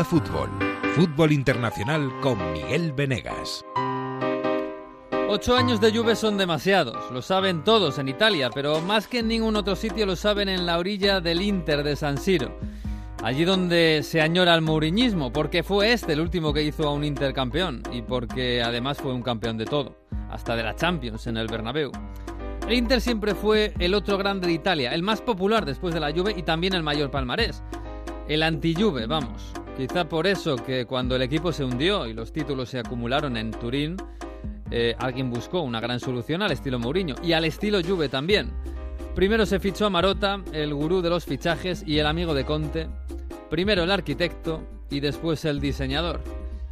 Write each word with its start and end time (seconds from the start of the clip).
Fútbol, 0.00 0.48
Fútbol 0.96 1.32
Internacional 1.32 2.10
con 2.22 2.38
Miguel 2.54 2.92
Venegas. 2.92 3.62
Ocho 5.28 5.54
años 5.54 5.82
de 5.82 5.92
Juve 5.94 6.16
son 6.16 6.38
demasiados, 6.38 7.10
lo 7.12 7.20
saben 7.20 7.62
todos 7.62 7.98
en 7.98 8.08
Italia, 8.08 8.48
pero 8.52 8.80
más 8.80 9.06
que 9.06 9.18
en 9.18 9.28
ningún 9.28 9.54
otro 9.54 9.76
sitio 9.76 10.06
lo 10.06 10.16
saben 10.16 10.48
en 10.48 10.64
la 10.64 10.78
orilla 10.78 11.20
del 11.20 11.42
Inter 11.42 11.82
de 11.82 11.94
San 11.94 12.16
Siro. 12.16 12.58
Allí 13.22 13.44
donde 13.44 14.00
se 14.02 14.22
añora 14.22 14.54
el 14.54 14.62
mouriñismo, 14.62 15.30
porque 15.30 15.62
fue 15.62 15.92
este 15.92 16.14
el 16.14 16.20
último 16.20 16.54
que 16.54 16.62
hizo 16.62 16.88
a 16.88 16.92
un 16.92 17.04
Inter 17.04 17.34
campeón 17.34 17.82
y 17.92 18.00
porque 18.00 18.62
además 18.62 18.96
fue 18.96 19.12
un 19.12 19.22
campeón 19.22 19.58
de 19.58 19.66
todo, 19.66 19.98
hasta 20.30 20.56
de 20.56 20.62
la 20.62 20.74
Champions 20.74 21.26
en 21.26 21.36
el 21.36 21.48
Bernabéu. 21.48 21.92
El 22.66 22.72
Inter 22.72 23.02
siempre 23.02 23.34
fue 23.34 23.74
el 23.78 23.92
otro 23.92 24.16
grande 24.16 24.46
de 24.46 24.54
Italia, 24.54 24.94
el 24.94 25.02
más 25.02 25.20
popular 25.20 25.66
después 25.66 25.92
de 25.92 26.00
la 26.00 26.12
Juve 26.12 26.34
y 26.34 26.42
también 26.44 26.72
el 26.72 26.82
mayor 26.82 27.10
palmarés. 27.10 27.62
El 28.26 28.42
anti-Juve, 28.42 29.06
vamos. 29.06 29.52
Quizá 29.76 30.08
por 30.08 30.26
eso 30.26 30.56
que 30.56 30.84
cuando 30.84 31.16
el 31.16 31.22
equipo 31.22 31.50
se 31.50 31.64
hundió 31.64 32.06
y 32.06 32.12
los 32.12 32.32
títulos 32.32 32.68
se 32.68 32.78
acumularon 32.78 33.36
en 33.36 33.50
Turín, 33.50 33.96
eh, 34.70 34.94
alguien 34.98 35.30
buscó 35.30 35.62
una 35.62 35.80
gran 35.80 35.98
solución 35.98 36.42
al 36.42 36.52
estilo 36.52 36.78
Mourinho 36.78 37.14
y 37.22 37.32
al 37.32 37.44
estilo 37.44 37.80
Juve 37.82 38.08
también. 38.08 38.50
Primero 39.14 39.44
se 39.44 39.60
fichó 39.60 39.86
a 39.86 39.90
Marota, 39.90 40.40
el 40.52 40.74
gurú 40.74 41.02
de 41.02 41.10
los 41.10 41.24
fichajes 41.24 41.84
y 41.86 41.98
el 41.98 42.06
amigo 42.06 42.34
de 42.34 42.44
Conte. 42.44 42.88
Primero 43.50 43.82
el 43.82 43.90
arquitecto 43.90 44.62
y 44.90 45.00
después 45.00 45.44
el 45.44 45.60
diseñador. 45.60 46.20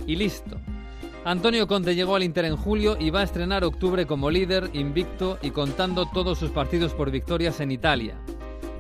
Y 0.07 0.17
listo. 0.17 0.57
Antonio 1.25 1.67
Conte 1.67 1.95
llegó 1.95 2.17
al 2.17 2.23
Inter 2.23 2.47
en 2.47 2.57
julio 2.57 2.97
y 2.99 3.11
va 3.11 3.21
a 3.21 3.25
estrenar 3.25 3.65
octubre 3.65 4.07
como 4.07 4.31
líder, 4.31 4.71
invicto 4.73 5.39
y 5.43 5.51
contando 5.51 6.07
todos 6.07 6.39
sus 6.39 6.51
partidos 6.51 6.95
por 6.95 7.11
victorias 7.11 7.61
en 7.61 7.73
Italia. 7.73 8.15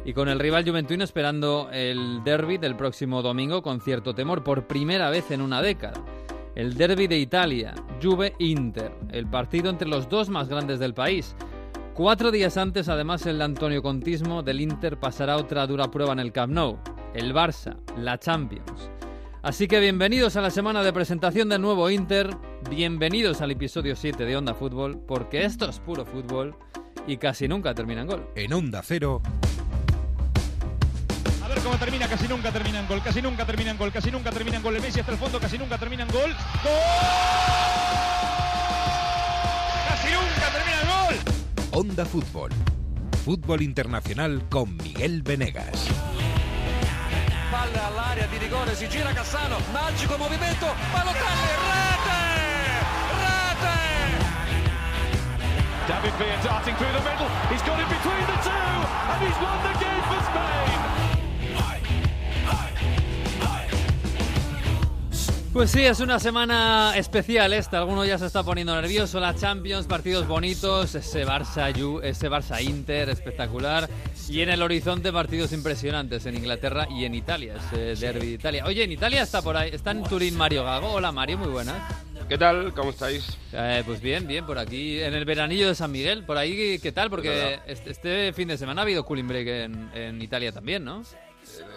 Y 0.04 0.14
con 0.14 0.28
el 0.28 0.38
rival 0.38 0.64
juventino 0.64 1.04
esperando 1.04 1.68
el 1.72 2.24
derby 2.24 2.58
del 2.58 2.76
próximo 2.76 3.22
domingo 3.22 3.62
con 3.62 3.80
cierto 3.80 4.14
temor, 4.14 4.42
por 4.42 4.66
primera 4.66 5.10
vez 5.10 5.30
en 5.30 5.42
una 5.42 5.60
década. 5.60 6.02
El 6.54 6.74
derby 6.74 7.06
de 7.06 7.18
Italia, 7.18 7.74
Juve-Inter, 8.02 8.92
el 9.12 9.26
partido 9.26 9.70
entre 9.70 9.88
los 9.88 10.08
dos 10.08 10.28
más 10.28 10.48
grandes 10.48 10.78
del 10.78 10.94
país. 10.94 11.36
Cuatro 11.94 12.30
días 12.30 12.56
antes, 12.56 12.88
además, 12.88 13.26
el 13.26 13.42
Antonio 13.42 13.82
Contismo 13.82 14.42
del 14.42 14.60
Inter 14.60 14.98
pasará 14.98 15.36
otra 15.36 15.66
dura 15.66 15.90
prueba 15.90 16.12
en 16.12 16.18
el 16.18 16.32
Camp 16.32 16.52
Nou, 16.52 16.78
el 17.14 17.34
Barça, 17.34 17.76
la 17.96 18.18
Champions. 18.18 18.90
Así 19.42 19.68
que 19.68 19.80
bienvenidos 19.80 20.36
a 20.36 20.40
la 20.40 20.50
semana 20.50 20.82
de 20.82 20.92
presentación 20.92 21.48
del 21.48 21.62
nuevo 21.62 21.88
Inter, 21.88 22.30
bienvenidos 22.68 23.40
al 23.40 23.50
episodio 23.50 23.96
7 23.96 24.24
de 24.24 24.36
Onda 24.36 24.54
Fútbol, 24.54 24.98
porque 25.06 25.44
esto 25.44 25.68
es 25.68 25.78
puro 25.78 26.04
fútbol 26.04 26.54
y 27.06 27.16
casi 27.16 27.48
nunca 27.48 27.74
termina 27.74 28.02
en 28.02 28.06
gol. 28.06 28.26
En 28.34 28.52
Onda 28.52 28.82
Cero. 28.82 29.22
A 31.50 31.54
ver 31.54 31.64
cómo 31.64 31.76
termina, 31.78 32.06
casi 32.06 32.28
nunca 32.28 32.52
termina 32.52 32.78
en 32.78 32.86
gol, 32.86 33.02
casi 33.02 33.20
nunca 33.20 33.44
termina 33.44 33.72
en 33.72 33.76
gol, 33.76 33.90
casi 33.90 34.08
nunca 34.12 34.30
termina 34.30 34.58
en 34.58 34.62
gol. 34.62 34.76
El 34.76 34.82
Messi 34.82 35.00
hasta 35.00 35.10
el 35.10 35.18
fondo, 35.18 35.40
casi 35.40 35.58
nunca 35.58 35.76
termina 35.78 36.04
en 36.04 36.08
gol. 36.10 36.30
¡Gol! 36.62 36.72
¡Casi 39.88 40.12
nunca 40.12 40.48
termina 40.52 40.80
en 40.80 40.86
gol! 40.86 41.16
Onda 41.72 42.04
Fútbol, 42.06 42.50
Fútbol 43.24 43.62
Internacional 43.62 44.46
con 44.48 44.76
Miguel 44.76 45.22
Venegas. 45.22 45.88
Palla 47.50 47.86
all'area 47.88 48.28
di 48.28 48.38
rigore, 48.38 48.76
si 48.76 48.86
gira 48.86 49.12
Cassano, 49.12 49.56
magico 49.72 50.16
movimento, 50.18 50.72
Balotelli, 50.92 51.50
rete! 51.66 52.20
Rete! 53.18 53.74
David 55.88 56.14
Villa 56.16 56.38
darting 56.44 56.76
through 56.76 56.92
the 56.92 57.00
middle. 57.02 57.28
He's 57.50 57.62
got 57.62 57.80
it 57.80 57.88
between 57.88 58.24
the 58.24 58.38
two, 58.38 58.86
and 59.10 59.20
he's 59.26 59.38
won 59.42 59.58
the 59.66 59.69
Pues 65.52 65.72
sí, 65.72 65.80
es 65.80 65.98
una 65.98 66.20
semana 66.20 66.92
especial 66.96 67.52
esta. 67.52 67.78
Alguno 67.78 68.04
ya 68.04 68.16
se 68.18 68.26
está 68.26 68.44
poniendo 68.44 68.72
nervioso. 68.80 69.18
La 69.18 69.34
Champions, 69.34 69.88
partidos 69.88 70.28
bonitos, 70.28 70.94
ese 70.94 71.26
Barça, 71.26 71.68
ese 72.04 72.30
Barça 72.30 72.62
Inter 72.62 73.08
espectacular. 73.08 73.90
Y 74.28 74.42
en 74.42 74.50
el 74.50 74.62
horizonte 74.62 75.12
partidos 75.12 75.52
impresionantes 75.52 76.24
en 76.26 76.36
Inglaterra 76.36 76.86
y 76.88 77.04
en 77.04 77.16
Italia, 77.16 77.56
ese 77.56 77.96
derby 77.96 78.28
de 78.28 78.32
Italia. 78.34 78.64
Oye, 78.64 78.84
en 78.84 78.92
Italia 78.92 79.22
está 79.22 79.42
por 79.42 79.56
ahí, 79.56 79.70
está 79.72 79.90
en 79.90 80.04
Turín 80.04 80.36
Mario 80.36 80.62
Gago. 80.62 80.92
Hola 80.92 81.10
Mario, 81.10 81.38
muy 81.38 81.48
buenas. 81.48 81.82
¿Qué 82.28 82.38
tal? 82.38 82.72
¿Cómo 82.72 82.90
estáis? 82.90 83.36
Eh, 83.52 83.82
pues 83.84 84.00
bien, 84.00 84.28
bien, 84.28 84.46
por 84.46 84.56
aquí 84.56 85.00
en 85.00 85.14
el 85.14 85.24
veranillo 85.24 85.66
de 85.66 85.74
San 85.74 85.90
Miguel. 85.90 86.22
Por 86.22 86.36
ahí, 86.36 86.78
¿qué 86.78 86.92
tal? 86.92 87.10
Porque 87.10 87.58
este, 87.66 87.90
este 87.90 88.32
fin 88.34 88.46
de 88.46 88.56
semana 88.56 88.82
ha 88.82 88.84
habido 88.84 89.04
cooling 89.04 89.26
break 89.26 89.48
en, 89.48 89.90
en 89.94 90.22
Italia 90.22 90.52
también, 90.52 90.84
¿no? 90.84 91.02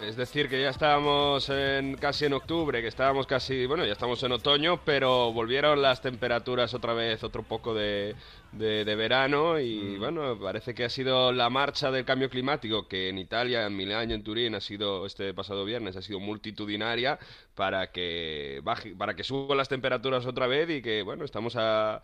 Es 0.00 0.16
decir, 0.16 0.48
que 0.48 0.60
ya 0.60 0.70
estábamos 0.70 1.48
en, 1.48 1.96
casi 1.96 2.26
en 2.26 2.32
octubre, 2.34 2.80
que 2.82 2.88
estábamos 2.88 3.26
casi, 3.26 3.66
bueno, 3.66 3.84
ya 3.84 3.92
estamos 3.92 4.22
en 4.22 4.32
otoño, 4.32 4.84
pero 4.84 5.32
volvieron 5.32 5.80
las 5.82 6.00
temperaturas 6.02 6.74
otra 6.74 6.92
vez, 6.94 7.24
otro 7.24 7.42
poco 7.42 7.74
de, 7.74 8.14
de- 8.52 8.84
de 8.84 8.94
verano 8.96 9.58
y 9.58 9.96
bueno, 9.98 10.38
parece 10.38 10.74
que 10.74 10.84
ha 10.84 10.88
sido 10.90 11.32
la 11.32 11.50
marcha 11.50 11.90
del 11.90 12.04
cambio 12.04 12.30
climático, 12.30 12.86
que 12.88 13.08
en 13.08 13.18
Italia, 13.18 13.66
en 13.66 13.76
Milán 13.76 14.10
y 14.10 14.14
en 14.14 14.22
Turín 14.22 14.54
ha 14.54 14.60
sido, 14.60 15.06
este 15.06 15.32
pasado 15.34 15.64
viernes, 15.64 15.96
ha 15.96 16.02
sido 16.02 16.20
multitudinaria 16.20 17.18
para 17.54 17.90
que 17.90 18.60
baje, 18.64 18.94
para 18.94 19.14
que 19.16 19.24
suban 19.24 19.56
las 19.58 19.68
temperaturas 19.68 20.26
otra 20.26 20.46
vez 20.46 20.68
y 20.70 20.82
que, 20.82 21.02
bueno, 21.02 21.24
estamos 21.24 21.56
a... 21.56 22.02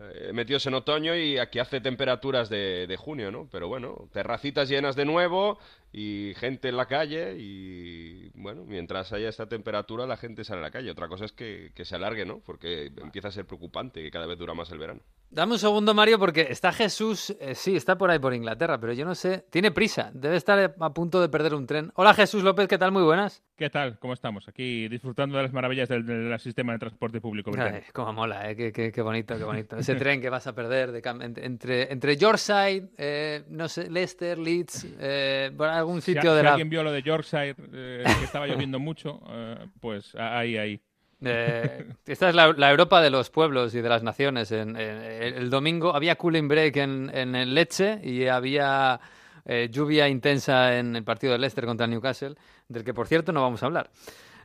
eh, 0.00 0.30
metidos 0.32 0.66
en 0.66 0.74
otoño 0.74 1.14
y 1.16 1.38
aquí 1.38 1.58
hace 1.58 1.80
temperaturas 1.80 2.48
de, 2.48 2.86
de 2.86 2.96
junio, 2.96 3.30
¿no? 3.30 3.48
Pero 3.52 3.68
bueno, 3.68 4.08
terracitas 4.12 4.68
llenas 4.68 4.96
de 4.96 5.04
nuevo 5.04 5.58
y 5.92 6.32
gente 6.36 6.68
en 6.70 6.76
la 6.76 6.86
calle 6.86 7.36
y 7.38 8.30
bueno, 8.34 8.64
mientras 8.64 9.12
haya 9.12 9.28
esta 9.28 9.46
temperatura 9.46 10.06
la 10.06 10.16
gente 10.16 10.42
sale 10.44 10.60
a 10.60 10.62
la 10.62 10.70
calle. 10.70 10.90
Otra 10.90 11.08
cosa 11.08 11.24
es 11.26 11.32
que, 11.32 11.72
que 11.74 11.84
se 11.84 11.96
alargue, 11.96 12.24
¿no? 12.24 12.40
Porque 12.40 12.90
empieza 12.96 13.28
a 13.28 13.32
ser 13.32 13.46
preocupante 13.46 14.02
que 14.02 14.10
cada 14.10 14.26
vez 14.26 14.38
dura 14.38 14.54
más 14.54 14.70
el 14.70 14.78
verano. 14.78 15.00
Dame 15.30 15.52
un 15.54 15.58
segundo, 15.58 15.94
Mario, 15.94 16.18
porque 16.18 16.48
está 16.50 16.72
Jesús, 16.72 17.34
eh, 17.40 17.54
sí, 17.54 17.74
está 17.74 17.96
por 17.96 18.10
ahí 18.10 18.18
por 18.18 18.34
Inglaterra, 18.34 18.78
pero 18.78 18.92
yo 18.92 19.06
no 19.06 19.14
sé, 19.14 19.46
tiene 19.50 19.70
prisa, 19.70 20.10
debe 20.12 20.36
estar 20.36 20.74
a 20.78 20.92
punto 20.92 21.22
de 21.22 21.30
perder 21.30 21.54
un 21.54 21.66
tren. 21.66 21.90
Hola 21.94 22.12
Jesús 22.12 22.42
López, 22.42 22.68
¿qué 22.68 22.76
tal? 22.76 22.92
Muy 22.92 23.02
buenas. 23.02 23.42
¿Qué 23.56 23.70
tal? 23.70 23.98
¿Cómo 23.98 24.12
estamos? 24.12 24.46
Aquí 24.48 24.88
disfrutando 24.88 25.36
de 25.38 25.44
las 25.44 25.52
maravillas 25.54 25.88
del, 25.88 26.04
del 26.04 26.38
sistema 26.38 26.72
de 26.74 26.80
transporte 26.80 27.20
público 27.20 27.50
británico. 27.50 27.84
Ay, 27.86 27.92
cómo 27.94 28.12
mola, 28.12 28.50
eh, 28.50 28.56
qué, 28.56 28.72
qué- 28.72 28.92
qué 28.92 29.00
bonito, 29.02 29.36
qué 29.38 29.44
bonito. 29.44 29.76
Ese 29.76 29.94
tren 29.94 30.20
que 30.20 30.28
vas 30.28 30.46
a 30.46 30.54
perder 30.54 30.92
de 30.92 31.00
entre, 31.42 31.90
entre 31.92 32.16
Yorkshire, 32.18 32.88
eh, 32.98 33.44
no 33.48 33.68
sé, 33.68 33.88
Leicester, 33.90 34.36
Leeds, 34.38 34.86
eh, 34.98 35.50
algún 35.82 36.00
Si, 36.02 36.14
sitio 36.14 36.32
a- 36.32 36.34
de 36.34 36.40
si 36.40 36.44
la... 36.44 36.50
alguien 36.52 36.68
vio 36.70 36.82
lo 36.82 36.90
de 36.92 37.02
Yorkshire, 37.02 37.54
eh, 37.72 38.04
que 38.18 38.24
estaba 38.24 38.46
lloviendo 38.46 38.78
mucho, 38.78 39.20
eh, 39.28 39.66
pues 39.80 40.14
ahí, 40.16 40.56
ahí. 40.56 40.80
Eh, 41.24 41.86
esta 42.06 42.28
es 42.30 42.34
la, 42.34 42.52
la 42.52 42.70
Europa 42.72 43.00
de 43.00 43.10
los 43.10 43.30
pueblos 43.30 43.74
y 43.76 43.80
de 43.80 43.88
las 43.88 44.02
naciones. 44.02 44.50
En, 44.50 44.70
en- 44.76 45.02
el, 45.02 45.34
el 45.34 45.50
domingo 45.50 45.94
había 45.94 46.16
cooling 46.16 46.48
break 46.48 46.76
en, 46.78 47.10
en 47.14 47.36
el 47.36 47.54
Leche 47.54 48.00
y 48.02 48.26
había 48.26 48.98
eh, 49.44 49.68
lluvia 49.70 50.08
intensa 50.08 50.76
en 50.78 50.96
el 50.96 51.04
partido 51.04 51.32
de 51.32 51.38
Leicester 51.38 51.64
contra 51.64 51.84
el 51.84 51.90
Newcastle, 51.92 52.34
del 52.68 52.82
que 52.82 52.92
por 52.94 53.06
cierto 53.06 53.30
no 53.32 53.40
vamos 53.42 53.62
a 53.62 53.66
hablar. 53.66 53.90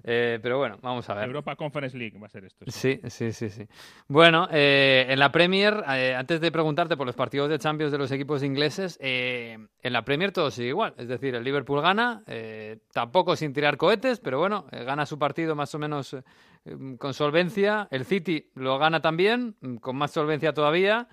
Eh, 0.09 0.39
pero 0.41 0.57
bueno, 0.57 0.77
vamos 0.81 1.09
a 1.09 1.15
ver. 1.15 1.25
Europa 1.25 1.57
Conference 1.57 1.97
League 1.97 2.17
va 2.17 2.27
a 2.27 2.29
ser 2.29 2.45
esto. 2.45 2.63
sí. 2.67 3.01
Sí, 3.09 3.33
sí, 3.33 3.49
sí. 3.49 3.67
Bueno, 4.07 4.47
eh, 4.51 5.05
en 5.09 5.19
la 5.19 5.33
Premier, 5.33 5.83
eh, 5.89 6.15
antes 6.15 6.39
de 6.39 6.49
preguntarte 6.49 6.95
por 6.95 7.05
los 7.05 7.15
partidos 7.15 7.49
de 7.49 7.59
Champions 7.59 7.91
de 7.91 7.97
los 7.97 8.09
equipos 8.11 8.41
ingleses, 8.41 8.97
eh, 9.01 9.57
en 9.81 9.93
la 9.93 10.05
Premier 10.05 10.31
todo 10.31 10.49
sigue 10.49 10.69
igual. 10.69 10.93
Es 10.97 11.09
decir, 11.09 11.35
el 11.35 11.43
Liverpool 11.43 11.81
gana, 11.81 12.23
eh, 12.25 12.77
tampoco 12.93 13.35
sin 13.35 13.51
tirar 13.51 13.75
cohetes, 13.75 14.19
pero 14.21 14.39
bueno, 14.39 14.65
gana 14.71 15.05
su 15.05 15.19
partido 15.19 15.55
más 15.55 15.75
o 15.75 15.79
menos 15.79 16.15
con 16.97 17.13
solvencia. 17.13 17.89
El 17.91 18.05
City 18.05 18.49
lo 18.55 18.77
gana 18.77 19.01
también, 19.01 19.55
con 19.81 19.97
más 19.97 20.11
solvencia 20.11 20.53
todavía. 20.53 21.09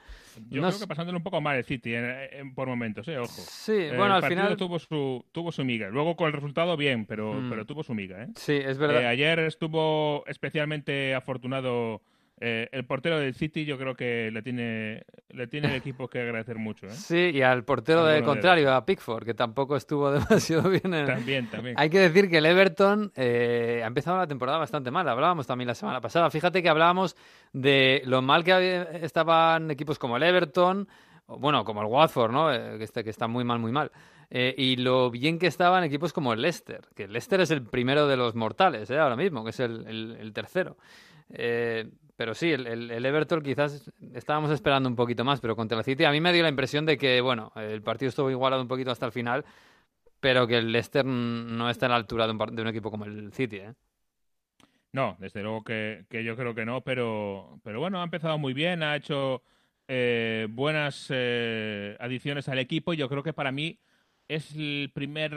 Yo 0.50 0.60
No 0.62 0.68
creo 0.68 0.80
que 0.80 0.86
pasándole 0.86 1.16
un 1.18 1.22
poco 1.22 1.40
mal 1.40 1.56
el 1.56 1.64
City 1.64 1.94
en- 1.94 2.04
en- 2.32 2.54
por 2.54 2.68
momentos, 2.68 3.06
eh, 3.08 3.18
ojo. 3.18 3.42
Sí, 3.48 3.72
Eh, 3.72 3.88
bueno, 3.88 4.06
el 4.06 4.12
al 4.12 4.20
partido 4.22 4.42
final... 4.42 4.56
tuvo 4.56 4.78
su, 4.78 5.24
tuvo 5.32 5.52
su 5.52 5.64
miga. 5.64 5.88
Luego 5.88 6.16
con 6.16 6.26
el 6.28 6.32
resultado 6.32 6.76
bien, 6.76 7.06
pero, 7.06 7.34
Mm. 7.34 7.50
pero 7.50 7.64
tuvo 7.66 7.82
su 7.82 7.94
miga, 7.94 8.22
¿eh? 8.24 8.28
Sí, 8.36 8.52
es 8.54 8.78
verdad. 8.78 9.02
Eh, 9.02 9.06
ayer 9.06 9.38
estuvo 9.40 10.24
especialmente 10.26 11.14
afortunado 11.14 12.00
eh, 12.40 12.68
el 12.72 12.84
portero 12.84 13.18
del 13.18 13.34
City. 13.34 13.64
Yo 13.64 13.78
creo 13.78 13.94
que 13.94 14.30
le 14.32 14.42
tiene, 14.42 15.04
le 15.30 15.46
tiene 15.46 15.68
el 15.68 15.74
equipo 15.74 16.08
que 16.08 16.20
agradecer 16.20 16.56
mucho. 16.58 16.86
¿eh? 16.86 16.90
Sí, 16.90 17.30
y 17.34 17.42
al 17.42 17.64
portero 17.64 18.04
del 18.04 18.20
de- 18.20 18.26
contrario, 18.26 18.72
a 18.74 18.84
Pickford, 18.84 19.24
que 19.24 19.34
tampoco 19.34 19.76
estuvo 19.76 20.10
demasiado 20.12 20.68
bien 20.70 20.92
en, 20.94 21.06
También, 21.06 21.48
también. 21.48 21.76
Hay 21.78 21.90
que 21.90 21.98
decir 22.00 22.28
que 22.28 22.38
el 22.38 22.46
Everton 22.46 23.12
eh, 23.16 23.80
ha 23.82 23.86
empezado 23.86 24.18
la 24.18 24.26
temporada 24.26 24.58
bastante 24.58 24.90
mal. 24.90 25.08
Hablábamos 25.08 25.46
también 25.46 25.68
la 25.68 25.74
semana 25.74 26.00
pasada. 26.00 26.30
Fíjate 26.30 26.62
que 26.62 26.68
hablábamos 26.68 27.16
de 27.52 28.02
lo 28.04 28.20
mal 28.22 28.42
que 28.44 28.86
estaban 29.02 29.70
equipos 29.70 29.98
como 29.98 30.16
el 30.16 30.22
Everton, 30.24 30.88
bueno, 31.26 31.64
como 31.64 31.80
el 31.80 31.86
Watford, 31.86 32.32
¿no? 32.32 32.52
Eh, 32.52 32.76
que, 32.78 32.84
está, 32.84 33.02
que 33.02 33.10
está 33.10 33.28
muy 33.28 33.44
mal, 33.44 33.58
muy 33.58 33.72
mal. 33.72 33.90
Eh, 34.30 34.54
y 34.58 34.76
lo 34.76 35.10
bien 35.10 35.38
que 35.38 35.46
estaban 35.46 35.84
equipos 35.84 36.12
como 36.12 36.32
el 36.32 36.42
Leicester, 36.42 36.80
que 36.96 37.04
el 37.04 37.12
Leicester 37.12 37.40
es 37.40 37.50
el 37.50 37.62
primero 37.62 38.08
de 38.08 38.16
los 38.16 38.34
mortales, 38.34 38.90
¿eh? 38.90 38.98
ahora 38.98 39.14
mismo, 39.16 39.44
que 39.44 39.50
es 39.50 39.60
el, 39.60 39.86
el- 39.86 40.16
el 40.18 40.32
tercero. 40.32 40.76
Eh, 41.30 41.88
pero 42.16 42.34
sí, 42.34 42.52
el, 42.52 42.66
el- 42.66 43.06
Everton 43.06 43.42
quizás 43.42 43.90
estábamos 44.14 44.50
esperando 44.50 44.88
un 44.88 44.96
poquito 44.96 45.24
más, 45.24 45.40
pero 45.40 45.56
contra 45.56 45.78
el 45.78 45.84
City 45.84 46.04
a 46.04 46.10
mí 46.12 46.20
me 46.20 46.32
dio 46.32 46.42
la 46.42 46.48
impresión 46.48 46.86
de 46.86 46.98
que, 46.98 47.20
bueno, 47.20 47.52
el 47.56 47.82
partido 47.82 48.08
estuvo 48.10 48.30
igualado 48.30 48.62
un 48.62 48.68
poquito 48.68 48.90
hasta 48.90 49.06
el 49.06 49.12
final, 49.12 49.44
pero 50.20 50.46
que 50.46 50.58
el 50.58 50.72
Leicester 50.72 51.04
no 51.06 51.70
está 51.70 51.86
a 51.86 51.90
la 51.90 51.96
altura 51.96 52.26
de 52.26 52.32
un, 52.32 52.56
de 52.56 52.62
un 52.62 52.68
equipo 52.68 52.90
como 52.90 53.04
el 53.06 53.32
City, 53.32 53.58
¿eh? 53.58 53.74
No, 54.92 55.16
desde 55.18 55.42
luego 55.42 55.64
que, 55.64 56.06
que 56.08 56.22
yo 56.24 56.36
creo 56.36 56.54
que 56.54 56.64
no, 56.64 56.82
pero, 56.82 57.60
pero 57.64 57.80
bueno, 57.80 58.00
ha 58.00 58.04
empezado 58.04 58.38
muy 58.38 58.54
bien, 58.54 58.82
ha 58.82 58.94
hecho 58.96 59.42
eh, 59.88 60.46
buenas 60.50 61.06
eh, 61.10 61.96
adiciones 62.00 62.48
al 62.48 62.58
equipo 62.60 62.92
y 62.94 62.96
yo 62.98 63.08
creo 63.08 63.22
que 63.24 63.32
para 63.32 63.50
mí 63.52 63.80
es 64.28 64.54
el 64.54 64.92
primer 64.94 65.36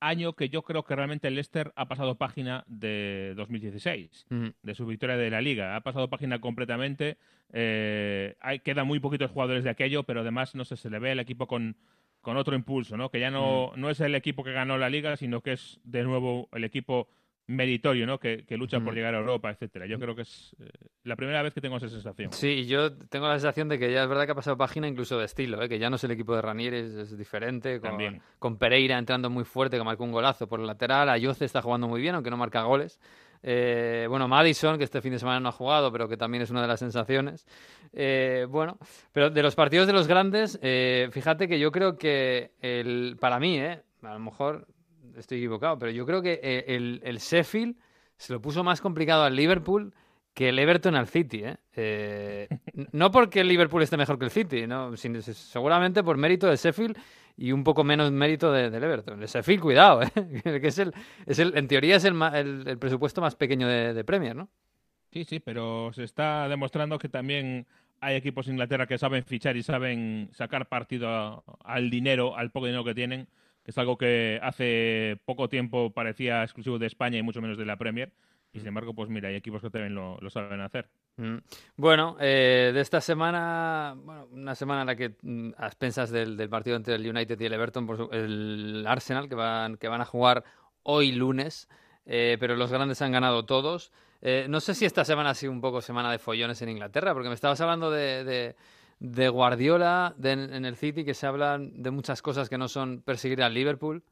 año 0.00 0.34
que 0.34 0.48
yo 0.48 0.62
creo 0.62 0.84
que 0.84 0.94
realmente 0.94 1.28
el 1.28 1.34
Leicester 1.34 1.72
ha 1.76 1.88
pasado 1.88 2.16
página 2.16 2.64
de 2.66 3.32
2016, 3.36 4.26
Ujú. 4.30 4.52
de 4.62 4.74
su 4.74 4.86
victoria 4.86 5.16
de 5.16 5.30
la 5.30 5.40
liga. 5.40 5.76
Ha 5.76 5.80
pasado 5.80 6.08
página 6.08 6.40
completamente. 6.40 7.16
eh, 7.52 8.34
hay, 8.40 8.58
quedan 8.60 8.86
muy 8.86 9.00
poquitos 9.00 9.30
jugadores 9.30 9.64
de 9.64 9.70
aquello, 9.70 10.02
pero 10.04 10.20
además, 10.20 10.54
no 10.54 10.64
sé, 10.64 10.76
se 10.76 10.90
le 10.90 10.98
ve 10.98 11.12
el 11.12 11.20
equipo 11.20 11.46
con, 11.46 11.76
con 12.20 12.36
otro 12.36 12.56
impulso, 12.56 12.96
¿no? 12.96 13.08
Que 13.10 13.20
ya 13.20 13.30
no, 13.30 13.72
no 13.76 13.88
es 13.90 14.00
el 14.00 14.14
equipo 14.14 14.42
que 14.44 14.52
ganó 14.52 14.78
la 14.78 14.90
liga, 14.90 15.16
sino 15.16 15.40
que 15.40 15.52
es 15.52 15.80
de 15.84 16.02
nuevo 16.02 16.48
el 16.52 16.64
equipo 16.64 17.08
meritorio, 17.48 18.06
¿no? 18.06 18.18
Que, 18.18 18.44
que 18.44 18.56
lucha 18.56 18.80
por 18.80 18.94
llegar 18.94 19.14
a 19.14 19.18
Europa, 19.18 19.50
etcétera. 19.50 19.86
Yo 19.86 19.98
creo 19.98 20.14
que 20.14 20.22
es 20.22 20.54
eh, 20.60 20.68
la 21.04 21.16
primera 21.16 21.42
vez 21.42 21.54
que 21.54 21.60
tengo 21.60 21.76
esa 21.76 21.88
sensación. 21.88 22.32
Sí, 22.32 22.66
yo 22.66 22.92
tengo 22.92 23.28
la 23.28 23.34
sensación 23.34 23.68
de 23.68 23.78
que 23.78 23.92
ya 23.92 24.02
es 24.02 24.08
verdad 24.08 24.26
que 24.26 24.32
ha 24.32 24.36
pasado 24.36 24.56
página 24.56 24.88
incluso 24.88 25.18
de 25.18 25.24
estilo, 25.24 25.62
¿eh? 25.62 25.68
que 25.68 25.78
ya 25.78 25.88
no 25.88 25.96
es 25.96 26.04
el 26.04 26.10
equipo 26.10 26.34
de 26.34 26.42
Ranier, 26.42 26.74
es, 26.74 26.94
es 26.94 27.16
diferente, 27.16 27.80
con, 27.80 27.90
También. 27.90 28.20
con 28.38 28.56
Pereira 28.56 28.98
entrando 28.98 29.30
muy 29.30 29.44
fuerte, 29.44 29.78
que 29.78 29.84
marcó 29.84 30.04
un 30.04 30.12
golazo 30.12 30.48
por 30.48 30.60
el 30.60 30.66
lateral, 30.66 31.08
Ayoce 31.08 31.44
está 31.44 31.62
jugando 31.62 31.86
muy 31.86 32.00
bien, 32.00 32.14
aunque 32.14 32.30
no 32.30 32.36
marca 32.36 32.62
goles. 32.62 32.98
Eh, 33.42 34.06
bueno, 34.08 34.26
Madison, 34.26 34.76
que 34.76 34.84
este 34.84 35.00
fin 35.00 35.12
de 35.12 35.18
semana 35.20 35.38
no 35.38 35.50
ha 35.50 35.52
jugado, 35.52 35.92
pero 35.92 36.08
que 36.08 36.16
también 36.16 36.42
es 36.42 36.50
una 36.50 36.62
de 36.62 36.68
las 36.68 36.80
sensaciones. 36.80 37.46
Eh, 37.92 38.46
bueno, 38.48 38.78
pero 39.12 39.30
de 39.30 39.42
los 39.42 39.54
partidos 39.54 39.86
de 39.86 39.92
los 39.92 40.08
grandes, 40.08 40.58
eh, 40.62 41.08
fíjate 41.12 41.46
que 41.46 41.60
yo 41.60 41.70
creo 41.70 41.96
que 41.96 42.50
el, 42.60 43.16
para 43.20 43.38
mí, 43.38 43.58
eh, 43.58 43.82
a 44.02 44.14
lo 44.14 44.18
mejor 44.18 44.66
estoy 45.16 45.38
equivocado, 45.38 45.78
pero 45.78 45.90
yo 45.92 46.06
creo 46.06 46.22
que 46.22 46.40
eh, 46.42 46.64
el, 46.68 47.00
el 47.04 47.18
Sheffield 47.18 47.76
se 48.18 48.32
lo 48.32 48.40
puso 48.40 48.64
más 48.64 48.80
complicado 48.80 49.24
al 49.24 49.36
Liverpool 49.36 49.92
que 50.34 50.50
el 50.50 50.58
Everton 50.58 50.94
al 50.96 51.06
City, 51.08 51.44
¿eh? 51.44 51.56
Eh, 51.74 52.48
no 52.92 53.10
porque 53.10 53.40
el 53.40 53.48
Liverpool 53.48 53.82
esté 53.82 53.96
mejor 53.96 54.18
que 54.18 54.26
el 54.26 54.30
City, 54.30 54.66
¿no? 54.66 54.96
Sin- 54.96 55.20
seguramente 55.22 56.02
por 56.04 56.16
mérito 56.16 56.46
del 56.46 56.56
Sheffield 56.58 56.96
y 57.38 57.52
un 57.52 57.64
poco 57.64 57.84
menos 57.84 58.10
mérito 58.12 58.52
de- 58.52 58.70
del 58.70 58.84
Everton. 58.84 59.22
El 59.22 59.28
Sheffield, 59.28 59.62
cuidado, 59.62 60.02
¿eh? 60.02 60.10
que 60.60 60.66
es 60.68 60.78
el, 60.78 60.92
es 61.26 61.38
el, 61.38 61.56
en 61.56 61.68
teoría 61.68 61.96
es 61.96 62.04
el, 62.04 62.20
el, 62.34 62.64
el 62.68 62.78
presupuesto 62.78 63.20
más 63.20 63.34
pequeño 63.36 63.66
de, 63.68 63.94
de 63.94 64.04
Premier, 64.04 64.36
¿no? 64.36 64.48
Sí, 65.12 65.24
sí, 65.24 65.40
pero 65.40 65.92
se 65.92 66.04
está 66.04 66.48
demostrando 66.48 66.98
que 66.98 67.08
también 67.08 67.66
hay 68.00 68.16
equipos 68.16 68.46
de 68.46 68.52
Inglaterra 68.52 68.86
que 68.86 68.98
saben 68.98 69.24
fichar 69.24 69.56
y 69.56 69.62
saben 69.62 70.28
sacar 70.32 70.68
partido 70.68 71.44
al 71.64 71.88
dinero, 71.90 72.36
al 72.36 72.50
poco 72.50 72.66
dinero 72.66 72.84
que 72.84 72.94
tienen, 72.94 73.28
que 73.66 73.72
es 73.72 73.78
algo 73.78 73.98
que 73.98 74.38
hace 74.44 75.18
poco 75.24 75.48
tiempo 75.48 75.90
parecía 75.90 76.44
exclusivo 76.44 76.78
de 76.78 76.86
España 76.86 77.18
y 77.18 77.22
mucho 77.22 77.42
menos 77.42 77.58
de 77.58 77.66
la 77.66 77.76
Premier. 77.76 78.12
Y 78.52 78.60
sin 78.60 78.68
embargo, 78.68 78.94
pues 78.94 79.10
mira, 79.10 79.28
hay 79.28 79.34
equipos 79.34 79.60
que 79.60 79.70
también 79.70 79.92
lo, 79.92 80.18
lo 80.20 80.30
saben 80.30 80.60
hacer. 80.60 80.88
Mm. 81.16 81.38
Bueno, 81.76 82.16
eh, 82.20 82.70
de 82.72 82.80
esta 82.80 83.00
semana, 83.00 83.96
bueno, 83.96 84.28
una 84.30 84.54
semana 84.54 84.82
en 84.82 84.86
la 84.86 84.94
que 84.94 85.16
mm, 85.20 85.50
a 85.58 85.66
expensas 85.66 86.12
del, 86.12 86.36
del 86.36 86.48
partido 86.48 86.76
entre 86.76 86.94
el 86.94 87.10
United 87.10 87.40
y 87.40 87.44
el 87.44 87.54
Everton, 87.54 87.88
por 87.88 88.14
el 88.14 88.84
Arsenal, 88.86 89.28
que 89.28 89.34
van, 89.34 89.78
que 89.78 89.88
van 89.88 90.00
a 90.00 90.04
jugar 90.04 90.44
hoy 90.84 91.10
lunes, 91.10 91.68
eh, 92.04 92.36
pero 92.38 92.54
los 92.54 92.70
grandes 92.70 93.02
han 93.02 93.10
ganado 93.10 93.46
todos. 93.46 93.90
Eh, 94.22 94.46
no 94.48 94.60
sé 94.60 94.76
si 94.76 94.84
esta 94.84 95.04
semana 95.04 95.30
ha 95.30 95.34
sido 95.34 95.50
un 95.50 95.60
poco 95.60 95.80
semana 95.80 96.12
de 96.12 96.20
follones 96.20 96.62
en 96.62 96.68
Inglaterra, 96.68 97.14
porque 97.14 97.28
me 97.28 97.34
estabas 97.34 97.60
hablando 97.60 97.90
de, 97.90 98.54
de 98.98 99.28
Guardiola 99.28 100.14
de- 100.16 100.32
en 100.32 100.64
el 100.64 100.76
City, 100.76 101.04
que 101.04 101.14
se 101.14 101.26
hablan 101.26 101.82
de 101.82 101.90
muchas 101.90 102.22
cosas 102.22 102.48
que 102.48 102.58
no 102.58 102.68
son 102.68 103.02
perseguir 103.02 103.42
al 103.42 103.54
Liverpool. 103.54 104.02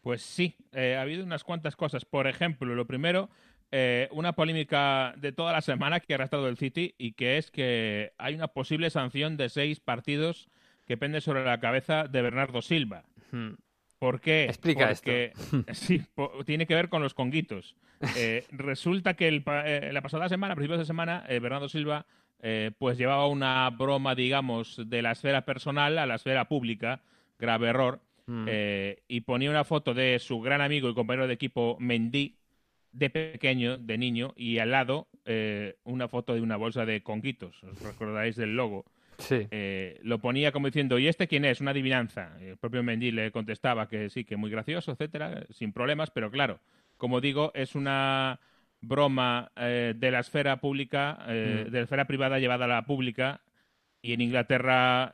Pues 0.00 0.22
sí, 0.22 0.56
eh, 0.72 0.96
ha 0.96 1.02
habido 1.02 1.24
unas 1.24 1.44
cuantas 1.44 1.76
cosas. 1.76 2.04
Por 2.04 2.26
ejemplo, 2.26 2.74
lo 2.74 2.86
primero, 2.86 3.28
eh, 3.70 4.08
una 4.12 4.32
polémica 4.34 5.12
de 5.18 5.32
toda 5.32 5.52
la 5.52 5.60
semana 5.60 6.00
que 6.00 6.14
ha 6.14 6.16
arrastrado 6.16 6.48
el 6.48 6.56
City 6.56 6.94
y 6.98 7.12
que 7.12 7.36
es 7.36 7.50
que 7.50 8.12
hay 8.18 8.34
una 8.34 8.48
posible 8.48 8.90
sanción 8.90 9.36
de 9.36 9.48
seis 9.48 9.80
partidos 9.80 10.48
que 10.86 10.96
pende 10.96 11.20
sobre 11.20 11.44
la 11.44 11.60
cabeza 11.60 12.04
de 12.08 12.22
Bernardo 12.22 12.62
Silva. 12.62 13.04
Hmm. 13.32 13.54
¿Por 13.98 14.20
qué? 14.20 14.44
Explica 14.44 14.88
Porque, 14.88 15.32
sí, 15.72 16.02
po- 16.14 16.32
tiene 16.46 16.66
que 16.66 16.74
ver 16.74 16.88
con 16.88 17.02
los 17.02 17.14
conguitos. 17.14 17.76
Eh, 18.16 18.46
resulta 18.52 19.14
que 19.14 19.26
el 19.26 19.42
pa- 19.42 19.64
la 19.66 20.00
pasada 20.02 20.28
semana, 20.28 20.52
a 20.52 20.56
principios 20.56 20.78
de 20.78 20.86
semana, 20.86 21.24
Bernardo 21.28 21.68
Silva 21.68 22.06
eh, 22.40 22.70
pues 22.78 22.98
llevaba 22.98 23.26
una 23.26 23.68
broma, 23.70 24.14
digamos, 24.14 24.80
de 24.86 25.02
la 25.02 25.12
esfera 25.12 25.44
personal 25.44 25.98
a 25.98 26.06
la 26.06 26.14
esfera 26.16 26.46
pública, 26.48 27.00
grave 27.38 27.68
error, 27.68 28.00
Mm. 28.30 28.44
eh, 28.46 29.02
y 29.08 29.22
ponía 29.22 29.48
una 29.48 29.64
foto 29.64 29.94
de 29.94 30.18
su 30.18 30.38
gran 30.42 30.60
amigo 30.60 30.90
y 30.90 30.94
compañero 30.94 31.26
de 31.26 31.32
equipo 31.32 31.78
Mendy, 31.80 32.36
de 32.92 33.08
pequeño, 33.08 33.78
de 33.78 33.96
niño, 33.96 34.34
y 34.36 34.58
al 34.58 34.70
lado 34.70 35.08
eh, 35.24 35.76
una 35.84 36.08
foto 36.08 36.34
de 36.34 36.42
una 36.42 36.56
bolsa 36.56 36.84
de 36.84 37.02
conguitos. 37.02 37.64
¿Os 37.64 37.80
recordáis 37.80 38.36
del 38.36 38.54
logo? 38.54 38.84
Sí. 39.16 39.48
lo 40.02 40.18
ponía 40.18 40.52
como 40.52 40.66
diciendo, 40.68 40.98
¿y 40.98 41.08
este 41.08 41.26
quién 41.26 41.44
es? 41.46 41.62
Una 41.62 41.70
adivinanza. 41.70 42.36
El 42.40 42.56
propio 42.58 42.82
Mendy 42.82 43.10
le 43.12 43.32
contestaba 43.32 43.88
que 43.88 44.10
sí, 44.10 44.24
que 44.24 44.36
muy 44.36 44.50
gracioso, 44.50 44.92
etcétera, 44.92 45.46
sin 45.50 45.72
problemas, 45.72 46.10
pero 46.10 46.30
claro, 46.30 46.60
como 46.98 47.20
digo, 47.22 47.50
es 47.54 47.74
una 47.74 48.38
broma 48.80 49.50
eh, 49.56 49.94
de 49.96 50.10
la 50.10 50.20
esfera 50.20 50.60
pública, 50.60 51.18
eh, 51.28 51.64
Mm. 51.66 51.70
de 51.70 51.78
la 51.78 51.84
esfera 51.84 52.06
privada 52.06 52.38
llevada 52.38 52.64
a 52.66 52.68
la 52.68 52.82
pública, 52.86 53.40
y 54.00 54.12
en 54.12 54.20
Inglaterra 54.20 55.12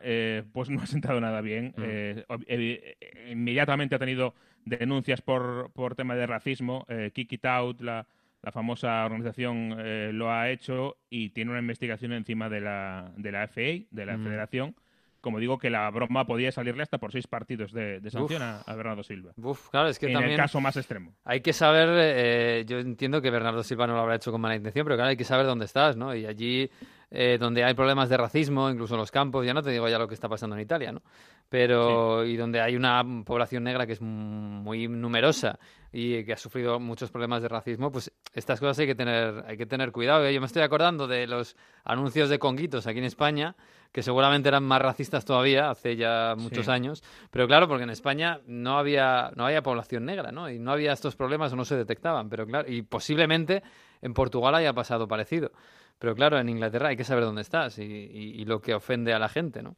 pues 0.53 0.69
no 0.69 0.83
ha 0.83 0.87
sentado 0.87 1.21
nada 1.21 1.41
bien. 1.41 1.73
Mm. 1.77 1.83
Eh, 1.85 2.25
eh, 2.47 2.97
eh, 3.01 3.29
inmediatamente 3.33 3.95
ha 3.95 3.99
tenido 3.99 4.35
denuncias 4.67 5.23
por, 5.23 5.73
por 5.73 5.95
tema 5.95 6.15
de 6.15 6.27
racismo. 6.27 6.85
Eh, 6.89 7.11
Kick 7.15 7.33
It 7.33 7.45
Out, 7.47 7.81
la, 7.81 8.07
la 8.43 8.53
famosa 8.53 9.05
organización, 9.07 9.75
eh, 9.79 10.11
lo 10.13 10.31
ha 10.31 10.51
hecho 10.51 10.99
y 11.09 11.31
tiene 11.31 11.51
una 11.53 11.61
investigación 11.61 12.13
encima 12.13 12.51
de 12.51 12.61
la, 12.61 13.11
de 13.17 13.33
la 13.33 13.45
FA, 13.49 13.87
de 13.91 14.07
la 14.07 14.17
Mm. 14.19 14.25
Federación. 14.25 14.75
Como 15.25 15.39
digo, 15.39 15.57
que 15.57 15.71
la 15.71 15.91
broma 15.91 16.27
podía 16.27 16.53
salirle 16.53 16.83
hasta 16.83 16.99
por 16.99 17.11
seis 17.11 17.27
partidos 17.27 17.73
de, 17.73 17.99
de 17.99 18.11
sanción 18.11 18.43
a, 18.43 18.61
a 18.61 18.75
Bernardo 18.75 19.03
Silva. 19.03 19.33
Uf, 19.39 19.71
claro, 19.71 19.89
es 19.89 19.99
que 19.99 20.09
en 20.09 20.13
también... 20.13 20.33
el 20.33 20.37
caso 20.37 20.61
más 20.61 20.77
extremo. 20.77 21.15
Hay 21.25 21.41
que 21.41 21.55
saber, 21.55 21.89
eh, 21.93 22.65
yo 22.67 22.79
entiendo 22.79 23.23
que 23.23 23.31
Bernardo 23.31 23.63
Silva 23.63 23.87
no 23.87 23.95
lo 23.95 24.01
habrá 24.01 24.17
hecho 24.17 24.31
con 24.31 24.43
mala 24.43 24.55
intención, 24.55 24.85
pero 24.85 24.97
claro, 24.97 25.09
hay 25.09 25.17
que 25.17 25.25
saber 25.25 25.47
dónde 25.47 25.65
estás, 25.65 25.97
¿no? 25.97 26.15
Y 26.15 26.27
allí 26.27 26.71
eh, 27.11 27.39
donde 27.41 27.65
hay 27.65 27.73
problemas 27.73 28.11
de 28.11 28.19
racismo, 28.19 28.69
incluso 28.69 28.95
en 28.95 29.01
los 29.01 29.11
campos, 29.11 29.47
ya 29.47 29.55
no 29.55 29.63
te 29.63 29.71
digo 29.71 29.89
ya 29.89 29.99
lo 29.99 30.07
que 30.07 30.15
está 30.15 30.29
pasando 30.29 30.57
en 30.57 30.63
Italia, 30.63 30.93
¿no? 30.93 31.01
Pero, 31.49 32.27
y 32.27 32.37
donde 32.37 32.61
hay 32.61 32.77
una 32.77 33.03
población 33.25 33.65
negra 33.65 33.87
que 33.87 33.95
es 33.95 34.03
muy 34.03 34.89
numerosa 34.89 35.59
y 35.91 36.23
que 36.25 36.35
ha 36.35 36.37
sufrido 36.37 36.79
muchos 36.81 37.11
problemas 37.11 37.41
de 37.41 37.49
racismo, 37.49 37.91
pues 37.91 38.13
estas 38.35 38.61
cosas 38.61 38.79
hay 38.81 38.87
que 38.87 38.95
tener, 38.95 39.45
hay 39.47 39.57
que 39.57 39.67
tener 39.67 39.93
cuidado. 39.93 40.25
¿eh? 40.27 40.35
Yo 40.35 40.41
me 40.41 40.47
estoy 40.47 40.63
acordando 40.63 41.07
de 41.07 41.27
los 41.27 41.57
anuncios 41.85 42.29
de 42.29 42.39
conguitos 42.39 42.87
aquí 42.87 42.99
en 42.99 43.05
España, 43.05 43.55
que 43.93 44.03
seguramente 44.03 44.49
eran 44.49 44.65
más 44.65 44.83
racistas 44.83 45.25
todavía, 45.25 45.71
hace 45.71 45.95
ya 45.97 46.35
muchos 46.37 46.65
Sí. 46.67 46.71
años, 46.71 47.03
pero 47.31 47.47
claro, 47.47 47.69
porque 47.69 47.85
en 47.85 47.91
España 47.91 48.41
no 48.47 48.77
había, 48.79 49.31
no 49.37 49.47
había 49.47 49.63
población 49.63 50.05
negra, 50.05 50.33
¿no? 50.33 50.51
Y 50.51 50.59
no 50.59 50.73
había 50.73 50.93
estos 50.93 51.15
problemas 51.15 51.53
o 51.53 51.57
no 51.57 51.65
se 51.65 51.77
detectaban, 51.77 52.29
pero 52.29 52.45
claro, 52.47 52.69
y 52.71 52.83
posiblemente 52.83 53.63
en 54.03 54.13
Portugal 54.15 54.55
haya 54.57 54.73
pasado 54.73 55.07
parecido. 55.07 55.53
Pero 56.01 56.15
claro, 56.17 56.39
en 56.41 56.49
Inglaterra 56.49 56.89
hay 56.89 56.97
que 56.97 57.05
saber 57.05 57.23
dónde 57.25 57.43
estás 57.43 57.79
y, 57.79 57.83
y- 57.85 58.41
y 58.41 58.45
lo 58.47 58.61
que 58.61 58.75
ofende 58.75 59.15
a 59.15 59.19
la 59.21 59.29
gente, 59.29 59.63
¿no? 59.63 59.77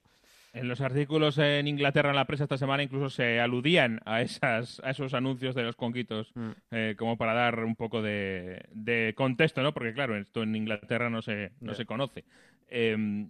En 0.56 0.68
los 0.68 0.80
artículos 0.80 1.38
en 1.38 1.68
Inglaterra 1.68 2.10
en 2.10 2.16
la 2.16 2.24
prensa 2.24 2.44
esta 2.44 2.56
semana 2.58 2.82
incluso 2.82 3.10
se 3.10 3.40
aludían 3.40 4.00
a, 4.04 4.22
esas, 4.22 4.80
a 4.84 4.90
esos 4.90 5.12
anuncios 5.14 5.54
de 5.54 5.62
los 5.62 5.76
conquitos 5.76 6.32
Mm. 6.34 6.50
eh, 6.70 6.94
como 6.98 7.16
para 7.16 7.34
dar 7.34 7.62
un 7.64 7.76
poco 7.76 8.00
de, 8.02 8.64
de 8.72 9.12
contexto, 9.16 9.62
¿no? 9.62 9.72
Porque 9.74 9.92
claro, 9.92 10.16
esto 10.16 10.42
en 10.42 10.56
Inglaterra 10.56 11.10
no 11.10 11.20
se, 11.22 11.52
no 11.60 11.74
se 11.74 11.84
conoce. 11.86 12.24
Eh, 12.68 13.26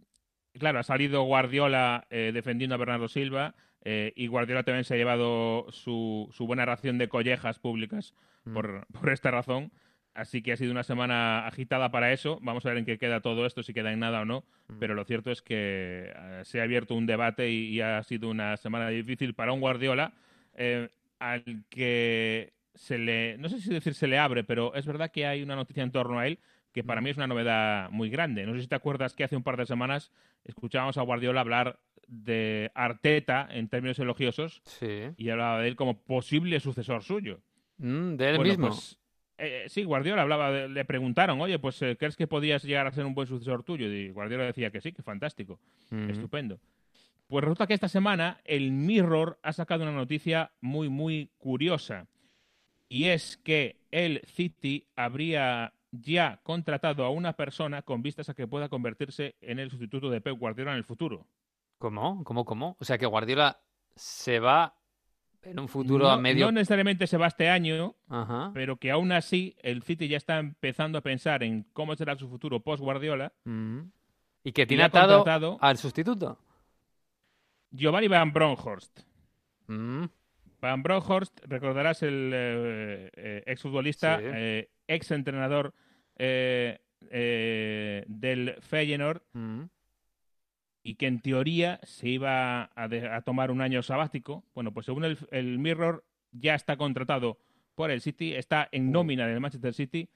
claro, 0.58 0.78
ha 0.78 0.82
salido 0.82 1.22
Guardiola 1.24 2.06
eh, 2.10 2.30
defendiendo 2.32 2.74
a 2.74 2.78
Bernardo 2.78 3.08
Silva 3.08 3.54
eh, 3.84 4.12
y 4.16 4.26
Guardiola 4.28 4.62
también 4.62 4.84
se 4.84 4.94
ha 4.94 4.96
llevado 4.96 5.66
su, 5.70 6.28
su 6.32 6.46
buena 6.46 6.64
ración 6.64 6.96
de 6.98 7.08
collejas 7.08 7.58
públicas 7.58 8.14
Mm. 8.44 8.54
por, 8.54 8.86
por 8.92 9.10
esta 9.10 9.32
razón. 9.32 9.72
Así 10.16 10.42
que 10.42 10.52
ha 10.52 10.56
sido 10.56 10.72
una 10.72 10.82
semana 10.82 11.46
agitada 11.46 11.90
para 11.90 12.12
eso. 12.12 12.38
Vamos 12.42 12.64
a 12.64 12.70
ver 12.70 12.78
en 12.78 12.84
qué 12.86 12.98
queda 12.98 13.20
todo 13.20 13.44
esto, 13.46 13.62
si 13.62 13.74
queda 13.74 13.92
en 13.92 14.00
nada 14.00 14.22
o 14.22 14.24
no. 14.24 14.44
Mm. 14.68 14.78
Pero 14.78 14.94
lo 14.94 15.04
cierto 15.04 15.30
es 15.30 15.42
que 15.42 16.10
eh, 16.14 16.40
se 16.44 16.60
ha 16.60 16.64
abierto 16.64 16.94
un 16.94 17.06
debate 17.06 17.50
y, 17.50 17.68
y 17.68 17.80
ha 17.82 18.02
sido 18.02 18.30
una 18.30 18.56
semana 18.56 18.88
difícil 18.88 19.34
para 19.34 19.52
un 19.52 19.60
Guardiola 19.60 20.12
eh, 20.54 20.88
al 21.18 21.64
que 21.68 22.52
se 22.74 22.98
le, 22.98 23.36
no 23.38 23.48
sé 23.48 23.60
si 23.60 23.70
decir 23.70 23.94
se 23.94 24.06
le 24.06 24.18
abre, 24.18 24.42
pero 24.44 24.74
es 24.74 24.86
verdad 24.86 25.10
que 25.10 25.26
hay 25.26 25.42
una 25.42 25.54
noticia 25.56 25.82
en 25.82 25.92
torno 25.92 26.18
a 26.18 26.26
él 26.26 26.38
que 26.72 26.84
para 26.84 27.00
mí 27.00 27.08
es 27.10 27.16
una 27.16 27.26
novedad 27.26 27.88
muy 27.90 28.10
grande. 28.10 28.44
No 28.44 28.54
sé 28.54 28.60
si 28.60 28.66
te 28.68 28.74
acuerdas 28.74 29.14
que 29.14 29.24
hace 29.24 29.34
un 29.36 29.42
par 29.42 29.56
de 29.56 29.64
semanas 29.64 30.12
escuchábamos 30.44 30.98
a 30.98 31.02
Guardiola 31.02 31.40
hablar 31.40 31.78
de 32.06 32.70
Arteta 32.74 33.48
en 33.50 33.68
términos 33.68 33.98
elogiosos 33.98 34.60
Sí. 34.64 35.04
y 35.16 35.30
hablaba 35.30 35.60
de 35.62 35.68
él 35.68 35.76
como 35.76 36.02
posible 36.04 36.60
sucesor 36.60 37.02
suyo. 37.02 37.40
Mm, 37.78 38.16
de 38.16 38.28
él 38.28 38.36
Bueno, 38.36 38.50
mismo. 38.50 38.68
pues, 38.68 38.98
eh, 39.38 39.64
sí, 39.68 39.84
Guardiola 39.84 40.22
hablaba, 40.22 40.50
de- 40.50 40.68
le 40.68 40.84
preguntaron, 40.84 41.40
oye, 41.40 41.58
pues 41.58 41.80
eh, 41.82 41.96
¿crees 41.98 42.16
que 42.16 42.26
podías 42.26 42.62
llegar 42.64 42.86
a 42.86 42.92
ser 42.92 43.04
un 43.06 43.14
buen 43.14 43.26
sucesor 43.26 43.62
tuyo? 43.62 43.86
Y 43.92 44.10
Guardiola 44.10 44.44
decía 44.44 44.70
que 44.70 44.80
sí, 44.80 44.92
que 44.92 45.02
fantástico, 45.02 45.58
estupendo. 46.10 46.58
Pues 47.28 47.42
resulta 47.42 47.66
que 47.66 47.74
esta 47.74 47.88
semana 47.88 48.40
el 48.44 48.70
Mirror 48.72 49.38
ha 49.42 49.52
sacado 49.52 49.82
una 49.82 49.92
noticia 49.92 50.52
muy, 50.60 50.88
muy 50.88 51.30
curiosa. 51.38 52.06
y 52.88 53.06
es 53.06 53.36
que 53.38 53.80
el 53.90 54.22
City 54.26 54.86
habría 54.94 55.72
ya 55.90 56.38
contratado 56.44 57.04
a 57.04 57.10
una 57.10 57.32
persona 57.32 57.82
con 57.82 58.00
vistas 58.02 58.28
a 58.28 58.34
que 58.34 58.46
pueda 58.46 58.68
convertirse 58.68 59.34
en 59.40 59.58
el 59.58 59.70
sustituto 59.70 60.08
de 60.08 60.20
Pep 60.20 60.38
Guardiola 60.38 60.70
en 60.72 60.76
el 60.78 60.84
futuro. 60.84 61.26
¿Cómo? 61.78 62.22
¿Cómo? 62.22 62.44
¿Cómo? 62.44 62.76
O 62.78 62.84
sea, 62.84 62.96
que 62.96 63.06
Guardiola 63.06 63.60
se 63.96 64.38
va 64.38 64.76
en 65.50 65.58
un 65.60 65.68
futuro 65.68 66.04
no, 66.04 66.10
a 66.10 66.16
medio... 66.18 66.46
no 66.46 66.52
necesariamente 66.52 67.06
se 67.06 67.16
va 67.16 67.26
este 67.28 67.48
año, 67.48 67.94
Ajá. 68.08 68.50
pero 68.54 68.76
que 68.76 68.90
aún 68.90 69.12
así 69.12 69.56
el 69.62 69.82
City 69.82 70.08
ya 70.08 70.16
está 70.16 70.38
empezando 70.38 70.98
a 70.98 71.00
pensar 71.02 71.42
en 71.42 71.64
cómo 71.72 71.94
será 71.96 72.16
su 72.16 72.28
futuro 72.28 72.60
post 72.60 72.82
Guardiola. 72.82 73.32
Mm. 73.44 73.80
Y 74.44 74.52
que 74.52 74.66
tiene 74.66 74.84
atado 74.84 75.18
contratado- 75.24 75.58
al 75.60 75.76
sustituto. 75.76 76.38
Giovanni 77.70 78.08
Van 78.08 78.32
Bronckhorst. 78.32 79.00
Mm. 79.66 80.04
Van 80.60 80.82
Bronckhorst, 80.82 81.38
recordarás 81.46 82.02
el 82.02 82.30
eh, 82.32 83.10
eh, 83.16 83.42
exfutbolista, 83.46 84.18
Sí. 84.18 84.24
eh, 84.26 84.70
ex 84.86 85.10
entrenador 85.10 85.74
eh, 86.16 86.78
eh, 87.10 88.04
del 88.08 88.54
Feyenoord 88.60 89.22
Mm. 89.34 89.62
Y 90.86 90.94
que 90.94 91.06
en 91.08 91.20
teoría 91.20 91.80
se 91.82 92.08
iba 92.08 92.70
a, 92.74 92.88
de- 92.88 93.08
a 93.08 93.20
tomar 93.22 93.50
un 93.50 93.60
año 93.60 93.82
sabático. 93.82 94.44
Bueno, 94.54 94.72
pues 94.72 94.86
según 94.86 95.04
el, 95.04 95.18
el 95.30 95.58
Mirror 95.58 96.04
ya 96.30 96.54
está 96.54 96.76
contratado 96.76 97.38
por 97.74 97.90
el 97.90 98.00
City, 98.00 98.34
está 98.34 98.68
en 98.70 98.92
nómina 98.92 99.26
del 99.26 99.40
Manchester 99.40 99.74
City 99.74 100.08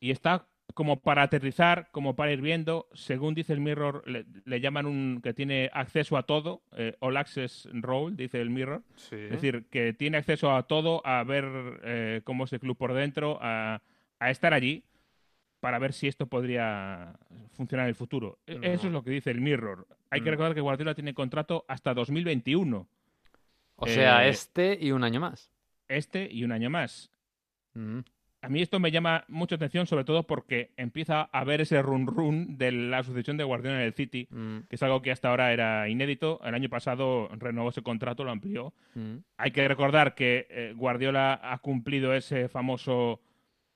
y 0.00 0.10
está 0.10 0.46
como 0.74 1.00
para 1.00 1.22
aterrizar, 1.22 1.88
como 1.92 2.14
para 2.16 2.32
ir 2.32 2.40
viendo. 2.40 2.88
Según 2.92 3.34
dice 3.34 3.52
el 3.52 3.60
Mirror, 3.60 4.02
le, 4.06 4.24
le 4.44 4.60
llaman 4.60 4.86
un 4.86 5.20
que 5.22 5.34
tiene 5.34 5.70
acceso 5.72 6.16
a 6.16 6.22
todo, 6.24 6.62
eh, 6.76 6.94
All 7.00 7.16
Access 7.16 7.68
Role, 7.72 8.16
dice 8.16 8.40
el 8.40 8.50
Mirror. 8.50 8.82
Sí. 8.96 9.16
Es 9.16 9.30
decir, 9.30 9.66
que 9.70 9.92
tiene 9.92 10.16
acceso 10.18 10.54
a 10.54 10.62
todo, 10.66 11.02
a 11.06 11.22
ver 11.24 11.44
eh, 11.84 12.20
cómo 12.24 12.44
es 12.44 12.52
el 12.52 12.60
club 12.60 12.76
por 12.76 12.94
dentro, 12.94 13.38
a, 13.42 13.82
a 14.20 14.30
estar 14.30 14.52
allí 14.54 14.84
para 15.60 15.78
ver 15.78 15.92
si 15.92 16.06
esto 16.06 16.26
podría 16.26 17.14
funcionar 17.56 17.86
en 17.86 17.88
el 17.90 17.94
futuro. 17.96 18.38
Eso 18.46 18.86
es 18.86 18.92
lo 18.92 19.02
que 19.02 19.10
dice 19.10 19.30
el 19.30 19.40
Mirror. 19.40 19.86
Hay 20.10 20.20
que 20.20 20.30
Mm. 20.30 20.32
recordar 20.32 20.54
que 20.54 20.60
Guardiola 20.60 20.94
tiene 20.94 21.14
contrato 21.14 21.64
hasta 21.68 21.94
2021, 21.94 22.88
O 23.76 23.86
sea, 23.86 24.26
eh, 24.26 24.30
este 24.30 24.76
y 24.80 24.90
un 24.92 25.04
año 25.04 25.20
más. 25.20 25.50
este 25.88 26.28
y 26.30 26.44
un 26.44 26.52
año 26.52 26.70
más. 26.70 27.10
Mm. 27.74 28.00
A 28.40 28.48
mí 28.48 28.62
esto 28.62 28.78
me 28.78 28.92
llama 28.92 29.24
mucha 29.26 29.56
atención, 29.56 29.86
sobre 29.86 30.04
todo 30.04 30.22
porque 30.24 30.70
empieza 30.76 31.22
a 31.22 31.40
haber 31.40 31.60
ese 31.60 31.82
run 31.82 32.06
run 32.06 32.56
de 32.56 32.70
la 32.70 33.02
sucesión 33.02 33.36
de 33.36 33.42
Guardiola 33.42 33.78
en 33.78 33.82
el 33.82 33.94
City, 33.94 34.28
Mm. 34.30 34.58
que 34.68 34.76
es 34.76 34.82
algo 34.84 35.02
que 35.02 35.10
hasta 35.10 35.28
ahora 35.28 35.52
era 35.52 35.88
inédito. 35.88 36.40
El 36.44 36.54
año 36.54 36.68
pasado 36.68 37.28
renovó 37.36 37.70
ese 37.70 37.82
contrato, 37.82 38.22
lo 38.22 38.30
amplió. 38.30 38.72
Mm. 38.94 39.16
Hay 39.38 39.50
que 39.50 39.66
recordar 39.66 40.14
que 40.14 40.46
eh, 40.50 40.72
Guardiola 40.76 41.40
ha 41.42 41.58
cumplido 41.58 42.14
ese 42.14 42.48
famoso 42.48 43.20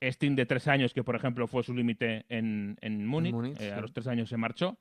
stint 0.00 0.36
de 0.36 0.46
tres 0.46 0.68
años 0.68 0.94
que, 0.94 1.02
por 1.04 1.16
ejemplo, 1.16 1.46
fue 1.48 1.62
su 1.64 1.74
límite 1.74 2.24
en, 2.28 2.76
en 2.80 3.04
Múnich. 3.06 3.32
Múnich, 3.32 3.56
Eh, 3.60 3.64
sí. 3.64 3.70
A 3.70 3.80
los 3.80 3.92
tres 3.92 4.06
años 4.06 4.28
se 4.28 4.36
marchó. 4.36 4.76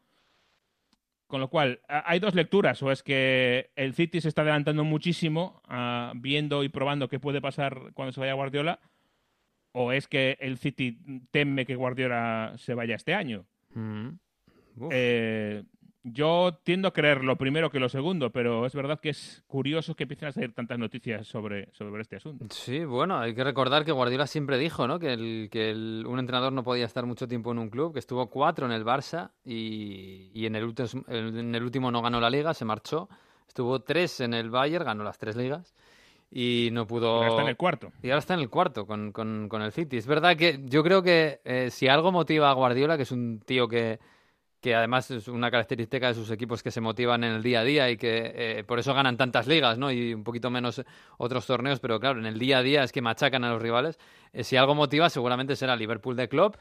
Con 1.32 1.40
lo 1.40 1.48
cual, 1.48 1.80
hay 1.88 2.20
dos 2.20 2.36
lecturas. 2.36 2.84
O 2.84 2.92
es 2.92 3.04
que 3.04 3.72
el 3.78 3.94
City 3.94 4.20
se 4.20 4.28
está 4.28 4.42
adelantando 4.42 4.84
muchísimo, 4.84 5.62
ah, 5.66 6.12
viendo 6.14 6.62
y 6.66 6.68
probando 6.68 7.08
qué 7.08 7.22
puede 7.22 7.40
pasar 7.40 7.94
cuando 7.94 8.12
se 8.12 8.20
vaya 8.20 8.34
Guardiola. 8.34 8.82
O 9.72 9.94
es 9.94 10.10
que 10.10 10.38
el 10.42 10.58
City 10.58 11.00
teme 11.32 11.66
que 11.66 11.78
Guardiola 11.78 12.56
se 12.58 12.74
vaya 12.74 12.96
este 12.96 13.14
año. 13.14 13.46
Mm. 13.74 14.10
Eh, 14.92 15.64
yo 16.04 16.58
tiendo 16.64 16.88
a 16.88 16.94
creer 16.94 17.24
lo 17.24 17.36
primero 17.36 17.70
que 17.70 17.80
lo 17.80 17.88
segundo, 17.90 18.32
pero 18.32 18.66
es 18.66 18.74
verdad 18.74 19.00
que 19.00 19.10
es 19.10 19.44
curioso 19.48 19.96
que 19.96 20.04
empiecen 20.04 20.30
a 20.30 20.32
salir 20.32 20.54
tantas 20.54 20.80
noticias 20.80 21.28
sobre, 21.28 21.70
sobre 21.74 22.02
este 22.02 22.16
asunto. 22.16 22.46
Sí, 22.50 22.84
bueno, 22.86 23.20
hay 23.20 23.36
que 23.36 23.44
recordar 23.44 23.86
que 23.86 23.92
Guardiola 23.92 24.26
siempre 24.26 24.58
dijo, 24.58 24.88
¿no? 24.88 24.98
Que, 24.98 25.14
el, 25.14 25.50
que 25.52 25.70
el- 25.70 26.06
un 26.08 26.18
entrenador 26.20 26.54
no 26.54 26.64
podía 26.64 26.86
estar 26.86 27.06
mucho 27.06 27.28
tiempo 27.28 27.52
en 27.52 27.60
un 27.60 27.70
club, 27.70 27.94
que 27.94 28.00
estuvo 28.00 28.28
cuatro 28.32 28.66
en 28.66 28.72
el 28.72 28.84
Barça 28.84 29.30
y, 29.46 30.32
y 30.34 30.46
en, 30.48 30.56
el 30.56 30.64
último, 30.64 31.04
en 31.08 31.54
el 31.56 31.64
último 31.64 31.92
no 31.92 32.02
ganó 32.02 32.20
la 32.20 32.30
liga, 32.30 32.54
se 32.54 32.66
marchó. 32.66 33.08
Estuvo 33.48 33.82
tres 33.82 34.22
en 34.22 34.34
el 34.34 34.50
Bayern, 34.50 34.86
ganó 34.86 35.04
las 35.04 35.18
tres 35.20 35.36
ligas 35.36 35.76
y 36.32 36.70
no 36.72 36.88
pudo... 36.88 37.16
Ahora 37.18 37.28
está 37.28 37.42
en 37.42 37.48
el 37.50 37.58
cuarto. 37.58 37.92
Y 38.02 38.08
ahora 38.10 38.20
está 38.20 38.34
en 38.34 38.40
el 38.40 38.50
cuarto 38.50 38.88
con, 38.88 39.12
con- 39.12 39.50
con 39.50 39.62
el 39.62 39.72
City. 39.72 39.98
Es 39.98 40.08
verdad 40.08 40.36
que 40.38 40.62
yo 40.64 40.82
creo 40.84 41.04
que 41.04 41.42
eh, 41.44 41.70
si 41.70 41.88
algo 41.90 42.12
motiva 42.12 42.50
a 42.50 42.54
Guardiola, 42.54 42.96
que 42.98 43.04
es 43.04 43.12
un 43.12 43.42
tío 43.46 43.68
que, 43.68 44.00
que 44.62 44.76
además 44.76 45.10
es 45.10 45.28
una 45.28 45.50
característica 45.50 46.08
de 46.08 46.14
sus 46.14 46.30
equipos 46.30 46.62
que 46.62 46.70
se 46.72 46.82
motivan 46.82 47.24
en 47.24 47.34
el 47.34 47.44
día 47.44 47.62
a 47.62 47.64
día 47.64 47.90
y 47.90 47.98
que 47.98 48.32
eh, 48.60 48.64
por 48.64 48.78
eso 48.80 48.94
ganan 48.94 49.18
tantas 49.18 49.48
ligas, 49.48 49.78
¿no? 49.80 49.92
Y 49.92 50.14
un 50.14 50.24
poquito 50.24 50.52
menos 50.52 50.84
otros 51.18 51.48
torneos, 51.48 51.80
pero 51.80 52.00
claro, 52.00 52.20
en 52.20 52.28
el 52.28 52.38
día 52.38 52.60
a 52.60 52.64
día 52.64 52.84
es 52.84 52.92
que 52.92 53.02
machacan 53.02 53.44
a 53.44 53.50
los 53.50 53.62
rivales. 53.62 53.98
Eh, 54.34 54.44
si 54.44 54.58
algo 54.58 54.76
motiva, 54.76 55.10
seguramente 55.10 55.56
será 55.56 55.76
Liverpool 55.76 56.16
de 56.16 56.30
Klopp 56.30 56.58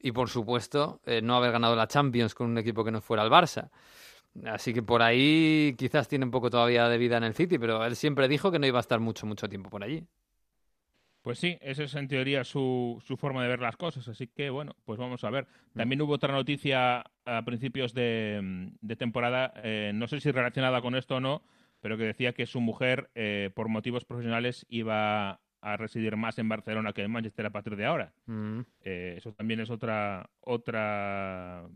y 0.00 0.12
por 0.12 0.30
supuesto 0.30 1.00
eh, 1.04 1.20
no 1.22 1.36
haber 1.36 1.52
ganado 1.52 1.76
la 1.76 1.86
Champions 1.86 2.34
con 2.34 2.48
un 2.48 2.58
equipo 2.58 2.84
que 2.84 2.90
no 2.90 3.02
fuera 3.02 3.22
el 3.22 3.30
Barça. 3.30 3.70
Así 4.46 4.72
que 4.74 4.82
por 4.82 5.02
ahí 5.02 5.74
quizás 5.78 6.08
tiene 6.08 6.24
un 6.24 6.30
poco 6.30 6.50
todavía 6.50 6.88
de 6.88 6.98
vida 6.98 7.18
en 7.18 7.24
el 7.24 7.34
City, 7.34 7.58
pero 7.58 7.84
él 7.84 7.96
siempre 7.96 8.28
dijo 8.28 8.50
que 8.50 8.58
no 8.58 8.66
iba 8.66 8.78
a 8.78 8.80
estar 8.80 9.00
mucho, 9.00 9.26
mucho 9.26 9.48
tiempo 9.48 9.70
por 9.70 9.84
allí. 9.84 10.06
Pues 11.26 11.40
sí, 11.40 11.58
esa 11.60 11.82
es 11.82 11.92
en 11.96 12.06
teoría 12.06 12.44
su, 12.44 13.02
su 13.04 13.16
forma 13.16 13.42
de 13.42 13.48
ver 13.48 13.60
las 13.60 13.76
cosas. 13.76 14.06
Así 14.06 14.28
que 14.28 14.48
bueno, 14.48 14.76
pues 14.84 14.96
vamos 14.96 15.24
a 15.24 15.30
ver. 15.30 15.48
También 15.74 16.00
hubo 16.00 16.12
otra 16.12 16.32
noticia 16.32 17.04
a 17.24 17.42
principios 17.44 17.94
de, 17.94 18.70
de 18.80 18.94
temporada, 18.94 19.52
eh, 19.64 19.90
no 19.92 20.06
sé 20.06 20.20
si 20.20 20.30
relacionada 20.30 20.80
con 20.80 20.94
esto 20.94 21.16
o 21.16 21.20
no, 21.20 21.42
pero 21.80 21.98
que 21.98 22.04
decía 22.04 22.32
que 22.32 22.46
su 22.46 22.60
mujer, 22.60 23.10
eh, 23.16 23.50
por 23.56 23.66
motivos 23.66 24.04
profesionales, 24.04 24.66
iba 24.68 25.40
a 25.62 25.76
residir 25.76 26.14
más 26.14 26.38
en 26.38 26.48
Barcelona 26.48 26.92
que 26.92 27.02
en 27.02 27.10
Manchester 27.10 27.46
a 27.46 27.50
partir 27.50 27.74
de 27.74 27.86
ahora. 27.86 28.12
Mm. 28.26 28.60
Eh, 28.82 29.14
eso 29.18 29.32
también 29.32 29.58
es 29.58 29.68
otra 29.68 30.30
otra 30.42 31.66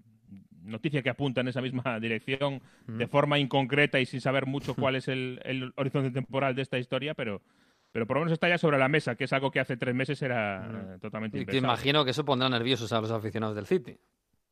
noticia 0.62 1.02
que 1.02 1.10
apunta 1.10 1.40
en 1.40 1.48
esa 1.48 1.60
misma 1.60 1.82
dirección 2.00 2.62
de 2.86 3.08
forma 3.08 3.40
inconcreta 3.40 3.98
y 3.98 4.06
sin 4.06 4.20
saber 4.20 4.46
mucho 4.46 4.74
cuál 4.76 4.94
es 4.94 5.08
el, 5.08 5.40
el 5.44 5.72
horizonte 5.74 6.12
temporal 6.12 6.54
de 6.54 6.62
esta 6.62 6.78
historia, 6.78 7.14
pero, 7.14 7.42
pero 7.92 8.06
por 8.06 8.16
lo 8.16 8.20
menos 8.20 8.32
está 8.32 8.48
ya 8.48 8.58
sobre 8.58 8.78
la 8.78 8.88
mesa, 8.88 9.16
que 9.16 9.24
es 9.24 9.32
algo 9.32 9.50
que 9.50 9.60
hace 9.60 9.76
tres 9.76 9.94
meses 9.94 10.20
era 10.22 10.94
eh, 10.94 10.98
totalmente 11.00 11.38
impensable. 11.38 11.58
imagino 11.58 12.04
que 12.04 12.12
eso 12.12 12.24
pondrá 12.24 12.48
nerviosos 12.48 12.92
a 12.92 13.00
los 13.00 13.10
aficionados 13.10 13.56
del 13.56 13.66
City. 13.66 13.98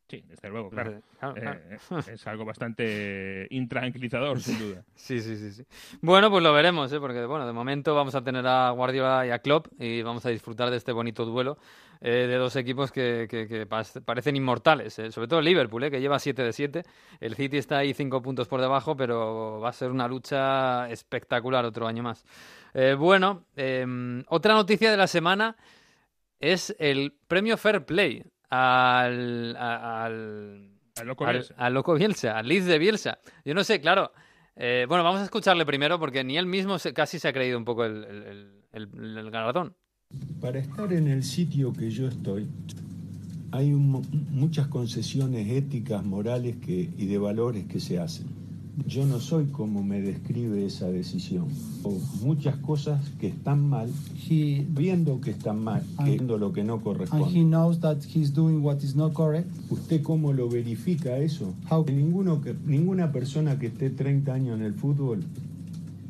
Sí, 0.09 0.25
desde 0.27 0.49
luego, 0.49 0.71
claro. 0.71 0.91
Eh, 0.93 1.01
claro, 1.19 1.35
claro. 1.35 1.61
Eh, 1.69 2.13
es 2.15 2.27
algo 2.27 2.47
bastante 2.47 3.47
intranquilizador, 3.51 4.41
sin 4.41 4.59
duda. 4.59 4.83
Sí, 4.95 5.21
sí, 5.21 5.37
sí, 5.37 5.53
sí. 5.53 5.65
Bueno, 6.01 6.31
pues 6.31 6.43
lo 6.43 6.51
veremos, 6.55 6.91
¿eh? 6.95 6.99
porque 6.99 7.27
bueno, 7.27 7.47
de 7.47 7.53
momento 7.53 7.95
vamos 7.95 8.15
a 8.15 8.25
tener 8.25 8.47
a 8.47 8.71
Guardiola 8.71 9.27
y 9.27 9.31
a 9.31 9.41
Klopp 9.41 9.67
y 9.79 10.01
vamos 10.01 10.25
a 10.25 10.31
disfrutar 10.31 10.71
de 10.71 10.79
este 10.79 10.93
bonito 10.93 11.27
duelo 11.27 11.59
eh, 12.01 12.27
de 12.27 12.37
dos 12.37 12.57
equipos 12.57 12.91
que, 12.91 13.27
que- 13.29 13.47
que 13.47 13.67
pa- 13.67 13.83
parecen 14.05 14.35
inmortales, 14.37 14.99
¿eh? 14.99 15.13
sobre 15.13 15.29
todo 15.29 15.41
el 15.41 15.45
Liverpool, 15.45 15.85
¿eh? 15.85 15.91
que 15.91 16.01
lleva 16.01 16.19
7 16.19 16.43
de 16.43 16.53
7. 16.55 16.85
El 17.21 17.35
City 17.35 17.59
está 17.59 17.77
ahí 17.79 17.93
5 17.93 18.23
puntos 18.23 18.49
por 18.49 18.63
debajo, 18.63 18.97
pero 18.97 19.61
va 19.61 19.69
a 19.69 19.73
ser 19.75 19.91
una 19.91 20.09
lucha 20.09 20.89
espectacular 20.91 21.67
otro 21.67 21.87
año 21.87 22.03
más. 22.03 22.25
Bueno, 22.97 23.45
em, 23.57 24.25
otra 24.29 24.55
noticia 24.55 24.91
de 24.91 24.97
la 24.97 25.07
semana 25.07 25.57
es 26.41 26.75
el 26.79 27.13
premio 27.27 27.57
Fair 27.59 27.85
Play 27.85 28.25
al, 28.51 29.57
al, 29.57 30.71
Al 30.97 31.07
loco 31.07 31.27
al, 31.27 31.35
Bielsa. 31.37 31.55
al 31.57 31.75
loco 31.75 31.95
Bielsa, 31.95 32.39
al 32.39 32.49
Leeds 32.49 32.67
de 32.67 32.79
Bielsa. 32.79 33.19
Yo 33.45 33.55
no 33.55 33.63
sé, 33.65 33.81
claro. 33.81 34.13
eh, 34.57 34.87
bueno, 34.89 35.05
vamos 35.05 35.21
a 35.21 35.25
escucharle 35.25 35.65
primero 35.67 35.99
porque 35.99 36.25
ni 36.25 36.37
él 36.37 36.47
mismo 36.47 36.79
se- 36.79 36.93
casi 36.93 37.19
se 37.19 37.29
ha 37.29 37.33
creído 37.33 37.59
un 37.59 37.65
poco 37.65 37.85
el, 37.85 38.05
el- 38.05 38.23
el- 38.73 38.89
el- 38.95 39.19
el 39.19 39.31
galardón. 39.31 39.75
Para 40.41 40.59
estar 40.59 40.93
en 40.93 41.07
el 41.09 41.23
sitio 41.23 41.73
que 41.73 41.91
yo 41.91 42.09
estoy, 42.09 42.49
hay 43.53 43.73
un 43.73 44.03
muchas 44.31 44.67
concesiones 44.69 45.49
éticas, 45.51 46.03
morales 46.05 46.57
que, 46.57 46.91
y 46.97 47.07
de 47.07 47.19
valores 47.19 47.67
que 47.67 47.79
se 47.81 47.99
hacen. 47.99 48.27
Yo 48.87 49.05
no 49.07 49.19
soy 49.21 49.47
como 49.47 49.83
me 49.83 50.01
describe 50.01 50.65
esa 50.65 50.87
decisión. 50.89 51.47
O 51.83 51.93
muchas 52.23 52.57
cosas 52.57 53.01
que 53.21 53.27
están 53.29 53.69
mal, 53.69 53.91
he 54.31 54.65
viendo 54.71 55.21
que 55.21 55.31
están 55.33 55.63
mal, 55.63 55.83
viendo 56.05 56.39
lo 56.39 56.53
que 56.53 56.63
no 56.65 56.75
and 56.75 56.81
he 56.83 56.85
corresponde. 56.85 57.45
knows 57.45 57.81
that 57.81 57.99
he's 58.15 58.33
doing 58.33 58.63
what 58.63 58.79
is 58.83 58.95
not 58.95 59.13
correct. 59.13 59.49
¿Usted 59.71 60.03
cómo 60.03 60.33
lo 60.33 60.49
verifica 60.49 61.19
eso? 61.19 61.53
How- 61.71 61.85
Ninguno 61.91 62.41
que, 62.41 62.55
ninguna 62.67 63.11
persona 63.13 63.59
que 63.59 63.67
esté 63.67 63.91
30 63.91 64.33
años 64.33 64.59
en 64.59 64.65
el 64.65 64.75
fútbol 64.75 65.25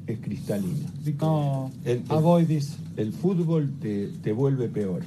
es 0.07 0.19
cristalina. 0.21 0.87
No, 1.21 1.71
El- 1.85 1.99
el- 1.99 2.03
avoid 2.11 2.47
this. 2.47 2.77
El 2.97 3.13
fútbol 3.13 3.71
te, 3.81 4.09
te 4.23 4.33
vuelve 4.33 4.69
peor. 4.69 5.03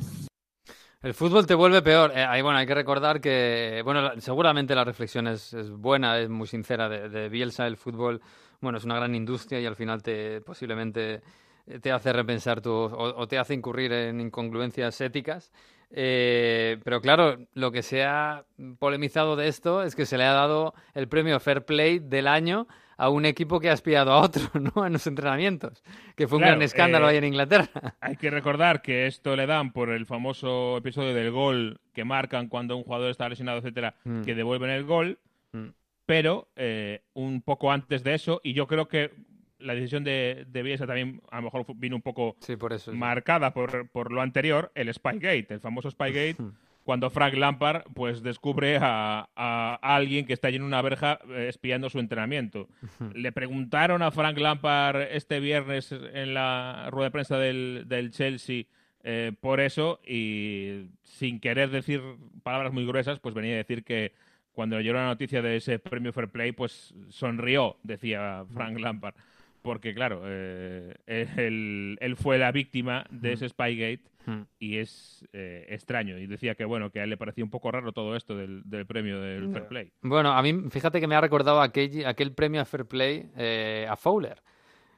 El 1.03 1.15
fútbol 1.15 1.47
te 1.47 1.55
vuelve 1.55 1.81
peor. 1.81 2.11
Eh, 2.15 2.27
bueno, 2.43 2.59
hay 2.59 2.67
que 2.67 2.75
recordar 2.75 3.19
que, 3.19 3.81
bueno, 3.83 4.11
seguramente 4.19 4.75
la 4.75 4.83
reflexión 4.83 5.27
es, 5.27 5.51
es 5.51 5.71
buena, 5.71 6.19
es 6.19 6.29
muy 6.29 6.45
sincera 6.45 6.87
de, 6.89 7.09
de 7.09 7.27
Bielsa. 7.27 7.65
El 7.65 7.75
fútbol, 7.75 8.21
bueno, 8.59 8.77
es 8.77 8.85
una 8.85 8.97
gran 8.97 9.15
industria 9.15 9.59
y 9.59 9.65
al 9.65 9.75
final 9.75 10.03
te 10.03 10.41
posiblemente 10.41 11.23
eh, 11.65 11.79
te 11.79 11.91
hace 11.91 12.13
repensar 12.13 12.61
tu, 12.61 12.69
o, 12.71 13.19
o 13.19 13.27
te 13.27 13.39
hace 13.39 13.55
incurrir 13.55 13.91
en 13.91 14.21
incongruencias 14.21 15.01
éticas. 15.01 15.51
Eh, 15.89 16.77
pero 16.83 17.01
claro, 17.01 17.47
lo 17.55 17.71
que 17.71 17.81
se 17.81 18.03
ha 18.03 18.45
polemizado 18.77 19.35
de 19.35 19.47
esto 19.47 19.81
es 19.81 19.95
que 19.95 20.05
se 20.05 20.19
le 20.19 20.25
ha 20.25 20.33
dado 20.33 20.75
el 20.93 21.07
premio 21.07 21.39
Fair 21.39 21.65
Play 21.65 21.97
del 21.97 22.27
año 22.27 22.67
a 23.01 23.09
un 23.09 23.25
equipo 23.25 23.59
que 23.59 23.69
ha 23.69 23.73
espiado 23.73 24.11
a 24.11 24.21
otro, 24.21 24.43
¿no? 24.75 24.85
En 24.85 24.93
los 24.93 25.07
entrenamientos, 25.07 25.83
que 26.15 26.27
fue 26.27 26.37
un 26.37 26.41
Claro, 26.43 26.53
gran 26.55 26.61
escándalo 26.61 27.07
eh, 27.07 27.11
ahí 27.11 27.17
en 27.17 27.23
Inglaterra. 27.25 27.69
Hay 28.01 28.15
que 28.17 28.29
recordar 28.29 28.81
que 28.81 29.07
esto 29.07 29.35
le 29.35 29.47
dan 29.47 29.71
por 29.73 29.89
el 29.89 30.05
famoso 30.05 30.77
episodio 30.77 31.13
del 31.13 31.31
gol 31.31 31.79
que 31.93 32.03
marcan 32.05 32.47
cuando 32.47 32.77
un 32.77 32.83
jugador 32.83 33.09
está 33.09 33.27
lesionado, 33.29 33.57
etcétera, 33.59 33.95
Mm. 34.03 34.21
que 34.21 34.35
devuelven 34.35 34.69
el 34.69 34.83
gol, 34.85 35.19
Mm. 35.53 35.69
pero 36.05 36.47
eh, 36.55 37.01
un 37.13 37.41
poco 37.41 37.71
antes 37.71 38.03
de 38.03 38.13
eso, 38.13 38.39
y 38.43 38.53
yo 38.53 38.67
creo 38.67 38.87
que 38.87 39.11
la 39.59 39.75
decisión 39.75 40.03
de, 40.03 40.45
de 40.47 40.63
Bielsa 40.63 40.87
también 40.87 41.21
a 41.29 41.37
lo 41.37 41.43
mejor 41.43 41.65
vino 41.75 41.95
un 41.95 42.01
poco 42.01 42.35
Sí, 42.39 42.55
por 42.55 42.73
eso. 42.73 42.91
sí. 42.91 42.97
marcada 42.97 43.53
por, 43.53 43.89
por 43.89 44.11
lo 44.11 44.21
anterior, 44.21 44.71
el 44.75 44.91
Spygate, 44.93 45.47
el 45.53 45.59
famoso 45.59 45.89
Spygate, 45.91 46.37
cuando 46.83 47.09
Frank 47.09 47.35
Lampard 47.35 47.83
pues 47.93 48.23
descubre 48.23 48.77
a, 48.81 49.29
a 49.35 49.79
alguien 49.81 50.25
que 50.25 50.33
está 50.33 50.47
allí 50.47 50.57
en 50.57 50.63
una 50.63 50.81
verja 50.81 51.19
eh, 51.29 51.47
espiando 51.49 51.89
su 51.89 51.99
entrenamiento. 51.99 52.67
Le 53.13 53.31
preguntaron 53.31 54.01
a 54.01 54.11
Frank 54.11 54.37
Lampard 54.37 55.01
este 55.11 55.39
viernes 55.39 55.91
en 55.91 56.33
la 56.33 56.87
rueda 56.91 57.07
de 57.07 57.11
prensa 57.11 57.37
del, 57.37 57.83
del 57.87 58.11
Chelsea 58.11 58.65
eh, 59.03 59.31
por 59.39 59.59
eso 59.59 59.99
y 60.05 60.87
sin 61.03 61.39
querer 61.39 61.69
decir 61.69 62.01
palabras 62.43 62.73
muy 62.73 62.85
gruesas, 62.85 63.19
pues 63.19 63.35
venía 63.35 63.53
a 63.53 63.57
decir 63.57 63.83
que 63.83 64.13
cuando 64.53 64.77
le 64.77 64.83
llegó 64.83 64.95
la 64.95 65.05
noticia 65.05 65.41
de 65.41 65.57
ese 65.57 65.79
premio 65.79 66.11
Fair 66.11 66.27
Play, 66.27 66.51
pues 66.51 66.93
sonrió, 67.09 67.77
decía 67.83 68.43
Frank 68.53 68.77
Lampard. 68.79 69.15
Porque, 69.61 69.93
claro, 69.93 70.23
eh, 70.25 70.95
él, 71.05 71.97
él 72.01 72.15
fue 72.15 72.39
la 72.39 72.51
víctima 72.51 73.05
de 73.11 73.33
ese 73.33 73.47
Spygate 73.47 74.01
Mm. 74.25 74.41
y 74.59 74.77
es 74.77 75.27
eh, 75.33 75.65
extraño. 75.69 76.17
Y 76.17 76.27
decía 76.27 76.55
que, 76.55 76.65
bueno, 76.65 76.89
que 76.91 76.99
a 76.99 77.03
él 77.03 77.09
le 77.09 77.17
parecía 77.17 77.43
un 77.43 77.49
poco 77.49 77.71
raro 77.71 77.91
todo 77.91 78.15
esto 78.15 78.35
del, 78.35 78.61
del 78.65 78.85
premio 78.85 79.19
del 79.19 79.51
Fair 79.51 79.67
Play. 79.67 79.91
Bueno, 80.01 80.31
a 80.31 80.41
mí, 80.41 80.69
fíjate 80.69 80.99
que 80.99 81.07
me 81.07 81.15
ha 81.15 81.21
recordado 81.21 81.61
aquel, 81.61 82.05
aquel 82.05 82.33
premio 82.33 82.61
a 82.61 82.65
Fair 82.65 82.85
Play 82.85 83.31
eh, 83.35 83.87
a 83.89 83.95
Fowler. 83.95 84.41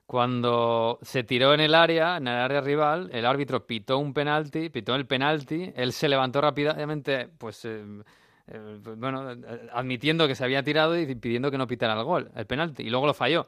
Cuando 0.06 1.00
se 1.02 1.24
tiró 1.24 1.54
en 1.54 1.62
el 1.62 1.74
área, 1.74 2.18
en 2.18 2.28
el 2.28 2.36
área 2.36 2.62
rival, 2.62 3.10
el 3.14 3.26
árbitro 3.26 3.66
pitó 3.66 3.98
un 3.98 4.14
penalti, 4.14 4.70
pitó 4.70 4.96
el 4.96 5.06
penalti, 5.06 5.72
él 5.76 5.94
se 5.94 6.10
levantó 6.10 6.42
rápidamente, 6.42 7.30
pues, 7.38 7.64
eh, 7.64 7.84
eh, 8.48 8.80
pues, 8.84 8.98
bueno, 8.98 9.34
admitiendo 9.72 10.28
que 10.28 10.36
se 10.36 10.44
había 10.44 10.62
tirado 10.62 11.00
y 11.00 11.16
pidiendo 11.16 11.50
que 11.50 11.58
no 11.58 11.68
pitara 11.68 11.94
el 11.94 12.04
gol, 12.04 12.30
el 12.36 12.46
penalti, 12.46 12.84
y 12.84 12.90
luego 12.90 13.08
lo 13.08 13.14
falló. 13.14 13.48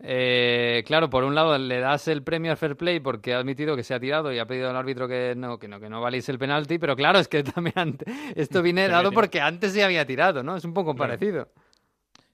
Eh, 0.00 0.84
claro, 0.86 1.10
por 1.10 1.24
un 1.24 1.34
lado 1.34 1.58
le 1.58 1.80
das 1.80 2.06
el 2.08 2.22
premio 2.22 2.52
al 2.52 2.56
fair 2.56 2.76
play 2.76 3.00
porque 3.00 3.34
ha 3.34 3.38
admitido 3.38 3.74
que 3.74 3.82
se 3.82 3.94
ha 3.94 4.00
tirado 4.00 4.32
y 4.32 4.38
ha 4.38 4.46
pedido 4.46 4.70
al 4.70 4.76
árbitro 4.76 5.08
que 5.08 5.34
no, 5.36 5.58
que 5.58 5.66
no, 5.66 5.80
que 5.80 5.88
no 5.88 6.00
valiese 6.00 6.30
el 6.30 6.38
penalti, 6.38 6.78
pero 6.78 6.94
claro, 6.94 7.18
es 7.18 7.26
que 7.28 7.42
también 7.42 7.98
esto 8.36 8.62
viene 8.62 8.88
dado 8.88 9.10
porque 9.12 9.40
antes 9.40 9.72
se 9.72 9.82
había 9.82 10.06
tirado, 10.06 10.42
¿no? 10.42 10.56
Es 10.56 10.64
un 10.64 10.72
poco 10.74 10.94
Claro. 10.94 11.14
parecido. 11.14 11.48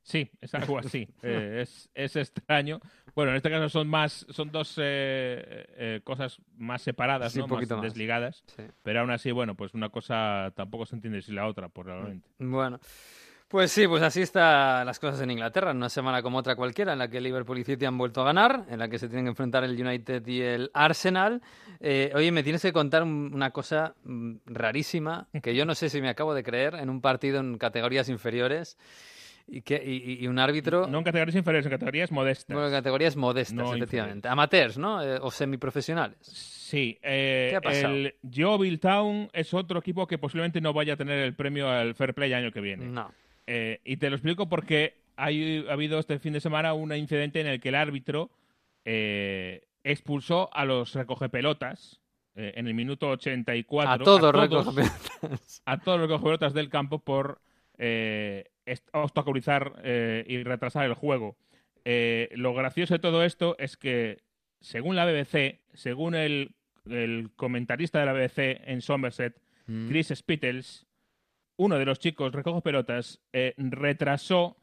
Sí, 0.03 0.31
es 0.43 0.55
algo 0.55 0.79
así. 0.79 1.09
Eh, 1.23 1.61
es, 1.63 1.89
es 1.95 2.17
extraño. 2.17 2.79
Bueno, 3.15 3.31
en 3.31 3.39
este 3.39 3.49
caso 3.49 3.71
son 3.71 3.89
más, 3.89 4.27
son 4.29 4.51
dos 4.51 4.75
eh, 4.77 5.67
eh, 5.77 6.01
cosas 6.05 6.43
más 6.59 6.83
separadas, 6.83 7.33
Sí, 7.33 7.39
¿no? 7.39 7.47
un 7.47 7.49
poquito 7.51 7.77
más 7.77 7.83
más. 7.85 7.93
desligadas. 7.93 8.45
Sí. 8.55 8.65
Pero 8.83 9.01
aún 9.01 9.11
así, 9.11 9.31
bueno, 9.31 9.55
pues 9.55 9.73
una 9.73 9.89
cosa 9.89 10.53
tampoco 10.55 10.85
se 10.85 10.97
entiende 10.97 11.23
sin 11.23 11.37
la 11.37 11.47
otra, 11.47 11.71
probablemente. 11.71 12.29
Bueno, 12.39 12.79
pues 13.55 13.71
sí, 13.71 13.87
pues 13.87 14.03
así 14.03 14.21
están 14.21 14.85
las 14.85 14.99
cosas 14.99 15.21
en 15.21 15.31
Inglaterra, 15.31 15.71
en 15.71 15.77
una 15.77 15.89
semana 15.89 16.23
como 16.23 16.39
otra 16.39 16.57
cualquiera, 16.57 16.93
en 16.93 16.99
la 16.99 17.07
que 17.07 17.21
Liverpool 17.21 17.57
y 17.57 17.63
City 17.63 17.85
han 17.85 17.97
vuelto 17.97 18.21
a 18.21 18.25
ganar, 18.25 18.65
en 18.69 18.81
la 18.81 18.89
que 18.89 18.99
se 18.99 19.07
tienen 19.07 19.27
que 19.27 19.29
enfrentar 19.29 19.63
el 19.63 19.81
United 19.81 20.27
y 20.27 20.41
el 20.41 20.73
Arsenal. 20.75 21.41
Eh, 21.79 22.11
oye, 22.17 22.33
me 22.33 22.43
tienes 22.43 22.63
que 22.63 22.73
contar 22.73 23.05
un- 23.05 23.31
una 23.33 23.53
cosa 23.53 23.95
mm, 24.03 24.35
rarísima, 24.47 25.29
que 25.41 25.55
yo 25.55 25.65
no 25.67 25.77
sé 25.77 25.89
si 25.89 26.01
me 26.03 26.09
acabo 26.09 26.35
de 26.35 26.43
creer, 26.43 26.75
en 26.75 26.91
un 26.91 27.01
partido 27.01 27.39
en 27.39 27.57
categorías 27.57 28.09
inferiores, 28.09 28.77
y, 29.47 29.61
que, 29.63 29.77
y, 29.85 30.25
y 30.25 30.27
un 30.27 30.41
árbitro... 30.41 30.89
No 30.89 30.99
en 30.99 31.05
categorías 31.05 31.37
inferiores, 31.37 31.67
en 31.67 31.71
categorías 31.71 32.11
modestas. 32.11 32.53
Bueno, 32.57 32.71
categorías 32.73 33.15
modestas, 33.15 33.55
No 33.55 33.73
efectivamente. 33.73 34.27
Amateurs, 34.27 34.79
¿no? 34.79 35.01
Eh, 35.01 35.19
o 35.23 35.31
semiprofesionales. 35.31 36.19
Sí, 36.23 36.99
eh, 37.03 37.49
¿Qué 37.51 37.57
ha 37.57 37.61
pasado? 37.61 37.95
el 37.95 38.15
Yeovil 38.23 38.81
Town 38.81 39.29
es 39.33 39.55
otro 39.55 39.79
equipo 39.79 40.09
que 40.09 40.19
posiblemente 40.19 40.61
no 40.61 40.73
vaya 40.73 40.95
a 40.95 40.97
tener 40.97 41.21
el 41.21 41.35
premio 41.37 41.69
al 41.71 41.95
Fair 41.95 42.15
Play 42.15 42.33
el 42.33 42.39
año 42.47 42.51
que 42.53 42.61
viene. 42.61 42.87
No. 42.87 43.13
Eh, 43.47 43.81
y 43.85 43.97
te 43.97 44.11
lo 44.11 44.17
explico 44.17 44.49
porque 44.49 44.95
hay, 45.17 45.67
ha 45.69 45.73
habido 45.73 45.99
este 45.99 46.19
fin 46.19 46.33
de 46.33 46.41
semana 46.41 46.75
un 46.75 46.95
incidente 46.95 47.41
en 47.41 47.47
el 47.47 47.61
que 47.61 47.69
el 47.69 47.75
árbitro 47.75 48.31
eh, 48.85 49.67
expulsó 49.83 50.55
a 50.55 50.65
los 50.65 50.95
recogepelotas 50.95 52.01
eh, 52.35 52.53
en 52.57 52.67
el 52.67 52.75
minuto 52.75 53.11
84. 53.11 53.93
A 53.93 53.99
todos, 53.99 54.21
todos, 54.21 54.35
recogepelotas. 54.35 55.63
a 55.67 55.79
todos 55.79 56.01
los 56.01 56.09
recogepelotas 56.09 56.55
del 56.55 56.69
campo 56.69 56.99
por 56.99 57.41
eh, 57.79 58.51
obstaculizar 58.93 59.81
eh, 59.83 60.25
y 60.27 60.43
retrasar 60.43 60.87
el 60.87 60.95
juego. 60.95 61.37
Lo 61.85 62.55
gracioso 62.55 62.95
de 62.95 62.99
todo 62.99 63.25
esto 63.25 63.57
es 63.59 63.77
que, 63.77 64.23
según 64.61 64.97
la 64.97 65.05
BBC, 65.05 65.61
según 65.75 66.15
el, 66.15 66.55
el 66.89 67.31
comentarista 67.37 68.01
de 68.01 68.07
la 68.07 68.15
BBC 68.15 68.63
en 68.67 68.81
Somerset, 68.81 69.39
Mm. 69.67 69.89
Chris 69.89 70.13
Spittles, 70.15 70.87
uno 71.57 71.79
de 71.79 71.85
los 71.85 71.99
chicos 71.99 72.33
recoge 72.33 72.61
pelotas, 72.63 73.21
eh, 73.33 73.55
retrasó 73.57 74.57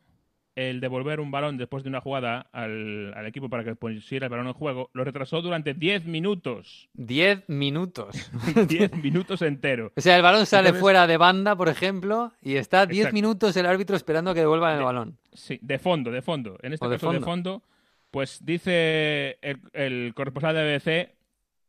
el 0.55 0.81
devolver 0.81 1.21
un 1.21 1.31
balón 1.31 1.57
después 1.57 1.81
de 1.83 1.89
una 1.89 2.01
jugada 2.01 2.47
al, 2.51 3.13
al 3.15 3.25
equipo 3.25 3.47
para 3.49 3.63
que 3.63 3.73
pusiera 3.75 4.25
el 4.25 4.29
balón 4.29 4.47
en 4.47 4.53
juego, 4.53 4.89
lo 4.93 5.05
retrasó 5.05 5.41
durante 5.41 5.73
10 5.73 6.05
minutos. 6.05 6.89
Diez 6.93 7.47
minutos. 7.47 8.29
10 8.67 8.95
minutos 9.01 9.41
enteros. 9.43 9.93
O 9.95 10.01
sea, 10.01 10.17
el 10.17 10.21
balón 10.21 10.45
sale 10.45 10.67
Entonces- 10.67 10.81
fuera 10.81 11.07
de 11.07 11.15
banda, 11.15 11.55
por 11.55 11.69
ejemplo, 11.69 12.33
y 12.41 12.55
está 12.57 12.85
10 12.85 12.99
Exacto. 12.99 13.13
minutos 13.13 13.55
el 13.55 13.65
árbitro 13.65 13.95
esperando 13.95 14.31
a 14.31 14.33
que 14.33 14.41
devuelvan 14.41 14.73
el 14.73 14.79
De- 14.79 14.83
balón. 14.83 15.17
Sí, 15.31 15.57
de 15.61 15.79
fondo, 15.79 16.11
de 16.11 16.21
fondo. 16.21 16.57
En 16.61 16.73
este 16.73 16.85
O 16.85 16.89
de 16.89 16.95
caso, 16.97 17.07
de 17.13 17.19
fondo. 17.21 17.25
fondo, 17.25 17.63
pues 18.11 18.45
dice 18.45 19.37
el, 19.41 19.57
el 19.71 20.11
corresponsal 20.13 20.53
de 20.53 20.63
BBC 20.77 21.15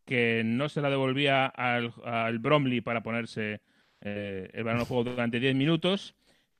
que 0.05 0.43
no 0.45 0.69
se 0.69 0.81
la 0.81 0.91
devolvía 0.91 1.47
al, 1.47 1.95
al 2.05 2.41
Bromley 2.41 2.81
para 2.81 3.05
ponerse 3.05 3.61
eh, 4.03 4.51
el 4.53 4.65
balón 4.65 4.85
juego 4.85 5.05
durante 5.05 5.41
10 5.41 5.55
minutos 5.55 6.15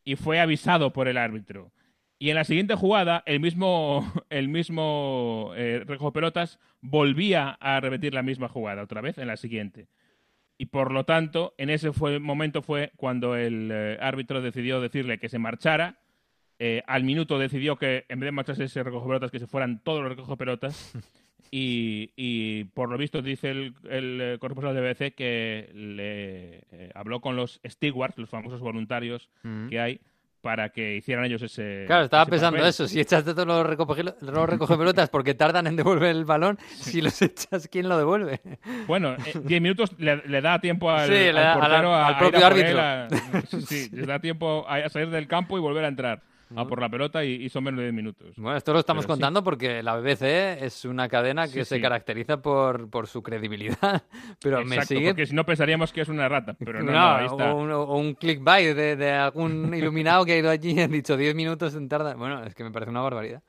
y 0.05 0.17
fue 0.17 0.41
avisado 0.41 0.93
por 0.93 1.09
el 1.09 1.17
árbitro. 1.17 1.73
Y 2.23 2.31
en 2.31 2.37
la 2.37 2.45
siguiente 2.45 2.77
jugada, 2.77 3.25
el 3.27 3.41
mismo, 3.41 4.11
el 4.31 4.49
mismo 4.49 5.53
eh, 5.57 5.83
recogepelotas 5.85 6.61
volvía 6.81 7.51
a 7.61 7.81
repetir 7.81 8.15
la 8.15 8.23
misma 8.23 8.49
jugada 8.49 8.83
otra 8.83 9.01
vez 9.01 9.19
en 9.19 9.27
la 9.27 9.37
siguiente. 9.37 9.89
Y 10.57 10.67
por 10.67 10.93
lo 10.93 11.05
tanto, 11.05 11.55
en 11.59 11.71
ese 11.71 11.93
fue, 11.93 12.21
momento 12.21 12.63
fue 12.63 12.93
cuando 12.97 13.35
el 13.35 13.71
eh, 13.73 13.99
árbitro 14.01 14.41
decidió 14.41 14.81
decirle 14.81 15.19
que 15.19 15.29
se 15.29 15.41
marchara. 15.41 15.99
Eh, 16.61 16.85
al 16.87 17.03
minuto 17.03 17.41
decidió 17.41 17.75
que 17.75 18.05
en 18.09 18.21
vez 18.21 18.29
de 18.29 18.31
marcharse 18.31 18.65
ese 18.65 18.85
recogepelotas, 18.85 19.33
que 19.33 19.41
se 19.41 19.49
fueran 19.49 19.83
todos 19.83 20.03
los 20.03 20.11
recogepelotas. 20.11 20.93
Y, 21.55 22.13
y 22.17 22.65
por 22.65 22.89
lo 22.89 22.97
visto 22.97 23.21
dice 23.21 23.51
el, 23.51 23.75
el 23.91 24.19
eh, 24.23 24.37
corresponsal 24.41 24.75
de 24.75 24.81
BBC 24.81 25.15
que 25.15 25.69
le 25.75 26.65
eh, 26.73 26.91
habló 26.95 27.21
con 27.21 27.37
los 27.37 27.61
stewards, 27.67 28.17
los 28.17 28.31
famosos 28.31 28.61
voluntarios 28.61 29.29
Mm. 29.43 29.69
que 29.69 29.79
hay, 29.79 30.01
para 30.41 30.71
que 30.71 30.97
hicieran 30.97 31.27
ellos 31.27 31.43
ese. 31.43 31.85
Claro, 31.87 32.05
estaba 32.05 32.23
ese 32.23 32.31
pensando 32.31 32.57
papel. 32.57 32.71
eso. 32.71 32.89
Si 32.89 32.99
echas 33.01 33.23
todos 33.25 33.47
los 33.47 33.67
recoge- 33.67 34.15
los 34.23 34.49
recogepelotas 34.49 35.11
porque 35.11 35.35
tardan 35.35 35.67
en 35.67 35.77
devolver 35.77 36.09
el 36.17 36.25
balón, 36.25 36.59
si 36.75 37.03
los 37.03 37.21
echas, 37.21 37.69
¿quién 37.69 37.87
lo 37.89 37.99
devuelve? 37.99 38.41
Bueno, 38.87 39.13
eh, 39.13 39.35
10 39.45 39.61
minutos 39.63 39.93
le, 39.99 40.17
le 40.27 40.41
da 40.41 40.59
tiempo 40.59 40.91
al, 40.91 41.09
Sí, 41.11 41.29
al 41.29 41.35
da- 41.35 41.55
portero 41.55 41.95
al 41.95 42.19
propio 42.19 42.47
árbitro. 42.47 42.81
a- 42.81 43.09
sí, 43.47 43.61
sí, 43.61 43.89
le 43.93 44.07
da 44.07 44.19
tiempo 44.21 44.65
a, 44.67 44.77
a 44.77 44.89
salir 44.89 45.11
del 45.11 45.27
campo 45.29 45.59
y 45.59 45.61
volver 45.61 45.85
a 45.85 45.89
entrar 45.89 46.23
a 46.57 46.67
por 46.67 46.81
la 46.81 46.89
pelota 46.89 47.25
y, 47.25 47.35
y 47.45 47.49
son 47.49 47.65
menos 47.65 47.79
de 47.79 47.85
10 47.85 47.95
minutos. 47.95 48.35
Bueno, 48.37 48.57
esto 48.57 48.73
lo 48.73 48.79
estamos 48.81 49.05
Pero 49.05 49.15
sí. 49.15 49.21
contando 49.21 49.43
porque 49.45 49.83
la 49.83 49.97
BBC 49.97 50.23
es 50.63 50.85
una 50.85 51.09
cadena 51.09 51.45
que 51.47 51.65
Sí, 51.65 51.65
se 51.65 51.77
sí. 51.77 51.81
caracteriza 51.83 52.43
por, 52.43 52.89
por 52.91 53.07
su 53.07 53.23
credibilidad. 53.23 54.03
Pero 54.43 54.59
me 54.65 54.77
Exacto, 54.77 54.95
sigue 54.95 55.09
porque 55.11 55.27
si 55.27 55.35
no 55.35 55.45
pensaríamos 55.47 55.93
que 55.93 56.01
es 56.03 56.09
una 56.09 56.29
rata, 56.29 56.55
pero 56.59 56.81
no, 56.83 56.91
No, 56.91 56.93
no, 56.93 57.15
ahí 57.17 57.27
está. 57.27 57.53
O, 57.55 57.57
un, 57.63 57.71
o 57.71 57.95
un 57.97 58.15
clickbait 58.15 58.75
de, 58.77 58.97
de 58.97 59.11
algún 59.13 59.73
iluminado 59.75 60.25
que 60.25 60.33
ha 60.33 60.39
ido 60.39 60.51
allí 60.51 60.73
y 60.73 60.81
ha 60.81 60.89
dicho 60.89 61.17
10 61.17 61.35
minutos 61.35 61.75
en 61.75 61.89
tarda. 61.89 62.15
Bueno, 62.15 62.43
es 62.45 62.55
que 62.55 62.65
me 62.65 62.71
parece 62.71 62.91
una 62.91 63.01
barbaridad. 63.01 63.43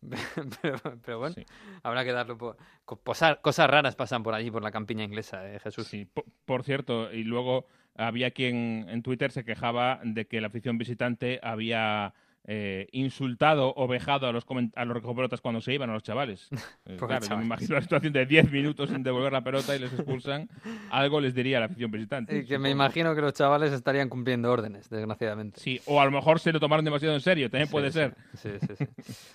pero, 0.62 0.78
pero 1.04 1.18
bueno, 1.18 1.34
Sí. 1.34 1.44
habrá 1.82 2.04
que 2.04 2.12
darlo 2.12 2.38
por... 2.38 2.56
co- 2.84 3.00
posar- 3.02 3.40
cosas 3.40 3.68
raras 3.68 3.96
pasan 3.96 4.22
por 4.22 4.34
allí, 4.34 4.50
por 4.50 4.62
la 4.62 4.70
campiña 4.70 5.04
inglesa, 5.04 5.48
eh, 5.48 5.58
Jesús. 5.60 5.86
Sí, 5.88 6.04
po- 6.04 6.24
por, 6.44 6.62
cierto, 6.62 7.12
y 7.12 7.24
luego 7.24 7.66
había 7.96 8.30
quien 8.30 8.86
en 8.88 9.02
Twitter 9.02 9.32
se 9.32 9.44
quejaba 9.44 10.00
de 10.04 10.26
que 10.26 10.40
la 10.40 10.46
afición 10.48 10.78
visitante 10.78 11.40
había 11.42 12.14
eh, 12.44 12.86
insultado 12.92 13.74
o 13.76 13.86
vejado 13.86 14.26
a 14.26 14.32
los, 14.32 14.44
a 14.74 14.84
los 14.84 15.02
cuando 15.42 15.60
se 15.60 15.74
iban 15.74 15.90
a 15.90 15.94
los 15.94 16.02
chavales. 16.02 16.48
Eh, 16.88 16.96
claro, 16.96 17.26
yo 17.28 17.36
me 17.36 17.44
imagino 17.44 17.74
la 17.74 17.82
situación 17.82 18.14
de 18.14 18.24
10 18.24 18.50
minutos 18.50 18.88
sin 18.88 19.02
devolver 19.02 19.30
la 19.30 19.42
pelota 19.42 19.76
y 19.76 19.78
les 19.78 19.92
expulsan. 19.92 20.48
Algo 20.90 21.20
les 21.20 21.34
diría 21.34 21.58
a 21.58 21.60
la 21.60 21.66
afición 21.66 21.90
visitante. 21.90 22.38
Y 22.38 22.46
que 22.46 22.58
me 22.58 22.70
imagino 22.70 23.14
que 23.14 23.20
los 23.20 23.34
chavales 23.34 23.74
estarían 23.74 24.08
cumpliendo 24.08 24.50
órdenes, 24.50 24.88
desgraciadamente. 24.88 25.60
Sí, 25.60 25.78
o 25.84 26.00
a 26.00 26.06
lo 26.06 26.10
mejor 26.10 26.40
se 26.40 26.50
lo 26.50 26.58
tomaron 26.60 26.86
demasiado 26.86 27.14
en 27.14 27.20
serio, 27.20 27.50
también 27.50 27.68
puede 27.68 27.88
Sí, 27.88 27.98
ser. 27.98 28.14
Sí, 28.36 28.50
sí, 28.66 28.74
sí. 28.76 28.86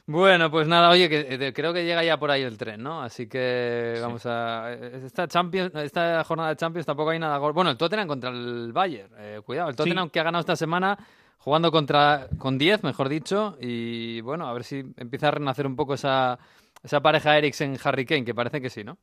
bueno, 0.08 0.50
pues 0.50 0.68
nada, 0.68 0.90
oye, 0.90 1.08
que 1.10 1.28
eh, 1.30 1.54
creo 1.54 1.74
que 1.74 1.86
llega 1.86 2.04
ya 2.04 2.18
por 2.18 2.32
ahí 2.32 2.42
el 2.42 2.58
tren, 2.58 2.82
¿no? 2.82 3.04
Así 3.04 3.28
que 3.28 3.94
Sí. 3.98 4.02
vamos 4.02 4.26
a... 4.26 4.74
Esta, 4.74 5.28
Champions, 5.28 5.76
esta 5.76 6.24
jornada 6.24 6.50
de 6.50 6.56
Champions 6.56 6.88
tampoco 6.88 7.12
hay 7.12 7.20
nada... 7.20 7.38
Bueno, 7.38 7.70
el 7.70 7.78
Tottenham 7.78 8.08
contra 8.08 8.32
el 8.32 8.72
Bayern. 8.74 9.12
eh, 9.20 9.42
cuidado, 9.46 9.70
el 9.70 9.76
Tottenham 9.76 10.10
que 10.10 10.20
ha 10.20 10.24
ganado 10.24 10.40
esta 10.40 10.56
semana 10.56 10.98
jugando 11.44 11.72
contra 11.72 12.30
con 12.38 12.58
10, 12.58 12.84
mejor 12.84 13.10
dicho, 13.10 13.58
y 13.60 14.22
bueno, 14.22 14.48
a 14.48 14.54
ver 14.54 14.64
si 14.64 14.78
empieza 14.96 15.28
a 15.28 15.32
renacer 15.32 15.68
un 15.68 15.76
poco 15.76 15.94
esa, 15.94 16.40
esa 16.82 17.02
pareja 17.02 17.38
Eriksen-Harry 17.38 18.06
Kane, 18.06 18.24
que 18.24 18.34
parece 18.34 18.62
que 18.62 18.70
sí, 18.70 18.86
¿no? 18.86 18.98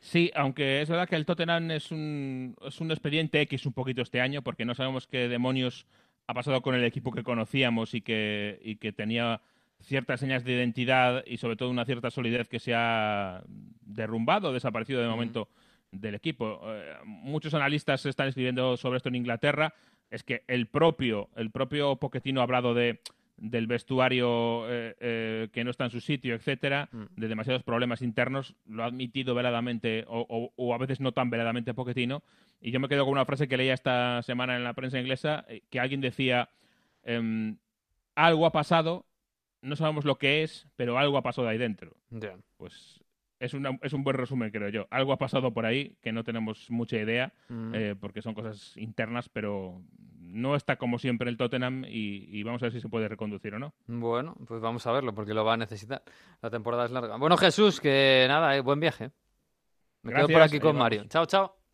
Sí, 0.00 0.32
aunque 0.34 0.82
es 0.82 0.88
verdad 0.88 1.08
que 1.08 1.14
el 1.14 1.24
Tottenham 1.24 1.70
es 1.70 1.92
un, 1.92 2.56
es 2.66 2.80
un 2.80 2.90
expediente 2.90 3.40
X 3.42 3.66
un 3.66 3.72
poquito 3.72 4.02
este 4.02 4.20
año, 4.20 4.42
porque 4.42 4.64
no 4.64 4.74
sabemos 4.74 5.06
qué 5.06 5.28
demonios 5.28 5.86
ha 6.26 6.34
pasado 6.34 6.60
con 6.60 6.74
el 6.74 6.84
equipo 6.84 7.12
que 7.12 7.22
conocíamos 7.22 7.94
y 7.94 8.00
que, 8.00 8.58
y 8.62 8.76
que 8.76 8.92
tenía 8.92 9.40
ciertas 9.80 10.18
señas 10.18 10.42
de 10.42 10.54
identidad 10.54 11.22
y 11.24 11.36
sobre 11.36 11.54
todo 11.54 11.70
una 11.70 11.84
cierta 11.84 12.10
solidez 12.10 12.48
que 12.48 12.58
se 12.58 12.74
ha 12.74 13.44
derrumbado, 13.80 14.52
desaparecido 14.52 15.00
de 15.00 15.08
momento 15.08 15.48
del 15.92 16.16
equipo. 16.16 16.60
Eh, 16.64 16.94
muchos 17.04 17.54
analistas 17.54 18.04
están 18.06 18.26
escribiendo 18.26 18.76
sobre 18.76 18.96
esto 18.96 19.08
en 19.08 19.14
Inglaterra. 19.14 19.72
Es 20.10 20.22
que 20.22 20.44
el 20.46 20.66
propio, 20.66 21.30
el 21.36 21.50
propio 21.50 21.96
Pochettino 21.96 22.40
ha 22.40 22.44
hablado 22.44 22.74
de 22.74 23.00
del 23.36 23.66
vestuario 23.66 24.64
eh, 24.70 24.96
eh, 24.98 25.48
que 25.52 25.62
no 25.62 25.70
está 25.70 25.84
en 25.84 25.90
su 25.90 26.00
sitio, 26.00 26.34
etcétera, 26.34 26.88
de 26.92 27.28
demasiados 27.28 27.62
problemas 27.62 28.02
internos, 28.02 28.56
lo 28.66 28.82
ha 28.82 28.86
admitido 28.86 29.34
veladamente 29.34 30.04
o, 30.08 30.52
o, 30.56 30.74
a 30.74 30.78
veces 30.78 31.00
no 31.00 31.12
tan 31.12 31.30
veladamente 31.30 31.74
Pochettino. 31.74 32.22
Y 32.60 32.70
yo 32.70 32.80
me 32.80 32.88
quedo 32.88 33.04
con 33.04 33.12
una 33.12 33.26
frase 33.26 33.48
que 33.48 33.56
leía 33.56 33.74
esta 33.74 34.22
semana 34.22 34.56
en 34.56 34.64
la 34.64 34.72
prensa 34.72 34.98
inglesa, 34.98 35.44
que 35.70 35.80
alguien 35.80 36.00
decía, 36.00 36.48
em, 37.02 37.58
algo 38.14 38.46
ha 38.46 38.52
pasado, 38.52 39.04
no 39.60 39.76
sabemos 39.76 40.04
lo 40.04 40.16
que 40.16 40.42
es, 40.42 40.66
pero 40.76 40.98
algo 40.98 41.18
ha 41.18 41.22
pasado 41.22 41.48
ahí 41.48 41.58
dentro. 41.58 41.94
Pues 42.56 43.04
es, 43.38 43.54
es 43.82 43.92
un 43.92 44.04
buen 44.04 44.16
resumen, 44.16 44.50
creo 44.50 44.68
yo. 44.68 44.86
Algo 44.90 45.12
ha 45.12 45.18
pasado 45.18 45.52
por 45.52 45.66
ahí 45.66 45.96
que 46.00 46.12
no 46.12 46.24
tenemos 46.24 46.70
mucha 46.70 46.96
idea, 46.96 47.32
eh, 47.72 47.94
porque 48.00 48.22
son 48.22 48.34
cosas 48.34 48.76
internas, 48.76 49.28
pero 49.28 49.82
no 50.18 50.54
está 50.54 50.76
como 50.76 50.98
siempre 50.98 51.30
el 51.30 51.36
Tottenham 51.36 51.84
y, 51.86 52.42
vamos 52.42 52.62
a 52.62 52.66
ver 52.66 52.72
si 52.72 52.80
se 52.80 52.88
puede 52.88 53.08
reconducir 53.08 53.54
o 53.54 53.58
no. 53.58 53.74
Bueno, 53.86 54.36
pues 54.46 54.60
vamos 54.60 54.86
a 54.86 54.92
verlo, 54.92 55.14
porque 55.14 55.34
lo 55.34 55.44
va 55.44 55.54
a 55.54 55.58
necesitar. 55.58 56.02
La 56.42 56.50
temporada 56.50 56.84
es 56.84 56.90
larga. 56.90 57.16
Bueno, 57.16 57.36
Jesús, 57.36 57.80
que 57.80 58.26
nada, 58.28 58.56
eh, 58.56 58.60
buen 58.60 58.80
viaje. 58.80 59.10
Me 60.02 60.12
quedo 60.12 60.28
por 60.28 60.42
aquí 60.42 60.60
con 60.60 60.76
Mario. 60.76 61.04
Chao, 61.08 61.26
chao. 61.26 61.65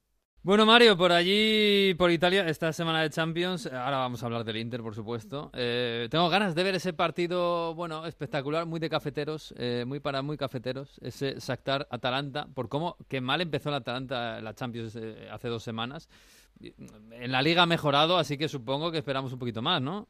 Bueno, 0.44 0.66
Mario, 0.66 0.96
por 0.96 1.12
allí, 1.12 1.94
por 1.94 2.10
Italia, 2.10 2.48
esta 2.48 2.72
semana 2.72 3.00
de 3.00 3.10
Champions, 3.10 3.66
ahora 3.66 3.98
vamos 3.98 4.20
a 4.20 4.26
hablar 4.26 4.42
del 4.42 4.56
Inter, 4.56 4.82
por 4.82 4.92
supuesto. 4.92 5.52
Eh, 5.54 6.08
tengo 6.10 6.28
ganas 6.30 6.56
de 6.56 6.64
ver 6.64 6.74
ese 6.74 6.92
partido, 6.92 7.76
bueno, 7.76 8.04
espectacular, 8.06 8.66
muy 8.66 8.80
de 8.80 8.90
cafeteros, 8.90 9.54
eh, 9.56 9.84
muy 9.86 10.00
para 10.00 10.20
muy 10.20 10.36
cafeteros, 10.36 10.98
ese 11.00 11.36
Shakhtar 11.38 11.86
Atalanta, 11.92 12.48
por 12.52 12.68
cómo, 12.68 12.96
qué 13.06 13.20
mal 13.20 13.40
empezó 13.40 13.70
la 13.70 13.76
Atalanta, 13.76 14.40
la 14.40 14.52
Champions 14.52 14.96
eh, 14.96 15.28
hace 15.30 15.46
dos 15.46 15.62
semanas. 15.62 16.08
En 16.60 17.30
la 17.30 17.40
liga 17.40 17.62
ha 17.62 17.66
mejorado, 17.66 18.18
así 18.18 18.36
que 18.36 18.48
supongo 18.48 18.90
que 18.90 18.98
esperamos 18.98 19.32
un 19.32 19.38
poquito 19.38 19.62
más, 19.62 19.80
¿no? 19.80 20.08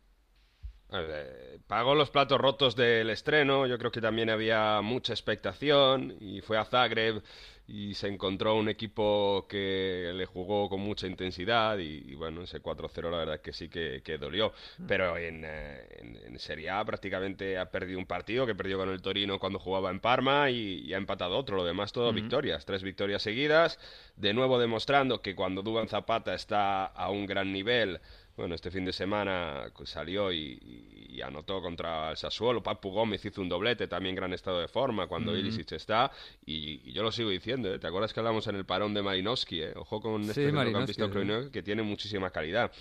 Pagó 1.66 1.94
los 1.94 2.10
platos 2.10 2.40
rotos 2.40 2.76
del 2.76 3.10
estreno, 3.10 3.66
yo 3.66 3.78
creo 3.78 3.90
que 3.90 4.00
también 4.00 4.30
había 4.30 4.80
mucha 4.82 5.12
expectación 5.12 6.16
y 6.20 6.40
fue 6.40 6.58
a 6.58 6.64
Zagreb 6.64 7.22
y 7.66 7.94
se 7.94 8.08
encontró 8.08 8.56
un 8.56 8.68
equipo 8.68 9.46
que 9.48 10.12
le 10.14 10.26
jugó 10.26 10.68
con 10.68 10.80
mucha 10.80 11.06
intensidad 11.06 11.78
y, 11.78 12.14
bueno, 12.16 12.42
ese 12.42 12.60
4-0 12.60 13.10
la 13.10 13.18
verdad 13.18 13.40
que 13.40 13.52
sí 13.52 13.68
que, 13.68 14.18
dolió. 14.18 14.52
Mm. 14.78 14.86
Pero 14.86 15.16
en, 15.16 15.42
eh, 15.44 15.86
en, 16.26 16.38
Serie 16.38 16.70
A 16.70 16.84
prácticamente 16.84 17.56
ha 17.56 17.70
perdido 17.70 17.98
un 17.98 18.06
partido 18.06 18.46
que 18.46 18.54
perdió 18.54 18.76
con 18.76 18.88
el 18.88 19.00
Torino 19.00 19.38
cuando 19.38 19.58
jugaba 19.58 19.90
en 19.90 20.00
Parma 20.00 20.50
y, 20.50 20.92
ha 20.92 20.96
empatado 20.96 21.38
otro. 21.38 21.56
Lo 21.56 21.64
demás 21.64 21.92
todo 21.92 22.12
victorias, 22.12 22.64
tres 22.66 22.82
victorias 22.82 23.22
seguidas. 23.22 23.78
De 24.16 24.34
nuevo 24.34 24.58
demostrando 24.58 25.22
que 25.22 25.34
cuando 25.34 25.62
Duban 25.62 25.88
Zapata 25.88 26.34
está 26.34 26.84
a 26.86 27.10
un 27.10 27.26
gran 27.26 27.52
nivel 27.52 28.00
bueno, 28.36 28.54
este 28.54 28.70
fin 28.70 28.84
de 28.84 28.92
semana 28.92 29.70
salió 29.84 30.32
y, 30.32 31.20
anotó 31.22 31.60
contra 31.60 32.10
el 32.10 32.16
Sassuolo. 32.16 32.62
Papu 32.62 32.90
Gómez 32.90 33.24
hizo 33.24 33.40
un 33.42 33.48
doblete, 33.48 33.86
también 33.86 34.16
gran 34.16 34.32
estado 34.32 34.60
de 34.60 34.66
forma 34.66 35.06
cuando 35.06 35.36
Ilicic 35.36 35.72
está. 35.72 36.10
Y, 36.44 36.90
yo 36.92 37.02
lo 37.02 37.12
sigo 37.12 37.30
diciendo, 37.30 37.72
¿eh? 37.72 37.78
¿te 37.78 37.86
acuerdas 37.86 38.12
que 38.12 38.20
hablamos 38.20 38.46
en 38.48 38.56
el 38.56 38.64
parón 38.64 38.94
de 38.94 39.02
Marinowski? 39.02 39.62
Eh? 39.62 39.72
Ojo 39.76 40.00
con 40.00 40.22
este 40.22 40.46
centrocampista 40.46 41.06
ucraniano 41.06 41.50
que 41.50 41.62
tiene 41.62 41.82
muchísima 41.82 42.30
calidad. 42.30 42.72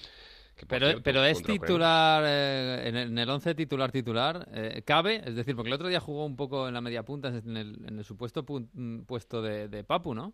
pero, 0.67 1.01
pero 1.03 1.23
es 1.25 1.43
titular, 1.43 2.23
eh, 2.25 2.87
en, 2.87 3.17
el, 3.17 3.29
11 3.29 3.53
titular 3.53 3.91
titular, 3.91 4.47
¿cabe? 4.85 5.21
Es 5.25 5.35
decir, 5.35 5.55
porque 5.55 5.69
el 5.69 5.75
otro 5.75 5.89
día 5.89 5.99
jugó 5.99 6.25
un 6.25 6.37
poco 6.37 6.67
en 6.67 6.73
la 6.73 6.81
media 6.81 7.03
punta, 7.03 7.27
en 7.27 7.57
el, 7.57 8.03
supuesto 8.05 8.43
mm, 8.47 9.01
puesto 9.01 9.41
de, 9.41 9.67
de 9.67 9.83
Papu, 9.83 10.15
¿no? 10.15 10.33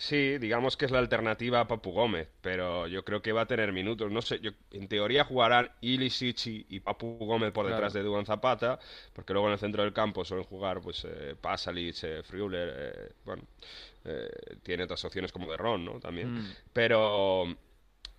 Sí, 0.00 0.38
digamos 0.38 0.76
que 0.76 0.84
es 0.84 0.92
la 0.92 1.00
alternativa 1.00 1.58
a 1.58 1.66
Papu 1.66 1.90
Gómez, 1.90 2.28
pero 2.40 2.86
yo 2.86 3.04
creo 3.04 3.20
que 3.20 3.32
va 3.32 3.40
a 3.40 3.46
tener 3.46 3.72
minutos. 3.72 4.12
No 4.12 4.22
sé, 4.22 4.38
yo, 4.38 4.52
en 4.70 4.86
teoría 4.86 5.24
jugarán 5.24 5.72
Ilicic 5.80 6.46
y, 6.46 6.78
Papu 6.78 7.18
Gómez 7.18 7.50
por 7.50 7.66
detrás 7.66 7.94
de 7.94 8.04
Duan 8.04 8.24
Zapata, 8.24 8.78
porque 9.12 9.32
luego 9.32 9.48
en 9.48 9.54
el 9.54 9.58
centro 9.58 9.82
del 9.82 9.92
campo 9.92 10.24
suelen 10.24 10.46
jugar 10.46 10.80
pues 10.80 11.04
eh, 11.04 11.34
Pasalic, 11.40 11.96
eh, 12.04 12.22
Friuler, 12.22 12.74
eh, 12.76 13.12
bueno, 13.24 13.42
eh, 14.04 14.30
tiene 14.62 14.84
otras 14.84 15.04
opciones 15.04 15.32
como 15.32 15.50
de 15.50 15.56
Ron, 15.56 15.84
¿no? 15.84 15.98
También. 15.98 16.32
Mm. 16.32 16.52
Pero 16.72 17.56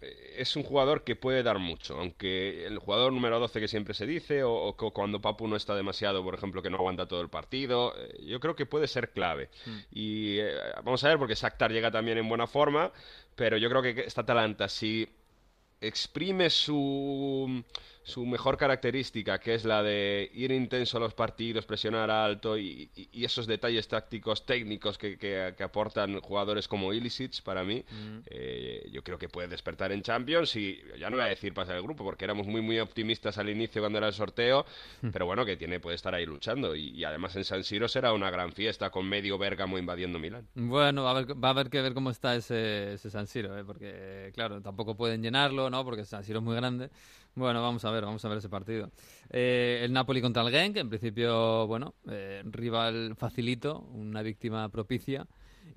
es 0.01 0.55
un 0.55 0.63
jugador 0.63 1.03
que 1.03 1.15
puede 1.15 1.43
dar 1.43 1.59
mucho, 1.59 1.99
aunque 1.99 2.65
el 2.65 2.79
jugador 2.79 3.11
número 3.11 3.39
12 3.39 3.59
que 3.59 3.67
siempre 3.67 3.93
se 3.93 4.05
dice, 4.05 4.43
o, 4.43 4.75
cuando 4.93 5.19
Papu 5.19 5.47
no 5.47 5.55
está 5.55 5.75
demasiado, 5.75 6.23
por 6.23 6.35
ejemplo, 6.35 6.61
que 6.61 6.69
no 6.69 6.77
aguanta 6.77 7.07
todo 7.07 7.21
el 7.21 7.29
partido, 7.29 7.93
eh, 7.97 8.25
yo 8.25 8.39
creo 8.39 8.55
que 8.55 8.65
puede 8.65 8.87
ser 8.87 9.11
clave. 9.11 9.49
Mm. 9.65 9.77
Y 9.91 10.39
eh, 10.39 10.53
vamos 10.77 11.03
a 11.03 11.09
ver, 11.09 11.17
porque 11.17 11.35
Shakhtar 11.35 11.71
llega 11.71 11.91
también 11.91 12.17
en 12.17 12.29
buena 12.29 12.47
forma, 12.47 12.91
pero 13.35 13.57
yo 13.57 13.69
creo 13.69 13.81
que 13.81 14.03
esta 14.05 14.21
Atalanta, 14.21 14.69
si 14.69 15.07
exprime 15.81 16.49
su 16.49 17.63
su 18.09 18.25
mejor 18.25 18.57
característica, 18.57 19.39
que 19.39 19.55
es 19.55 19.63
la 19.63 19.81
de 19.83 20.29
ir 20.33 20.51
intenso 20.51 20.97
a 20.97 20.99
los 20.99 21.13
partidos, 21.13 21.65
presionar 21.65 22.11
alto 22.11 22.57
y, 22.57 22.89
esos 23.13 23.47
detalles 23.47 23.87
tácticos, 23.87 24.45
técnicos 24.45 24.97
que, 24.97 25.55
aportan 25.63 26.19
jugadores 26.21 26.67
como 26.67 26.93
Ilicic 26.93 27.41
para 27.43 27.63
mí, 27.63 27.83
mm. 27.89 28.17
eh, 28.25 28.89
yo 28.91 29.03
creo 29.03 29.17
que 29.17 29.29
puede 29.29 29.47
despertar 29.47 29.91
en 29.91 30.01
Champions 30.01 30.55
y 30.55 30.81
ya 30.97 31.09
no 31.09 31.17
voy 31.17 31.25
a 31.25 31.29
decir 31.29 31.53
pasar 31.53 31.75
el 31.75 31.83
grupo 31.83 32.03
porque 32.03 32.25
éramos 32.25 32.47
muy 32.47 32.61
muy 32.61 32.79
optimistas 32.79 33.37
al 33.37 33.49
inicio 33.49 33.81
cuando 33.81 33.97
era 33.97 34.07
el 34.07 34.13
sorteo, 34.13 34.65
hmm. 35.01 35.09
pero 35.09 35.25
bueno, 35.25 35.45
que 35.45 35.57
tiene 35.57 35.79
puede 35.79 35.95
estar 35.95 36.13
ahí 36.13 36.25
luchando 36.25 36.75
y, 36.75 37.03
además 37.03 37.35
en 37.35 37.43
San 37.43 37.63
Siro 37.63 37.87
será 37.87 38.13
una 38.13 38.29
gran 38.29 38.51
fiesta 38.51 38.89
con 38.89 39.07
medio 39.07 39.37
Bergamo 39.37 39.77
invadiendo 39.77 40.19
Milán. 40.19 40.47
Bueno, 40.55 41.03
va 41.03 41.11
a 41.11 41.17
haber, 41.17 41.43
va 41.43 41.49
a 41.49 41.51
haber 41.51 41.69
que 41.69 41.81
ver 41.81 41.93
cómo 41.93 42.09
está 42.09 42.35
ese, 42.35 42.93
ese 42.93 43.09
San 43.09 43.27
Siro, 43.27 43.57
¿eh? 43.57 43.63
porque 43.63 44.31
claro, 44.33 44.61
tampoco 44.61 44.95
pueden 44.95 45.21
llenarlo, 45.21 45.69
¿no? 45.69 45.83
Porque 45.83 46.05
San 46.05 46.23
Siro 46.23 46.39
es 46.39 46.45
muy 46.45 46.55
grande. 46.55 46.89
Bueno, 47.35 47.61
vamos 47.61 47.85
a 47.85 47.91
ver, 47.91 48.05
vamos 48.05 48.23
a 48.25 48.29
ver 48.29 48.39
ese 48.39 48.49
partido. 48.49 48.91
Eh, 49.29 49.81
el 49.83 49.93
Napoli 49.93 50.21
contra 50.21 50.41
el 50.41 50.51
Genk, 50.51 50.77
en 50.77 50.89
principio, 50.89 51.67
bueno, 51.67 51.95
eh, 52.09 52.41
rival 52.45 53.15
facilito, 53.15 53.79
una 53.93 54.21
víctima 54.21 54.67
propicia. 54.69 55.25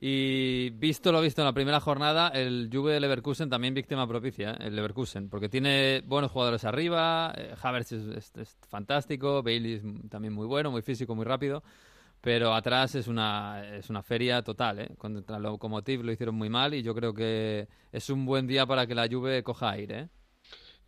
Y 0.01 0.71
visto 0.71 1.13
lo 1.13 1.21
visto 1.21 1.43
en 1.43 1.47
la 1.47 1.53
primera 1.53 1.79
jornada, 1.79 2.29
el 2.29 2.69
Juve 2.73 2.95
de 2.95 3.01
Leverkusen 3.01 3.49
también 3.49 3.75
víctima 3.75 4.09
propicia, 4.09 4.53
¿eh? 4.53 4.57
el 4.67 4.75
Leverkusen, 4.75 5.29
porque 5.29 5.49
tiene 5.49 6.03
buenos 6.05 6.33
jugadores 6.33 6.65
arriba, 6.65 7.33
Havertz 7.63 7.93
es, 7.93 8.33
fantástico, 8.69 9.43
Bailey 9.45 9.75
es 9.75 9.83
también 10.09 10.33
muy 10.33 10.47
bueno, 10.47 10.73
muy 10.73 10.83
físico, 10.83 11.15
muy 11.15 11.25
rápido, 11.25 11.63
pero 12.21 12.55
atrás 12.55 12.97
es 12.97 13.07
una, 13.07 13.77
es 13.77 13.91
una 13.91 14.03
feria 14.03 14.43
total, 14.43 14.81
¿eh? 14.81 14.95
Contra 14.99 15.37
el 15.37 15.43
Lokomotiv 15.43 16.03
lo 16.03 16.11
hicieron 16.11 16.35
muy 16.35 16.49
mal 16.49 16.75
y 16.75 16.83
yo 16.83 16.95
creo 16.95 17.15
que 17.15 17.69
es 17.93 18.11
un 18.11 18.25
buen 18.27 18.49
día 18.49 18.67
para 18.67 18.87
que 18.87 18.97
la 18.97 19.07
Juve 19.09 19.45
coja 19.45 19.71
aire, 19.71 19.99
¿eh? 20.01 20.09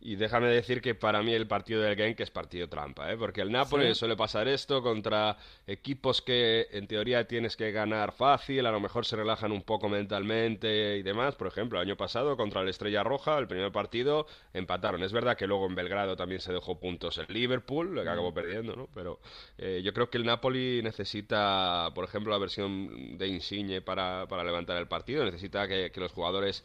Y 0.05 0.17
déjame 0.17 0.49
decir 0.49 0.83
que 0.83 0.93
para 0.93 1.23
mí 1.23 1.33
el 1.33 1.47
partido 1.47 1.81
del 1.81 1.95
Genk 1.95 2.19
es 2.19 2.29
partido 2.29 2.69
trampa, 2.69 3.11
¿eh? 3.11 3.17
porque 3.17 3.41
el 3.41 3.51
Napoli 3.51 3.95
suele 3.95 4.15
pasar 4.15 4.47
esto 4.47 4.83
contra 4.83 5.35
equipos 5.65 6.21
que 6.21 6.67
en 6.73 6.85
teoría 6.85 7.27
tienes 7.27 7.57
que 7.57 7.71
ganar 7.71 8.11
fácil, 8.11 8.67
a 8.67 8.71
lo 8.71 8.79
mejor 8.79 9.07
se 9.07 9.15
relajan 9.15 9.51
un 9.51 9.63
poco 9.63 9.89
mentalmente 9.89 10.97
y 10.97 11.01
demás. 11.01 11.33
Por 11.33 11.47
ejemplo, 11.47 11.81
el 11.81 11.87
año 11.87 11.97
pasado 11.97 12.37
contra 12.37 12.61
el 12.61 12.69
Estrella 12.69 13.01
Roja, 13.01 13.35
el 13.39 13.47
primer 13.47 13.71
partido, 13.71 14.27
empataron. 14.53 15.01
Es 15.01 15.11
verdad 15.11 15.35
que 15.35 15.47
luego 15.47 15.65
en 15.65 15.73
Belgrado 15.73 16.15
también 16.15 16.39
se 16.39 16.53
dejó 16.53 16.79
puntos 16.79 17.17
el 17.17 17.25
Liverpool, 17.29 17.95
que 17.95 18.07
acabó 18.07 18.29
mm. 18.29 18.35
perdiendo, 18.35 18.75
¿no? 18.75 18.87
Pero 18.93 19.19
eh, 19.57 19.81
yo 19.83 19.91
creo 19.91 20.11
que 20.11 20.19
el 20.19 20.25
Napoli 20.25 20.81
necesita, 20.83 21.89
por 21.95 22.05
ejemplo, 22.05 22.31
la 22.31 22.37
versión 22.37 23.17
de 23.17 23.27
Insigne 23.27 23.81
para, 23.81 24.27
para 24.27 24.43
levantar 24.43 24.77
el 24.77 24.87
partido, 24.87 25.25
necesita 25.25 25.67
que 25.67 25.91
los 25.95 26.11
jugadores 26.11 26.63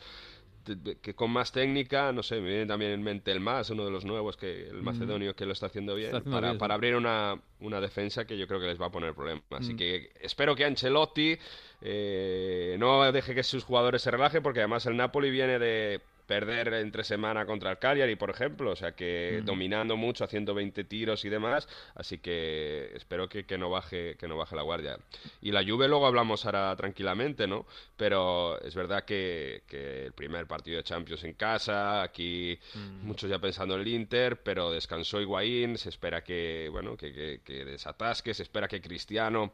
que 1.00 1.14
con 1.14 1.30
más 1.30 1.52
técnica, 1.52 2.12
no 2.12 2.22
sé, 2.22 2.40
me 2.40 2.48
viene 2.48 2.66
también 2.66 2.92
en 2.92 3.02
mente 3.02 3.32
el 3.32 3.40
más, 3.40 3.70
uno 3.70 3.84
de 3.84 3.90
los 3.90 4.04
nuevos, 4.04 4.36
que 4.36 4.68
el 4.68 4.82
mm. 4.82 4.84
macedonio 4.84 5.34
que 5.34 5.46
lo 5.46 5.52
está 5.52 5.66
haciendo 5.66 5.94
bien, 5.94 6.22
para, 6.22 6.74
abrir 6.74 6.96
una, 6.96 7.40
una, 7.60 7.80
defensa 7.80 8.24
que 8.24 8.36
yo 8.36 8.46
creo 8.46 8.60
que 8.60 8.66
les 8.66 8.80
va 8.80 8.86
a 8.86 8.90
poner 8.90 9.14
problemas. 9.14 9.44
Así 9.50 9.74
mm. 9.74 9.76
que 9.76 10.10
espero 10.20 10.54
que 10.54 10.64
Ancelotti 10.64 11.36
eh, 11.82 12.76
no 12.78 13.10
deje 13.12 13.34
que 13.34 13.42
sus 13.42 13.64
jugadores 13.64 14.02
se 14.02 14.10
relajen, 14.10 14.42
porque 14.42 14.60
además 14.60 14.86
el 14.86 14.96
Napoli 14.96 15.30
viene 15.30 15.58
de 15.58 16.00
perder 16.30 16.74
entre 16.74 17.02
semana 17.02 17.44
contra 17.44 17.72
el 17.72 17.78
Cagliari, 17.78 18.14
por 18.14 18.30
ejemplo, 18.30 18.70
o 18.70 18.76
sea 18.76 18.92
que 18.92 19.42
dominando 19.44 19.96
mucho, 19.96 20.22
haciendo 20.22 20.54
20 20.54 20.84
tiros 20.84 21.24
y 21.24 21.28
demás, 21.28 21.68
así 21.96 22.18
que 22.18 22.92
espero 22.94 23.28
que, 23.28 23.46
que, 23.46 23.58
no 23.58 23.68
baje 23.68 24.14
que 24.14 24.28
no 24.28 24.36
baje 24.36 24.54
la 24.54 24.62
guardia. 24.62 24.96
Y 25.40 25.50
la 25.50 25.64
Juve 25.64 25.88
luego 25.88 26.06
hablamos 26.06 26.46
ahora 26.46 26.76
tranquilamente, 26.76 27.48
¿no? 27.48 27.66
Pero 27.96 28.62
es 28.62 28.76
verdad 28.76 29.04
que, 29.04 29.64
que 29.66 30.06
el 30.06 30.12
primer 30.12 30.46
partido 30.46 30.76
de 30.76 30.84
Champions 30.84 31.24
en 31.24 31.34
casa, 31.34 32.00
aquí 32.00 32.56
muchos 33.02 33.28
ya 33.28 33.40
pensando 33.40 33.74
en 33.74 33.80
el 33.80 33.88
Inter, 33.88 34.40
pero 34.40 34.70
descansó 34.70 35.20
Higuaín, 35.20 35.78
se 35.78 35.88
espera 35.88 36.22
que, 36.22 36.68
bueno, 36.70 36.96
que, 36.96 37.12
que, 37.12 37.40
que 37.44 37.64
desatasque, 37.64 38.34
se 38.34 38.44
espera 38.44 38.68
que 38.68 38.80
Cristiano, 38.80 39.52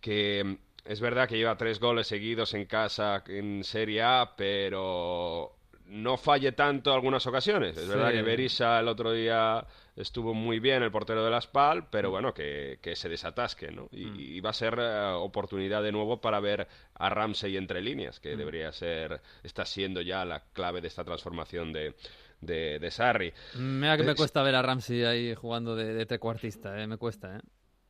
que 0.00 0.58
es 0.84 1.00
verdad 1.00 1.28
que 1.28 1.38
lleva 1.38 1.56
tres 1.56 1.80
goles 1.80 2.06
seguidos 2.06 2.54
en 2.54 2.66
casa 2.66 3.24
en 3.26 3.64
Serie 3.64 4.00
A, 4.02 4.34
pero 4.36 5.56
no 5.86 6.16
falle 6.16 6.52
tanto 6.52 6.92
algunas 6.92 7.26
ocasiones. 7.26 7.76
Es 7.76 7.88
verdad 7.88 8.10
que 8.10 8.22
Berisha 8.22 8.80
el 8.80 8.88
otro 8.88 9.12
día 9.12 9.66
estuvo 9.96 10.34
muy 10.34 10.58
bien, 10.58 10.82
el 10.82 10.90
portero 10.90 11.24
de 11.24 11.30
la 11.30 11.40
SPAL, 11.40 11.88
pero 11.90 12.10
bueno, 12.10 12.32
que, 12.34 12.78
que 12.82 12.96
se 12.96 13.08
desatasque, 13.08 13.70
¿no? 13.70 13.88
Y, 13.92 14.40
va 14.40 14.50
a 14.50 14.54
ser 14.54 14.76
eh, 14.78 15.12
oportunidad 15.14 15.82
de 15.82 15.92
nuevo 15.92 16.20
para 16.20 16.40
ver 16.40 16.66
a 16.94 17.08
Ramsey 17.08 17.56
entre 17.56 17.80
líneas, 17.80 18.18
que 18.18 18.36
debería 18.36 18.72
ser, 18.72 19.20
está 19.42 19.64
siendo 19.64 20.00
ya 20.00 20.24
la 20.24 20.42
clave 20.52 20.80
de 20.80 20.88
esta 20.88 21.04
transformación 21.04 21.72
de, 21.72 21.94
de, 22.40 22.78
de 22.78 22.90
Sarri. 22.90 23.32
Mira 23.56 23.96
que 23.96 24.02
me 24.02 24.14
cuesta 24.14 24.42
ver 24.42 24.54
a 24.56 24.62
Ramsey 24.62 25.04
ahí 25.04 25.34
jugando 25.34 25.76
de, 25.76 25.94
de 25.94 26.06
trecuartista, 26.06 26.80
¿eh? 26.80 26.86
me 26.86 26.96
cuesta, 26.96 27.36
¿eh? 27.36 27.40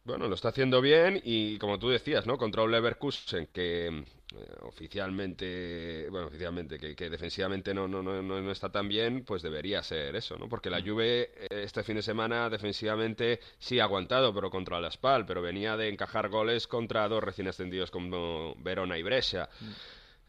Bueno, 0.05 0.29
lo 0.29 0.35
está 0.35 0.49
haciendo 0.51 0.83
bien 0.83 1.19
y 1.25 1.57
como 1.59 1.79
tú 1.79 1.89
decías, 1.89 2.27
¿no? 2.27 2.37
Contra 2.37 2.63
un 2.63 2.71
Leverkusen 2.71 3.47
que 3.47 3.87
eh, 3.87 4.05
oficialmente, 4.61 6.09
bueno, 6.11 6.27
oficialmente, 6.27 6.79
que, 6.79 6.95
que 6.95 7.09
defensivamente 7.09 7.73
no, 7.73 7.89
no, 7.89 8.03
no, 8.03 8.23
no, 8.23 8.51
está 8.51 8.71
tan 8.71 8.87
bien, 8.87 9.25
pues 9.25 9.41
debería 9.41 9.83
ser 9.83 10.15
eso, 10.15 10.37
¿no? 10.37 10.47
Porque 10.47 10.69
la 10.69 10.83
Juve 10.83 11.31
eh, 11.49 11.63
este 11.65 11.83
fin 11.83 11.97
de 11.97 12.03
semana 12.03 12.51
defensivamente 12.51 13.41
sí 13.59 13.81
ha 13.81 13.85
aguantado, 13.85 14.35
pero 14.35 14.51
contra 14.51 14.79
la 14.79 14.91
Spal, 14.91 15.25
pero 15.25 15.41
venía 15.41 15.75
de 15.79 15.89
encajar 15.89 16.29
goles 16.29 16.67
contra 16.67 17.09
dos 17.09 17.25
recién 17.25 17.49
ascendidos 17.49 17.91
como 17.91 18.55
Verona 18.57 18.99
y 18.99 19.03
Brescia. 19.03 19.49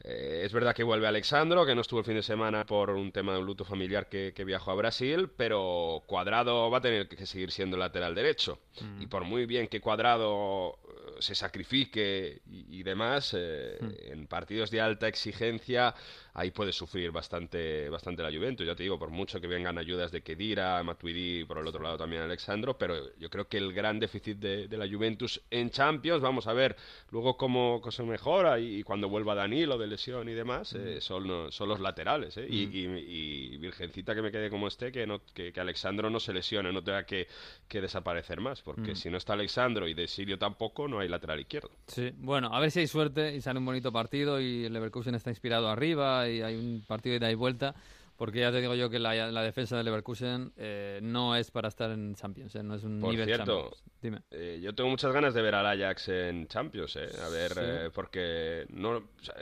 Eh, 0.07 0.43
es 0.45 0.53
verdad 0.53 0.75
que 0.75 0.83
vuelve 0.83 1.07
Alexandro, 1.07 1.65
que 1.65 1.73
no 1.73 1.81
estuvo 1.81 1.99
el 1.99 2.05
fin 2.05 2.15
de 2.15 2.21
semana 2.21 2.65
por 2.65 2.91
un 2.91 3.11
tema 3.11 3.33
de 3.33 3.39
un 3.39 3.45
luto 3.45 3.65
familiar 3.65 4.07
que, 4.07 4.33
que 4.35 4.45
viajó 4.45 4.69
a 4.69 4.75
Brasil, 4.75 5.29
pero 5.35 6.03
Cuadrado 6.05 6.69
va 6.69 6.77
a 6.77 6.81
tener 6.81 7.07
que 7.07 7.25
seguir 7.25 7.51
siendo 7.51 7.75
lateral 7.75 8.13
derecho. 8.13 8.59
Mm. 8.81 9.01
Y 9.01 9.07
por 9.07 9.23
muy 9.23 9.47
bien 9.47 9.67
que 9.67 9.81
Cuadrado 9.81 10.77
se 11.19 11.35
sacrifique 11.35 12.41
y, 12.49 12.79
y 12.79 12.83
demás, 12.83 13.33
eh, 13.37 13.77
Mm. 13.81 14.11
en 14.13 14.27
partidos 14.27 14.71
de 14.71 14.79
alta 14.81 15.07
exigencia 15.07 15.93
ahí 16.33 16.51
puede 16.51 16.71
sufrir 16.73 17.11
bastante, 17.11 17.89
bastante 17.89 18.21
la 18.23 18.29
Juventus. 18.31 18.65
Ya 18.67 18.75
te 18.75 18.83
digo, 18.83 18.99
por 18.99 19.09
mucho 19.09 19.39
que 19.39 19.47
vengan 19.47 19.77
ayudas 19.77 20.11
de 20.11 20.21
Kedira, 20.21 20.81
Matuidi, 20.83 21.45
por 21.45 21.57
el 21.59 21.67
otro 21.67 21.81
lado 21.81 21.97
también 21.97 22.21
Alexandro, 22.21 22.77
pero 22.77 23.15
yo 23.17 23.29
creo 23.29 23.47
que 23.47 23.57
el 23.57 23.71
gran 23.73 23.99
déficit 23.99 24.37
de, 24.39 24.67
de 24.67 24.77
la 24.77 24.87
Juventus 24.87 25.41
en 25.49 25.69
Champions, 25.69 26.21
vamos 26.21 26.47
a 26.47 26.53
ver 26.53 26.75
luego 27.11 27.37
cómo, 27.37 27.79
cómo 27.81 27.91
se 27.91 28.03
mejora 28.03 28.59
y, 28.59 28.79
y 28.79 28.83
cuando 28.83 29.07
vuelva 29.09 29.33
Danilo 29.35 29.77
de 29.77 29.87
lesión 29.87 30.27
y 30.27 30.33
demás, 30.33 30.73
eh, 30.73 30.99
son, 30.99 31.51
son 31.51 31.69
los 31.69 31.79
laterales. 31.79 32.35
¿eh? 32.37 32.47
Y, 32.49 33.57
Virgencita 33.57 34.13
que 34.13 34.21
me 34.21 34.31
quede 34.31 34.49
como 34.49 34.67
esté, 34.67 34.91
que, 34.91 35.07
no, 35.07 35.21
que, 35.33 35.51
que 35.53 35.59
Alexandro 35.59 36.09
no 36.09 36.19
se 36.19 36.33
lesione, 36.33 36.71
no 36.71 36.83
tenga 36.83 37.05
que, 37.05 37.27
que 37.67 37.81
desaparecer 37.81 38.41
más, 38.41 38.61
porque 38.61 38.91
Mm. 38.91 38.95
si 38.95 39.09
no 39.09 39.17
está 39.17 39.33
Alexandro 39.33 39.87
y 39.87 39.93
De 39.93 40.07
Silio 40.07 40.37
tampoco, 40.37 40.87
no 40.87 40.99
hay 40.99 41.04
lateral 41.07 41.39
izquierdo. 41.39 41.69
Sí, 41.87 42.11
bueno, 42.17 42.49
a 42.53 42.59
ver 42.59 42.71
si 42.71 42.79
hay 42.81 42.87
suerte 42.87 43.35
y 43.35 43.41
sale 43.41 43.59
un 43.59 43.65
bonito 43.65 43.91
partido 43.91 44.39
y 44.41 44.65
el 44.65 44.73
Leverkusen 44.73 45.15
está 45.15 45.29
inspirado 45.29 45.69
arriba 45.69 46.27
y 46.29 46.41
hay 46.41 46.55
un 46.55 46.83
partido 46.87 47.13
de 47.13 47.17
ida 47.17 47.31
y 47.31 47.35
vuelta, 47.35 47.75
porque 48.17 48.39
ya 48.39 48.51
te 48.51 48.61
digo 48.61 48.75
yo 48.75 48.89
que 48.89 48.97
la, 48.99 49.13
la 49.31 49.41
defensa 49.41 49.75
del 49.75 49.85
Leverkusen 49.85 50.53
eh, 50.57 50.99
no 51.03 51.35
es 51.35 51.51
para 51.51 51.67
estar 51.67 51.91
en 51.91 52.15
Champions, 52.15 52.55
eh, 52.55 52.63
no 52.63 52.75
es 52.75 52.83
un 52.83 52.99
Por 53.01 53.11
nivel 53.11 53.25
cierto, 53.25 53.61
Champions. 53.71 53.83
Dime. 54.01 54.21
Eh, 54.31 54.59
yo 54.61 54.73
tengo 54.75 54.89
muchas 54.89 55.11
ganas 55.11 55.33
de 55.33 55.41
ver 55.41 55.55
al 55.55 55.65
Ajax 55.65 56.09
en 56.09 56.47
Champions, 56.47 56.95
¿eh? 56.95 57.07
A 57.25 57.29
ver, 57.29 57.51
Sí. 57.53 57.91
porque 57.93 58.65
no, 58.69 58.89
o 58.97 59.03
sea, 59.21 59.35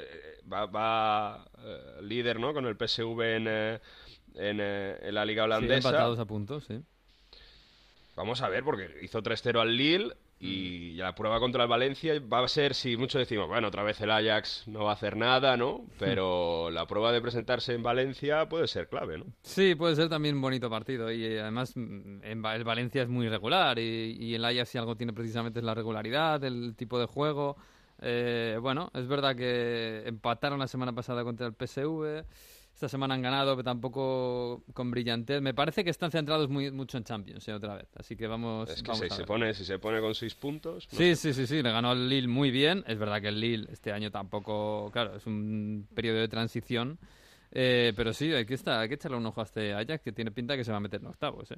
va, 0.52 0.66
va 0.66 1.46
líder, 2.02 2.40
¿no? 2.40 2.54
Con 2.54 2.66
el 2.66 2.76
PSV 2.76 3.22
en, 3.36 3.48
en, 3.48 4.60
en 4.60 5.14
la 5.14 5.26
liga 5.26 5.44
Sí, 5.44 5.46
holandesa. 5.46 5.90
empatados 5.90 6.18
a 6.20 6.26
puntos, 6.26 6.64
sí. 6.66 6.80
Vamos 8.16 8.42
a 8.42 8.50
ver, 8.50 8.64
porque 8.64 8.90
hizo 9.02 9.22
3-0 9.24 9.60
al 9.60 9.76
Lille 9.76 10.14
y 10.44 10.94
la 10.96 11.16
prueba 11.16 11.40
contra 11.40 11.64
el 11.64 11.70
Valencia 11.70 12.14
va 12.32 12.44
a 12.44 12.48
ser, 12.48 12.74
si 12.74 12.98
mucho 12.98 13.18
decimos, 13.18 13.48
bueno, 13.48 13.70
otra 13.70 13.84
vez 13.84 14.00
el 14.02 14.12
Ajax 14.12 14.68
no 14.68 14.84
va 14.84 14.92
a 14.92 14.94
hacer 14.94 15.16
nada, 15.16 15.56
¿no? 15.58 15.86
Pero 16.00 16.70
la 16.70 16.86
prueba 16.86 17.12
de 17.12 17.22
presentarse 17.22 17.74
en 17.74 17.84
Valencia 17.84 18.48
puede 18.50 18.68
ser 18.68 18.88
clave, 18.88 19.18
¿no? 19.18 19.26
Sí, 19.42 19.76
puede 19.76 19.96
ser 19.96 20.10
también 20.10 20.36
un 20.36 20.42
bonito 20.42 20.70
partido 20.70 21.12
y 21.12 21.24
eh, 21.24 21.42
además 21.42 21.74
mm, 21.76 22.24
en 22.24 22.46
el 22.46 22.64
Valencia 22.64 23.04
es 23.04 23.10
muy 23.10 23.30
regular 23.30 23.80
y, 23.80 24.18
y 24.20 24.36
el 24.36 24.44
Ajax 24.46 24.70
si 24.70 24.78
algo 24.78 24.96
tiene 24.96 25.14
precisamente 25.14 25.60
es 25.60 25.66
la 25.66 25.74
regularidad, 25.74 26.44
el 26.44 26.76
tipo 26.76 27.00
de 27.00 27.06
juego. 27.06 27.58
Eh, 28.06 28.58
bueno, 28.62 28.92
es 28.94 29.08
verdad 29.08 29.36
que 29.36 30.04
empataron 30.06 30.60
la 30.60 30.68
semana 30.68 30.94
pasada 30.94 31.24
contra 31.24 31.48
el 31.48 31.54
PSV, 31.54 32.26
esta 32.84 32.90
semana 32.90 33.14
han 33.14 33.22
ganado, 33.22 33.56
pero 33.56 33.64
tampoco 33.64 34.64
con 34.74 34.92
brillantez. 34.92 35.42
Me 35.42 35.54
parece 35.54 35.86
que 35.86 35.90
están 35.90 36.12
centrados 36.12 36.50
muy, 36.50 36.70
mucho 36.70 36.98
en 36.98 37.06
Champions 37.06 37.48
eh, 37.48 37.54
otra 37.54 37.76
vez, 37.76 37.88
así 37.96 38.18
que 38.18 38.28
vamos, 38.28 38.70
Es 38.70 38.84
que 38.84 38.88
vamos 38.90 39.00
si 39.00 39.06
a 39.06 39.10
se, 39.10 39.18
ver. 39.20 39.26
pone, 39.26 39.54
si 39.54 39.64
se 39.64 39.80
pone 39.80 40.02
con 40.02 40.14
seis 40.14 40.36
puntos... 40.36 40.90
no 40.92 40.98
Sí, 40.98 41.16
sí, 41.16 41.34
sí, 41.34 41.48
sí, 41.48 41.64
le 41.64 41.72
ganó 41.72 41.92
al 41.92 42.10
Lille 42.10 42.28
muy 42.28 42.52
bien. 42.52 42.84
Es 42.86 43.00
verdad 43.00 43.22
que 43.22 43.30
el 43.30 43.40
Lille 43.40 43.68
este 43.72 43.94
año 43.94 44.12
tampoco, 44.12 44.90
claro, 44.92 45.16
es 45.16 45.26
un 45.26 45.88
periodo 45.96 46.18
de 46.20 46.28
transición. 46.28 47.00
Eh, 47.54 47.94
pero 47.96 48.12
sí, 48.12 48.34
hay 48.34 48.46
que, 48.46 48.56
estar, 48.56 48.80
hay 48.82 48.90
que 48.90 48.96
echarle 48.96 49.16
un 49.16 49.26
ojo 49.28 49.40
a 49.40 49.46
este 49.46 49.74
Ajax 49.74 50.02
que 50.04 50.12
tiene 50.12 50.32
pinta 50.32 50.58
que 50.58 50.66
se 50.66 50.72
va 50.72 50.78
a 50.78 50.82
meter 50.82 51.00
en 51.00 51.08
octavos. 51.08 51.52
eh. 51.52 51.58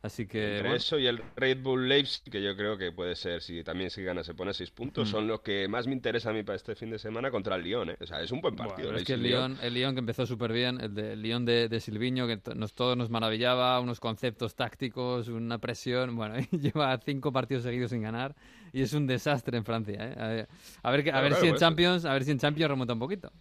Así 0.00 0.26
que. 0.28 0.42
Entre 0.44 0.60
bueno, 0.62 0.76
eso 0.76 0.98
y 0.98 1.06
el 1.08 1.20
Red 1.34 1.58
Bull 1.60 1.88
Leipzig, 1.88 2.30
que 2.30 2.40
yo 2.40 2.56
creo 2.56 2.78
que 2.78 2.92
puede 2.92 3.16
ser, 3.16 3.42
si 3.42 3.64
también 3.64 3.90
si 3.90 4.02
gana 4.02 4.22
se 4.22 4.32
pone 4.32 4.54
seis 4.54 4.70
puntos, 4.70 5.08
Mm. 5.08 5.10
son 5.10 5.26
los 5.26 5.40
que 5.40 5.66
más 5.66 5.88
me 5.88 5.92
interesa 5.92 6.30
a 6.30 6.32
mí 6.32 6.44
para 6.44 6.54
este 6.54 6.76
fin 6.76 6.90
de 6.90 6.98
semana 7.00 7.30
contra 7.32 7.56
el 7.56 7.62
Lyon. 7.62 7.90
¿eh? 7.90 7.96
O 8.00 8.06
sea, 8.06 8.22
es 8.22 8.30
un 8.30 8.40
buen 8.40 8.54
partido. 8.54 8.88
Bueno, 8.88 8.98
es 8.98 9.04
que 9.04 9.14
el. 9.14 9.22
Lyon, 9.24 9.58
el 9.60 9.74
Lyon 9.74 9.94
que 9.94 9.98
empezó 10.00 10.24
súper 10.24 10.52
bien, 10.52 10.80
el, 10.80 10.94
de, 10.94 11.14
el 11.14 11.22
Lyon 11.22 11.44
de, 11.44 11.68
de 11.68 11.80
Silviño, 11.80 12.28
que 12.28 12.38
nos, 12.54 12.74
todos 12.74 12.96
nos 12.96 13.10
maravillaba, 13.10 13.80
unos 13.80 13.98
conceptos 13.98 14.54
tácticos, 14.54 15.26
una 15.28 15.58
presión. 15.58 16.14
Bueno, 16.14 16.36
lleva 16.52 16.96
cinco 17.04 17.32
partidos 17.32 17.64
seguidos 17.64 17.90
sin 17.90 18.02
ganar 18.02 18.36
y 18.72 18.82
es 18.82 18.92
un 18.92 19.06
desastre 19.08 19.58
en 19.58 19.64
Francia. 19.64 19.96
¿eh? 19.98 20.14
A 20.16 20.26
ver, 20.28 20.48
a 20.82 20.90
ver, 20.92 21.14
a 21.14 21.20
ver 21.20 21.30
claro, 21.32 21.34
si 21.40 21.46
en 21.48 21.54
eso. 21.54 21.60
Champions, 21.60 22.04
a 22.04 22.12
ver 22.12 22.22
si 22.22 22.30
en 22.30 22.38
Champions 22.38 22.70
remonta 22.70 22.92
un 22.92 23.00
poquito. 23.00 23.32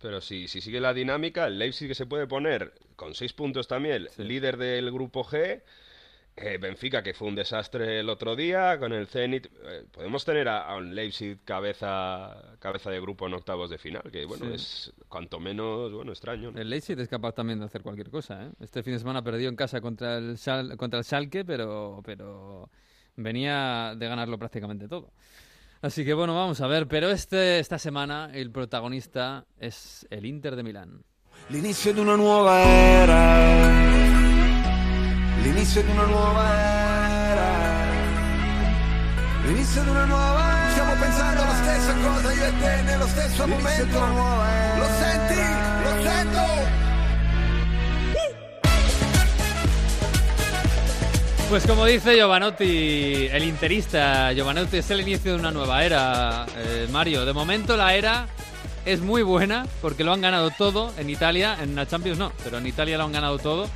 Pero 0.00 0.22
si, 0.22 0.48
si 0.48 0.62
sigue 0.62 0.80
la 0.80 0.94
dinámica, 0.94 1.46
el 1.46 1.58
Leipzig 1.58 1.86
que 1.88 1.94
se 1.94 2.06
puede 2.06 2.26
poner 2.26 2.72
con 2.96 3.14
seis 3.14 3.34
puntos 3.34 3.68
también, 3.68 4.08
líder 4.16 4.56
del 4.56 4.90
grupo 4.90 5.24
G. 5.24 5.60
eh, 6.40 6.58
Benfica, 6.58 7.02
que 7.02 7.12
fue 7.14 7.28
un 7.28 7.34
desastre 7.34 8.00
el 8.00 8.08
otro 8.08 8.34
día, 8.34 8.78
con 8.78 8.92
el 8.92 9.06
Zenit. 9.06 9.46
eh, 9.46 9.84
podemos 9.92 10.24
tener 10.24 10.48
a, 10.48 10.62
a 10.66 10.76
un 10.76 10.94
Leipzig 10.94 11.38
cabeza, 11.44 12.56
cabeza 12.58 12.90
de 12.90 13.00
grupo 13.00 13.26
en 13.26 13.34
octavos 13.34 13.70
de 13.70 13.78
final, 13.78 14.02
que 14.10 14.24
bueno, 14.24 14.46
Sí. 14.46 14.52
es 14.54 14.92
cuanto 15.08 15.38
menos 15.38 15.92
bueno 15.92 16.12
extraño. 16.12 16.50
¿no? 16.50 16.58
El 16.60 16.70
Leipzig 16.70 16.98
es 16.98 17.08
capaz 17.08 17.32
también 17.34 17.58
de 17.58 17.66
hacer 17.66 17.82
cualquier 17.82 18.10
cosa. 18.10 18.44
¿eh? 18.46 18.50
Este 18.60 18.82
fin 18.82 18.94
de 18.94 18.98
semana 18.98 19.22
perdió 19.22 19.48
en 19.48 19.56
casa 19.56 19.80
contra 19.80 20.18
el, 20.18 20.36
Schal- 20.36 20.76
contra 20.76 20.98
el 20.98 21.04
Schalke, 21.04 21.44
pero, 21.44 22.00
pero 22.04 22.70
venía 23.16 23.94
de 23.96 24.08
ganarlo 24.08 24.38
prácticamente 24.38 24.88
todo. 24.88 25.12
Así 25.82 26.04
que 26.04 26.12
bueno, 26.14 26.34
vamos 26.34 26.60
a 26.60 26.66
ver. 26.66 26.86
Pero 26.88 27.10
este, 27.10 27.58
esta 27.58 27.78
semana 27.78 28.30
el 28.34 28.50
protagonista 28.50 29.46
es 29.58 30.06
el 30.10 30.26
Inter 30.26 30.54
de 30.56 30.62
Milán. 30.62 31.04
L'inizio 31.48 31.92
di 31.94 32.00
una 32.00 32.16
nuova 32.16 32.62
era. 32.62 34.19
L'inizio 35.42 35.82
di 35.82 35.90
una 35.90 36.04
nuova 36.04 36.44
era. 37.30 37.48
L'inizio 39.44 39.82
di 39.82 39.88
una 39.88 40.04
nuova 40.04 40.58
era. 40.58 40.70
Stiamo 40.70 40.94
pensando 41.00 41.42
la 41.42 41.54
stessa 41.54 41.94
cosa 41.94 42.32
io 42.32 42.44
e 42.44 42.52
te 42.60 42.82
nello 42.82 43.06
stesso 43.06 43.46
momento. 43.48 43.98
Lo 43.98 44.86
senti? 45.00 45.40
Lo 45.82 46.02
sento! 46.02 46.40
Pues 51.48 51.66
como 51.66 51.84
dice 51.84 52.16
Giovanotti, 52.16 53.26
el 53.32 53.42
interista, 53.42 54.32
Giovanotti 54.32 54.76
es 54.76 54.90
el 54.90 55.00
inicio 55.00 55.32
de 55.32 55.40
una 55.40 55.50
nueva 55.50 55.82
era, 55.84 56.46
eh, 56.56 56.86
Mario. 56.92 57.24
De 57.24 57.32
momento 57.32 57.76
la 57.76 57.94
era 57.94 58.28
es 58.84 59.00
muy 59.00 59.22
buena 59.22 59.66
porque 59.80 60.04
lo 60.04 60.12
han 60.12 60.20
ganado 60.20 60.50
todo 60.50 60.92
en 60.96 61.10
Italia, 61.10 61.56
en 61.60 61.74
la 61.74 61.88
Champions 61.88 62.18
no, 62.18 62.30
pero 62.44 62.58
en 62.58 62.66
Italia 62.66 62.98
lo 62.98 63.04
han 63.04 63.12
ganado 63.12 63.38
todo. 63.38 63.68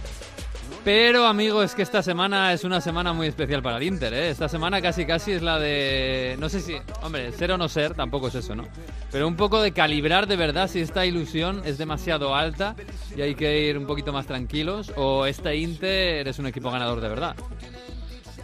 Pero 0.84 1.26
amigo, 1.26 1.62
es 1.62 1.74
que 1.74 1.80
esta 1.80 2.02
semana 2.02 2.52
es 2.52 2.62
una 2.62 2.78
semana 2.78 3.14
muy 3.14 3.26
especial 3.26 3.62
para 3.62 3.78
el 3.78 3.84
Inter, 3.84 4.12
¿eh? 4.12 4.28
Esta 4.28 4.50
semana 4.50 4.82
casi 4.82 5.06
casi 5.06 5.32
es 5.32 5.40
la 5.40 5.58
de... 5.58 6.36
No 6.38 6.50
sé 6.50 6.60
si... 6.60 6.76
Hombre, 7.02 7.32
ser 7.32 7.52
o 7.52 7.56
no 7.56 7.70
ser, 7.70 7.94
tampoco 7.94 8.28
es 8.28 8.34
eso, 8.34 8.54
¿no? 8.54 8.64
Pero 9.10 9.26
un 9.26 9.34
poco 9.34 9.62
de 9.62 9.72
calibrar 9.72 10.26
de 10.26 10.36
verdad 10.36 10.68
si 10.68 10.80
esta 10.80 11.06
ilusión 11.06 11.62
es 11.64 11.78
demasiado 11.78 12.34
alta 12.34 12.76
y 13.16 13.22
hay 13.22 13.34
que 13.34 13.62
ir 13.66 13.78
un 13.78 13.86
poquito 13.86 14.12
más 14.12 14.26
tranquilos 14.26 14.92
o 14.94 15.24
este 15.24 15.56
Inter 15.56 16.28
es 16.28 16.38
un 16.38 16.48
equipo 16.48 16.70
ganador 16.70 17.00
de 17.00 17.08
verdad. 17.08 17.34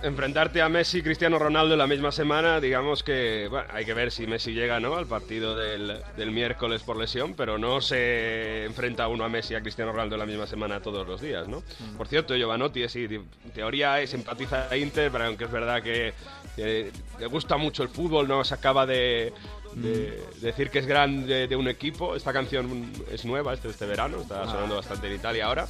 Enfrentarte 0.02 0.62
a 0.62 0.68
Messi 0.68 0.98
y 0.98 1.02
Cristiano 1.02 1.38
Ronaldo 1.38 1.74
en 1.74 1.78
la 1.78 1.86
misma 1.86 2.12
semana, 2.12 2.60
digamos 2.60 3.02
que 3.02 3.48
bueno, 3.48 3.66
hay 3.72 3.84
que 3.84 3.94
ver 3.94 4.10
si 4.10 4.26
Messi 4.26 4.52
llega 4.52 4.80
¿no? 4.80 4.96
al 4.96 5.06
partido 5.06 5.54
del, 5.56 6.00
del, 6.16 6.30
miércoles 6.30 6.82
por 6.82 6.96
lesión, 6.96 7.34
pero 7.34 7.58
no 7.58 7.80
se 7.80 8.64
enfrenta 8.64 9.08
uno 9.08 9.24
a 9.24 9.28
Messi 9.28 9.54
y 9.54 9.56
a 9.56 9.60
Cristiano 9.60 9.92
Ronaldo 9.92 10.14
en 10.14 10.20
la 10.20 10.26
misma 10.26 10.46
semana 10.46 10.80
todos 10.80 11.06
los 11.06 11.20
días, 11.20 11.48
¿no? 11.48 11.58
Mm. 11.58 11.96
Por 11.96 12.08
cierto, 12.08 12.34
Giovanotti, 12.34 12.88
sí, 12.88 13.04
en 13.04 13.50
teoría 13.52 14.06
simpatiza 14.06 14.68
a 14.70 14.76
Inter, 14.76 15.10
pero 15.10 15.24
aunque 15.24 15.44
es 15.44 15.50
verdad 15.50 15.82
que, 15.82 16.14
que 16.56 16.92
le 17.18 17.26
gusta 17.26 17.56
mucho 17.56 17.82
el 17.82 17.88
fútbol, 17.88 18.28
no 18.28 18.42
se 18.44 18.54
acaba 18.54 18.86
de 18.86 19.32
de, 19.74 20.22
decir 20.40 20.70
que 20.70 20.80
es 20.80 20.86
grande 20.86 21.46
de 21.46 21.56
un 21.56 21.68
equipo. 21.68 22.16
Esta 22.16 22.32
canción 22.32 22.92
es 23.10 23.24
nueva, 23.24 23.54
este, 23.54 23.68
este 23.68 23.86
verano, 23.86 24.20
está 24.22 24.46
sonando 24.46 24.76
bastante 24.76 25.06
en 25.08 25.14
Italia 25.14 25.46
ahora. 25.46 25.66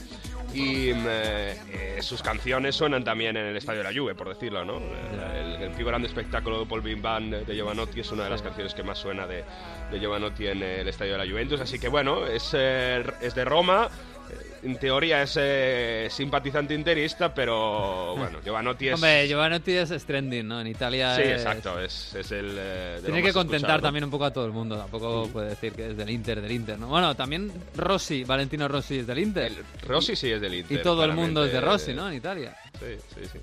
Y 0.52 0.92
mm, 0.92 1.06
eh, 1.06 1.98
sus 2.00 2.22
canciones 2.22 2.74
suenan 2.74 3.04
también 3.04 3.36
en 3.36 3.46
el 3.46 3.56
Estadio 3.56 3.82
de 3.82 3.92
la 3.92 3.98
Juve, 3.98 4.14
por 4.14 4.28
decirlo, 4.28 4.64
¿no? 4.64 4.78
El, 4.78 5.62
el, 5.62 5.84
grande 5.84 6.08
espectáculo 6.08 6.60
de 6.60 6.66
Paul 6.66 6.82
Bim 6.82 7.00
de 7.00 7.54
Giovanotti 7.54 8.00
es 8.00 8.12
una 8.12 8.24
de 8.24 8.30
las 8.30 8.42
canciones 8.42 8.74
que 8.74 8.82
más 8.82 8.98
suena 8.98 9.26
de, 9.26 9.44
de 9.90 9.98
Giovanotti 9.98 10.46
en 10.46 10.62
el 10.62 10.88
Estadio 10.88 11.12
de 11.12 11.18
la 11.18 11.30
Juventus. 11.30 11.60
Así 11.60 11.78
que 11.78 11.88
bueno, 11.88 12.26
es, 12.26 12.50
eh, 12.52 13.02
es 13.20 13.34
de 13.34 13.44
Roma 13.44 13.88
en 14.62 14.76
teoría 14.76 15.22
es 15.22 15.36
eh, 15.40 16.08
simpatizante 16.10 16.74
interista, 16.74 17.32
pero 17.32 18.14
bueno, 18.16 18.40
Giovanotti 18.44 18.88
es... 18.88 18.94
Hombre, 18.94 19.26
Giovanotti 19.26 19.72
es 19.72 20.04
trending, 20.04 20.46
¿no? 20.46 20.60
En 20.60 20.66
Italia 20.66 21.16
Sí, 21.16 21.22
es... 21.22 21.40
exacto, 21.40 21.80
es, 21.80 22.14
es 22.14 22.30
el... 22.32 22.56
Eh, 22.58 23.00
Tiene 23.04 23.22
que 23.22 23.32
contentar 23.32 23.80
también 23.80 24.04
un 24.04 24.10
poco 24.10 24.24
a 24.24 24.32
todo 24.32 24.46
el 24.46 24.52
mundo, 24.52 24.76
tampoco 24.76 25.28
puede 25.32 25.50
decir 25.50 25.72
que 25.72 25.90
es 25.90 25.96
del 25.96 26.10
Inter, 26.10 26.40
del 26.40 26.52
Inter, 26.52 26.78
¿no? 26.78 26.88
Bueno, 26.88 27.14
también 27.14 27.50
Rossi, 27.76 28.24
Valentino 28.24 28.68
Rossi 28.68 28.98
es 28.98 29.06
del 29.06 29.18
Inter. 29.18 29.46
El, 29.46 29.64
Rossi 29.86 30.16
sí 30.16 30.30
es 30.30 30.40
del 30.40 30.54
Inter. 30.54 30.78
Y 30.78 30.82
todo 30.82 31.04
el 31.04 31.12
mundo 31.12 31.44
es 31.44 31.52
de 31.52 31.60
Rossi, 31.60 31.94
¿no? 31.94 32.08
En 32.08 32.14
Italia. 32.14 32.56
Sí, 32.78 32.96
sí, 33.14 33.26
sí. 33.30 33.38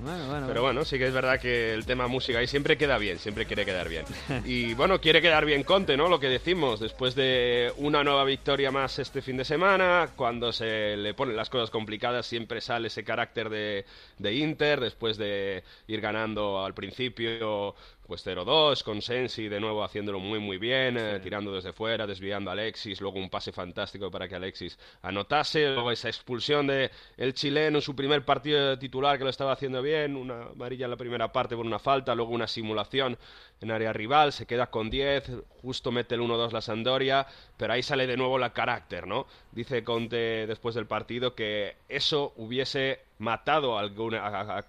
pero 0.47 0.61
bueno, 0.61 0.83
sí 0.83 0.97
que 0.97 1.07
es 1.07 1.13
verdad 1.13 1.39
que 1.39 1.73
el 1.73 1.85
tema 1.85 2.07
música 2.07 2.39
ahí 2.39 2.47
siempre 2.47 2.77
queda 2.77 2.97
bien, 2.97 3.19
siempre 3.19 3.45
quiere 3.45 3.65
quedar 3.65 3.87
bien. 3.87 4.05
y 4.45 4.73
bueno, 4.73 4.99
quiere 4.99 5.21
quedar 5.21 5.45
bien 5.45 5.63
Conte, 5.63 5.95
¿no? 5.95 6.07
Lo 6.07 6.19
que 6.19 6.27
decimos, 6.27 6.79
después 6.79 7.13
de 7.13 7.71
una 7.77 8.03
nueva 8.03 8.23
victoria 8.23 8.71
más 8.71 8.97
este 8.99 9.21
fin 9.21 9.37
de 9.37 9.45
semana, 9.45 10.09
cuando 10.15 10.51
se 10.51 10.97
le 10.97 11.13
ponen 11.13 11.35
las 11.35 11.49
cosas 11.49 11.69
complicadas 11.69 12.25
siempre 12.25 12.61
sale 12.61 12.87
ese 12.87 13.03
carácter 13.03 13.49
de, 13.49 13.85
de 14.17 14.33
Inter, 14.33 14.79
después 14.79 15.17
de 15.17 15.63
ir 15.87 16.01
ganando 16.01 16.63
al 16.63 16.73
principio 16.73 17.75
pues 18.07 18.25
0-2, 18.25 18.83
con 18.83 19.01
Sensi 19.01 19.49
de 19.49 19.59
nuevo 19.59 19.83
haciéndolo 19.83 20.19
muy 20.19 20.39
muy 20.39 20.57
bien, 20.57 20.97
eh, 20.97 21.19
tirando 21.19 21.51
desde 21.51 21.73
fuera, 21.73 22.07
desviando 22.07 22.49
a 22.49 22.53
Alexis, 22.53 23.01
luego 23.01 23.19
un 23.19 23.29
pase 23.29 23.51
fantástico 23.51 24.09
para 24.09 24.27
que 24.27 24.35
Alexis 24.35 24.79
anotase, 25.01 25.73
luego 25.73 25.91
esa 25.91 26.07
expulsión 26.07 26.67
de 26.67 26.89
el 27.17 27.33
chileno 27.33 27.79
en 27.79 27.81
su 27.81 27.95
primer 27.95 28.23
partido 28.23 28.77
titular 28.79 29.17
que 29.17 29.25
lo 29.25 29.29
estaba 29.29 29.51
haciendo 29.51 29.81
bien, 29.81 30.15
una 30.15 30.43
amarilla 30.43 30.85
en 30.85 30.91
la 30.91 30.97
primera 30.97 31.31
parte 31.31 31.55
por 31.55 31.65
una 31.65 31.79
falta, 31.79 32.15
luego 32.15 32.31
una 32.31 32.47
simulación 32.47 33.17
en 33.59 33.71
área 33.71 33.91
rival, 33.91 34.31
se 34.33 34.45
queda 34.45 34.67
con 34.67 34.89
10, 34.89 35.31
justo 35.61 35.91
mete 35.91 36.15
el 36.15 36.21
1-2 36.21 36.51
la 36.51 36.61
Sandoria, 36.61 37.27
pero 37.57 37.73
ahí 37.73 37.83
sale 37.83 38.07
de 38.07 38.15
nuevo 38.15 38.37
la 38.37 38.53
carácter, 38.53 39.07
¿no? 39.07 39.27
Dice 39.51 39.83
Conte 39.83 40.45
después 40.47 40.75
del 40.75 40.85
partido 40.85 41.35
que 41.35 41.75
eso 41.89 42.33
hubiese 42.37 43.01
matado 43.19 43.77
a, 43.77 43.81
alguna, 43.81 44.19
a, 44.19 44.59
a, 44.59 44.65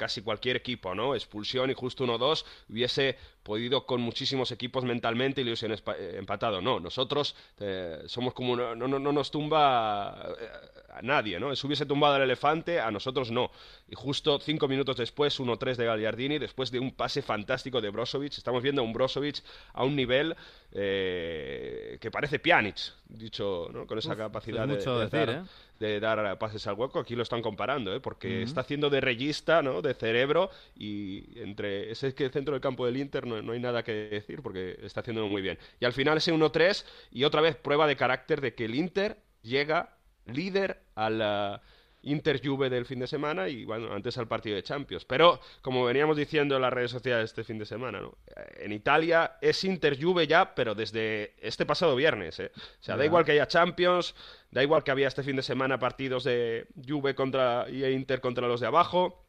casi 0.00 0.22
cualquier 0.22 0.56
equipo, 0.56 0.94
¿no? 0.94 1.14
Expulsión 1.14 1.70
y 1.70 1.74
justo 1.74 2.06
1-2 2.06 2.46
hubiese 2.70 3.18
podido 3.42 3.84
con 3.84 4.00
muchísimos 4.00 4.50
equipos 4.50 4.82
mentalmente 4.82 5.42
y 5.42 5.44
le 5.44 5.50
hubiesen 5.50 5.72
eh, 5.72 6.14
empatado. 6.16 6.62
No, 6.62 6.80
nosotros 6.80 7.36
eh, 7.58 8.02
somos 8.06 8.32
como 8.32 8.56
no, 8.56 8.74
no, 8.74 8.98
no, 8.98 9.12
nos 9.12 9.30
tumba 9.30 10.08
a, 10.08 10.28
eh, 10.30 10.48
a 10.94 11.02
nadie, 11.02 11.38
¿no? 11.38 11.54
Si 11.54 11.66
hubiese 11.66 11.84
tumbado 11.84 12.14
al 12.14 12.22
elefante, 12.22 12.80
a 12.80 12.90
nosotros 12.90 13.30
no. 13.30 13.50
Y 13.90 13.94
justo 13.94 14.38
cinco 14.40 14.68
minutos 14.68 14.96
después, 14.96 15.38
1-3 15.38 15.76
de 15.76 15.84
Gagliardini, 15.84 16.38
después 16.38 16.70
de 16.70 16.78
un 16.78 16.92
pase 16.92 17.20
fantástico 17.20 17.82
de 17.82 17.90
Brozovic, 17.90 18.38
estamos 18.38 18.62
viendo 18.62 18.80
a 18.80 18.84
un 18.86 18.94
Brozovic 18.94 19.42
a 19.74 19.84
un 19.84 19.96
nivel 19.96 20.34
eh, 20.72 21.98
que 22.00 22.10
parece 22.10 22.38
Pjanic, 22.38 22.76
dicho, 23.08 23.68
¿no? 23.72 23.86
Con 23.86 23.98
esa 23.98 24.12
Uf, 24.12 24.18
capacidad 24.18 24.64
es 24.64 24.68
de, 24.68 24.76
mucho 24.76 24.98
de 24.98 25.04
decir, 25.06 25.26
dar, 25.26 25.30
¿eh? 25.30 25.48
de 25.80 26.00
dar 26.00 26.38
pases 26.38 26.66
al 26.66 26.74
hueco. 26.74 27.00
Aquí 27.00 27.16
lo 27.16 27.22
están 27.22 27.42
comparando, 27.42 27.94
¿eh? 27.94 28.00
Porque 28.00 28.42
está 28.42 28.60
haciendo 28.60 28.88
de 28.88 29.00
reyista, 29.00 29.62
¿no? 29.62 29.82
De 29.82 29.94
cerebro 29.94 30.50
y 30.76 31.40
entre 31.40 31.90
ese 31.90 32.14
que 32.14 32.28
centro 32.30 32.54
del 32.54 32.60
campo 32.60 32.86
del 32.86 32.96
Inter 32.96 33.26
no, 33.26 33.42
no 33.42 33.52
hay 33.52 33.60
nada 33.60 33.82
que 33.82 33.92
decir 33.92 34.42
porque 34.42 34.78
está 34.82 35.00
haciéndolo 35.00 35.28
muy 35.28 35.42
bien. 35.42 35.58
Y 35.80 35.84
al 35.84 35.92
final 35.92 36.16
ese 36.18 36.32
1-3 36.32 36.84
y 37.10 37.24
otra 37.24 37.40
vez 37.40 37.56
prueba 37.56 37.86
de 37.86 37.96
carácter 37.96 38.40
de 38.40 38.54
que 38.54 38.66
el 38.66 38.74
Inter 38.74 39.16
llega 39.42 39.96
líder 40.26 40.82
a 40.94 41.10
la 41.10 41.62
Inter 42.02 42.40
Juve 42.42 42.70
del 42.70 42.86
fin 42.86 42.98
de 42.98 43.06
semana 43.06 43.48
y 43.48 43.64
bueno, 43.64 43.92
antes 43.92 44.16
al 44.18 44.28
partido 44.28 44.56
de 44.56 44.62
Champions. 44.62 45.04
Pero 45.04 45.40
como 45.62 45.84
veníamos 45.84 46.16
diciendo 46.16 46.56
en 46.56 46.62
las 46.62 46.72
redes 46.72 46.90
sociales 46.90 47.30
este 47.30 47.44
fin 47.44 47.58
de 47.58 47.66
semana, 47.66 48.00
¿no? 48.00 48.16
Eh, 48.36 48.64
En 48.64 48.72
Italia 48.72 49.32
es 49.40 49.62
Inter 49.64 50.00
Juve 50.00 50.26
ya, 50.26 50.54
pero 50.54 50.74
desde 50.74 51.34
este 51.40 51.66
pasado 51.66 51.96
viernes, 51.96 52.38
¿eh? 52.40 52.50
O 52.54 52.82
sea, 52.82 52.96
da 52.96 53.04
igual 53.04 53.24
que 53.24 53.32
haya 53.32 53.46
Champions, 53.46 54.14
da 54.50 54.62
igual 54.62 54.82
que 54.84 54.90
había 54.90 55.08
este 55.08 55.22
fin 55.22 55.36
de 55.36 55.42
semana 55.42 55.78
partidos 55.78 56.24
de 56.24 56.66
Juve 56.86 57.14
contra 57.14 57.66
y 57.68 57.84
Inter 57.84 58.20
contra 58.20 58.48
los 58.48 58.60
de 58.60 58.66
abajo. 58.66 59.24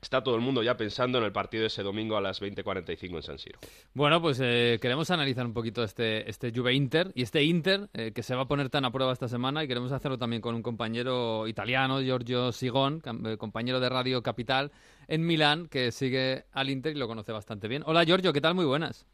Está 0.00 0.22
todo 0.22 0.36
el 0.36 0.40
mundo 0.40 0.62
ya 0.62 0.76
pensando 0.76 1.18
en 1.18 1.24
el 1.24 1.32
partido 1.32 1.66
ese 1.66 1.82
domingo 1.82 2.16
a 2.16 2.20
las 2.20 2.40
20:45 2.40 3.16
en 3.16 3.22
San 3.22 3.38
Siro. 3.38 3.58
Bueno, 3.94 4.22
pues 4.22 4.38
eh, 4.40 4.78
queremos 4.80 5.10
analizar 5.10 5.44
un 5.44 5.52
poquito 5.52 5.82
este, 5.82 6.28
este 6.30 6.52
Juve 6.54 6.72
Inter 6.72 7.10
y 7.16 7.22
este 7.22 7.42
Inter 7.42 7.88
eh, 7.94 8.12
que 8.14 8.22
se 8.22 8.36
va 8.36 8.42
a 8.42 8.48
poner 8.48 8.70
tan 8.70 8.84
a 8.84 8.92
prueba 8.92 9.12
esta 9.12 9.26
semana 9.28 9.64
y 9.64 9.68
queremos 9.68 9.90
hacerlo 9.90 10.16
también 10.16 10.40
con 10.40 10.54
un 10.54 10.62
compañero 10.62 11.48
italiano, 11.48 12.00
Giorgio 12.00 12.52
Sigón, 12.52 13.02
eh, 13.26 13.36
compañero 13.36 13.80
de 13.80 13.88
Radio 13.88 14.22
Capital 14.22 14.70
en 15.08 15.26
Milán, 15.26 15.66
que 15.66 15.90
sigue 15.90 16.44
al 16.52 16.70
Inter 16.70 16.94
y 16.94 16.98
lo 16.98 17.08
conoce 17.08 17.32
bastante 17.32 17.66
bien. 17.66 17.82
Hola 17.84 18.04
Giorgio, 18.04 18.32
¿qué 18.32 18.40
tal? 18.40 18.54
Muy 18.54 18.66
buenas. 18.66 19.04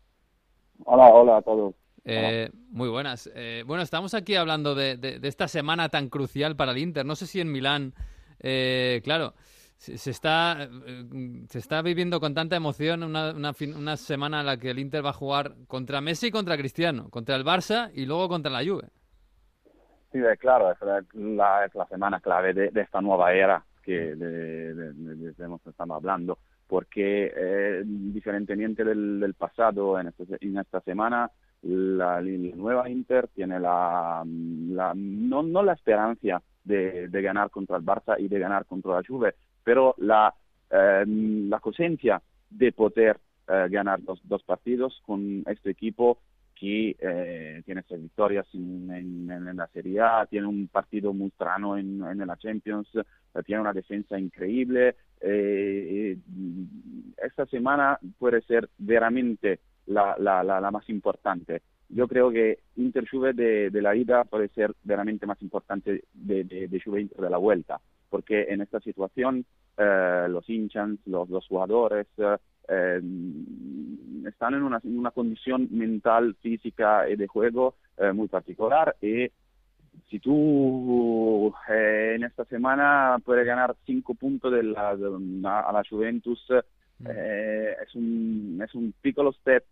Hola, 0.84 1.06
hola 1.06 1.38
a 1.38 1.42
todos. 1.42 1.74
Eh, 2.04 2.50
muy 2.68 2.90
buenas. 2.90 3.30
Eh, 3.34 3.64
bueno, 3.66 3.82
estamos 3.82 4.12
aquí 4.12 4.34
hablando 4.34 4.74
de, 4.74 4.98
de- 4.98 5.18
de 5.18 5.28
esta 5.28 5.48
semana 5.48 5.88
tan 5.88 6.10
crucial 6.10 6.54
para 6.56 6.72
el 6.72 6.78
Inter. 6.78 7.06
No 7.06 7.16
sé 7.16 7.26
si 7.26 7.40
en 7.40 7.50
Milán, 7.50 7.94
eh, 8.40 9.00
claro, 9.02 9.32
se, 9.76 9.98
se 9.98 10.10
está, 10.10 10.64
eh, 10.64 11.44
se 11.48 11.58
está 11.58 11.82
viviendo 11.82 12.20
con 12.20 12.34
tanta 12.34 12.56
emoción 12.56 13.02
una, 13.02 13.32
una, 13.32 13.52
fin- 13.52 13.74
una 13.74 13.96
semana 13.96 14.40
en 14.40 14.46
la 14.46 14.56
que 14.56 14.70
el 14.70 14.78
Inter 14.78 15.04
va 15.04 15.10
a 15.10 15.14
jugar 15.14 15.54
contra 15.66 16.00
Messi 16.00 16.28
y 16.28 16.30
contra 16.30 16.56
Cristiano, 16.56 17.08
contra 17.10 17.36
el 17.36 17.44
Barça 17.44 17.90
y 17.94 18.06
luego 18.06 18.28
contra 18.28 18.50
la 18.50 18.64
Juve. 18.64 18.88
Sí, 20.12 20.20
claro, 20.38 20.70
es 20.70 20.78
la, 21.14 21.64
es 21.64 21.74
la 21.74 21.86
semana 21.88 22.20
clave 22.20 22.54
de, 22.54 22.70
de 22.70 22.80
esta 22.82 23.00
nueva 23.00 23.32
era 23.32 23.64
que 23.82 24.14
de, 24.14 24.74
de, 24.74 24.74
de- 24.92 25.14
de- 25.16 25.32
de 25.32 25.44
hemos 25.44 25.66
estado 25.66 25.92
hablando, 25.92 26.38
porque 26.68 27.32
eh, 27.36 27.82
diferentemente 27.84 28.84
del, 28.84 29.18
del 29.20 29.34
pasado, 29.34 29.98
en, 29.98 30.06
este- 30.08 30.38
en 30.40 30.56
esta 30.58 30.80
semana, 30.82 31.30
la, 31.62 32.20
la 32.20 32.56
nueva 32.56 32.88
Inter 32.88 33.28
tiene 33.28 33.58
la, 33.58 34.22
la 34.24 34.92
no, 34.94 35.42
no 35.42 35.62
la 35.62 35.72
esperanza 35.72 36.40
de, 36.62 37.08
de 37.08 37.22
ganar 37.22 37.50
contra 37.50 37.76
el 37.76 37.82
Barça 37.84 38.16
y 38.18 38.28
de 38.28 38.38
ganar 38.38 38.64
contra 38.66 38.92
la 38.94 39.02
Juve, 39.06 39.34
pero 39.64 39.94
la, 39.98 40.32
eh, 40.70 41.04
la 41.06 41.60
de 42.50 42.72
poder 42.72 43.18
eh, 43.46 43.66
ganar 43.68 44.02
dos, 44.02 44.20
dos 44.24 44.42
partidos 44.42 45.02
con 45.04 45.42
este 45.46 45.70
equipo 45.70 46.18
que 46.54 46.96
eh, 46.98 47.62
tiene 47.66 47.82
seis 47.86 48.00
victorias 48.00 48.46
en, 48.54 49.26
la 49.54 49.66
Serie 49.66 50.00
A, 50.00 50.24
tiene 50.24 50.46
un 50.46 50.68
partido 50.68 51.12
muy 51.12 51.28
strano 51.30 51.76
en, 51.76 51.98
la 52.26 52.36
Champions, 52.38 52.88
eh, 52.94 53.02
tiene 53.44 53.60
una 53.60 53.74
defensa 53.74 54.18
increíble. 54.18 54.96
esta 57.22 57.44
semana 57.50 57.98
puede 58.18 58.40
ser 58.42 58.70
veramente 58.78 59.60
la, 59.86 60.16
la, 60.18 60.70
más 60.70 60.88
importante. 60.88 61.60
Yo 61.90 62.08
creo 62.08 62.30
que 62.30 62.60
Inter 62.76 63.06
Juve 63.06 63.34
de, 63.34 63.68
de 63.68 63.82
la 63.82 63.94
ida 63.94 64.24
puede 64.24 64.48
ser 64.48 64.72
veramente 64.84 65.26
más 65.26 65.42
importante 65.42 66.04
de, 66.14 66.44
de, 66.44 66.68
de 66.68 66.80
Juve 66.80 67.02
Inter 67.02 67.20
de 67.20 67.30
la 67.30 67.36
vuelta, 67.36 67.78
porque 68.14 68.46
en 68.48 68.60
esta 68.60 68.78
situación 68.78 69.44
eh, 69.76 70.26
los 70.28 70.48
hinchas, 70.48 70.88
los, 71.06 71.28
los 71.28 71.44
jugadores 71.48 72.06
eh, 72.18 72.36
eh, 72.68 73.00
están 74.28 74.54
en 74.54 74.62
una, 74.62 74.78
en 74.84 74.96
una 75.00 75.10
condición 75.10 75.66
mental, 75.72 76.36
física 76.40 77.08
y 77.10 77.16
de 77.16 77.26
juego 77.26 77.74
eh, 77.98 78.12
muy 78.12 78.28
particular 78.28 78.94
y 79.02 79.28
si 80.08 80.20
tú 80.20 81.52
eh, 81.68 82.12
en 82.14 82.22
esta 82.22 82.44
semana 82.44 83.16
puedes 83.24 83.44
ganar 83.44 83.74
cinco 83.84 84.14
puntos 84.14 84.52
de 84.52 84.62
la, 84.62 84.94
de- 84.94 85.48
a 85.48 85.72
la 85.72 85.82
Juventus, 85.90 86.40
eh, 87.04 87.74
es, 87.84 87.94
un, 87.96 88.60
es 88.64 88.72
un 88.76 88.94
piccolo 89.02 89.32
step 89.32 89.64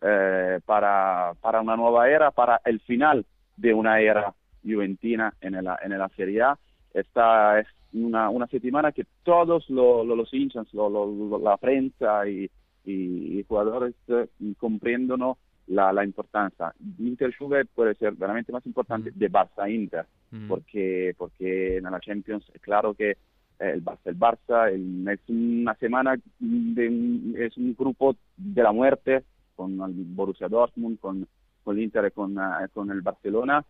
eh, 0.00 0.60
para, 0.64 1.34
para 1.42 1.60
una 1.60 1.76
nueva 1.76 2.08
era, 2.08 2.30
para 2.30 2.58
el 2.64 2.80
final 2.80 3.26
de 3.54 3.74
una 3.74 4.00
era 4.00 4.32
juventina 4.64 5.34
en 5.42 5.62
la, 5.62 5.78
en 5.82 5.98
la 5.98 6.08
Serie 6.16 6.40
A. 6.40 6.58
Esta 6.94 7.58
es 7.60 7.66
una, 7.94 8.28
una 8.30 8.46
semana 8.46 8.92
que 8.92 9.04
todos 9.22 9.68
lo- 9.70 10.04
lo- 10.04 10.16
los 10.16 10.32
hinchas, 10.32 10.72
lo- 10.74 10.88
lo- 10.88 11.06
lo- 11.06 11.38
la 11.38 11.56
prensa 11.56 12.26
y, 12.28 12.50
y, 12.84 13.38
y 13.38 13.44
jugadores 13.48 13.94
eh, 14.08 14.26
comprendono 14.58 15.38
la, 15.68 15.92
la 15.92 16.04
importancia. 16.04 16.72
Inter 16.98 17.34
Juve 17.38 17.64
puede 17.66 17.94
ser 17.94 18.14
veramente 18.14 18.52
más 18.52 18.64
importante 18.66 19.10
de 19.14 19.30
Barça 19.30 19.70
Inter, 19.72 20.06
Mm. 20.32 20.48
porque, 20.48 21.14
porque 21.18 21.76
en 21.76 21.84
la 21.84 22.00
Champions 22.00 22.42
es 22.54 22.60
claro 22.62 22.94
que 22.94 23.16
el 23.58 23.84
Barça, 23.84 24.00
el 24.06 24.18
Barça, 24.18 24.70
es 25.12 25.20
una 25.28 25.74
semana, 25.74 26.16
de, 26.38 27.46
es 27.46 27.56
un 27.58 27.76
grupo 27.78 28.16
de 28.36 28.62
la 28.62 28.72
muerte 28.72 29.22
con 29.54 29.72
el 29.82 29.92
Borussia 29.92 30.48
Dortmund, 30.48 30.98
con, 30.98 31.28
con 31.62 31.76
l'Inter 31.76 32.06
y 32.06 32.10
con, 32.12 32.34
con 32.72 32.90
el 32.90 33.02
Barcelona, 33.02 33.62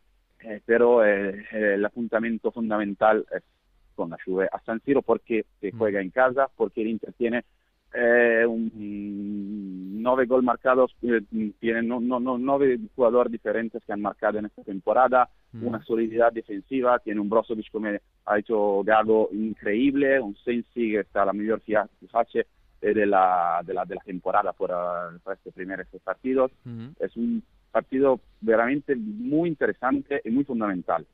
pero 0.65 1.05
el 1.05 1.85
apuntamiento 1.85 2.53
fundamental 2.53 3.27
es 3.37 3.43
con 3.95 4.11
la 4.11 4.19
Juve 4.25 4.49
a 4.53 4.61
San 4.61 4.81
Siro 4.81 5.03
porque 5.03 5.45
se 5.61 5.73
juega 5.73 6.01
en 6.01 6.11
casa, 6.11 6.49
porque 6.57 6.83
el 6.83 6.89
Inter 6.89 7.13
tiene 7.15 7.45
eh, 7.95 8.45
un, 8.47 10.03
nueve 10.03 10.27
gol 10.27 10.43
marcados, 10.43 10.95
eh, 11.03 11.21
tienen 11.61 11.89
no, 11.89 12.01
no, 12.01 12.19
no, 12.19 12.39
nueve 12.39 12.79
jugadores 12.97 13.31
diferentes 13.31 13.83
que 13.85 13.93
han 13.93 14.01
marcado 14.01 14.39
en 14.39 14.47
esta 14.47 14.63
temporada, 14.63 15.29
mm. 15.53 15.67
una 15.67 15.85
solididad 15.85 16.33
defensiva, 16.33 16.99
tiene 17.01 17.21
un 17.21 17.29
Brozovic 17.29 17.71
como 17.71 17.89
ha 18.27 18.39
hecho 18.39 18.83
Gago 18.83 19.29
increíble, 19.33 20.21
un 20.21 20.35
Sensi 20.37 20.93
que 20.93 21.01
está 21.01 21.25
la 21.25 21.33
mejor 21.33 21.61
fiache 21.61 22.47
de 22.81 23.07
la, 23.07 23.63
de, 23.65 23.75
la, 23.75 23.85
de 23.85 23.95
la 23.95 24.01
temporada 24.03 24.53
por, 24.53 24.71
por 25.23 25.35
estos 25.35 25.53
primeros 25.53 25.87
partidos. 26.03 26.51
Mm. 26.65 26.89
Es 26.99 27.17
un 27.17 27.43
partido 27.71 28.21
veramente 28.41 28.97
muy 28.97 29.49
interesante 29.49 30.21
y 30.25 30.31
muy 30.31 30.45
fundamental. 30.45 31.07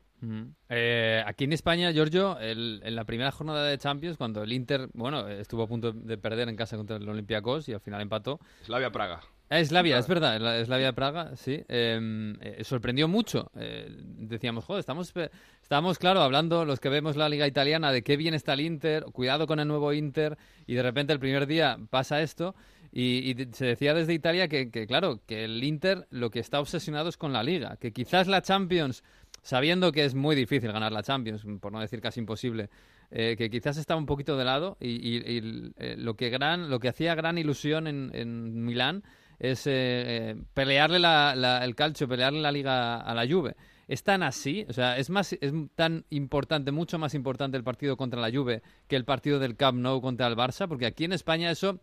Eh, 0.68 1.22
aquí 1.26 1.44
en 1.44 1.52
España, 1.52 1.92
Giorgio, 1.92 2.38
en 2.40 2.94
la 2.94 3.04
primera 3.04 3.30
jornada 3.30 3.64
de 3.64 3.78
Champions, 3.78 4.16
cuando 4.16 4.42
el 4.42 4.52
Inter, 4.52 4.88
bueno, 4.94 5.28
estuvo 5.28 5.62
a 5.62 5.66
punto 5.66 5.92
de 5.92 6.18
perder 6.18 6.48
en 6.48 6.56
casa 6.56 6.76
contra 6.76 6.96
el 6.96 7.08
Olympiacos 7.08 7.68
y 7.68 7.72
al 7.72 7.80
final 7.80 8.00
empató. 8.00 8.40
Slavia 8.64 8.90
Praga. 8.90 9.20
Ah, 9.50 9.64
Slavia, 9.64 9.96
es 9.96 10.06
verdad, 10.06 10.62
Slavia 10.64 10.92
Praga, 10.92 11.34
sí. 11.36 11.64
Em, 11.68 12.36
eh, 12.42 12.62
sorprendió 12.64 13.08
mucho. 13.08 13.50
Eh, 13.56 13.88
decíamos, 13.88 14.64
joder, 14.66 14.80
estamos, 14.80 15.14
estamos, 15.62 15.98
claro, 15.98 16.20
hablando 16.20 16.66
los 16.66 16.80
que 16.80 16.90
vemos 16.90 17.16
la 17.16 17.30
liga 17.30 17.46
italiana 17.46 17.90
de 17.90 18.02
qué 18.02 18.18
bien 18.18 18.34
está 18.34 18.52
el 18.52 18.60
Inter, 18.60 19.04
cuidado 19.04 19.46
con 19.46 19.58
el 19.58 19.66
nuevo 19.66 19.94
Inter, 19.94 20.36
y 20.66 20.74
de 20.74 20.82
repente 20.82 21.14
el 21.14 21.18
primer 21.18 21.46
día 21.46 21.78
pasa 21.88 22.20
esto. 22.20 22.54
Y, 22.92 23.36
se 23.52 23.66
decía 23.66 23.94
desde 23.94 24.14
Italia 24.14 24.48
que, 24.48 24.70
que, 24.70 24.86
claro, 24.86 25.20
que 25.26 25.44
el 25.44 25.62
Inter 25.64 26.06
lo 26.10 26.30
que 26.30 26.40
está 26.40 26.60
obsesionado 26.60 27.08
es 27.08 27.16
con 27.16 27.32
la 27.32 27.42
liga, 27.42 27.76
que 27.76 27.92
quizás 27.92 28.28
la 28.28 28.42
Champions 28.42 29.02
sabiendo 29.42 29.92
que 29.92 30.04
es 30.04 30.14
muy 30.14 30.36
difícil 30.36 30.72
ganar 30.72 30.92
la 30.92 31.02
Champions, 31.02 31.44
por 31.60 31.72
no 31.72 31.80
decir 31.80 32.00
casi 32.00 32.20
imposible, 32.20 32.68
eh, 33.10 33.36
que 33.38 33.48
quizás 33.48 33.78
estaba 33.78 33.98
un 33.98 34.06
poquito 34.06 34.36
de 34.36 34.44
lado 34.44 34.76
y, 34.80 35.22
eh, 35.24 35.96
lo 35.96 36.14
que 36.14 36.28
gran, 36.28 36.68
lo 36.68 36.78
que 36.78 36.88
hacía 36.88 37.14
gran 37.14 37.38
ilusión 37.38 37.86
en, 37.86 38.10
en 38.12 38.64
Milán 38.66 39.02
es 39.38 39.66
eh, 39.66 40.36
pelearle 40.52 40.98
el 40.98 41.74
calcio, 41.74 42.06
pelearle 42.06 42.40
la 42.40 42.52
liga 42.52 43.00
a 43.00 43.14
la 43.14 43.26
Juve. 43.26 43.56
¿Es 43.86 44.02
tan 44.02 44.22
así? 44.22 44.66
O 44.68 44.74
sea, 44.74 44.98
¿es, 44.98 45.08
más, 45.08 45.32
es 45.32 45.54
tan 45.74 46.04
importante, 46.10 46.70
mucho 46.70 46.98
más 46.98 47.14
importante 47.14 47.56
el 47.56 47.64
partido 47.64 47.96
contra 47.96 48.20
la 48.20 48.30
Juve 48.30 48.60
que 48.86 48.96
el 48.96 49.06
partido 49.06 49.38
del 49.38 49.56
Camp 49.56 49.78
Nou 49.78 50.02
contra 50.02 50.26
el 50.26 50.36
Barça? 50.36 50.68
Porque 50.68 50.84
aquí 50.84 51.04
en 51.04 51.14
España 51.14 51.50
eso 51.50 51.80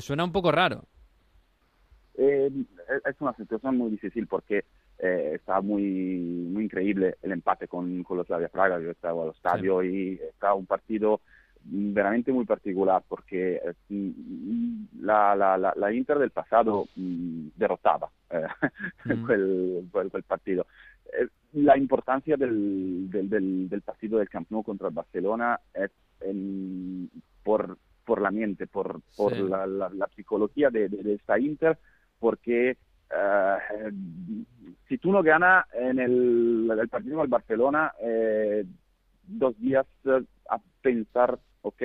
suena 0.00 0.24
un 0.24 0.32
poco 0.32 0.52
raro. 0.52 0.84
es 2.14 2.52
una 3.20 3.34
situación 3.34 3.78
muy 3.78 3.92
difícil 3.92 4.26
porque 4.26 4.66
eh, 4.98 5.32
está 5.34 5.60
muy, 5.60 5.82
muy 6.50 6.64
increíble 6.64 7.16
el 7.22 7.32
empate 7.32 7.68
con, 7.68 8.02
con 8.02 8.16
los 8.16 8.26
Slavia 8.26 8.48
Praga. 8.48 8.80
Yo 8.80 8.90
estaba 8.90 9.24
al 9.24 9.30
estadio 9.30 9.82
y 9.82 10.20
está 10.30 10.54
un 10.54 10.66
partido 10.66 11.20
veramente 11.70 12.32
muy 12.32 12.44
particular 12.44 13.02
porque 13.06 13.60
eh, 13.62 14.12
la, 15.00 15.34
la, 15.36 15.74
la, 15.74 15.92
Inter 15.92 16.18
del 16.18 16.30
pasado 16.30 16.86
mm, 16.96 17.48
derrotaba 17.56 18.10
eh, 18.30 18.46
mm. 19.04 19.26
quel. 19.26 19.88
Eh, 21.12 21.28
la 21.54 21.76
importancia 21.76 22.36
del, 22.36 23.08
del, 23.10 23.68
del, 23.68 23.82
partido 23.82 24.18
del 24.18 24.28
Camp 24.28 24.50
Nou 24.50 24.62
contra 24.62 24.88
el 24.88 24.94
Barcelona 24.94 25.58
es 25.72 25.90
en, 26.20 27.10
por, 27.42 27.78
por 28.04 28.20
la 28.20 28.30
mente, 28.30 28.66
por, 28.66 29.00
por 29.16 29.36
la, 29.36 29.66
la, 29.66 30.08
psicología 30.14 30.70
de, 30.70 30.88
de, 30.88 31.14
esta 31.14 31.38
Inter, 31.38 31.78
porque 32.18 32.76
si 34.88 34.98
tú 34.98 35.12
no 35.12 35.22
ganas 35.22 35.66
en 35.74 35.98
el, 35.98 36.88
partido 36.90 37.16
con 37.16 37.24
el 37.24 37.30
Barcelona, 37.30 37.92
eh, 38.00 38.64
dos 39.26 39.58
días 39.58 39.86
eh, 40.04 40.22
a 40.48 40.58
pensar, 40.80 41.38
ok, 41.62 41.82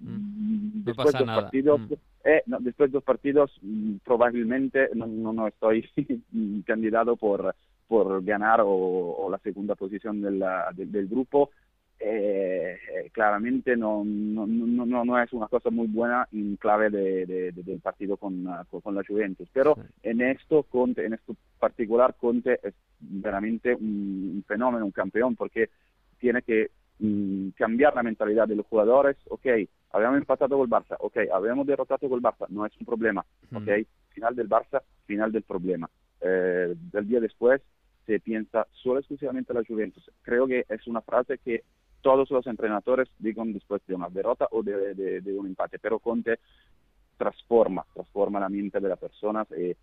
mm. 0.00 0.84
después 0.84 1.12
de 1.12 1.18
dos 1.18 1.26
partidos, 1.26 1.80
mm. 1.80 2.54
después 2.60 2.90
de 2.90 2.94
dos 2.94 3.04
partidos 3.04 3.60
probablemente 4.04 4.90
no, 4.94 5.06
no, 5.06 5.46
estoy 5.46 5.88
candidato 6.66 7.16
por, 7.16 7.54
por 7.86 8.24
ganar 8.24 8.60
o, 8.64 9.28
la 9.30 9.38
segunda 9.38 9.76
posición 9.76 10.20
del 10.20 11.08
grupo 11.08 11.50
eh, 12.06 13.10
claramente 13.12 13.76
no, 13.76 14.02
no, 14.04 14.46
no, 14.46 15.04
no, 15.04 15.22
es 15.22 15.32
una 15.32 15.48
cosa 15.48 15.70
muy 15.70 15.86
buena 15.86 16.28
en 16.32 16.56
clave 16.56 16.90
de, 16.90 17.52
del 17.52 17.80
partido 17.80 18.18
con, 18.18 18.46
con, 18.68 18.94
la 18.94 19.02
Juventus. 19.06 19.48
Pero 19.52 19.76
en 20.02 20.20
esto, 20.20 20.64
Conte, 20.64 21.06
en 21.06 21.14
esto 21.14 21.34
particular, 21.58 22.14
Conte 22.20 22.60
es 22.62 22.74
veramente 23.00 23.74
un, 23.74 24.44
fenómeno, 24.46 24.84
un 24.84 24.90
campeón, 24.90 25.34
porque 25.34 25.70
tiene 26.18 26.42
que 26.42 26.72
mm, 26.98 27.50
cambiar 27.56 27.94
la 27.94 28.02
mentalidad 28.02 28.46
de 28.48 28.56
los 28.56 28.66
jugadores. 28.66 29.16
Ok, 29.30 29.46
habíamos 29.90 30.18
empatado 30.18 30.58
con 30.58 30.66
el 30.66 30.70
Barça, 30.70 30.96
ok, 30.98 31.16
habíamos 31.32 31.66
derrotado 31.66 32.06
con 32.06 32.18
el 32.18 32.22
Barça, 32.22 32.46
no 32.50 32.66
es 32.66 32.72
un 32.78 32.84
problema. 32.84 33.24
Ok, 33.54 33.68
final 34.10 34.36
del 34.36 34.48
Barça, 34.48 34.82
final 35.06 35.32
del 35.32 35.42
problema. 35.42 35.88
Eh, 36.20 36.74
del 36.92 37.08
día 37.08 37.20
después 37.20 37.62
se 38.04 38.20
piensa 38.20 38.66
solo 38.72 38.98
exclusivamente 38.98 39.52
a 39.52 39.56
la 39.56 39.64
Juventus. 39.66 40.10
Creo 40.20 40.46
que 40.46 40.66
es 40.68 40.86
una 40.86 41.00
frase 41.00 41.38
que 41.38 41.64
todos 42.04 42.30
los 42.30 42.46
entrenadores 42.46 43.08
digan 43.18 43.54
después 43.54 43.80
de 43.86 43.94
una 43.94 44.10
derrota 44.10 44.46
o 44.50 44.62
de, 44.62 45.22
un 45.38 45.46
empate, 45.46 45.78
pero 45.78 45.98
Conte 45.98 46.38
transforma, 47.16 47.82
transforma 47.94 48.38
la 48.38 48.50
mente 48.50 48.78
de 48.78 48.88
las 48.90 48.98
personas. 48.98 49.50
Eh, 49.52 49.74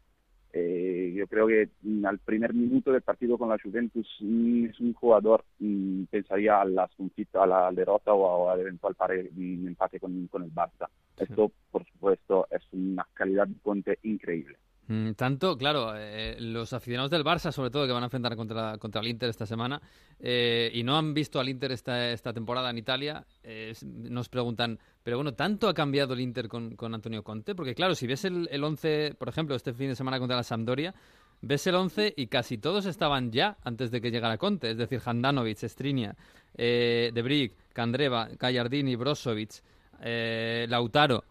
eh, 0.54 1.14
yo 1.16 1.26
creo 1.26 1.48
que 1.48 1.70
al 2.06 2.20
primer 2.20 2.54
minuto 2.54 2.92
del 2.92 3.02
partido 3.02 3.40
con 3.40 3.50
la 3.50 3.58
Juventus 3.58 4.08
mm, 4.20 4.66
es 4.66 4.80
un 4.80 4.94
jugador 4.94 5.44
mm, 5.58 6.04
pensaría 6.12 6.62
a 6.62 6.66
la, 6.66 6.88
a 7.34 7.46
la 7.48 7.72
derrota 7.72 8.14
o, 8.14 8.52
al 8.52 8.60
eventual 8.60 8.96
empate 9.36 10.00
con, 10.00 10.28
con 10.28 10.44
el 10.44 10.54
Barça. 10.54 10.88
Esto, 11.18 11.52
por 11.72 11.84
supuesto, 11.86 12.46
es 12.52 12.62
una 12.72 13.08
calidad 13.16 13.48
de 13.48 13.60
Conte 13.64 13.98
increíble. 14.04 14.58
Mm, 14.92 15.14
tanto, 15.14 15.58
claro, 15.58 15.94
eh, 15.96 16.36
los 16.40 16.74
aficionados 16.74 17.10
del 17.10 17.24
Barça, 17.24 17.54
sobre 17.54 17.70
todo, 17.70 17.88
que 17.88 17.94
van 17.94 18.04
a 18.04 18.08
enfrentar 18.08 18.36
contra, 18.36 18.78
contra 18.78 19.00
el 19.00 19.08
Inter 19.08 19.30
esta 19.30 19.46
semana, 19.46 19.82
eh, 20.20 20.70
y 20.74 20.84
no 20.84 20.98
han 20.98 21.14
visto 21.14 21.40
al 21.40 21.48
Inter 21.48 21.72
esta, 21.72 22.12
esta 22.12 22.34
temporada 22.34 22.70
en 22.72 22.78
Italia, 22.78 23.26
eh, 23.42 23.74
nos 23.84 24.28
preguntan, 24.28 24.78
pero 25.02 25.16
bueno, 25.16 25.34
¿tanto 25.34 25.70
ha 25.70 25.74
cambiado 25.74 26.14
el 26.14 26.20
Inter 26.20 26.50
con, 26.50 26.76
con 26.76 26.94
Antonio 26.94 27.24
Conte? 27.24 27.56
Porque 27.56 27.74
claro, 27.74 27.96
si 27.96 28.06
ves 28.06 28.26
el, 28.26 28.50
el 28.52 28.62
11, 28.62 29.16
por 29.18 29.30
ejemplo, 29.30 29.56
este 29.56 29.72
fin 29.72 29.88
de 29.88 29.96
semana 29.96 30.20
contra 30.20 30.36
la 30.36 30.44
Sampdoria, 30.44 30.94
ves 31.40 31.66
el 31.68 31.76
11 31.76 32.14
y 32.18 32.28
casi 32.28 32.58
todos 32.58 32.86
estaban 32.86 33.32
ya 33.32 33.56
antes 33.64 33.92
de 33.92 34.02
que 34.02 34.12
llegara 34.12 34.38
Conte, 34.38 34.72
es 34.72 34.78
decir, 34.78 35.00
Handanovic, 35.06 35.58
Strinia, 35.64 36.18
eh, 36.58 37.12
De 37.14 37.22
Brick, 37.22 37.54
Candreva, 37.72 38.28
Gallardini, 38.38 38.98
Brozovic, 38.98 39.64
Lautaro 40.02 41.24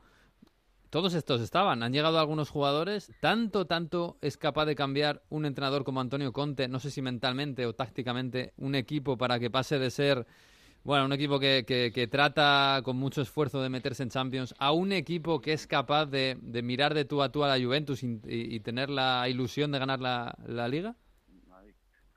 todos 0.90 1.14
estos 1.14 1.40
estaban. 1.40 1.82
Han 1.82 1.92
llegado 1.92 2.18
algunos 2.18 2.50
jugadores. 2.50 3.12
Tanto, 3.20 3.66
tanto 3.66 4.18
es 4.20 4.36
capaz 4.36 4.66
de 4.66 4.74
cambiar 4.74 5.22
un 5.30 5.46
entrenador 5.46 5.84
como 5.84 6.00
Antonio 6.00 6.32
Conte, 6.32 6.68
no 6.68 6.80
sé 6.80 6.90
si 6.90 7.00
mentalmente 7.00 7.64
o 7.64 7.72
tácticamente, 7.72 8.52
un 8.56 8.74
equipo 8.74 9.16
para 9.16 9.38
que 9.38 9.50
pase 9.50 9.78
de 9.78 9.90
ser, 9.90 10.26
bueno, 10.82 11.06
un 11.06 11.12
equipo 11.12 11.38
que, 11.38 11.64
que, 11.66 12.06
trata 12.08 12.80
con 12.84 12.96
mucho 12.96 13.22
esfuerzo 13.22 13.62
de 13.62 13.70
meterse 13.70 14.02
en 14.02 14.10
Champions, 14.10 14.54
a 14.58 14.72
un 14.72 14.92
equipo 14.92 15.40
que 15.40 15.52
es 15.52 15.66
capaz 15.66 16.06
de, 16.06 16.36
de 16.40 16.62
mirar 16.62 16.94
de 16.94 17.04
tú 17.04 17.22
a 17.22 17.30
tú 17.30 17.44
a 17.44 17.48
la 17.48 17.64
Juventus 17.64 18.02
y, 18.02 18.60
tener 18.60 18.90
la 18.90 19.28
ilusión 19.28 19.70
de 19.70 19.78
ganar 19.78 20.00
la, 20.00 20.34
la 20.46 20.68
liga? 20.68 20.94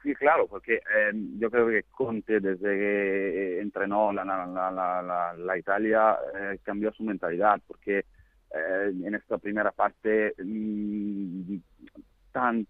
Sí, 0.01 0.13
claro, 0.15 0.47
porque 0.47 0.75
eh, 0.75 1.11
yo 1.39 1.49
creo 1.49 1.69
que 1.69 1.83
Conte 1.83 2.41
desde 2.41 2.77
que 2.77 3.61
entrenó 3.61 4.11
la, 4.11 4.25
la, 4.25 4.45
la, 4.45 5.33
la 5.33 5.57
Italia 5.57 6.17
eh, 6.35 6.59
cambió 6.61 6.91
su 6.91 7.03
mentalidad, 7.03 7.61
porque 7.65 8.03
eh, 8.53 8.93
en 9.03 9.15
esta 9.15 9.37
primera 9.37 9.71
parte 9.71 10.33
mmm, 10.43 11.55
tan, 12.31 12.67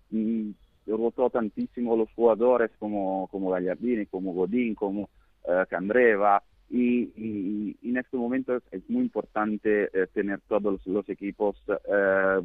rotó 0.88 1.30
tantísimo 1.30 1.96
los 1.96 2.12
jugadores 2.14 2.72
como, 2.80 3.28
como 3.28 3.50
Gallardini, 3.50 4.06
como 4.06 4.34
Godín, 4.34 4.76
como 4.76 5.10
eh, 5.48 5.66
Candreva. 5.70 6.44
Y, 6.70 7.12
y, 7.16 7.78
y, 7.82 7.90
en 7.90 7.98
este 7.98 8.18
momento 8.18 8.56
es, 8.56 8.64
es 8.72 8.90
muy 8.90 9.02
importante 9.04 9.90
eh, 9.94 10.08
tener 10.14 10.40
todos 10.48 10.64
los, 10.64 10.88
los 10.88 11.10
equipos 11.10 11.56
eh, 11.68 12.42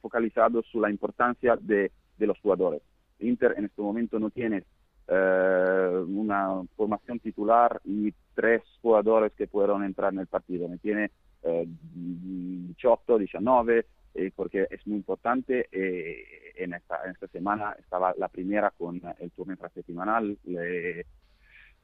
focalizados 0.00 0.64
sobre 0.70 0.88
la 0.88 0.90
importancia 0.90 1.56
de, 1.60 1.90
de, 2.16 2.26
los 2.26 2.38
jugadores. 2.40 2.80
Inter 3.18 3.54
en 3.56 3.64
este 3.64 3.82
momento 3.82 4.20
no 4.20 4.30
tiene 4.30 4.64
eh, 5.08 6.04
una 6.06 6.62
formación 6.76 7.18
titular 7.18 7.80
y 7.84 8.14
tres 8.34 8.62
jugadores 8.80 9.32
que 9.32 9.48
puedan 9.48 9.82
entrar 9.82 10.12
en 10.12 10.20
el 10.20 10.26
partido. 10.26 10.68
No 10.68 10.78
tiene 10.78 11.10
eh, 11.42 11.66
18, 11.94 13.18
19, 13.18 13.86
eh, 14.14 14.30
porque 14.34 14.66
es 14.70 14.86
muy 14.86 14.96
importante. 14.96 15.68
Eh, 15.72 16.52
en, 16.56 16.74
esta, 16.74 17.04
en 17.04 17.12
esta 17.12 17.28
semana 17.28 17.74
estaba 17.78 18.14
la 18.18 18.28
primera 18.28 18.70
con 18.70 19.00
el 19.18 19.30
turno 19.30 19.52
intrasemanal. 19.54 20.36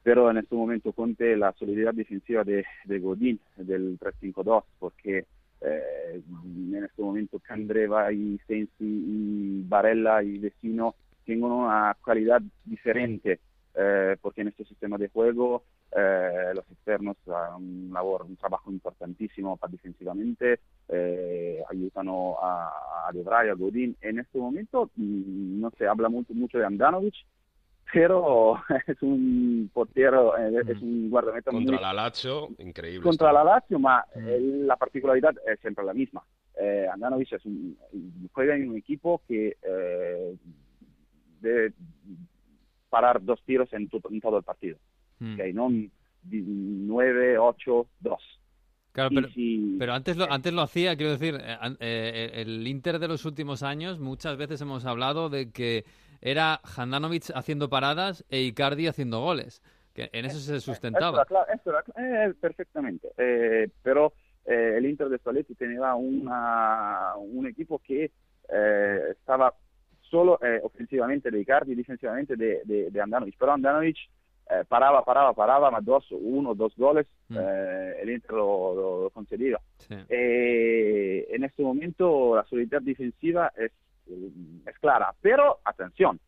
pero 0.03 0.31
en 0.31 0.37
este 0.37 0.55
momento 0.55 0.93
Conte 0.93 1.35
la 1.35 1.51
solidariedad 1.53 1.93
defensiva 1.93 2.43
de, 2.43 2.65
de 2.85 2.99
Godín 2.99 3.39
del 3.57 3.99
3-5-2 3.99 4.63
porque 4.79 5.25
eh, 5.61 6.21
en 6.71 6.83
este 6.83 7.01
momento 7.01 7.39
Candreva 7.39 8.11
y 8.13 8.39
Sensi 8.47 8.69
y 8.79 9.63
Barella 9.67 10.23
y 10.23 10.37
Vecino 10.37 10.95
tienen 11.25 11.43
una 11.43 11.95
calidad 12.03 12.41
diferente 12.63 13.39
eh, 13.75 14.15
porque 14.21 14.41
en 14.41 14.47
este 14.49 14.63
sistema 14.65 14.97
de 14.97 15.09
juego 15.09 15.63
eh, 15.95 16.51
los 16.53 16.69
externos 16.71 17.17
hacen 17.27 17.55
un, 17.55 17.89
labor, 17.93 18.23
un 18.23 18.35
trabajo 18.35 18.71
importantísimo 18.71 19.57
para 19.57 19.71
defensivamente, 19.71 20.59
eh, 20.87 21.63
ayudan 21.69 22.07
a, 22.09 23.07
a 23.07 23.11
De 23.13 23.23
Vrij, 23.23 23.49
a 23.51 23.53
Godín. 23.55 23.95
En 24.01 24.19
este 24.19 24.37
momento 24.37 24.89
mm, 24.95 25.59
no 25.61 25.71
se 25.77 25.87
habla 25.87 26.09
mucho, 26.09 26.33
mucho 26.33 26.57
de 26.57 26.65
Andanovic, 26.65 27.15
pero 27.91 28.55
es 28.87 29.01
un 29.01 29.69
portero, 29.73 30.37
eh, 30.37 30.61
es 30.67 30.81
un 30.81 31.09
guardameta 31.09 31.49
Contra 31.51 31.73
muy- 31.73 31.81
la 31.81 31.93
Lazio, 31.93 32.49
increíble. 32.59 33.01
contra 33.03 33.29
está. 33.29 33.43
la 33.43 33.55
Lazio, 33.55 33.79
ma 33.79 34.05
eh, 34.15 34.39
la 34.41 34.75
particolaridad 34.77 35.33
es 35.51 35.59
siempre 35.59 35.83
la 35.85 35.93
misma. 35.93 36.23
Eh, 36.61 36.87
Andanovic 36.91 37.31
es 37.33 37.45
un, 37.45 37.77
juega 38.33 38.55
en 38.55 38.69
un 38.69 38.77
equipo 38.77 39.21
que 39.27 39.57
eh, 39.61 40.35
debe 41.41 41.73
parar 42.89 43.23
dos 43.23 43.41
tiros 43.45 43.71
en, 43.73 43.87
tu- 43.87 44.01
en 44.09 44.19
todo 44.19 44.37
el 44.37 44.43
partido. 44.43 44.77
Mm. 45.19 45.33
ok, 45.33 45.39
No 45.53 45.69
9, 46.31 47.37
8, 47.37 47.87
2. 47.99 48.39
Claro, 48.91 49.09
pero, 49.13 49.29
si- 49.29 49.75
pero 49.77 49.93
antes 49.93 50.17
lo, 50.17 50.29
antes 50.31 50.51
lo 50.51 50.61
hacía, 50.61 50.95
quiero 50.95 51.11
decir, 51.11 51.39
eh, 51.41 51.57
eh, 51.79 52.31
el 52.35 52.67
Inter 52.67 52.99
de 52.99 53.07
los 53.07 53.23
últimos 53.25 53.63
años, 53.63 53.99
muchas 53.99 54.35
veces 54.37 54.59
hemos 54.61 54.85
hablado 54.85 55.29
de 55.29 55.51
que 55.51 55.85
era 56.21 56.59
Handanovic 56.75 57.31
haciendo 57.35 57.69
paradas 57.69 58.25
e 58.29 58.41
Icardi 58.41 58.87
haciendo 58.87 59.21
goles, 59.21 59.61
que 59.93 60.09
en 60.11 60.25
eso 60.25 60.39
se 60.39 60.59
sustentaba. 60.59 61.21
Esto 61.21 61.35
era 61.35 61.53
esto 61.53 61.69
era 61.95 62.27
eh, 62.29 62.33
perfectamente. 62.33 63.09
Eh, 63.17 63.69
pero 63.83 64.13
eh, 64.45 64.73
el 64.77 64.85
Inter 64.85 65.07
de 65.07 65.17
Spalletti 65.19 65.55
tenía 65.55 65.93
una, 65.95 67.15
un 67.17 67.47
equipo 67.47 67.79
que 67.79 68.11
eh, 68.51 68.99
estaba 69.11 69.53
solo 70.01 70.39
eh, 70.43 70.59
ofensivamente 70.63 71.29
de 71.29 71.39
Icardi 71.39 71.73
y 71.73 71.75
defensivamente 71.75 72.35
de, 72.35 72.61
de, 72.65 72.89
de 72.89 73.01
Andanovic. 73.01 73.35
Pero 73.37 73.53
Andanovic 73.53 73.97
eh, 74.49 74.63
paraba, 74.67 75.03
paraba, 75.05 75.33
paraba, 75.33 75.69
ma 75.71 75.79
dos, 75.81 76.05
uno, 76.11 76.55
dos 76.55 76.75
goles, 76.75 77.05
Mm. 77.29 77.37
eh, 77.39 77.93
el 78.01 78.09
Inter 78.09 78.31
lo, 78.31 78.73
lo- 78.75 79.03
lo 79.03 79.09
concedía. 79.11 79.59
Sí. 79.77 79.95
Eh, 80.09 81.27
en 81.29 81.43
este 81.43 81.61
momento 81.63 82.35
la 82.35 82.43
solidaridad 82.45 82.81
defensiva 82.81 83.51
es, 83.55 83.71
es 84.65 84.79
clara, 84.79 85.13
pero 85.21 85.59
atención, 85.63 86.19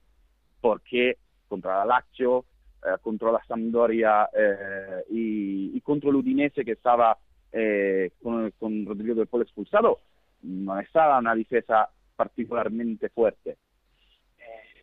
porque 0.61 1.17
contra 1.47 1.79
la 1.79 1.85
Lazio, 1.85 2.45
eh, 2.85 2.97
contra 3.01 3.31
la 3.31 3.43
Sampdoria 3.47 4.29
eh, 4.33 5.03
y, 5.09 5.75
y 5.75 5.81
contra 5.81 6.09
el 6.09 6.17
Udinese 6.17 6.63
que 6.63 6.73
estaba 6.73 7.17
eh, 7.51 8.11
con, 8.21 8.51
con 8.59 8.85
Rodrigo 8.85 9.15
del 9.15 9.27
Polo 9.27 9.43
expulsado, 9.43 9.99
no 10.43 10.79
estaba 10.79 11.17
una 11.19 11.33
defensa 11.35 11.89
particolarmente 12.15 13.09
fuerte. 13.09 13.57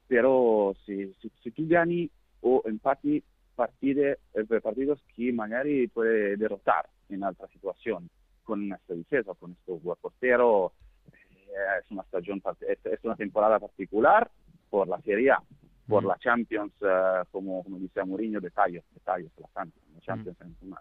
Pero 0.07 0.74
si, 0.86 1.12
si, 1.20 1.30
si 1.43 1.51
tu 1.51 1.68
gani 1.68 2.11
o 2.43 2.62
empati 2.66 3.22
partide, 3.55 4.18
eh, 4.34 4.61
partidos 4.62 5.03
que 5.14 5.32
magari 5.32 5.89
puede 5.89 6.36
derrotar 6.36 6.89
en 7.09 7.22
otra 7.24 7.49
situación 7.49 8.09
con 8.45 8.72
esta 8.72 8.95
difesa, 8.95 9.34
con 9.34 9.53
este 9.53 9.72
portero, 10.01 10.72
eh, 11.12 11.80
es 11.82 11.91
una 11.91 12.03
stagione 12.05 12.41
es, 12.68 13.05
una 13.05 13.16
temporada 13.16 13.59
particular 13.59 14.30
por 14.70 14.86
la 14.89 15.01
Serie 15.03 15.32
A, 15.32 15.43
por 15.86 16.05
la 16.05 16.16
Champions, 16.18 16.72
eh, 16.82 17.22
como, 17.30 17.62
como 17.64 17.78
dice 17.78 18.05
Mourinho, 18.05 18.41
detalles, 18.41 18.84
detalles, 18.95 19.30
la 19.39 19.49
Champions, 19.55 19.86
la 19.95 20.01
Champions 20.01 20.39
es 20.41 20.62
una, 20.62 20.80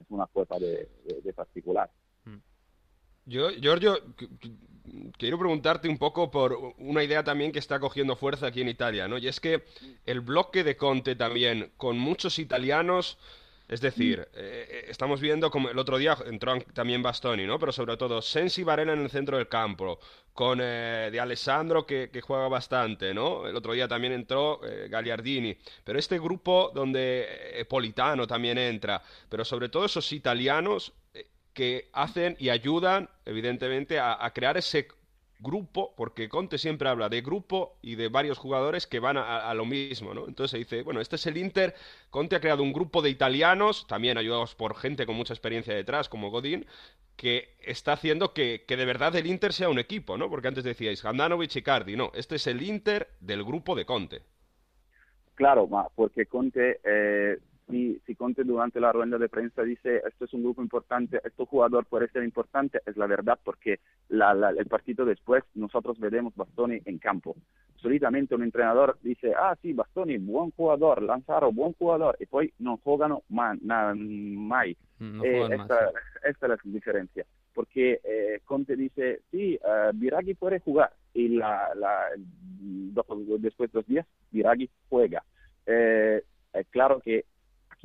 es 0.00 0.06
una 0.10 0.26
cosa 0.26 0.58
de, 0.58 0.88
de- 1.04 1.20
de 1.22 1.32
particular. 1.32 1.90
Yo, 3.26 3.50
Giorgio, 3.50 3.98
qu- 4.16 4.28
qu- 4.40 5.12
quiero 5.18 5.38
preguntarte 5.38 5.88
un 5.88 5.98
poco 5.98 6.30
por 6.30 6.56
una 6.78 7.02
idea 7.02 7.24
también 7.24 7.50
que 7.52 7.58
está 7.58 7.80
cogiendo 7.80 8.14
fuerza 8.16 8.46
aquí 8.46 8.60
en 8.62 8.68
Italia, 8.68 9.08
¿no? 9.08 9.18
Y 9.18 9.26
es 9.28 9.40
que 9.40 9.64
el 10.06 10.20
bloque 10.20 10.62
de 10.64 10.76
Conte 10.76 11.16
también, 11.16 11.72
con 11.76 11.98
muchos 11.98 12.38
italianos, 12.38 13.18
es 13.68 13.80
decir, 13.80 14.28
eh, 14.34 14.68
eh, 14.70 14.84
estamos 14.88 15.20
viendo 15.20 15.50
como 15.50 15.68
el 15.70 15.78
otro 15.78 15.98
día 15.98 16.16
entró 16.26 16.56
también 16.72 17.02
Bastoni, 17.02 17.46
¿no? 17.46 17.58
Pero 17.58 17.72
sobre 17.72 17.96
todo 17.96 18.22
Sensi 18.22 18.62
Varela 18.62 18.92
en 18.92 19.00
el 19.02 19.10
centro 19.10 19.38
del 19.38 19.48
campo, 19.48 19.98
con 20.32 20.60
eh, 20.62 21.08
De 21.10 21.18
Alessandro 21.18 21.84
que, 21.84 22.10
que 22.12 22.20
juega 22.20 22.46
bastante, 22.46 23.12
¿no? 23.12 23.48
El 23.48 23.56
otro 23.56 23.72
día 23.72 23.88
también 23.88 24.12
entró 24.12 24.60
eh, 24.64 24.86
Gagliardini, 24.88 25.56
pero 25.82 25.98
este 25.98 26.20
grupo 26.20 26.70
donde 26.72 27.66
Politano 27.68 28.24
también 28.28 28.56
entra, 28.58 29.02
pero 29.28 29.44
sobre 29.44 29.68
todo 29.68 29.84
esos 29.86 30.12
italianos 30.12 30.92
que 31.56 31.88
hacen 31.94 32.36
y 32.38 32.50
ayudan, 32.50 33.08
evidentemente, 33.24 33.98
a, 33.98 34.30
crear 34.34 34.58
ese 34.58 34.88
grupo, 35.40 35.94
porque 35.96 36.28
Conte 36.28 36.58
siempre 36.58 36.86
habla 36.86 37.08
de 37.08 37.22
grupo 37.22 37.78
y 37.80 37.94
de 37.94 38.08
varios 38.08 38.36
jugadores 38.36 38.86
que 38.86 39.00
van 39.00 39.16
a, 39.16 39.54
lo 39.54 39.64
mismo, 39.64 40.12
¿no? 40.12 40.28
Entonces 40.28 40.50
se 40.50 40.58
dice, 40.58 40.82
bueno, 40.82 41.00
este 41.00 41.16
es 41.16 41.26
el 41.26 41.38
Inter, 41.38 41.74
Conte 42.10 42.36
ha 42.36 42.40
creado 42.40 42.62
un 42.62 42.74
grupo 42.74 43.00
de 43.00 43.08
italianos, 43.08 43.86
también 43.86 44.18
ayudados 44.18 44.54
por 44.54 44.76
gente 44.76 45.06
con 45.06 45.16
mucha 45.16 45.32
experiencia 45.32 45.74
detrás, 45.74 46.10
como 46.10 46.30
Godín, 46.30 46.66
que 47.16 47.54
está 47.60 47.94
haciendo 47.94 48.34
que, 48.34 48.64
que 48.68 48.76
de 48.76 48.84
verdad 48.84 49.16
el 49.16 49.26
Inter 49.26 49.54
sea 49.54 49.70
un 49.70 49.78
equipo, 49.78 50.18
¿no? 50.18 50.28
Porque 50.28 50.48
antes 50.48 50.62
decíais, 50.62 51.02
Handanovic 51.06 51.56
y 51.56 51.62
Cardi, 51.62 51.96
no, 51.96 52.12
este 52.14 52.36
es 52.36 52.46
el 52.48 52.60
Inter 52.60 53.08
del 53.20 53.44
grupo 53.44 53.74
de 53.74 53.86
Conte. 53.86 54.20
Claro, 55.34 55.66
porque 55.94 56.26
Conte, 56.26 56.80
eh, 56.84 57.38
si, 57.68 58.00
si 58.06 58.14
Conte 58.14 58.44
durante 58.44 58.80
la 58.80 58.92
rueda 58.92 59.18
de 59.18 59.28
prensa 59.28 59.62
dice 59.62 60.02
esto 60.06 60.24
es 60.24 60.32
un 60.34 60.42
grupo 60.42 60.62
importante, 60.62 61.20
este 61.24 61.44
jugador 61.44 61.84
puede 61.86 62.08
ser 62.08 62.22
importante, 62.22 62.80
es 62.86 62.96
la 62.96 63.06
verdad 63.06 63.38
porque 63.42 63.80
la- 64.08 64.34
la- 64.34 64.50
el 64.50 64.66
partido 64.66 65.04
después 65.04 65.42
nosotros 65.54 65.98
veremos 65.98 66.34
Bastoni 66.36 66.80
en 66.84 66.98
campo. 66.98 67.36
Solitamente 67.76 68.34
un 68.34 68.42
entrenador 68.42 68.98
dice, 69.02 69.34
ah 69.36 69.56
sí, 69.60 69.72
Bastoni, 69.72 70.16
buen 70.18 70.50
jugador, 70.52 71.02
Lanzaro, 71.02 71.52
buen 71.52 71.72
jugador, 71.74 72.16
y 72.20 72.26
poi 72.26 72.52
non 72.58 72.78
mai. 73.28 74.76
No 74.98 75.22
Eh, 75.24 75.40
juegan 75.40 75.58
más, 75.58 75.70
esta, 75.70 75.90
sí. 75.90 75.96
esta 76.24 76.46
es 76.46 76.50
la 76.50 76.58
diferencia, 76.64 77.26
porque 77.52 78.00
eh, 78.02 78.40
Conte 78.44 78.76
dice, 78.76 79.20
sí, 79.30 79.54
eh, 79.62 79.90
Biraghi 79.92 80.34
puede 80.34 80.60
jugar, 80.60 80.92
y 81.12 81.28
la, 81.28 81.74
la, 81.74 82.06
después 83.38 83.70
de 83.72 83.78
dos 83.78 83.86
días, 83.86 84.06
Biraghi 84.30 84.70
juega. 84.88 85.22
Eh, 85.66 86.22
es 86.54 86.66
claro 86.68 87.00
que 87.00 87.26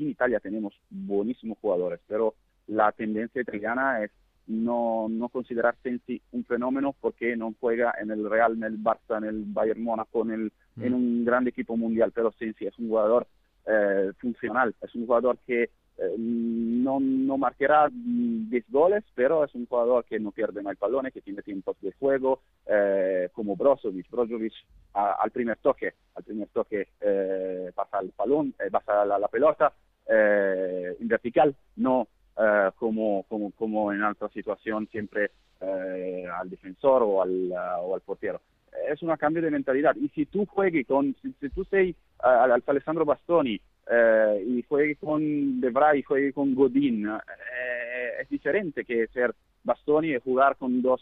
aquí 0.02 0.06
en 0.06 0.12
Italia 0.12 0.40
tenemos 0.40 0.74
buenísimos 0.90 1.58
jugadores, 1.60 2.00
pero 2.08 2.34
la 2.68 2.92
tendencia 2.92 3.42
italiana 3.42 4.04
es 4.04 4.12
no, 4.48 5.08
no 5.10 5.30
considerar 5.30 5.76
Sensi 5.84 6.20
un 6.32 6.44
fenómeno 6.46 6.96
porque 7.00 7.36
no 7.38 7.54
juega 7.60 7.94
en 8.02 8.10
el 8.12 8.28
Real, 8.30 8.54
en 8.54 8.64
el 8.64 8.80
Barça, 8.84 9.18
en 9.18 9.26
el 9.26 9.44
Bayern 9.46 9.84
Mónaco, 9.84 10.24
en, 10.24 10.32
el, 10.32 10.52
en 10.82 10.94
un 10.94 11.24
gran 11.26 11.48
equipo 11.48 11.78
mundial, 11.78 12.12
pero 12.14 12.32
Sensi 12.34 12.66
es 12.66 12.78
un 12.80 12.90
jugador 12.90 13.28
eh, 13.68 14.12
funcional, 14.20 14.74
es 14.82 14.94
un 14.96 15.06
jugador 15.06 15.38
que 15.46 15.64
eh, 15.98 16.16
no, 16.18 17.00
no 17.00 17.38
marcará 17.38 17.88
mm, 17.90 18.50
10 18.50 18.66
goles, 18.72 19.04
pero 19.14 19.44
es 19.46 19.54
un 19.54 19.68
jugador 19.68 20.04
que 20.06 20.20
no 20.20 20.32
pierde 20.32 20.64
más 20.64 20.76
palones, 20.78 21.14
que 21.14 21.22
tiene 21.22 21.44
tiempos 21.44 21.78
de 21.82 21.92
juego, 22.00 22.42
eh, 22.66 23.30
como 23.34 23.56
Brozovic. 23.56 24.10
Brozovic 24.10 24.54
a- 24.96 25.14
al 25.22 25.30
primer 25.32 25.58
toque, 25.58 25.94
al 26.16 26.24
primer 26.24 26.48
toque 26.50 26.88
eh, 27.00 27.72
pasa 27.76 28.00
el 28.00 28.12
balón, 28.18 28.54
eh, 28.60 28.72
pasa 28.72 29.06
la, 29.06 29.20
la 29.20 29.28
pelota 29.28 29.72
eh, 30.08 30.96
vertical, 31.00 31.56
no 31.76 32.08
eh, 32.38 32.70
como, 32.76 33.24
como, 33.30 33.52
como 33.52 33.92
en 33.94 34.04
otra 34.04 34.30
situación 34.30 34.88
siempre 34.92 35.32
eh, 35.60 36.26
al 36.40 36.50
defensor 36.50 37.04
o 37.04 37.22
al, 37.22 37.52
o 37.82 37.96
al 37.96 38.02
portero. 38.02 38.42
Es 38.90 39.02
un 39.04 39.16
cambio 39.18 39.42
de 39.42 39.52
mentalidad. 39.52 39.96
Y 39.96 40.10
si 40.10 40.26
tú 40.26 40.46
juegues 40.46 40.88
con, 40.88 41.16
si, 41.22 41.34
si 41.40 41.50
tú 41.50 41.64
sei 41.66 41.96
al, 42.20 42.52
al 42.52 42.64
Alessandro 42.66 43.06
Bastoni 43.06 43.60
eh, 43.90 44.46
y 44.48 44.64
juegues 44.64 44.98
con 45.00 45.60
De 45.60 45.70
Vrij 45.70 46.00
y 46.00 46.04
juegues 46.04 46.34
con 46.34 46.56
Godín, 46.56 47.08
eh, 47.08 48.22
es 48.22 48.30
diferente 48.30 48.86
que 48.86 49.08
ser 49.08 49.36
Bastoni 49.64 50.14
y 50.14 50.20
jugar 50.20 50.56
con 50.56 50.82
dos 50.82 51.02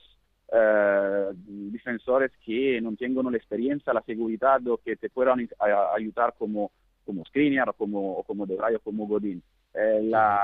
eh, 0.51 1.29
defensores 1.35 2.31
que 2.43 2.81
no 2.81 2.95
tengan 2.95 3.31
la 3.31 3.37
experiencia, 3.37 3.93
la 3.93 4.01
seguridad 4.01 4.65
o 4.67 4.77
que 4.77 4.95
te 4.95 5.09
puedan 5.09 5.47
ayudar 5.95 6.33
como, 6.37 6.71
como 7.09 7.25
Skriniar 7.25 7.67
o 7.69 7.73
como, 7.73 8.17
o 8.19 8.23
como 8.23 8.45
De 8.45 8.55
Vrij 8.55 8.75
o 8.75 8.79
como 8.81 9.07
Godín. 9.07 9.41
Eh, 9.73 9.99
la, 10.03 10.39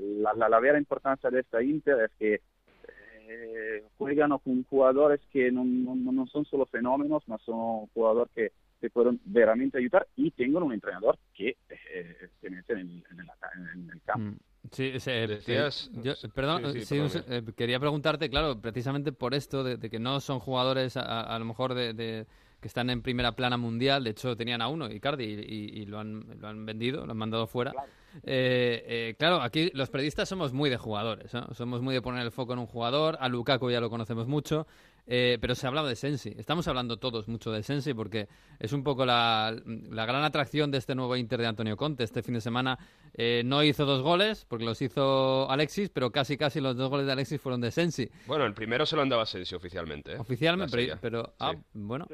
la, 0.00 0.32
la, 0.34 0.48
la 0.48 0.58
vera 0.60 0.78
importancia 0.78 1.28
de 1.30 1.40
esta 1.40 1.62
Inter 1.62 1.98
es 2.06 2.10
que 2.18 2.40
eh, 3.28 3.84
juegan 3.98 4.30
con 4.38 4.64
jugadores 4.64 5.20
que 5.30 5.52
no, 5.52 5.62
no, 5.62 5.94
no 6.10 6.26
son 6.26 6.46
solo 6.46 6.64
fenómenos, 6.66 7.22
ma 7.28 7.36
son 7.44 7.86
jugadores 7.92 8.32
que 8.34 8.52
te 8.80 8.88
pueden 8.88 9.20
veramente 9.26 9.76
ayudar 9.76 10.06
y 10.16 10.30
tengan 10.30 10.62
un 10.62 10.72
entrenador 10.72 11.18
que 11.34 11.48
eh, 11.68 12.28
te 12.40 12.48
mete 12.48 12.72
en, 12.72 12.78
el- 12.78 13.04
en 13.10 13.20
el- 13.20 13.82
en 13.84 13.90
el 13.90 14.00
campo. 14.02 14.24
Mm. 14.24 14.38
Sí, 14.72 15.00
se- 15.00 15.26
Decías- 15.26 15.90
eh, 15.94 16.00
yo- 16.02 16.30
perdón, 16.34 16.62
sí, 16.72 16.80
sí, 16.80 16.84
sí, 16.86 16.98
un 16.98 17.10
se- 17.10 17.24
eh, 17.28 17.42
quería 17.54 17.78
preguntarte, 17.78 18.30
claro, 18.30 18.58
precisamente 18.60 19.12
por 19.12 19.34
esto 19.34 19.64
de, 19.64 19.76
de 19.76 19.90
que 19.90 19.98
no 19.98 20.20
son 20.20 20.38
jugadores 20.38 20.96
a, 20.96 21.02
a- 21.02 21.34
a 21.34 21.38
lo 21.38 21.44
mejor 21.44 21.74
de, 21.74 21.92
de- 21.92 22.26
que 22.60 22.68
están 22.68 22.90
en 22.90 23.02
primera 23.02 23.32
plana 23.32 23.56
mundial. 23.56 24.04
De 24.04 24.10
hecho, 24.10 24.36
tenían 24.36 24.62
a 24.62 24.68
uno, 24.68 24.90
Icardi, 24.90 25.24
y, 25.24 25.80
y, 25.80 25.86
lo, 25.86 25.98
han, 25.98 26.24
lo 26.40 26.48
han 26.48 26.66
vendido, 26.66 27.06
lo 27.06 27.12
han 27.12 27.18
mandado 27.18 27.46
fuera. 27.46 27.72
Claro. 27.72 27.88
Eh, 28.24 28.84
eh, 28.86 29.14
claro, 29.18 29.40
aquí 29.40 29.70
los 29.72 29.88
periodistas 29.88 30.28
somos 30.28 30.52
muy 30.52 30.68
de 30.68 30.76
jugadores, 30.76 31.32
¿no? 31.32 31.46
somos 31.54 31.80
muy 31.80 31.94
de 31.94 32.02
poner 32.02 32.22
el 32.22 32.32
foco 32.32 32.52
en 32.52 32.58
un 32.58 32.66
jugador. 32.66 33.16
A 33.20 33.28
Lukaku 33.28 33.70
ya 33.70 33.80
lo 33.80 33.88
conocemos 33.88 34.26
mucho. 34.26 34.66
Eh, 35.12 35.38
pero 35.40 35.56
se 35.56 35.66
ha 35.66 35.68
hablado 35.68 35.88
de 35.88 35.96
Sensi. 35.96 36.32
Estamos 36.38 36.68
hablando 36.68 36.98
todos 36.98 37.26
mucho 37.26 37.50
de 37.50 37.64
Sensi 37.64 37.94
porque 37.94 38.28
es 38.60 38.72
un 38.72 38.84
poco 38.84 39.04
la, 39.04 39.52
la 39.66 40.06
gran 40.06 40.22
atracción 40.22 40.70
de 40.70 40.78
este 40.78 40.94
nuevo 40.94 41.16
Inter 41.16 41.40
de 41.40 41.48
Antonio 41.48 41.76
Conte. 41.76 42.04
Este 42.04 42.22
fin 42.22 42.34
de 42.34 42.40
semana 42.40 42.78
eh, 43.14 43.42
no 43.44 43.64
hizo 43.64 43.84
dos 43.84 44.02
goles 44.02 44.46
porque 44.48 44.64
los 44.64 44.80
hizo 44.82 45.50
Alexis, 45.50 45.90
pero 45.90 46.12
casi 46.12 46.36
casi 46.36 46.60
los 46.60 46.76
dos 46.76 46.90
goles 46.90 47.06
de 47.06 47.12
Alexis 47.12 47.40
fueron 47.40 47.60
de 47.60 47.72
Sensi. 47.72 48.08
Bueno, 48.28 48.44
el 48.44 48.54
primero 48.54 48.86
se 48.86 48.94
lo 48.94 49.02
andaba 49.02 49.26
Sensi 49.26 49.52
oficialmente. 49.56 50.12
¿eh? 50.12 50.18
Oficialmente, 50.18 50.76
pero, 50.76 50.98
pero 51.00 51.34
ah, 51.40 51.54
bueno. 51.72 52.06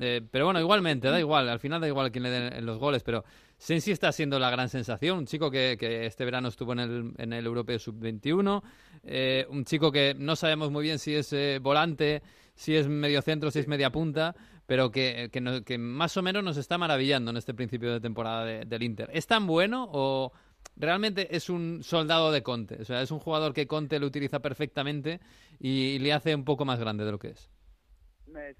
Eh, 0.00 0.22
pero 0.30 0.46
bueno, 0.46 0.60
igualmente, 0.60 1.08
da 1.08 1.20
igual, 1.20 1.48
al 1.48 1.58
final 1.58 1.80
da 1.80 1.86
igual 1.86 2.10
quién 2.10 2.24
le 2.24 2.30
den 2.30 2.64
los 2.64 2.78
goles, 2.78 3.02
pero 3.02 3.24
Sensi 3.58 3.92
está 3.92 4.10
siendo 4.10 4.38
la 4.38 4.50
gran 4.50 4.68
sensación, 4.68 5.18
un 5.18 5.26
chico 5.26 5.50
que, 5.50 5.76
que 5.78 6.06
este 6.06 6.24
verano 6.24 6.48
estuvo 6.48 6.72
en 6.72 6.80
el, 6.80 7.12
en 7.18 7.32
el 7.32 7.44
Europeo 7.46 7.78
Sub-21, 7.78 8.62
eh, 9.04 9.46
un 9.50 9.64
chico 9.64 9.92
que 9.92 10.14
no 10.18 10.34
sabemos 10.34 10.70
muy 10.70 10.82
bien 10.82 10.98
si 10.98 11.14
es 11.14 11.32
eh, 11.32 11.58
volante, 11.60 12.22
si 12.54 12.74
es 12.74 12.88
medio 12.88 13.20
centro, 13.22 13.50
si 13.50 13.58
es 13.58 13.68
media 13.68 13.90
punta, 13.90 14.34
pero 14.66 14.90
que, 14.90 15.28
que, 15.30 15.40
no, 15.40 15.62
que, 15.62 15.76
más 15.76 16.16
o 16.16 16.22
menos 16.22 16.42
nos 16.42 16.56
está 16.56 16.78
maravillando 16.78 17.30
en 17.30 17.36
este 17.36 17.52
principio 17.52 17.92
de 17.92 18.00
temporada 18.00 18.44
de, 18.44 18.64
del 18.64 18.82
Inter. 18.82 19.10
¿Es 19.12 19.26
tan 19.26 19.46
bueno 19.46 19.88
o 19.92 20.32
realmente 20.76 21.36
es 21.36 21.50
un 21.50 21.82
soldado 21.82 22.32
de 22.32 22.42
Conte? 22.42 22.80
O 22.80 22.84
sea, 22.84 23.02
es 23.02 23.10
un 23.10 23.18
jugador 23.18 23.52
que 23.52 23.66
Conte 23.66 23.98
lo 23.98 24.06
utiliza 24.06 24.40
perfectamente 24.40 25.20
y, 25.60 25.68
y 25.68 25.98
le 25.98 26.14
hace 26.14 26.34
un 26.34 26.44
poco 26.44 26.64
más 26.64 26.80
grande 26.80 27.04
de 27.04 27.12
lo 27.12 27.18
que 27.18 27.28
es. 27.28 27.51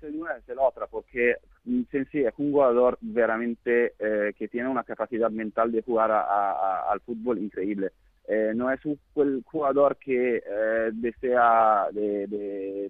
Se 0.00 0.06
una 0.08 0.36
es 0.36 0.48
la 0.48 0.62
otra, 0.62 0.86
porque 0.86 1.36
Sensi 1.90 2.24
es 2.24 2.34
un 2.38 2.52
jugador 2.52 2.98
veramente 3.00 3.94
eh, 3.98 4.32
que 4.36 4.48
tiene 4.48 4.68
una 4.68 4.84
capacidad 4.84 5.30
mental 5.30 5.72
de 5.72 5.82
jugar 5.82 6.10
a, 6.10 6.22
a, 6.22 6.92
al 6.92 7.00
fútbol 7.00 7.38
increíble. 7.38 7.90
Eh, 8.28 8.52
no 8.54 8.70
es 8.70 8.84
un 8.84 8.98
el 9.16 9.42
jugador 9.44 9.96
que 9.96 10.36
eh, 10.36 10.90
desea 10.92 11.88
de, 11.92 12.26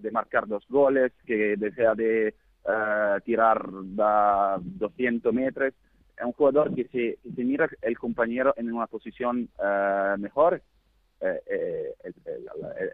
de, 0.01 0.11
marcar 0.11 0.47
dos 0.47 0.65
goles, 0.69 1.13
que 1.27 1.57
desea 1.57 1.95
de 1.95 2.29
eh, 2.29 3.17
tirar 3.25 3.67
da 3.95 4.59
200 4.61 5.33
metros. 5.33 5.73
Es 6.17 6.25
un 6.25 6.33
jugador 6.33 6.75
que 6.75 6.85
si, 6.85 7.17
que 7.17 7.35
si 7.35 7.45
mira 7.45 7.69
el 7.81 7.99
compañero 7.99 8.53
en 8.57 8.73
una 8.73 8.87
posición 8.87 9.49
mejor, 10.19 10.63
él, 11.21 11.41
él, 12.05 12.15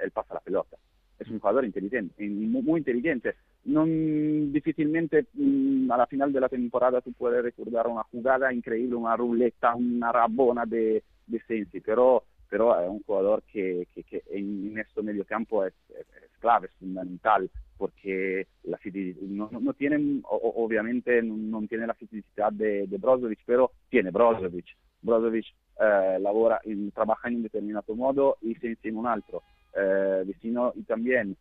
él 0.03 0.11
pasa 0.13 0.35
la 0.35 0.41
pelota 0.41 0.77
es 1.19 1.29
un 1.29 1.41
jugador 1.41 1.65
inteligente, 1.65 2.29
muy, 2.29 2.79
inteligente. 2.79 3.35
No, 3.65 3.85
difícilmente 3.85 5.27
mmm, 5.35 5.91
a 5.91 5.97
la 5.97 6.07
final 6.07 6.33
de 6.33 6.41
la 6.41 6.49
temporada 6.49 7.01
tú 7.01 7.13
puedes 7.13 7.43
recordar 7.43 7.87
una 7.89 8.05
jugada 8.05 8.53
increíble, 8.53 8.95
una 8.95 9.17
ruleta, 9.17 9.75
una 9.75 10.13
rabona 10.13 10.65
de, 10.65 11.03
de 11.27 11.41
Sensi, 11.47 11.81
pero, 11.81 12.25
pero 12.49 12.81
es 12.81 12.89
un 12.89 13.03
jugador 13.03 13.43
que, 13.53 13.89
que, 13.95 14.05
que 14.05 14.23
en, 14.31 14.71
en 14.73 14.79
este 14.79 15.03
medio 15.03 15.25
campo 15.25 15.65
es, 15.65 15.75
es, 15.91 16.07
es, 16.23 16.39
clave, 16.39 16.69
es 16.69 16.75
fundamental, 16.75 17.51
porque 17.77 18.47
la, 18.65 18.79
no, 19.23 19.51
no 19.61 19.73
tiene, 19.75 20.21
obviamente 20.23 21.21
no 21.23 21.61
tiene 21.67 21.87
la 21.87 21.95
fisicidad 21.95 22.53
de, 22.53 22.87
de 22.87 22.97
Brozovic, 22.97 23.41
pero 23.45 23.73
tiene 23.91 24.11
Brozovic. 24.11 24.67
Brozovic 25.03 25.47
eh, 25.81 26.19
lavora 26.21 26.61
trabaja 26.95 27.29
en 27.29 27.37
un 27.37 27.43
determinato 27.43 27.95
modo 27.95 28.37
y 28.41 28.55
Sensi 28.55 28.89
en 28.89 28.97
un 28.97 29.07
altro 29.07 29.43
eh, 29.75 30.23
vecino 30.27 30.73
y 30.75 30.83
también 30.83 31.37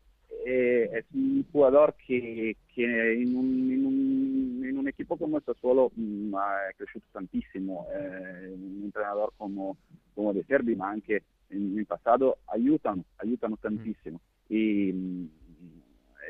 eh, 0.46 0.90
es 0.94 1.06
un 1.14 1.46
jugador 1.52 1.96
que, 2.06 2.56
que 2.74 3.22
en, 3.22 3.36
un, 3.36 3.72
en, 3.72 3.86
un, 3.86 4.66
en, 4.66 4.78
un, 4.78 4.88
equipo 4.88 5.18
como 5.18 5.38
el 5.38 5.44
Sassuolo 5.44 5.92
mh, 5.96 6.36
ha 6.36 6.74
cresciuto 6.78 7.08
tantissimo, 7.12 7.88
eh, 7.94 8.54
un 8.54 8.84
entrenador 8.86 9.34
como, 9.38 9.78
como 10.16 10.34
De 10.34 10.44
Serbi, 10.44 10.76
ma 10.76 10.90
anche 10.90 11.24
in, 11.50 11.78
in 11.78 11.86
passato 11.86 12.40
aiutano, 12.46 13.04
aiutano 13.18 13.58
tantissimo. 13.58 14.22
Y 14.50 14.94
mh, 14.94 15.30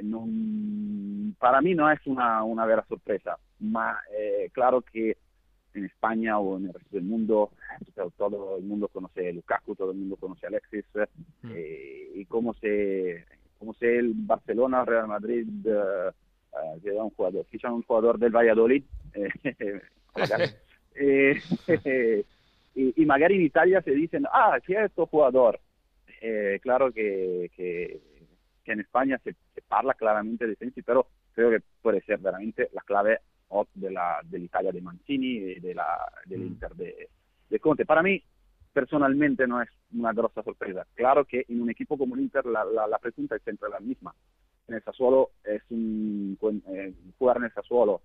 non, 0.03 1.35
para 1.37 1.61
mí 1.61 1.73
no 1.73 1.89
es 1.89 1.99
una, 2.05 2.43
una 2.43 2.65
vera 2.65 2.85
sorpresa, 2.87 3.37
ma 3.59 3.99
eh, 4.11 4.49
claro 4.51 4.81
que 4.81 5.17
en 5.77 5.85
España 5.85 6.39
o 6.39 6.57
en 6.57 6.67
el 6.67 6.73
resto 6.73 6.95
del 6.95 7.03
mundo, 7.03 7.51
todo 8.17 8.57
el 8.57 8.63
mundo 8.63 8.87
conoce 8.87 9.29
a 9.29 9.33
Lukaku, 9.33 9.75
todo 9.75 9.91
el 9.91 9.97
mundo 9.97 10.15
conoce 10.15 10.45
a 10.45 10.49
Alexis, 10.49 10.85
mm. 11.43 11.51
eh, 11.53 12.11
y 12.15 12.25
cómo 12.25 12.53
se, 12.55 13.25
cómo 13.59 13.73
se 13.75 13.97
el 13.97 14.13
Barcelona, 14.15 14.85
Real 14.85 15.07
Madrid, 15.07 15.47
uh, 15.65 16.09
uh, 16.89 17.03
un 17.03 17.09
jugador, 17.11 17.45
fichan 17.45 17.73
un 17.73 17.83
jugador 17.83 18.17
del 18.17 18.35
Valladolid, 18.35 18.83
eh, 19.13 19.81
y, 22.75 23.01
y, 23.01 23.05
magari 23.05 23.35
in 23.35 23.41
Italia 23.43 23.81
se 23.81 23.91
dicen, 23.91 24.25
ah, 24.31 24.57
questo 24.65 25.05
jugador? 25.05 25.59
Eh, 26.21 26.59
claro 26.61 26.91
que, 26.91 27.51
que, 27.55 27.99
que, 28.63 28.71
en 28.71 28.79
España 28.79 29.19
se, 29.23 29.35
se 29.53 29.61
parla 29.61 29.93
claramente 29.93 30.47
de 30.47 30.55
Sensi, 30.55 30.81
pero 30.81 31.07
creo 31.33 31.51
que 31.51 31.61
puede 31.81 32.01
ser 32.01 32.17
veramente 32.17 32.69
la 32.73 32.81
clave 32.81 33.19
dell'Italia 34.57 34.71
dei 34.71 34.81
Mancini 34.81 35.53
e 35.53 35.59
della, 35.59 36.11
dell'Inter 36.25 36.73
mm. 36.73 36.77
de, 36.77 37.09
de, 37.47 37.59
Conte. 37.59 37.85
Para 37.85 38.01
mí, 38.01 38.21
personalmente, 38.71 39.47
no 39.47 39.61
es 39.61 39.69
una 39.91 40.13
grossa 40.13 40.43
sorpresa. 40.43 40.85
Claro 40.93 41.25
que 41.25 41.45
en 41.47 41.61
un 41.61 41.69
equipo 41.69 41.97
como 41.97 42.15
l'Inter 42.15 42.45
la, 42.45 42.63
la, 42.63 42.87
la 42.87 42.99
pregunta 42.99 43.35
es 43.35 43.43
siempre 43.43 43.69
la 43.69 43.79
misma. 43.79 44.13
En 44.67 44.75
el 44.75 44.83
Sassuolo 44.83 45.31
es 45.43 45.61
un, 45.69 46.37
eh, 46.67 46.93
jugar 47.17 47.37
en 47.37 47.45
el 47.45 47.53
Sassuolo 47.53 48.01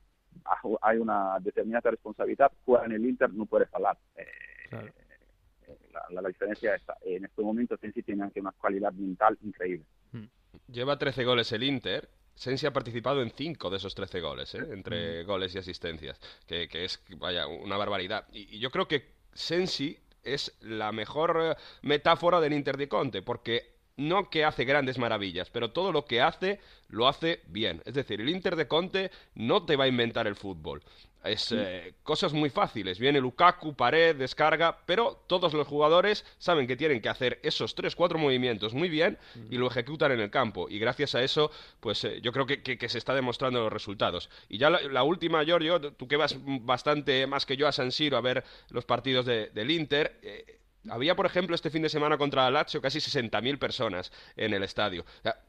hay 0.81 0.97
una 0.97 1.39
determinata 1.41 1.91
responsabilidad, 1.91 2.51
jugar 2.65 2.87
en 2.87 2.93
el 2.93 3.05
Inter 3.05 3.33
no 3.35 3.45
puede 3.45 3.67
fallar. 3.67 3.99
Eh, 4.17 4.25
claro. 4.71 4.87
eh, 4.87 5.79
la, 5.93 6.23
la, 6.23 6.29
diferencia 6.29 6.75
está. 6.75 6.97
En 7.03 7.27
este 7.27 7.43
momento 7.43 7.77
Sensi 7.77 8.03
tiene 8.03 8.31
una 8.37 8.53
calidad 8.53 8.93
mental 8.93 9.37
increíble. 9.43 9.85
Mm. 10.13 10.25
Lleva 10.69 10.97
13 10.97 11.25
goles 11.25 11.53
el 11.53 11.65
Inter, 11.65 12.09
Sensi 12.35 12.67
ha 12.67 12.73
participado 12.73 13.23
en 13.23 13.31
5 13.31 13.71
de 13.71 13.77
esos 13.77 13.95
13 13.95 14.21
goles, 14.21 14.55
¿eh? 14.55 14.67
entre 14.71 15.25
goles 15.25 15.55
y 15.55 15.59
asistencias, 15.59 16.21
que, 16.47 16.69
que 16.69 16.85
es, 16.85 17.03
vaya, 17.17 17.47
una 17.47 17.77
barbaridad. 17.77 18.27
Y, 18.33 18.57
y, 18.57 18.59
yo 18.59 18.71
creo 18.71 18.89
que 18.89 19.13
Sensi 19.33 19.99
es 20.23 20.57
la 20.61 20.93
mejor 20.93 21.39
eh, 21.41 21.57
metáfora 21.83 22.41
del 22.41 22.53
Inter 22.53 22.77
de 22.77 22.89
Conte, 22.89 23.23
porque 23.23 23.73
no 23.97 24.31
que 24.31 24.45
hace 24.45 24.65
grandes 24.65 24.99
maravillas, 24.99 25.51
pero 25.51 25.73
todo 25.73 25.93
lo 25.93 26.05
que 26.07 26.21
hace 26.21 26.61
lo 26.89 27.09
hace 27.09 27.43
bien. 27.47 27.83
Es 27.85 27.95
decir, 27.95 28.21
el 28.21 28.29
Inter 28.29 28.57
de 28.57 28.69
Conte 28.69 29.11
no 29.35 29.65
te 29.65 29.77
va 29.77 29.85
a 29.85 29.89
inventar 29.89 30.27
el 30.27 30.37
fútbol. 30.37 30.83
Es 31.25 31.53
eh, 31.53 31.95
cosas 32.03 32.33
muy 32.33 32.51
fáciles. 32.51 32.99
Viene 32.99 33.21
Lukaku, 33.21 33.75
pared, 33.75 34.17
descarga, 34.17 34.79
pero 34.87 35.23
todos 35.29 35.55
los 35.55 35.69
jugadores 35.69 36.25
saben 36.39 36.67
que 36.67 36.77
tienen 36.77 37.01
que 37.01 37.09
hacer 37.09 37.39
esos 37.43 37.77
3-4 37.77 38.19
movimientos 38.19 38.75
muy 38.75 38.89
bien 38.89 39.19
y 39.49 39.57
lo 39.57 39.69
ejecutan 39.69 40.11
en 40.13 40.21
el 40.21 40.31
campo. 40.31 40.69
Y 40.69 40.79
gracias 40.81 41.15
a 41.15 41.23
eso, 41.23 41.53
pues 41.79 42.03
eh, 42.05 42.21
yo 42.23 42.33
creo 42.33 42.47
que, 42.47 42.63
que, 42.63 42.77
que, 42.77 42.89
se 42.89 42.99
está 42.99 43.15
demostrando 43.15 43.61
los 43.61 43.73
resultados. 43.73 44.31
Y 44.49 44.59
ya 44.59 44.69
la, 44.69 44.81
la, 44.83 45.05
última, 45.05 45.45
Giorgio, 45.45 45.81
tú 45.93 46.09
que 46.09 46.17
vas 46.17 46.37
bastante 46.43 47.27
más 47.29 47.47
que 47.47 47.57
yo 47.57 47.69
a 47.69 47.73
San 47.73 47.93
Siro 47.93 48.17
a 48.17 48.21
ver 48.21 48.43
los 48.71 48.85
partidos 48.85 49.25
de, 49.25 49.51
del 49.51 49.71
Inter. 49.71 50.19
Eh, 50.23 50.59
había, 50.91 51.15
por 51.15 51.27
ejemplo, 51.27 51.55
este 51.55 51.71
fin 51.71 51.83
de 51.83 51.89
semana 51.89 52.19
contra 52.19 52.51
Lazio 52.51 52.81
casi 52.81 52.99
60.000 52.99 53.59
personas 53.61 54.11
en 54.37 54.55
el 54.55 54.65
estadio. 54.65 55.03
O 55.03 55.23
sea, 55.23 55.41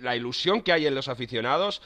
la 0.00 0.16
ilusión 0.16 0.62
que 0.62 0.72
hay 0.72 0.86
en 0.86 0.94
los 0.94 1.08
aficionados 1.08 1.80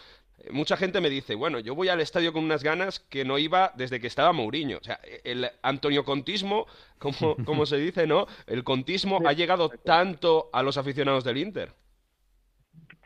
mucha 0.51 0.77
gente 0.77 1.01
me 1.01 1.11
dice, 1.11 1.35
bueno, 1.35 1.59
yo 1.61 1.75
voy 1.75 1.89
al 1.89 2.01
estadio 2.01 2.33
con 2.33 2.45
unas 2.45 2.63
ganas 2.63 3.01
que 3.01 3.25
no 3.25 3.39
iba 3.39 3.73
desde 3.77 4.01
que 4.01 4.07
estaba 4.07 4.33
Mourinho. 4.33 4.79
O 4.79 4.83
sea, 4.83 5.01
el 5.25 5.47
Antonio 5.63 6.05
Contismo, 6.05 6.67
como, 6.99 7.37
como 7.45 7.67
se 7.67 7.77
dice, 7.77 8.07
¿no? 8.07 8.27
El 8.47 8.65
contismo 8.65 9.21
ha 9.27 9.33
llegado 9.33 9.69
tanto 9.69 10.51
a 10.53 10.63
los 10.63 10.79
aficionados 10.79 11.25
del 11.25 11.39
Inter. 11.39 11.71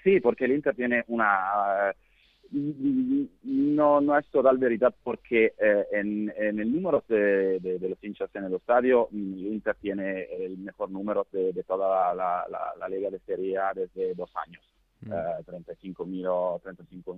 Sí, 0.02 0.20
porque 0.20 0.46
el 0.46 0.52
Inter 0.52 0.74
tiene 0.74 1.04
una... 1.08 1.94
No, 2.52 4.00
no 4.00 4.18
es 4.18 4.26
total 4.26 4.58
verdad 4.58 4.92
porque 5.04 5.52
eh, 5.56 5.84
en, 5.92 6.32
en, 6.36 6.58
el 6.58 6.74
número 6.74 7.04
de, 7.06 7.60
de, 7.60 7.78
de, 7.78 7.88
los 7.88 8.02
hinchas 8.02 8.28
en 8.34 8.46
el 8.46 8.54
estadio, 8.54 9.08
el 9.12 9.46
Inter 9.46 9.76
tiene 9.80 10.24
el 10.24 10.58
mejor 10.58 10.90
número 10.90 11.28
de, 11.30 11.52
de 11.52 11.62
toda 11.62 12.12
la, 12.12 12.44
la, 12.50 12.74
la, 12.76 12.88
Liga 12.88 13.08
de 13.08 13.20
Serie 13.20 13.56
A 13.56 13.72
desde 13.72 14.14
dos 14.14 14.32
años 14.34 14.64
mm. 15.00 15.12
eh, 15.12 15.44
35.000 15.46 16.62
35 16.62 17.16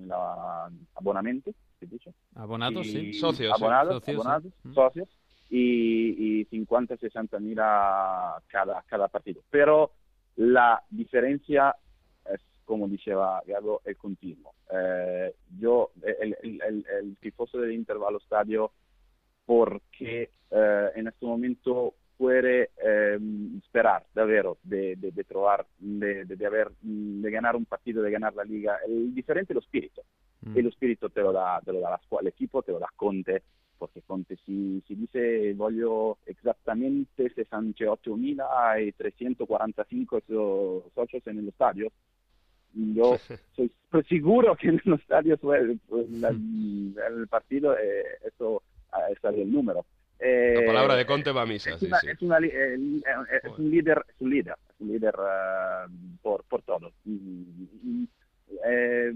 abonamientos, 0.95 1.55
¿se 1.79 1.87
dice? 1.87 2.13
Abonados, 2.35 2.87
y, 2.87 2.91
sí. 2.91 3.13
Socios. 3.15 3.53
Abonados, 3.55 4.09
abonados, 4.09 4.53
sí. 4.63 4.75
socios. 4.75 5.09
Y, 5.51 6.41
y 6.41 6.45
50, 6.47 6.97
60 6.97 7.39
mil 7.41 7.57
cada, 7.57 8.83
cada 8.87 9.09
partido. 9.09 9.43
Pero 9.51 9.91
la 10.37 10.83
diferencia 10.89 11.77
es, 12.33 12.41
como 12.65 12.89
diceva 12.89 13.43
Gago, 13.47 13.83
el 13.85 13.97
continuo. 13.99 14.55
Eh, 14.73 15.35
yo, 15.59 15.91
el, 16.03 16.37
el, 16.43 16.63
el, 16.63 16.87
el, 17.01 17.17
tifoso 17.17 17.59
del 17.59 17.73
Inter 17.73 17.99
va 18.03 18.09
porque 19.45 20.31
eh, 20.51 20.91
en 20.95 21.09
este 21.09 21.27
momento 21.27 21.95
puede 22.23 22.71
eh, 22.77 23.19
esperar 23.65 24.05
davvero 24.15 24.59
de, 24.63 24.95
de, 24.95 25.11
de 25.11 25.25
trovar, 25.25 25.67
de, 25.79 26.25
de, 26.25 26.47
haber, 26.47 26.71
de 26.81 27.31
ganar 27.33 27.57
un 27.57 27.65
partido, 27.65 28.01
de 28.01 28.13
ganar 28.13 28.33
la 28.35 28.45
liga. 28.45 28.79
El 28.87 29.13
diferente 29.13 29.53
lo 29.53 29.61
spirito. 29.61 30.05
Mm. 30.45 30.57
e 30.57 30.63
lo 30.63 30.71
spirito 30.71 31.09
te 31.11 31.21
lo 31.21 31.33
dà, 31.33 31.61
te 31.65 31.73
lo 31.73 31.81
dà 31.81 31.89
la 31.91 32.01
squadra, 32.03 32.27
l'equipo 32.27 32.63
te 32.63 32.73
lo 32.73 32.79
dà 32.79 32.89
Conte, 32.97 33.43
perché 33.79 34.03
Conte 34.05 34.37
si, 34.45 34.83
si 34.87 34.95
dice 34.97 35.53
voglio 35.55 36.19
esattamente 36.25 37.33
68.345 37.33 40.23
so- 40.27 40.91
socios 40.95 41.25
nello 41.27 41.51
stadio. 41.53 41.91
Yo 42.73 43.17
soy 43.55 43.71
pues, 43.89 44.07
seguro 44.09 44.57
que 44.57 44.69
en 44.69 44.81
los 44.85 45.01
stadios 45.03 45.39
fue 45.41 45.77
pues, 45.89 46.09
la- 46.11 46.31
el 46.31 47.27
partido 47.29 47.77
eh, 47.77 48.19
eso 48.25 48.63
eh, 48.93 49.15
salió 49.21 49.43
el 49.43 49.53
número. 49.53 49.85
Eh, 50.25 50.55
La 50.61 50.67
palabra 50.67 50.95
de 50.95 51.05
Conte 51.05 51.33
va 51.33 51.43
a 51.43 51.47
misa, 51.47 51.71
es, 51.71 51.81
sí, 51.81 51.87
una- 51.87 51.99
sí. 51.99 52.07
es 52.09 52.23
una 52.23 52.39
li- 52.39 52.51
eh, 52.53 52.75
es 53.45 53.59
un 53.59 53.71
líder, 53.71 54.05
es 54.09 54.21
un 54.21 54.31
líder, 54.31 54.55
es 54.69 54.81
un 54.81 54.89
líder 54.89 55.15
eh, 55.19 55.87
por, 56.23 56.45
por 56.45 56.63
todo. 56.63 56.93
Y- 57.05 57.11
y, 57.83 58.09
eh, 58.65 59.13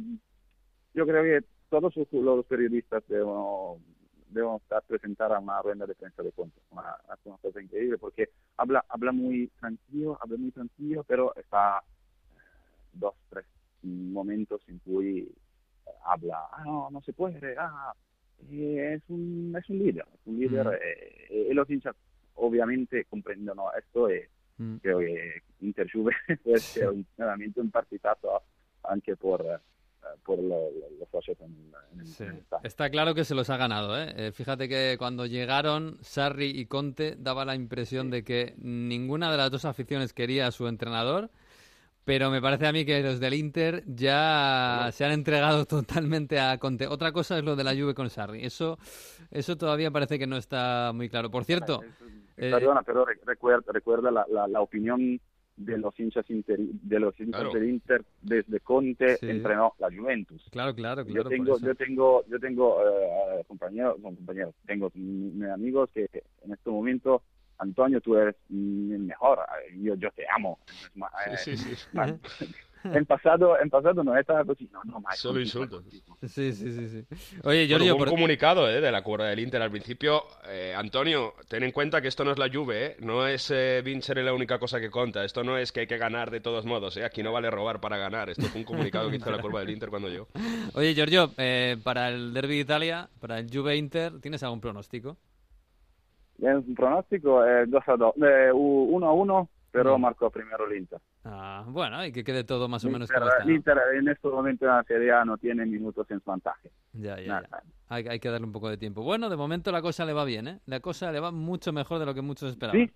yo 0.94 1.06
creo 1.06 1.22
que 1.22 1.46
todos 1.68 1.94
los, 1.96 2.08
periodistas 2.46 3.04
devono 3.06 4.56
estar 4.56 4.82
presentar 4.82 5.32
a 5.32 5.38
una 5.38 5.62
rueda 5.62 5.86
de 5.86 5.94
prensa 5.94 6.22
de 6.24 6.32
Conte. 6.32 6.60
Una, 6.70 6.96
es 7.14 7.20
una 7.24 7.36
cosa 7.38 7.62
increíble 7.62 7.98
porque 7.98 8.30
habla, 8.56 8.84
habla 8.88 9.12
muy 9.12 9.46
tranquilo, 9.60 10.18
habla 10.20 10.36
muy 10.38 10.50
tranquilo, 10.50 11.04
pero 11.04 11.34
está 11.36 11.82
dos, 12.92 13.14
tres 13.28 13.44
momentos 13.82 14.60
en 14.68 14.80
eh, 15.86 15.90
habla, 16.04 16.48
ah, 16.52 16.62
no, 16.64 16.90
no 16.90 17.00
se 17.02 17.12
puede, 17.12 17.54
ah, 17.58 17.92
es 18.50 19.02
un, 19.08 19.54
es 19.58 19.68
un 19.70 19.78
líder, 19.78 20.04
un 20.26 20.38
líder, 20.40 20.66
Mm. 20.66 20.72
eh, 21.30 21.46
y 21.50 21.54
los 21.54 21.68
hinchas 21.70 21.94
obviamente 22.34 23.04
comprendono 23.06 23.66
esto 23.78 24.08
e 24.10 24.28
Mm. 24.58 24.76
creo 24.76 24.98
que 25.00 25.42
Inter 25.60 25.86
Juve 25.92 26.12
puede 26.44 26.58
ser 26.60 26.88
un- 26.88 27.06
veramente 27.18 27.60
un 27.60 27.70
partidazo 27.70 28.40
anche 28.84 29.14
por, 29.16 29.42
eh, 29.42 29.58
por 30.24 30.38
lo- 30.38 30.70
lo- 30.70 30.90
los 30.98 31.08
socios 31.10 31.36
en, 31.40 31.72
en 32.00 32.06
Sí. 32.06 32.24
el. 32.24 32.42
Está 32.62 32.88
claro 32.88 33.14
que 33.14 33.24
se 33.24 33.34
los 33.34 33.50
ha 33.50 33.56
ganado. 33.58 33.98
¿eh? 34.00 34.14
Eh, 34.16 34.32
fíjate 34.32 34.66
que 34.68 34.96
cuando 34.98 35.26
llegaron 35.26 35.98
Sarri 36.00 36.46
y 36.58 36.64
Conte 36.66 37.16
daba 37.18 37.44
la 37.44 37.54
impresión 37.54 38.08
de 38.10 38.22
que 38.24 38.54
ninguna 38.56 39.30
de 39.30 39.36
las 39.36 39.50
dos 39.50 39.64
aficiones 39.66 40.14
quería 40.14 40.46
a 40.46 40.52
su 40.52 40.68
entrenador, 40.68 41.28
pero 42.06 42.30
me 42.30 42.40
parece 42.40 42.66
a 42.68 42.72
mí 42.72 42.84
que 42.86 43.02
los 43.02 43.18
del 43.18 43.34
Inter 43.34 43.82
ya 43.86 44.88
se 44.92 45.04
han 45.04 45.10
entregado 45.10 45.64
totalmente 45.66 46.38
a 46.38 46.56
Conte. 46.58 46.86
Otra 46.86 47.10
cosa 47.12 47.36
es 47.36 47.44
lo 47.44 47.56
de 47.56 47.64
la 47.64 47.74
Juve 47.74 47.94
con 47.94 48.08
Sarri. 48.08 48.44
Eso, 48.44 48.78
eso 49.30 49.56
todavía 49.56 49.90
parece 49.90 50.16
que 50.18 50.26
no 50.26 50.36
está 50.36 50.92
muy 50.94 51.08
claro. 51.08 51.30
Por 51.30 51.44
cierto, 51.44 51.82
eh, 52.36 52.50
Perdona, 52.52 52.82
pero 52.82 53.04
re- 53.04 53.18
recuerda, 53.26 53.72
recuerda 53.72 54.10
la, 54.12 54.24
la, 54.30 54.46
la 54.46 54.60
opinión 54.60 55.20
de 55.56 55.78
los 55.78 55.98
hinchas 55.98 56.28
inter, 56.30 56.58
de 56.60 57.00
los 57.00 57.18
hinchas 57.18 57.40
Claro. 57.40 57.54
del 57.58 57.70
Inter 57.70 58.04
desde 58.20 58.60
Conte 58.60 59.16
Sí. 59.16 59.28
entrenó 59.28 59.72
la 59.78 59.88
Juventus. 59.88 60.46
claro, 60.52 60.74
claro, 60.74 61.02
yo 61.06 61.12
claro. 61.14 61.28
tengo, 61.30 61.58
yo 61.58 61.74
tengo, 61.74 62.24
yo 62.30 62.38
tengo 62.38 62.82
eh, 62.82 63.42
compañeros, 63.48 63.98
no, 63.98 64.14
compañeros, 64.14 64.54
tengo 64.66 64.92
amigos 65.52 65.90
que 65.94 66.08
en 66.44 66.52
este 66.52 66.70
momento, 66.70 67.22
Antonio, 67.58 68.00
tú 68.00 68.16
eres 68.16 68.34
el 68.50 68.98
mejor, 69.00 69.40
yo, 69.80 69.94
yo 69.96 70.10
te 70.12 70.24
amo. 70.34 70.58
Sí, 71.38 71.56
sí, 71.56 71.74
sí. 71.74 71.86
en 72.92 73.04
pasado, 73.04 73.58
en 73.58 73.68
pasado 73.68 74.04
no 74.04 74.16
estaba 74.16 74.42
así, 74.42 74.68
no, 74.72 74.80
no, 74.84 75.00
ma 75.00 75.10
è 75.12 75.16
Solo 75.16 75.40
insultos. 75.40 75.82
Sí, 76.22 76.52
sí, 76.52 76.72
sí, 76.72 76.88
sí. 76.88 77.04
Oye, 77.42 77.66
Bueno, 77.66 77.66
Giorgio, 77.66 77.94
un 77.94 77.98
por- 77.98 78.08
comunicado 78.10 78.68
eh, 78.70 78.80
de 78.80 78.92
la 78.92 79.02
cuerda 79.02 79.26
del 79.26 79.40
Inter 79.40 79.60
al 79.60 79.70
principio. 79.72 80.22
Eh, 80.48 80.72
Antonio, 80.76 81.34
ten 81.48 81.64
en 81.64 81.72
cuenta 81.72 82.00
que 82.00 82.06
esto 82.06 82.24
no 82.24 82.30
es 82.30 82.38
la 82.38 82.48
Juve, 82.48 82.86
eh. 82.86 82.96
no 83.00 83.26
es 83.26 83.50
eh, 83.50 83.82
vincere 83.84 84.22
la 84.22 84.32
única 84.34 84.60
cosa 84.60 84.78
que 84.78 84.88
conta. 84.88 85.24
Esto 85.24 85.42
no 85.42 85.58
es 85.58 85.72
que 85.72 85.80
hay 85.80 85.86
que 85.88 85.98
ganar 85.98 86.30
de 86.30 86.38
todos 86.40 86.64
modos. 86.64 86.96
eh. 86.96 87.04
Aquí 87.04 87.24
no 87.24 87.32
vale 87.32 87.50
robar 87.50 87.80
para 87.80 87.96
ganar. 87.96 88.30
Esto 88.30 88.44
fue 88.46 88.60
un 88.60 88.64
comunicado 88.64 89.10
que 89.10 89.16
hizo 89.16 89.30
la 89.32 89.40
curva 89.42 89.60
del 89.60 89.70
Inter 89.70 89.88
cuando 89.90 90.08
llegó. 90.08 90.28
Oye, 90.74 90.94
Giorgio, 90.94 91.32
eh, 91.38 91.76
para 91.82 92.08
el 92.10 92.32
Derby 92.34 92.54
de 92.56 92.60
Italia, 92.60 93.08
para 93.20 93.40
el 93.40 93.48
Juve 93.52 93.74
Inter, 93.76 94.20
¿tienes 94.20 94.44
algún 94.44 94.60
pronóstico? 94.60 95.16
Es 96.38 96.54
un 96.66 96.74
pronóstico 96.74 97.44
eh, 97.44 97.64
2 97.66 97.82
a 97.86 97.96
2, 97.96 98.14
eh, 98.22 98.50
1 98.52 99.06
a 99.06 99.12
1, 99.12 99.48
pero 99.72 99.98
Mm. 99.98 100.00
marcó 100.00 100.30
primero 100.30 100.66
el 100.70 100.76
Inter. 100.78 100.98
Ah, 101.24 101.64
bueno, 101.66 102.04
y 102.04 102.12
que 102.12 102.22
quede 102.24 102.44
todo 102.44 102.68
más 102.68 102.84
o 102.84 102.88
menos 102.90 103.08
L'Inter, 103.08 103.18
como 103.18 103.30
está. 103.30 103.44
¿no? 103.44 103.50
l'Inter 103.50 103.78
en 103.98 104.08
este 104.08 104.28
momento 104.28 104.64
en 104.64 104.70
la 104.70 104.82
Serie 104.84 105.12
A 105.12 105.24
no 105.24 105.36
tiene 105.38 105.66
minutos 105.66 106.06
en 106.10 106.20
su 106.20 106.30
vantaje. 106.30 106.70
Ya, 106.92 107.18
ya. 107.20 107.42
Hay, 107.88 108.06
hay 108.08 108.18
que 108.20 108.28
darle 108.30 108.46
un 108.46 108.52
poco 108.52 108.68
de 108.68 108.76
tiempo. 108.78 109.02
Bueno, 109.02 109.28
de 109.28 109.36
momento 109.36 109.70
la 109.72 109.82
cosa 109.82 110.04
le 110.04 110.12
va 110.12 110.24
bien, 110.24 110.48
¿eh? 110.48 110.60
La 110.66 110.80
cosa 110.80 111.10
le 111.12 111.20
va 111.20 111.30
mucho 111.30 111.72
mejor 111.72 111.98
de 111.98 112.06
lo 112.06 112.14
que 112.14 112.22
muchos 112.22 112.50
esperaban. 112.50 112.86
Sí. 112.86 112.92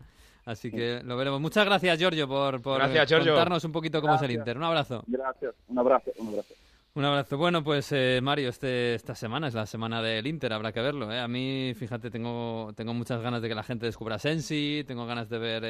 Así 0.46 0.70
que 0.70 1.02
lo 1.04 1.16
veremos. 1.18 1.40
Muchas 1.40 1.64
gracias, 1.66 1.98
Giorgio, 1.98 2.26
por, 2.26 2.62
por 2.62 2.78
Gracias, 2.78 3.08
Giorgio. 3.08 3.32
contarnos 3.34 3.62
un 3.64 3.72
poquito 3.72 4.00
cómo 4.00 4.14
es 4.14 4.22
el. 4.22 4.30
Inter. 4.32 4.56
Un 4.56 4.64
abrazo. 4.64 5.04
Gracias, 5.06 5.54
un 5.68 5.78
abrazo, 5.78 6.10
un 6.18 6.28
abrazo. 6.28 6.54
Un 6.92 7.04
abrazo. 7.04 7.38
Bueno, 7.38 7.62
pues 7.62 7.92
eh, 7.92 8.18
Mario, 8.20 8.48
este, 8.48 8.94
esta 8.94 9.14
semana 9.14 9.46
es 9.46 9.54
la 9.54 9.64
semana 9.64 10.02
del 10.02 10.26
Inter, 10.26 10.52
habrá 10.52 10.72
que 10.72 10.80
verlo. 10.80 11.12
¿eh? 11.12 11.20
A 11.20 11.28
mí, 11.28 11.72
fíjate, 11.76 12.10
tengo, 12.10 12.72
tengo 12.74 12.92
muchas 12.94 13.22
ganas 13.22 13.40
de 13.40 13.48
que 13.48 13.54
la 13.54 13.62
gente 13.62 13.86
descubra 13.86 14.18
Sensi, 14.18 14.82
tengo 14.86 15.06
ganas 15.06 15.28
de 15.28 15.38
ver 15.38 15.62
eh, 15.64 15.68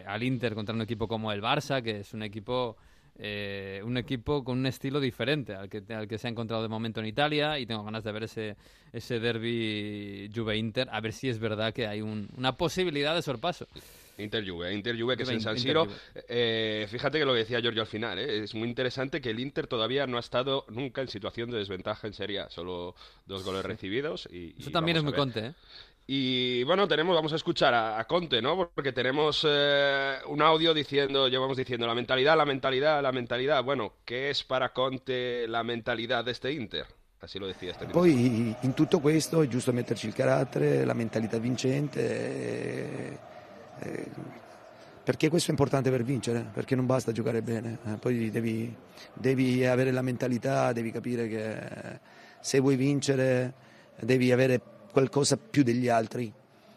eh, 0.00 0.04
al 0.06 0.22
Inter 0.24 0.54
contra 0.56 0.74
un 0.74 0.82
equipo 0.82 1.06
como 1.06 1.30
el 1.30 1.40
Barça, 1.40 1.82
que 1.84 2.00
es 2.00 2.12
un 2.14 2.24
equipo, 2.24 2.76
eh, 3.16 3.80
un 3.84 3.96
equipo 3.96 4.42
con 4.42 4.58
un 4.58 4.66
estilo 4.66 4.98
diferente 4.98 5.54
al 5.54 5.68
que, 5.68 5.84
al 5.94 6.08
que 6.08 6.18
se 6.18 6.26
ha 6.26 6.30
encontrado 6.30 6.64
de 6.64 6.68
momento 6.68 6.98
en 6.98 7.06
Italia, 7.06 7.56
y 7.60 7.66
tengo 7.66 7.84
ganas 7.84 8.02
de 8.02 8.10
ver 8.10 8.24
ese, 8.24 8.56
ese 8.92 9.20
derby 9.20 10.28
Juve-Inter, 10.34 10.88
a 10.90 11.00
ver 11.00 11.12
si 11.12 11.28
es 11.28 11.38
verdad 11.38 11.72
que 11.72 11.86
hay 11.86 12.02
un- 12.02 12.28
una 12.36 12.56
posibilidad 12.56 13.14
de 13.14 13.22
sorpaso. 13.22 13.68
Inter 14.18 14.48
Juve, 14.48 14.72
Inter 14.72 14.98
Juve 15.00 15.16
que 15.16 15.22
es 15.24 15.28
en 15.28 15.40
San 15.40 15.58
Siro. 15.58 15.86
Eh, 16.28 16.86
fíjate 16.90 17.18
que 17.18 17.24
lo 17.24 17.32
que 17.32 17.40
decía 17.40 17.60
Giorgio 17.60 17.82
al 17.82 17.88
final, 17.88 18.18
¿eh? 18.18 18.44
es 18.44 18.54
muy 18.54 18.68
interesante 18.68 19.20
que 19.20 19.30
el 19.30 19.40
Inter 19.40 19.66
todavía 19.66 20.06
no 20.06 20.16
ha 20.16 20.20
estado 20.20 20.64
nunca 20.68 21.00
en 21.00 21.08
situación 21.08 21.50
de 21.50 21.58
desventaja 21.58 22.06
en 22.06 22.12
Serie 22.14 22.40
A, 22.40 22.50
solo 22.50 22.94
dos 23.26 23.44
goles 23.44 23.62
Sí. 23.62 23.68
recibidos. 23.68 24.28
Y, 24.30 24.54
Eso 24.58 24.70
y 24.70 24.72
también 24.72 24.96
es 24.98 25.02
muy 25.02 25.12
conte, 25.12 25.46
¿eh? 25.46 25.52
Y 26.06 26.62
bueno, 26.64 26.86
tenemos, 26.86 27.14
vamos 27.16 27.32
a 27.32 27.36
escuchar 27.36 27.72
a, 27.72 27.98
a 27.98 28.04
Conte, 28.06 28.42
¿no? 28.42 28.70
Porque 28.74 28.92
tenemos 28.92 29.42
eh, 29.48 30.16
un 30.28 30.42
audio 30.42 30.74
diciendo, 30.74 31.28
llevamos 31.28 31.56
diciendo 31.56 31.86
la 31.86 31.94
mentalidad, 31.94 32.36
la 32.36 32.44
mentalidad, 32.44 33.02
la 33.02 33.10
mentalidad. 33.10 33.64
Bueno, 33.64 33.94
¿qué 34.04 34.28
es 34.28 34.44
para 34.44 34.74
Conte 34.74 35.48
la 35.48 35.64
mentalidad 35.64 36.22
de 36.22 36.32
este 36.32 36.52
Inter? 36.52 36.84
Así 37.22 37.38
lo 37.38 37.46
decía 37.46 37.70
este 37.70 37.86
Poi 37.86 38.10
in 38.10 38.74
tutto 38.74 39.00
questo 39.00 39.40
è 39.40 39.46
giusto 39.48 39.72
metterci 39.72 40.08
il 40.08 40.12
carattere, 40.12 40.84
la 40.84 40.92
mentalità 40.92 41.38
vincente, 41.38 42.00
eh, 42.02 43.18
eh, 43.80 44.10
perché 45.04 45.28
questo 45.28 45.48
è 45.48 45.50
importante 45.50 45.90
per 45.90 46.02
vincere, 46.02 46.46
perché 46.52 46.74
non 46.74 46.86
basta 46.86 47.12
giocare 47.12 47.42
bene, 47.42 47.78
eh, 47.84 47.96
poi 47.96 48.30
devi, 48.30 48.74
devi 49.12 49.64
avere 49.66 49.90
la 49.90 50.02
mentalità, 50.02 50.72
devi 50.72 50.90
capire 50.90 51.28
che 51.28 52.00
se 52.40 52.58
vuoi 52.58 52.76
vincere 52.76 53.52
devi 54.00 54.32
avere 54.32 54.60
qualcosa 54.90 55.36
più 55.36 55.62
degli 55.62 55.88
altri 55.88 56.32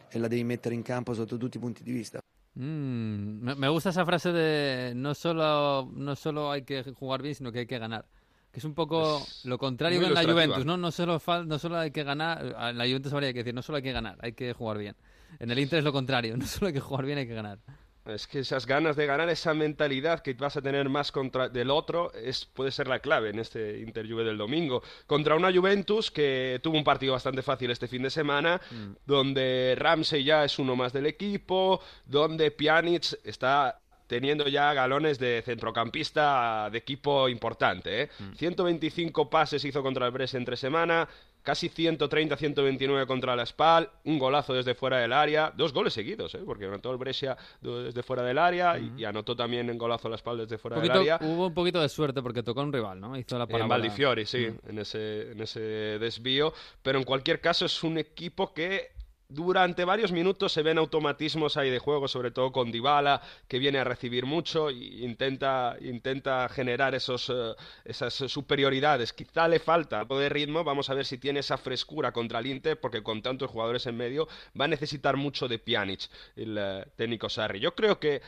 e 0.09 0.19
la 0.19 0.27
devi 0.27 0.43
mettere 0.43 0.75
in 0.75 0.81
campo 0.81 1.13
sotto 1.13 1.37
tutti 1.37 1.57
i 1.57 1.59
punti 1.59 1.83
di 1.83 1.91
vista. 1.91 2.19
Mm, 2.59 3.47
me, 3.55 3.67
gusta 3.69 3.89
esa 3.89 4.03
frase 4.03 4.31
de 4.31 4.93
no 4.95 5.13
solo, 5.13 5.87
no 5.93 6.15
solo 6.15 6.49
hay 6.49 6.63
que 6.63 6.83
jugar 6.83 7.21
bien, 7.21 7.35
sino 7.35 7.51
que 7.51 7.59
hay 7.59 7.67
que 7.67 7.77
ganar. 7.77 8.05
Que 8.51 8.59
es 8.59 8.65
un 8.65 8.73
poco 8.73 9.17
Es 9.17 9.45
lo 9.45 9.57
contrario 9.57 10.01
en 10.01 10.13
la. 10.13 10.23
Juventus, 10.23 10.65
¿no? 10.65 10.75
No 10.77 10.91
solo, 10.91 11.19
fal- 11.19 11.45
no 11.45 11.59
solo 11.59 11.77
hay 11.77 11.91
que 11.91 12.03
ganar, 12.03 12.43
en 12.43 12.77
la 12.77 12.85
Juventus 12.85 13.13
habría 13.13 13.31
que 13.31 13.39
decir, 13.39 13.53
no 13.53 13.61
solo 13.61 13.77
hay 13.77 13.83
que 13.83 13.91
ganar, 13.91 14.17
hay 14.21 14.33
que 14.33 14.53
jugar 14.53 14.79
bien. 14.79 14.95
En 15.39 15.51
el 15.51 15.59
Inter 15.59 15.79
es 15.79 15.85
lo 15.85 15.93
contrario, 15.93 16.37
no 16.37 16.45
solo 16.45 16.67
hay 16.67 16.73
que 16.73 16.79
jugar 16.79 17.05
bien, 17.05 17.17
hay 17.17 17.27
que 17.27 17.33
ganar. 17.33 17.59
Es 18.05 18.25
que 18.25 18.39
esas 18.39 18.65
ganas 18.65 18.95
de 18.95 19.05
ganar, 19.05 19.27
esa 19.29 19.53
mentalidad 19.53 20.21
que 20.21 20.33
vas 20.33 20.55
a 20.55 20.61
tener 20.61 20.87
más 20.87 21.11
contra 21.11 21.49
del 21.49 21.69
otro, 21.69 22.13
es, 22.13 22.45
puede 22.45 22.71
ser 22.71 22.87
la 22.87 22.99
clave 22.99 23.31
en 23.31 23.39
este 23.39 23.79
Inter 23.79 24.09
Juve 24.09 24.23
del 24.23 24.37
domingo. 24.37 24.81
Contra 25.05 25.35
una 25.35 25.51
Juventus 25.51 26.09
que 26.09 26.59
tuvo 26.63 26.77
un 26.77 26.85
partido 26.85 27.13
bastante 27.13 27.41
fácil 27.41 27.69
este 27.69 27.89
fin 27.89 28.03
de 28.03 28.09
semana, 28.09 28.61
donde 29.05 29.75
Ramsey 29.77 30.23
ya 30.23 30.45
es 30.45 30.57
uno 30.57 30.77
más 30.77 30.93
del 30.93 31.05
equipo, 31.05 31.81
donde 32.05 32.51
Pjanic 32.51 33.19
está 33.25 33.81
teniendo 34.07 34.47
ya 34.47 34.73
galones 34.73 35.19
de 35.19 35.43
centrocampista 35.45 36.69
de 36.71 36.77
equipo 36.77 37.27
importante. 37.29 38.03
¿eh? 38.03 38.09
125 38.37 39.29
pases 39.29 39.63
hizo 39.65 39.83
contra 39.83 40.05
el 40.05 40.11
Brescia 40.11 40.37
entre 40.37 40.55
semana, 40.55 41.07
casi 41.47 41.69
130-129 41.69 43.07
contra 43.07 43.33
la 43.33 43.45
Spal, 43.45 43.89
un 44.03 44.19
golazo 44.19 44.53
desde 44.53 44.75
fuera 44.75 44.97
del 44.97 45.13
área, 45.13 45.53
dos 45.55 45.71
goles 45.71 45.93
seguidos, 45.93 46.35
¿eh? 46.35 46.41
porque 46.45 46.65
anotó 46.65 46.91
el 46.91 46.97
Brescia 46.97 47.37
desde 47.61 48.03
fuera 48.03 48.21
del 48.21 48.37
área 48.37 48.77
y, 48.77 48.91
y 48.97 49.05
anotó 49.05 49.33
también 49.33 49.69
en 49.69 49.77
golazo 49.77 50.09
la 50.09 50.17
Spal 50.17 50.39
desde 50.39 50.57
fuera 50.57 50.75
Un 50.75 50.81
del 50.83 50.91
área. 50.91 51.19
hubo 51.21 51.47
un 51.47 51.53
poquito 51.53 51.79
de 51.79 51.87
suerte 51.87 52.21
porque 52.21 52.43
tocó 52.43 52.59
un 52.63 52.73
rival, 52.73 52.99
¿no? 52.99 53.17
Hizo 53.17 53.39
la 53.39 53.47
parábola. 53.47 53.77
Valdifiori, 53.77 54.25
sí, 54.25 54.49
en, 54.67 54.79
ese, 54.79 55.31
en 55.31 55.39
ese 55.39 55.61
desvío. 55.61 56.53
Pero 56.83 56.99
en 56.99 57.05
cualquier 57.05 57.39
caso 57.39 57.63
es 57.63 57.81
un 57.81 57.97
equipo 57.97 58.53
que 58.53 58.96
durante 59.29 59.83
varios 59.83 60.11
minutos 60.11 60.53
se 60.53 60.63
ven 60.63 60.77
automatismos 60.77 61.57
ahí 61.57 61.69
de 61.69 61.79
juego, 61.79 62.07
sobre 62.07 62.31
todo 62.31 62.51
con 62.51 62.71
Dybala, 62.71 63.21
que 63.47 63.59
viene 63.59 63.79
a 63.79 63.83
recibir 63.83 64.25
mucho 64.25 64.69
e 64.69 64.73
intenta, 64.73 65.75
intenta 65.81 66.47
generar 66.49 66.95
esos, 66.95 67.29
eh, 67.29 67.53
esas 67.83 68.13
superioridades. 68.13 69.13
Quizá 69.13 69.47
le 69.47 69.59
falta 69.59 69.99
algo 69.99 70.17
de 70.19 70.29
ritmo, 70.29 70.63
vamos 70.63 70.89
a 70.89 70.93
ver 70.93 71.05
si 71.05 71.17
tiene 71.17 71.41
esa 71.41 71.57
frescura 71.57 72.11
contra 72.11 72.39
el 72.39 72.47
Inter, 72.47 72.79
porque 72.79 73.03
con 73.03 73.21
tantos 73.21 73.51
jugadores 73.51 73.85
en 73.85 73.97
medio 73.97 74.27
va 74.59 74.65
a 74.65 74.69
necesitar 74.69 75.17
mucho 75.17 75.47
de 75.47 75.59
Pjanic, 75.59 76.09
el 76.35 76.57
eh, 76.57 76.85
técnico 76.95 77.29
Sarri. 77.29 77.59
Yo 77.59 77.75
creo 77.75 77.99
que 77.99 78.21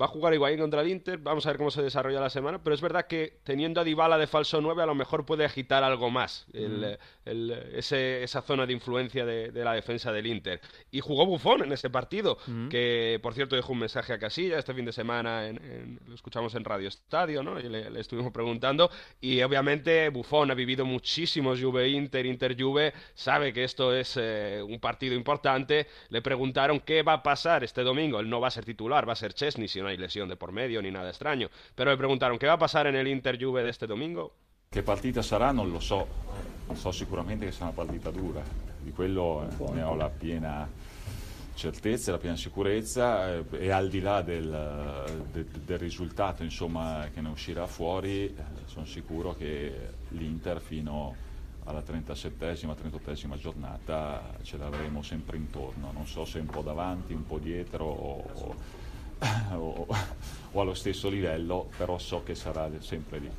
Va 0.00 0.06
a 0.06 0.08
jugar 0.08 0.32
Higuaín 0.32 0.58
contra 0.58 0.80
el 0.80 0.88
Inter, 0.88 1.18
vamos 1.18 1.44
a 1.44 1.50
ver 1.50 1.58
cómo 1.58 1.70
se 1.70 1.82
desarrolla 1.82 2.18
la 2.18 2.30
semana, 2.30 2.62
pero 2.62 2.74
es 2.74 2.80
verdad 2.80 3.06
que 3.06 3.40
teniendo 3.44 3.80
a 3.80 3.84
Dybala 3.84 4.16
de 4.16 4.26
falso 4.26 4.60
9 4.60 4.82
a 4.82 4.86
lo 4.86 4.94
mejor 4.94 5.26
puede 5.26 5.44
agitar 5.44 5.84
algo 5.84 6.10
más 6.10 6.46
el, 6.54 6.96
ese, 7.74 8.22
esa 8.22 8.40
zona 8.40 8.66
de 8.66 8.72
influencia 8.72 9.26
de, 9.26 9.52
la 9.52 9.74
defensa 9.74 10.10
del 10.10 10.26
Inter. 10.26 10.60
Y 10.90 11.00
jugó 11.00 11.26
Bufón 11.26 11.62
en 11.64 11.72
ese 11.72 11.90
partido, 11.90 12.38
que 12.70 13.20
por 13.22 13.34
cierto 13.34 13.54
dejó 13.54 13.72
un 13.72 13.80
mensaje 13.80 14.12
a 14.12 14.18
Casilla 14.18 14.58
este 14.58 14.72
fin 14.72 14.84
de 14.84 14.92
semana, 14.92 15.46
en, 15.46 16.00
lo 16.06 16.14
escuchamos 16.14 16.54
en 16.54 16.64
Radio 16.64 16.88
Estadio, 16.88 17.42
¿no? 17.42 17.60
y 17.60 17.68
le, 17.68 18.00
estuvimos 18.00 18.32
preguntando, 18.32 18.90
y 19.20 19.42
obviamente 19.42 20.08
Bufón 20.08 20.50
ha 20.50 20.54
vivido 20.54 20.86
muchísimos 20.86 21.60
Juve-Inter, 21.60 22.24
Inter-Juve, 22.24 22.94
sabe 23.14 23.52
que 23.52 23.64
esto 23.64 23.94
es 23.94 24.16
eh, 24.16 24.62
un 24.66 24.80
partido 24.80 25.14
importante, 25.14 25.86
le 26.08 26.22
preguntaron 26.22 26.80
qué 26.80 27.02
va 27.02 27.14
a 27.14 27.22
pasar 27.22 27.62
este 27.62 27.82
domingo, 27.82 28.20
él 28.20 28.30
no 28.30 28.40
va 28.40 28.48
a 28.48 28.50
ser 28.50 28.64
titular, 28.64 29.06
va 29.06 29.12
a 29.12 29.16
ser 29.16 29.34
Chesney, 29.34 29.68
no 29.82 29.88
hay 29.88 29.96
lesión 29.96 30.28
de 30.28 30.36
por 30.36 30.52
medio 30.52 30.80
ni 30.80 30.90
nada 30.90 31.08
extraño. 31.08 31.48
Pero 31.74 31.90
le 31.90 31.96
preguntaron 31.96 32.38
¿qué 32.38 32.46
va 32.46 32.54
a 32.54 32.58
pasar 32.58 32.86
en 32.86 32.96
el 32.96 33.08
Inter 33.08 33.38
Juve 33.42 33.62
de 33.62 33.70
este 33.70 33.86
domingo? 33.86 34.32
Che 34.70 34.82
partita 34.82 35.22
sarà 35.22 35.52
non 35.52 35.70
lo 35.70 35.80
so, 35.80 36.06
so 36.72 36.90
sicuramente 36.92 37.44
che 37.44 37.52
sarà 37.52 37.66
una 37.66 37.74
partita 37.74 38.10
dura, 38.10 38.42
di 38.80 38.90
quello 38.92 39.46
ne 39.72 39.82
ho 39.82 39.94
la 39.94 40.08
piena 40.08 40.66
certezza 41.54 42.12
la 42.12 42.18
piena 42.18 42.36
sicurezza 42.36 43.34
eh, 43.34 43.44
e 43.52 43.70
al 43.70 43.88
di 43.88 44.00
là 44.00 44.22
del, 44.22 45.04
del, 45.30 45.44
del 45.44 45.78
risultato 45.78 46.42
insomma, 46.42 47.08
che 47.12 47.20
ne 47.20 47.28
uscirà 47.28 47.66
fuori 47.66 48.24
eh, 48.24 48.34
sono 48.64 48.86
sicuro 48.86 49.34
che 49.34 49.90
l'Inter 50.08 50.60
fino 50.60 51.14
alla 51.64 51.80
37esima, 51.80 52.74
38esima 52.74 53.36
giornata 53.36 54.34
ce 54.42 54.56
l'avremo 54.56 55.02
sempre 55.02 55.36
intorno, 55.36 55.92
non 55.92 56.06
so 56.06 56.24
se 56.24 56.40
un 56.40 56.46
po' 56.46 56.62
davanti, 56.62 57.12
un 57.12 57.24
po' 57.24 57.38
dietro 57.38 57.84
o, 57.84 58.56
o, 59.54 59.86
o, 60.52 60.60
a 60.60 60.64
lo 60.64 60.74
stesso 60.74 61.08
livello, 61.08 61.68
però 61.76 61.98
so 61.98 62.22
che 62.22 62.34
sarà 62.34 62.68
sempre 62.80 63.18
lì. 63.18 63.30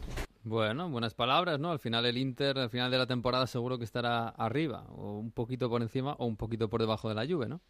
Bueno, 0.45 0.89
buenas 0.89 1.13
palabras, 1.13 1.57
¿no? 1.59 1.71
Al 1.71 1.79
final 1.79 2.05
el 2.05 2.17
Inter, 2.17 2.57
al 2.57 2.69
final 2.69 2.91
de 2.91 2.97
la 2.97 3.07
temporada 3.07 3.47
seguro 3.47 3.77
que 3.77 3.85
estará 3.85 4.27
arriba, 4.27 4.85
o 4.89 5.17
un 5.17 5.31
poquito 5.31 5.69
por 5.69 5.81
encima 5.81 6.15
o 6.19 6.25
un 6.25 6.35
poquito 6.35 6.69
por 6.69 6.81
debajo 6.81 7.07
de 7.07 7.15
la 7.15 7.25
Juve, 7.25 7.47
¿no? 7.47 7.61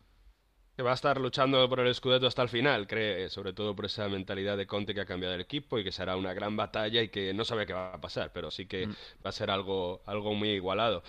Que 0.75 0.81
va 0.81 0.89
a 0.89 0.95
estar 0.95 1.21
luchando 1.21 1.69
por 1.69 1.81
el 1.81 1.93
Scudetto 1.93 2.25
hasta 2.25 2.41
el 2.41 2.49
final, 2.49 2.87
cree, 2.87 3.29
sobre 3.29 3.53
todo 3.53 3.75
por 3.75 3.85
esa 3.85 4.09
mentalidad 4.09 4.57
de 4.57 4.65
Conte 4.65 4.95
que 4.95 5.01
ha 5.01 5.05
cambiado 5.05 5.35
el 5.35 5.41
equipo 5.41 5.77
y 5.77 5.83
que 5.83 5.91
será 5.91 6.15
una 6.17 6.33
gran 6.33 6.57
batalla 6.57 7.03
y 7.03 7.09
que 7.09 7.31
no 7.31 7.45
sabe 7.45 7.67
qué 7.67 7.73
va 7.73 7.93
a 7.93 8.01
pasar, 8.01 8.31
pero 8.33 8.49
sí 8.49 8.65
que 8.65 8.87
mm. 8.87 8.95
va 9.23 9.29
a 9.29 9.33
ser 9.33 9.51
algo, 9.51 10.01
algo 10.07 10.33
muy 10.33 10.49
igualado. 10.49 11.03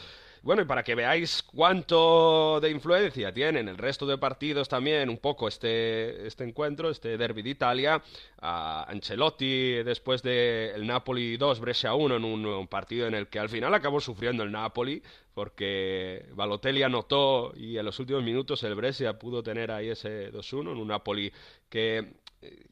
Bueno, 0.44 0.60
y 0.60 0.66
para 0.66 0.82
que 0.82 0.94
veáis 0.94 1.42
cuánto 1.42 2.60
de 2.60 2.68
influencia 2.68 3.32
tienen 3.32 3.66
el 3.66 3.78
resto 3.78 4.04
de 4.04 4.18
partidos 4.18 4.68
también 4.68 5.08
un 5.08 5.16
poco 5.16 5.48
este, 5.48 6.26
este 6.26 6.44
encuentro, 6.44 6.90
este 6.90 7.16
derby 7.16 7.40
de 7.40 7.48
Italia, 7.48 8.02
a 8.42 8.84
Ancelotti 8.90 9.82
después 9.82 10.22
del 10.22 10.72
el 10.74 10.86
Napoli 10.86 11.38
2, 11.38 11.60
Brescia 11.60 11.94
1 11.94 12.16
en 12.16 12.24
un, 12.26 12.68
partido 12.68 13.06
en 13.06 13.14
el 13.14 13.28
que 13.28 13.38
al 13.38 13.48
final 13.48 13.72
acabó 13.72 14.00
sufriendo 14.00 14.42
el 14.42 14.52
Napoli 14.52 15.02
porque 15.32 16.26
Balotelli 16.34 16.82
anotó 16.82 17.54
y 17.56 17.78
en 17.78 17.86
los 17.86 17.98
últimos 17.98 18.22
minutos 18.22 18.62
el 18.64 18.74
Brescia 18.74 19.18
pudo 19.18 19.42
tener 19.42 19.70
ahí 19.70 19.88
ese 19.88 20.30
2-1 20.30 20.72
en 20.72 20.76
un 20.76 20.88
Napoli 20.88 21.32
que 21.70 22.16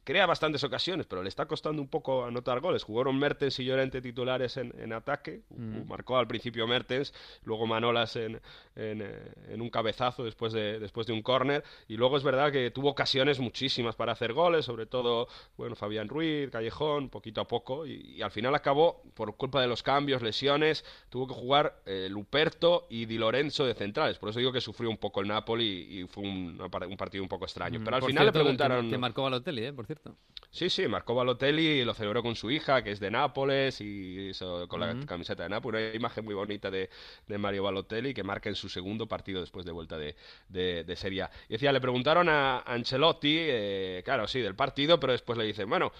crea 0.05 0.27
bastantes 0.27 0.63
ocasiones, 0.65 1.07
pero 1.07 1.23
le 1.23 1.29
está 1.29 1.47
costando 1.47 1.81
un 1.81 1.89
poco 1.89 2.25
anotar 2.25 2.61
goles. 2.61 2.83
Jugaron 2.83 3.19
Mertens 3.19 3.59
y 3.59 3.65
Llorente 3.65 4.01
titulares 4.01 4.57
en, 4.57 4.93
ataque. 4.93 5.43
Mm. 5.51 5.89
Marcó 5.89 6.19
al 6.19 6.27
principio 6.27 6.67
Mertens, 6.67 7.15
luego 7.45 7.67
Manolas 7.67 8.17
en, 8.17 8.41
en, 8.77 9.61
un 9.61 9.71
cabezazo 9.71 10.25
después 10.25 10.53
de, 10.53 10.79
después 10.79 11.07
de 11.07 11.13
un 11.13 11.23
córner. 11.23 11.63
Y 11.89 11.97
luego 11.97 12.17
es 12.17 12.23
verdad 12.23 12.51
que 12.53 12.71
tuvo 12.71 12.91
ocasiones 12.91 13.39
muchísimas 13.39 13.95
para 13.97 14.13
hacer 14.13 14.33
goles, 14.33 14.65
sobre 14.65 14.87
todo 14.87 15.29
bueno, 15.57 15.77
Fabián 15.77 16.09
Ruiz, 16.09 16.51
Callejón, 16.51 17.09
poquito 17.09 17.41
a 17.41 17.49
poco. 17.49 17.87
Y, 17.87 18.21
al 18.23 18.31
final 18.31 18.55
acabó, 18.55 19.03
por 19.15 19.37
culpa 19.37 19.61
de 19.61 19.67
los 19.67 19.83
cambios, 19.83 20.23
lesiones, 20.23 20.85
tuvo 21.09 21.27
que 21.27 21.35
jugar 21.35 21.81
eh, 21.87 22.09
Luperto 22.11 22.87
y 22.91 23.07
Di 23.07 23.19
Lorenzo 23.19 23.65
de 23.65 23.75
centrales. 23.75 24.19
Por 24.19 24.31
eso 24.31 24.39
digo 24.39 24.53
que 24.53 24.61
sufrió 24.61 24.91
un 24.91 24.99
poco 24.99 25.21
el 25.21 25.29
Napoli 25.29 26.01
y, 26.01 26.07
fue 26.07 26.25
un, 26.25 26.61
un, 26.61 26.97
partido 26.97 27.23
un 27.23 27.29
poco 27.29 27.45
extraño. 27.45 27.81
Mm, 27.81 27.85
pero 27.85 27.97
al 27.97 28.03
final 28.03 28.27
le 28.27 28.33
preguntaron... 28.33 28.91
Que, 28.91 28.99
marcó 28.99 29.23
Balotelli, 29.23 29.62
¿eh? 29.65 29.73
por 29.73 29.87
cierto. 29.87 30.17
Sí, 30.51 30.69
sí, 30.69 30.87
marcó 30.87 31.15
Balotelli 31.15 31.81
y 31.81 31.85
lo 31.85 31.95
celebró 31.95 32.23
con 32.23 32.37
su 32.37 32.51
hija, 32.51 32.85
que 32.85 32.91
es 32.91 33.01
de 33.01 33.11
Nápoles, 33.11 33.81
y 33.81 34.33
con 34.69 34.81
la 34.81 34.95
camiseta 35.07 35.45
de 35.45 35.49
Nápoles. 35.49 35.89
Una 35.89 35.97
imagen 35.97 36.27
muy 36.27 36.35
bonita 36.35 36.71
de, 36.71 36.91
de 37.27 37.39
Mario 37.39 37.63
Balotelli 37.63 38.13
que 38.13 38.23
marca 38.23 38.51
en 38.51 38.55
su 38.55 38.69
segundo 38.69 39.09
partido 39.09 39.41
después 39.41 39.65
de 39.65 39.73
vuelta 39.73 39.97
de, 39.97 40.15
de, 40.51 40.97
Serie 40.97 41.23
A. 41.23 41.31
Y 41.49 41.55
decía, 41.55 41.73
le 41.73 41.81
preguntaron 41.81 42.29
a 42.29 42.59
Ancelotti, 42.61 43.35
eh, 43.39 44.03
claro, 44.05 44.29
sí, 44.29 44.41
del 44.41 44.55
partido, 44.55 45.01
pero 45.01 45.15
después 45.15 45.39
le 45.39 45.47
dicen, 45.47 45.71
bueno, 45.71 45.91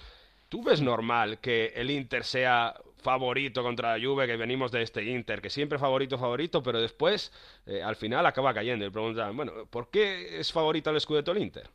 ¿tú 0.51 0.63
ves 0.63 0.83
normal 0.83 1.39
que 1.39 1.73
el 1.75 1.91
Inter 1.91 2.23
sea 2.23 2.75
favorito 3.03 3.63
contra 3.63 3.97
la 3.97 4.05
Juve, 4.05 4.27
que 4.27 4.37
venimos 4.37 4.71
de 4.71 4.83
este 4.83 5.03
Inter, 5.03 5.41
que 5.41 5.49
siempre 5.49 5.79
favorito, 5.79 6.19
favorito, 6.19 6.63
pero 6.63 6.79
después, 6.79 7.33
eh, 7.65 7.83
al 7.83 7.97
final, 7.97 8.27
acaba 8.27 8.53
cayendo. 8.53 8.85
Y 8.85 8.91
preguntan, 8.91 9.35
bueno, 9.35 9.67
¿por 9.71 9.89
qué 9.89 10.39
es 10.39 10.53
favorito 10.53 10.91
el 10.91 11.01
Scudetto 11.01 11.33
el 11.33 11.39
Inter? 11.39 11.71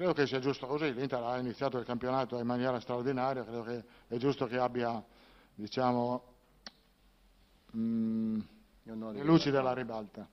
Credo 0.00 0.14
che 0.14 0.26
sia 0.26 0.38
giusto 0.38 0.66
così, 0.66 0.94
l'Inter 0.94 1.22
ha 1.22 1.36
iniziato 1.36 1.76
il 1.76 1.84
campionato 1.84 2.38
in 2.38 2.46
maniera 2.46 2.80
straordinaria, 2.80 3.44
credo 3.44 3.62
che 3.64 3.84
è 4.08 4.16
giusto 4.16 4.46
che 4.46 4.56
abbia, 4.56 5.04
diciamo, 5.54 6.24
mh, 7.72 8.38
le 8.84 9.22
luci 9.22 9.50
della 9.50 9.74
ribalta. 9.74 10.26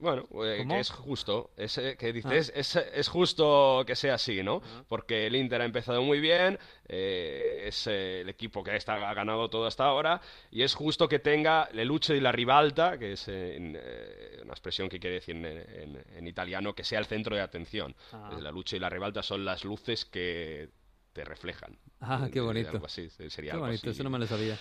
Bueno, 0.00 0.26
eh, 0.44 0.64
que 0.66 0.80
es 0.80 0.90
justo, 0.90 1.50
es, 1.58 1.76
eh, 1.76 1.94
que 1.98 2.12
dices, 2.12 2.50
ah. 2.56 2.80
es, 2.94 3.08
justo 3.08 3.84
que 3.86 3.94
sea 3.94 4.14
así, 4.14 4.42
¿no? 4.42 4.62
Ah. 4.64 4.82
Porque 4.88 5.26
el 5.26 5.36
Inter 5.36 5.60
ha 5.60 5.66
empezado 5.66 6.02
muy 6.02 6.20
bien, 6.20 6.58
eh, 6.88 7.64
es 7.66 7.86
el 7.86 8.28
equipo 8.30 8.64
que 8.64 8.74
está, 8.76 8.94
ha 8.94 9.12
ganado 9.12 9.50
todo 9.50 9.66
hasta 9.66 9.84
ahora, 9.84 10.22
y 10.50 10.62
es 10.62 10.74
justo 10.74 11.06
que 11.06 11.18
tenga 11.18 11.68
le 11.72 11.84
luce 11.84 12.16
y 12.16 12.20
la 12.20 12.32
ribalta, 12.32 12.98
que 12.98 13.12
es 13.12 13.28
una 13.28 14.52
expresión 14.52 14.88
que 14.88 14.98
quiere 14.98 15.16
decir 15.16 15.36
en, 15.36 16.26
italiano, 16.26 16.74
que 16.74 16.82
sea 16.82 16.98
el 16.98 17.06
centro 17.06 17.36
de 17.36 17.42
atención. 17.42 17.94
Ah. 18.12 18.30
La 18.40 18.50
lucha 18.50 18.76
y 18.76 18.78
la 18.78 18.88
ribalta 18.88 19.22
son 19.22 19.44
las 19.44 19.64
luces 19.64 20.06
que 20.06 20.70
te 21.12 21.24
reflejan. 21.24 21.76
Ah, 22.00 22.28
qué 22.32 22.40
bonito. 22.40 22.80
sería 22.88 23.52
qué 23.52 23.58
bonito, 23.58 23.90
eso 23.90 24.02
no 24.02 24.08
me 24.10 24.18
lo 24.18 24.26
sabía. 24.26 24.56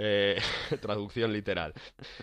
Eh, 0.00 0.40
traducción 0.80 1.32
literal. 1.32 1.74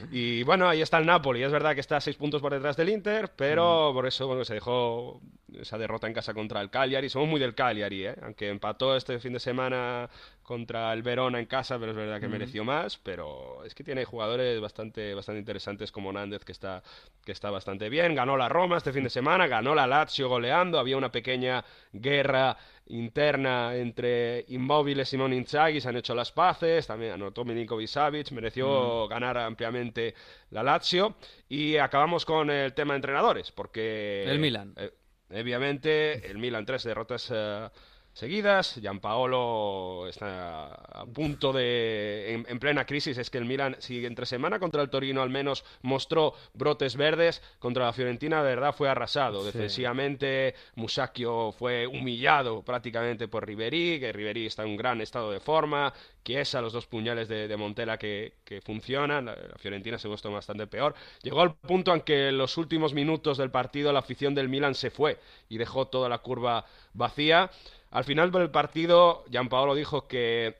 Y 0.09 0.43
bueno, 0.43 0.69
ahí 0.69 0.81
está 0.81 0.97
el 0.97 1.05
Napoli. 1.05 1.43
Es 1.43 1.51
verdad 1.51 1.73
que 1.73 1.81
está 1.81 1.97
a 1.97 2.01
seis 2.01 2.15
puntos 2.15 2.41
por 2.41 2.53
detrás 2.53 2.77
del 2.77 2.89
Inter, 2.89 3.31
pero 3.35 3.91
por 3.93 4.07
eso 4.07 4.27
bueno, 4.27 4.45
se 4.45 4.53
dejó 4.53 5.19
esa 5.53 5.77
derrota 5.77 6.07
en 6.07 6.13
casa 6.13 6.33
contra 6.33 6.61
el 6.61 6.69
Cagliari. 6.69 7.09
Somos 7.09 7.27
muy 7.27 7.39
del 7.39 7.53
Cagliari, 7.53 8.05
¿eh? 8.07 8.15
aunque 8.21 8.49
empató 8.49 8.95
este 8.95 9.19
fin 9.19 9.33
de 9.33 9.39
semana 9.39 10.09
contra 10.45 10.93
el 10.93 11.03
Verona 11.03 11.39
en 11.39 11.45
casa, 11.45 11.77
pero 11.77 11.91
es 11.91 11.97
verdad 11.97 12.21
que 12.21 12.27
mereció 12.27 12.63
más. 12.63 12.97
Pero 12.97 13.63
es 13.65 13.75
que 13.75 13.83
tiene 13.83 14.05
jugadores 14.05 14.61
bastante, 14.61 15.13
bastante 15.13 15.39
interesantes 15.39 15.91
como 15.91 16.13
Nández, 16.13 16.45
que 16.45 16.51
está, 16.51 16.83
que 17.25 17.31
está 17.31 17.49
bastante 17.49 17.89
bien. 17.89 18.15
Ganó 18.15 18.37
la 18.37 18.47
Roma 18.47 18.77
este 18.77 18.93
fin 18.93 19.03
de 19.03 19.09
semana, 19.09 19.47
ganó 19.47 19.75
la 19.75 19.87
Lazio 19.87 20.29
goleando. 20.29 20.79
Había 20.79 20.97
una 20.97 21.11
pequeña 21.11 21.65
guerra 21.91 22.55
interna 22.87 23.75
entre 23.75 24.45
Inmóvil 24.49 24.99
y 24.99 25.05
Simón 25.05 25.33
Inzaghi, 25.33 25.81
se 25.81 25.89
han 25.89 25.97
hecho 25.97 26.13
las 26.13 26.31
paces, 26.31 26.85
también 26.85 27.13
anotó 27.13 27.43
Milinkovic 27.43 27.87
Savic, 27.87 28.31
mereció 28.31 29.07
ganar 29.07 29.37
ampliamente 29.39 30.13
la 30.51 30.61
Lazio 30.61 31.15
y 31.49 31.77
acabamos 31.77 32.25
con 32.25 32.51
el 32.51 32.73
tema 32.73 32.93
de 32.93 32.97
entrenadores, 32.97 33.51
porque... 33.51 34.23
El 34.27 34.39
Milan. 34.39 34.75
Eh, 34.77 34.91
obviamente, 35.31 36.29
el 36.29 36.37
Milan 36.37 36.65
tres 36.65 36.83
derrotas... 36.83 37.31
Eh, 37.33 37.69
seguidas. 38.15 38.79
Gianpaolo 38.81 40.07
está 40.07 40.73
a 40.73 41.05
punto 41.05 41.53
de. 41.53 42.45
En, 42.47 42.59
plena 42.59 42.85
crisis. 42.85 43.17
Es 43.17 43.29
que 43.29 43.37
el 43.37 43.45
Milan, 43.45 43.75
si 43.79 44.03
entre 44.05 44.25
semana 44.25 44.57
contra 44.57 44.81
el 44.81 44.89
Torino 44.89 45.21
al 45.21 45.29
menos 45.29 45.63
mostró 45.83 46.33
brotes 46.53 46.95
verdes, 46.95 47.43
contra 47.59 47.85
la 47.85 47.93
Fiorentina 47.93 48.41
de 48.41 48.55
verdad 48.55 48.73
fue 48.73 48.89
arrasado. 48.89 49.43
Defensivamente, 49.43 50.55
Musacchio 50.75 51.51
fue 51.51 51.85
humillado 51.85 52.63
prácticamente 52.63 53.27
por 53.27 53.45
Ribery, 53.45 53.99
que 53.99 54.13
Ribery 54.13 54.47
está 54.47 54.63
en 54.63 54.69
un 54.69 54.77
gran 54.77 55.01
estado 55.01 55.31
de 55.31 55.39
forma. 55.39 55.93
Chiesa, 56.23 56.59
los 56.59 56.73
dos 56.73 56.87
puñales 56.87 57.27
de, 57.27 57.55
Montela 57.55 57.99
que, 57.99 58.33
funcionan. 58.63 59.25
La, 59.25 59.35
Fiorentina 59.57 59.99
se 59.99 60.07
puesto 60.07 60.31
bastante 60.31 60.65
peor. 60.65 60.95
Llegó 61.21 61.41
al 61.41 61.53
punto 61.53 61.93
en 61.93 62.01
que 62.01 62.29
en 62.29 62.37
los 62.37 62.57
últimos 62.57 62.93
minutos 62.93 63.37
del 63.37 63.51
partido 63.51 63.93
la 63.93 63.99
afición 63.99 64.33
del 64.33 64.49
Milan 64.49 64.73
se 64.73 64.89
fue 64.89 65.19
y 65.49 65.57
dejó 65.57 65.87
toda 65.87 66.09
la 66.09 66.19
curva 66.19 66.65
vacía. 66.93 67.51
Al 67.95 68.03
final 68.03 68.29
del 68.31 68.49
partido, 68.51 69.23
Gianpaolo 69.29 69.73
dijo 69.73 70.07
que 70.07 70.55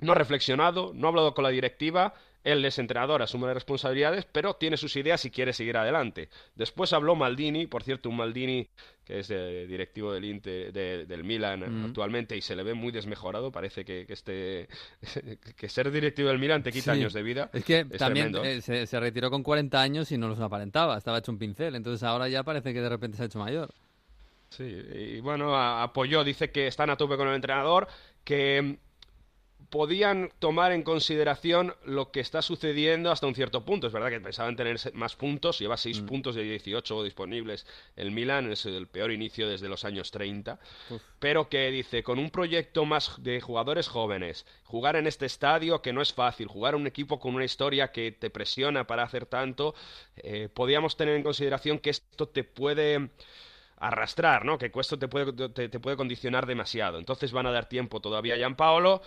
no 0.00 0.12
ha 0.12 0.14
reflexionado, 0.14 0.92
no 0.94 1.06
ha 1.06 1.10
hablado 1.10 1.32
con 1.34 1.42
la 1.44 1.50
directiva 1.50 2.12
Él 2.44 2.64
es 2.64 2.78
entrenador, 2.78 3.20
asume 3.22 3.46
las 3.46 3.54
responsabilidades, 3.54 4.26
pero 4.30 4.54
tiene 4.54 4.76
sus 4.78 4.96
ideas 4.96 5.22
y 5.26 5.30
quiere 5.30 5.52
seguir 5.52 5.76
adelante. 5.76 6.30
Después 6.54 6.92
habló 6.94 7.14
Maldini, 7.14 7.66
por 7.66 7.82
cierto, 7.82 8.08
un 8.08 8.16
Maldini 8.16 8.66
que 9.04 9.18
es 9.20 9.30
eh, 9.30 9.66
directivo 9.68 10.12
del, 10.12 10.24
Inter, 10.24 10.72
de, 10.72 11.04
del 11.06 11.22
Milan 11.24 11.60
Mm. 11.60 11.84
actualmente 11.86 12.36
y 12.36 12.40
se 12.40 12.54
le 12.56 12.62
ve 12.62 12.72
muy 12.74 12.92
desmejorado. 12.92 13.50
Parece 13.52 13.84
que, 13.84 14.06
que, 14.06 14.12
este, 14.14 14.68
que 15.56 15.68
ser 15.68 15.90
directivo 15.90 16.28
del 16.28 16.38
Milan 16.38 16.62
te 16.62 16.72
quita 16.72 16.94
Sí. 16.94 17.00
años 17.00 17.12
de 17.12 17.22
vida. 17.22 17.50
Es 17.52 17.64
que 17.64 17.80
Es 17.90 17.98
también 17.98 18.34
eh, 18.44 18.60
se, 18.62 18.86
se 18.86 19.00
retiró 19.00 19.30
con 19.30 19.42
40 19.42 19.80
años 19.80 20.10
y 20.12 20.16
no 20.18 20.28
los 20.28 20.40
aparentaba, 20.40 20.96
estaba 20.96 21.18
hecho 21.18 21.32
un 21.32 21.38
pincel, 21.38 21.74
entonces 21.74 22.02
ahora 22.02 22.28
ya 22.28 22.42
parece 22.42 22.72
que 22.72 22.80
de 22.80 22.88
repente 22.88 23.16
se 23.18 23.22
ha 23.24 23.26
hecho 23.26 23.38
mayor. 23.38 23.70
Sí, 24.50 24.64
y 24.64 25.20
bueno, 25.20 25.56
apoyó, 25.56 26.24
dice 26.24 26.50
que 26.50 26.66
están 26.66 26.90
a 26.90 26.96
tope 26.96 27.16
con 27.16 27.28
el 27.28 27.34
entrenador, 27.36 27.86
que 28.24 28.60
mm, 28.62 28.74
podían 29.70 30.30
tomar 30.40 30.72
en 30.72 30.82
consideración 30.82 31.76
lo 31.84 32.10
que 32.10 32.18
está 32.18 32.42
sucediendo 32.42 33.12
hasta 33.12 33.28
un 33.28 33.36
cierto 33.36 33.64
punto. 33.64 33.86
Es 33.86 33.92
verdad 33.92 34.08
que 34.10 34.20
pensaban 34.20 34.56
tener 34.56 34.76
más 34.94 35.14
puntos, 35.14 35.60
lleva 35.60 35.76
Mm. 35.76 35.78
6 35.78 36.00
puntos 36.00 36.34
de 36.34 36.42
18 36.42 37.04
disponibles. 37.04 37.64
El 37.94 38.10
Milan 38.10 38.50
es 38.50 38.66
el 38.66 38.88
peor 38.88 39.12
inicio 39.12 39.48
desde 39.48 39.68
los 39.68 39.84
años 39.84 40.10
30, 40.10 40.58
Uf. 40.90 41.00
pero 41.20 41.48
que 41.48 41.70
dice, 41.70 42.02
con 42.02 42.18
un 42.18 42.30
proyecto 42.30 42.84
más 42.84 43.22
de 43.22 43.40
jugadores 43.40 43.86
jóvenes, 43.86 44.44
jugar 44.64 44.96
en 44.96 45.06
este 45.06 45.26
estadio 45.26 45.80
que 45.80 45.92
no 45.92 46.02
es 46.02 46.12
fácil, 46.12 46.48
jugar 46.48 46.74
un 46.74 46.88
equipo 46.88 47.20
con 47.20 47.36
una 47.36 47.44
historia 47.44 47.92
que 47.92 48.10
te 48.10 48.30
presiona 48.30 48.88
para 48.88 49.04
hacer 49.04 49.26
tanto, 49.26 49.76
eh, 50.16 50.48
podíamos 50.52 50.96
tener 50.96 51.14
en 51.14 51.22
consideración 51.22 51.78
que 51.78 51.90
esto 51.90 52.28
te 52.28 52.42
puede 52.42 53.10
arrastrar, 53.80 54.44
¿no? 54.44 54.58
Que 54.58 54.70
esto 54.74 54.98
te 54.98 55.08
puede, 55.08 55.32
te, 55.48 55.80
puede 55.80 55.96
condicionar 55.96 56.46
demasiado. 56.46 56.98
Entonces 56.98 57.32
van 57.32 57.46
a 57.46 57.50
dar 57.50 57.68
tiempo 57.68 58.00
todavía 58.00 58.34
a 58.34 58.36
Gianpaolo, 58.36 59.02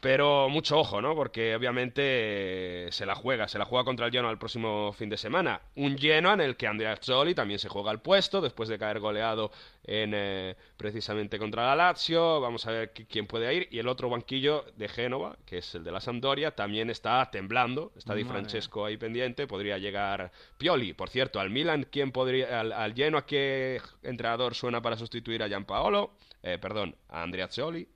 pero 0.00 0.48
mucho 0.48 0.78
ojo, 0.78 1.02
¿no? 1.02 1.14
Porque 1.14 1.54
obviamente 1.54 2.88
se 2.90 3.04
la 3.04 3.14
juega, 3.14 3.48
se 3.48 3.58
la 3.58 3.66
juega 3.66 3.84
contra 3.84 4.06
el 4.06 4.12
Genoa 4.12 4.30
el 4.30 4.38
próximo 4.38 4.92
fin 4.94 5.10
de 5.10 5.18
semana. 5.18 5.60
Un 5.76 5.98
Genoa 5.98 6.32
en 6.32 6.40
el 6.40 6.56
que 6.56 6.66
Andrea 6.66 6.92
Azzoli 6.92 7.34
también 7.34 7.58
se 7.58 7.68
juega 7.68 7.92
el 7.92 7.98
puesto 8.00 8.40
después 8.40 8.68
de 8.70 8.78
caer 8.78 8.98
goleado 8.98 9.50
en 9.84 10.12
eh, 10.14 10.56
precisamente 10.78 11.38
contra 11.38 11.66
la 11.66 11.76
Lazio. 11.76 12.40
Vamos 12.40 12.66
a 12.66 12.70
ver 12.72 12.94
qui- 12.94 13.06
quién 13.10 13.26
puede 13.26 13.52
ir. 13.54 13.68
Y 13.70 13.78
el 13.78 13.88
otro 13.88 14.08
banquillo 14.08 14.64
de 14.76 14.88
Génova, 14.88 15.36
que 15.44 15.58
es 15.58 15.74
el 15.74 15.84
de 15.84 15.92
la 15.92 16.00
Sampdoria, 16.00 16.52
también 16.52 16.88
está 16.88 17.30
temblando. 17.30 17.92
Está 17.94 18.14
Di 18.14 18.24
Francesco 18.24 18.86
ahí 18.86 18.96
pendiente. 18.96 19.46
Podría 19.46 19.76
llegar 19.76 20.32
Pioli. 20.56 20.94
Por 20.94 21.10
cierto, 21.10 21.40
al 21.40 21.50
Milan, 21.50 21.86
¿quién 21.90 22.10
podría, 22.10 22.60
al, 22.60 22.72
al 22.72 22.94
Genoa, 22.94 23.26
qué 23.26 23.82
entrenador 24.02 24.54
suena 24.54 24.80
para 24.80 24.96
sustituir 24.96 25.42
a 25.42 25.48
Gianpaolo? 25.48 26.12
Eh, 26.42 26.56
perdón, 26.58 26.96
a 27.10 27.22
Andrea 27.22 27.44
Azzoli. 27.44 27.86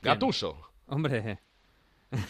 Gattuso. 0.00 0.67
Hombre, 0.88 1.38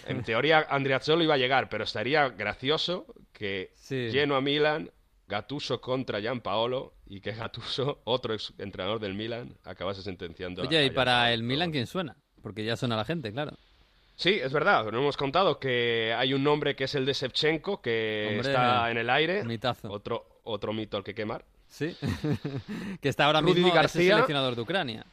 En 0.07 0.23
teoría, 0.25 0.67
Andreazzoli 0.69 1.25
iba 1.25 1.35
a 1.35 1.39
llegar, 1.39 1.69
pero 1.69 1.85
estaría 1.85 2.29
gracioso 2.31 3.07
que 3.33 3.71
Sí. 3.77 4.09
lleno 4.11 4.35
a 4.37 4.41
Milan, 4.41 4.91
Gattuso 5.29 5.81
contra 5.81 6.21
Gianpaolo 6.21 6.95
y 7.07 7.21
que 7.21 7.33
Gattuso, 7.33 8.01
otro 8.05 8.35
ex 8.35 8.53
entrenador 8.59 8.99
del 8.99 9.15
Milan, 9.15 9.55
acabase 9.65 10.03
sentenciando 10.03 10.63
a- 10.63 10.67
oye, 10.67 10.79
a 10.79 10.85
y 10.85 10.91
para 10.91 11.13
Gianpaolo. 11.13 11.35
el 11.35 11.43
Milan, 11.45 11.71
¿quién 11.71 11.87
suena? 11.87 12.17
Porque 12.43 12.65
ya 12.65 12.77
suena 12.77 12.97
la 12.97 13.05
gente, 13.05 13.31
claro. 13.33 13.53
Sí, 14.17 14.31
es 14.43 14.53
verdad, 14.53 14.91
no 14.91 14.99
hemos 14.99 15.17
contado 15.17 15.61
que 15.61 16.13
hay 16.17 16.35
un 16.35 16.43
nombre 16.43 16.75
que 16.75 16.85
es 16.85 16.95
el 16.97 17.07
de 17.07 17.13
Shevchenko, 17.13 17.81
que 17.81 18.27
Hombre, 18.33 18.51
está 18.51 18.91
en 18.91 18.99
el 18.99 19.09
aire. 19.11 19.45
mitazo. 19.45 19.93
Otro, 19.93 20.41
otro 20.43 20.73
mito 20.73 20.97
al 20.97 21.05
que 21.05 21.15
quemar. 21.15 21.45
Sí, 21.69 21.95
que 23.01 23.09
está 23.09 23.27
ahora 23.27 23.41
Rudy 23.43 23.53
mismo 23.53 23.69
es 23.69 23.75
el 23.75 23.81
García. 23.81 24.13
seleccionador 24.15 24.57
de 24.57 24.63
Ucrania. 24.63 25.05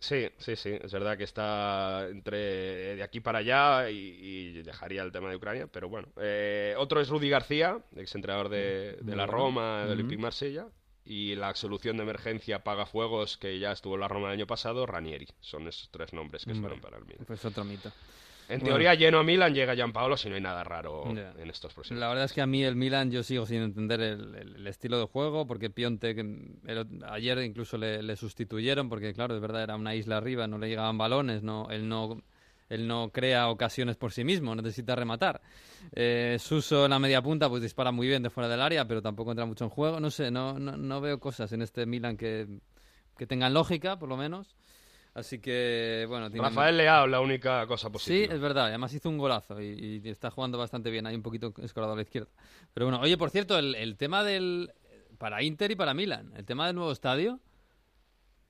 Sí, 0.00 0.30
sí, 0.38 0.56
sí, 0.56 0.70
es 0.80 0.92
verdad 0.92 1.18
que 1.18 1.24
está 1.24 2.08
entre 2.08 2.96
de 2.96 3.02
aquí 3.02 3.20
para 3.20 3.40
allá 3.40 3.90
y, 3.90 3.96
y 3.96 4.62
dejaría 4.62 5.02
el 5.02 5.12
tema 5.12 5.28
de 5.28 5.36
Ucrania, 5.36 5.66
pero 5.66 5.90
bueno. 5.90 6.08
Eh, 6.16 6.74
otro 6.78 7.02
es 7.02 7.08
Rudy 7.10 7.28
García, 7.28 7.78
ex 7.94 8.14
entrenador 8.14 8.48
de, 8.48 8.96
de 9.02 9.14
la. 9.14 9.26
Roma, 9.26 9.80
de 9.80 9.84
Ujú. 9.84 9.92
Olympique 9.92 10.22
Marsella, 10.22 10.66
y 11.04 11.34
la 11.34 11.54
solución 11.54 11.98
de 11.98 12.04
emergencia 12.04 12.64
Pagafuegos, 12.64 13.36
que 13.36 13.58
ya 13.58 13.72
estuvo 13.72 13.94
en 13.94 14.00
la 14.00 14.08
Roma 14.08 14.28
el 14.28 14.34
año 14.34 14.46
pasado, 14.46 14.86
Ranieri. 14.86 15.28
Son 15.40 15.68
esos 15.68 15.90
tres 15.90 16.14
nombres 16.14 16.46
que 16.46 16.54
suenan 16.54 16.80
para 16.80 16.96
el 16.96 17.04
Milan. 17.04 17.26
Pues 17.26 17.44
otro 17.44 17.64
mito. 17.64 17.92
En 18.50 18.58
Bueno. 18.60 18.74
teoría, 18.74 18.94
lleno 18.94 19.20
a 19.20 19.22
Milan, 19.22 19.54
llega 19.54 19.74
Gianpaolo 19.74 20.16
si 20.16 20.28
no 20.28 20.34
hay 20.34 20.40
nada 20.40 20.64
raro 20.64 21.04
en 21.10 21.48
estos 21.50 21.72
próximos. 21.72 22.00
La 22.00 22.08
verdad 22.08 22.24
es 22.24 22.32
que 22.32 22.40
a 22.40 22.46
mí 22.46 22.64
el 22.64 22.74
Milan 22.76 23.10
yo 23.10 23.22
sigo 23.22 23.46
sin 23.46 23.62
entender 23.62 24.00
el, 24.00 24.34
el- 24.34 24.56
el 24.56 24.66
estilo 24.66 24.98
de 24.98 25.06
juego 25.06 25.46
porque 25.46 25.70
Piontek 25.70 26.18
el- 26.18 27.04
ayer 27.08 27.38
incluso 27.42 27.78
le, 27.78 28.02
le 28.02 28.16
sustituyeron 28.16 28.88
porque 28.88 29.14
claro, 29.14 29.34
es 29.36 29.40
verdad 29.40 29.62
era 29.62 29.76
una 29.76 29.94
isla 29.94 30.16
arriba, 30.16 30.46
no 30.48 30.58
le 30.58 30.68
llegaban 30.68 30.98
balones, 30.98 31.42
no 31.42 31.68
él 31.70 31.88
no 31.88 32.20
él 32.68 32.86
no 32.86 33.10
crea 33.12 33.48
ocasiones 33.48 33.96
por 33.96 34.12
sí 34.12 34.22
mismo, 34.22 34.54
necesita 34.54 34.94
rematar. 34.94 35.40
Eh, 35.92 36.36
Suso 36.38 36.84
en 36.84 36.90
la 36.90 36.98
media 37.00 37.20
punta 37.20 37.48
pues 37.48 37.62
dispara 37.62 37.90
muy 37.90 38.06
bien 38.06 38.22
de 38.22 38.30
fuera 38.30 38.48
del 38.48 38.60
área, 38.60 38.86
pero 38.86 39.02
tampoco 39.02 39.30
entra 39.32 39.44
mucho 39.46 39.64
en 39.64 39.70
juego. 39.70 39.98
No 39.98 40.10
sé, 40.10 40.30
no, 40.30 40.58
no, 40.58 40.76
no 40.76 41.00
veo 41.00 41.18
cosas 41.18 41.50
en 41.52 41.62
este 41.62 41.84
Milan 41.86 42.16
que, 42.16 42.46
que 43.16 43.26
tengan 43.26 43.54
lógica, 43.54 43.98
por 43.98 44.08
lo 44.08 44.16
menos. 44.16 44.54
Así 45.20 45.38
que, 45.38 46.04
bueno... 46.08 46.30
tiene- 46.30 46.46
Rafael 46.48 46.76
Leao, 46.76 47.06
la 47.06 47.20
única 47.20 47.66
cosa 47.66 47.88
Sí, 47.88 47.92
positiva. 47.92 48.34
es 48.34 48.40
verdad. 48.40 48.66
Además 48.66 48.92
hizo 48.92 49.08
un 49.08 49.18
golazo 49.18 49.60
y, 49.60 50.00
y 50.04 50.08
está 50.08 50.30
jugando 50.30 50.58
bastante 50.58 50.90
bien. 50.90 51.06
Hay 51.06 51.14
un 51.14 51.22
poquito 51.22 51.54
escorado 51.62 51.92
a 51.92 51.96
la 51.96 52.02
izquierda. 52.02 52.28
Pero 52.74 52.86
bueno, 52.86 53.00
oye, 53.00 53.16
por 53.16 53.30
cierto, 53.30 53.58
el, 53.58 53.74
el 53.74 53.96
tema 53.96 54.24
del... 54.24 54.72
Para 55.18 55.42
Inter 55.42 55.70
y 55.70 55.76
para 55.76 55.92
Milan, 55.94 56.32
el 56.36 56.44
tema 56.46 56.66
del 56.66 56.74
nuevo 56.76 56.90
estadio. 56.92 57.38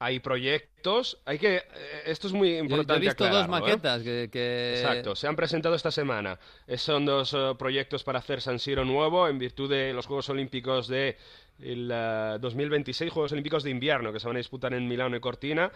Hay 0.02 0.18
proyectos, 0.20 1.18
hay 1.26 1.38
que... 1.38 1.56
eh, 1.56 1.62
esto 2.06 2.26
es 2.26 2.32
muy 2.32 2.48
Yo, 2.52 2.54
yo 2.56 2.60
importante 2.62 2.94
he 3.04 3.08
visto 3.08 3.28
dos 3.28 3.44
¿eh? 3.44 3.48
maquetas 3.48 4.02
que... 4.02 4.30
que- 4.32 4.74
Exacto, 4.80 5.14
se 5.14 5.26
han 5.26 5.36
presentado 5.36 5.74
esta 5.74 5.90
semana. 5.90 6.38
Son 6.76 7.04
dos 7.04 7.34
eh, 7.34 7.52
proyectos 7.58 8.02
para 8.02 8.20
hacer 8.20 8.40
San 8.40 8.58
Siro 8.60 8.84
nuevo 8.86 9.28
en 9.28 9.38
virtud 9.38 9.68
de 9.68 9.92
los 9.92 10.06
Juegos 10.06 10.30
Olímpicos 10.30 10.88
de 10.88 11.18
el, 11.58 11.90
eh, 11.92 12.38
2026, 12.40 13.12
Juegos 13.12 13.32
Olímpicos 13.32 13.62
de 13.62 13.70
invierno 13.70 14.10
que 14.10 14.20
se 14.20 14.26
van 14.26 14.36
a 14.36 14.38
disputar 14.38 14.72
en 14.72 14.88
Milano 14.88 15.16
y 15.16 15.20
Cortina. 15.20 15.70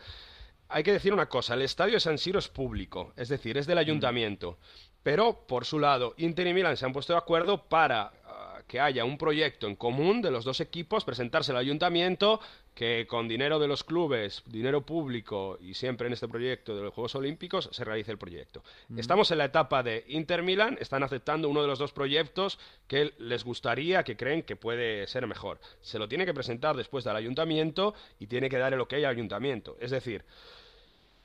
Hay 0.69 0.83
que 0.83 0.93
decir 0.93 1.13
una 1.13 1.29
cosa, 1.29 1.55
el 1.55 1.63
estadio 1.63 1.95
de 1.95 2.01
San 2.01 2.19
Siro 2.19 2.39
es 2.39 2.49
público, 2.49 3.13
es 3.17 3.29
decir, 3.29 3.59
es 3.59 3.67
del 3.67 3.79
ayuntamiento. 3.79 4.59
Pero, 5.03 5.47
por 5.47 5.67
su 5.67 5.79
lado, 5.79 6.15
Inter 6.17 6.47
y 6.47 6.55
Milan 6.55 6.77
se 6.77 6.87
han 6.87 6.93
puesto 6.93 7.13
de 7.13 7.19
acuerdo 7.19 7.69
para 7.69 8.13
ah, 8.25 8.63
que 8.67 8.81
haya 8.81 9.05
un 9.05 9.19
proyecto 9.19 9.67
en 9.67 9.77
común 9.77 10.23
de 10.23 10.31
los 10.31 10.45
dos 10.45 10.61
equipos, 10.61 11.05
presentarse 11.05 11.53
al 11.53 11.59
ayuntamiento, 11.59 12.41
que 12.75 13.07
con 13.07 13.29
dinero 13.29 13.59
de 13.59 13.69
los 13.69 13.85
clubes, 13.85 14.43
dinero 14.47 14.85
público 14.85 15.59
y 15.61 15.75
siempre 15.75 16.09
en 16.09 16.13
este 16.13 16.29
proyecto 16.29 16.77
de 16.77 16.83
los 16.83 16.93
Juegos 16.93 17.15
Olímpicos 17.15 17.69
se 17.73 17.85
realice 17.85 18.11
el 18.11 18.19
proyecto. 18.19 18.63
Estamos 18.97 19.31
en 19.31 19.39
la 19.39 19.45
etapa 19.45 19.83
de 19.83 20.05
Inter 20.09 20.43
Milan, 20.43 20.77
están 20.81 21.03
aceptando 21.03 21.49
uno 21.49 21.63
de 21.63 21.69
los 21.69 21.79
dos 21.79 21.93
proyectos 21.93 22.59
que 22.89 23.15
les 23.19 23.45
gustaría, 23.45 24.03
que 24.03 24.17
creen 24.17 24.43
que 24.43 24.57
puede 24.57 25.07
ser 25.07 25.27
mejor. 25.27 25.61
Se 25.81 25.99
lo 25.99 26.09
tiene 26.09 26.27
que 26.27 26.35
presentar 26.35 26.77
después 26.77 27.05
del 27.05 27.17
ayuntamiento 27.17 27.95
y 28.19 28.27
tiene 28.27 28.49
que 28.49 28.59
dar 28.59 28.75
el 28.75 28.81
ok 28.81 28.95
al 28.95 29.07
ayuntamiento. 29.07 29.77
Es 29.81 29.93
decir, 29.93 30.25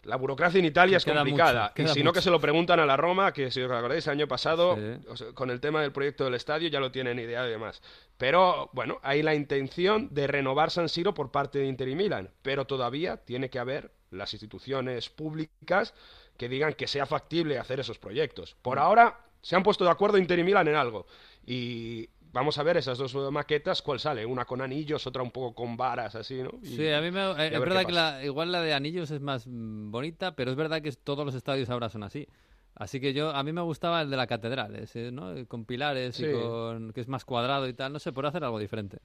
la 0.04 0.16
burocracia 0.16 0.60
en 0.60 0.66
Italia 0.66 0.98
es 0.98 1.06
complicada. 1.06 1.74
mucho, 1.76 1.92
y 1.92 1.94
si 1.94 2.04
no, 2.04 2.14
que 2.14 2.22
se 2.22 2.30
lo 2.30 2.40
preguntan 2.40 2.80
a 2.80 2.86
la 2.86 2.96
Roma, 2.98 3.34
que 3.34 3.52
si 3.52 3.62
os 3.62 3.72
acordáis, 3.72 4.08
el 4.08 4.14
año 4.14 4.28
pasado, 4.28 4.76
Sí. 4.76 5.08
o 5.10 5.18
sea, 5.18 5.28
con 5.34 5.50
el 5.50 5.60
tema 5.60 5.82
del 5.82 5.92
proyecto 5.92 6.24
del 6.26 6.36
estadio, 6.36 6.70
ya 6.70 6.80
lo 6.80 6.92
tienen 6.92 7.20
idea 7.20 7.46
y 7.46 7.50
demás. 7.50 7.82
Pero, 8.18 8.70
bueno, 8.74 9.00
hay 9.04 9.22
la 9.24 9.36
intención 9.36 10.08
de 10.12 10.28
renovar 10.28 10.72
San 10.72 10.90
Siro 10.90 11.14
por 11.14 11.32
parte 11.32 11.60
de 11.60 11.66
Inter 11.68 11.88
y 11.90 11.96
Milan. 11.96 12.30
Pero 12.42 12.66
todavía 12.66 13.18
tiene 13.18 13.50
que 13.50 13.60
haber 13.60 13.92
las 14.12 14.34
instituciones 14.34 15.10
públicas 15.10 15.94
que 16.38 16.50
digan 16.50 16.74
que 16.74 16.88
sea 16.88 17.06
factible 17.06 17.60
hacer 17.60 17.80
esos 17.80 18.00
proyectos. 18.00 18.56
Por 18.62 18.80
ahora, 18.80 19.20
se 19.42 19.56
han 19.56 19.64
puesto 19.64 19.84
de 19.86 19.92
acuerdo 19.92 20.18
Inter 20.18 20.40
y 20.40 20.44
Milan 20.44 20.68
en 20.68 20.76
algo. 20.76 21.06
Y 21.46 22.10
vamos 22.32 22.58
a 22.58 22.64
ver 22.64 22.78
esas 22.78 22.98
dos 22.98 23.14
maquetas, 23.32 23.82
cuál 23.82 24.00
sale. 24.00 24.26
Una 24.26 24.46
con 24.46 24.62
anillos, 24.62 25.06
otra 25.08 25.24
un 25.24 25.32
poco 25.32 25.54
con 25.56 25.76
varas, 25.78 26.16
así, 26.16 26.42
¿no? 26.42 26.52
Y- 26.62 26.68
Sí, 26.76 26.90
a 26.90 27.02
mí 27.02 27.12
me, 27.12 27.20
eh, 27.22 27.24
a 27.32 27.46
es 27.46 27.52
ver 27.52 27.60
verdad 27.62 27.86
que 27.86 27.92
la, 27.92 28.24
igual 28.24 28.52
la 28.52 28.62
de 28.62 28.74
Anillos 28.74 29.12
es 29.12 29.22
más 29.22 29.48
mm, 29.48 29.92
bonita, 29.92 30.36
pero 30.36 30.52
es 30.52 30.58
verdad 30.58 30.82
que 30.82 30.92
todos 30.92 31.26
los 31.26 31.36
estadios 31.36 31.70
ahora 31.70 31.90
son 31.90 32.04
así. 32.04 32.28
Así 32.76 33.00
que 33.02 33.14
yo, 33.14 33.32
a 33.32 33.44
mí 33.44 33.52
me 33.52 33.62
gustaba 33.62 34.02
el 34.02 34.10
de 34.10 34.16
la 34.18 34.28
catedral, 34.28 34.76
ese, 34.76 35.12
¿no? 35.12 35.34
Con 35.48 35.66
pilares 35.66 36.16
Sí. 36.16 36.26
y 36.26 36.32
con, 36.32 36.94
que 36.94 37.02
es 37.02 37.08
más 37.10 37.26
cuadrado 37.26 37.68
y 37.68 37.74
tal. 37.74 37.92
No 37.92 38.00
sé, 38.00 38.14
por 38.14 38.26
hacer 38.26 38.44
algo 38.44 38.60
diferente. 38.60 39.00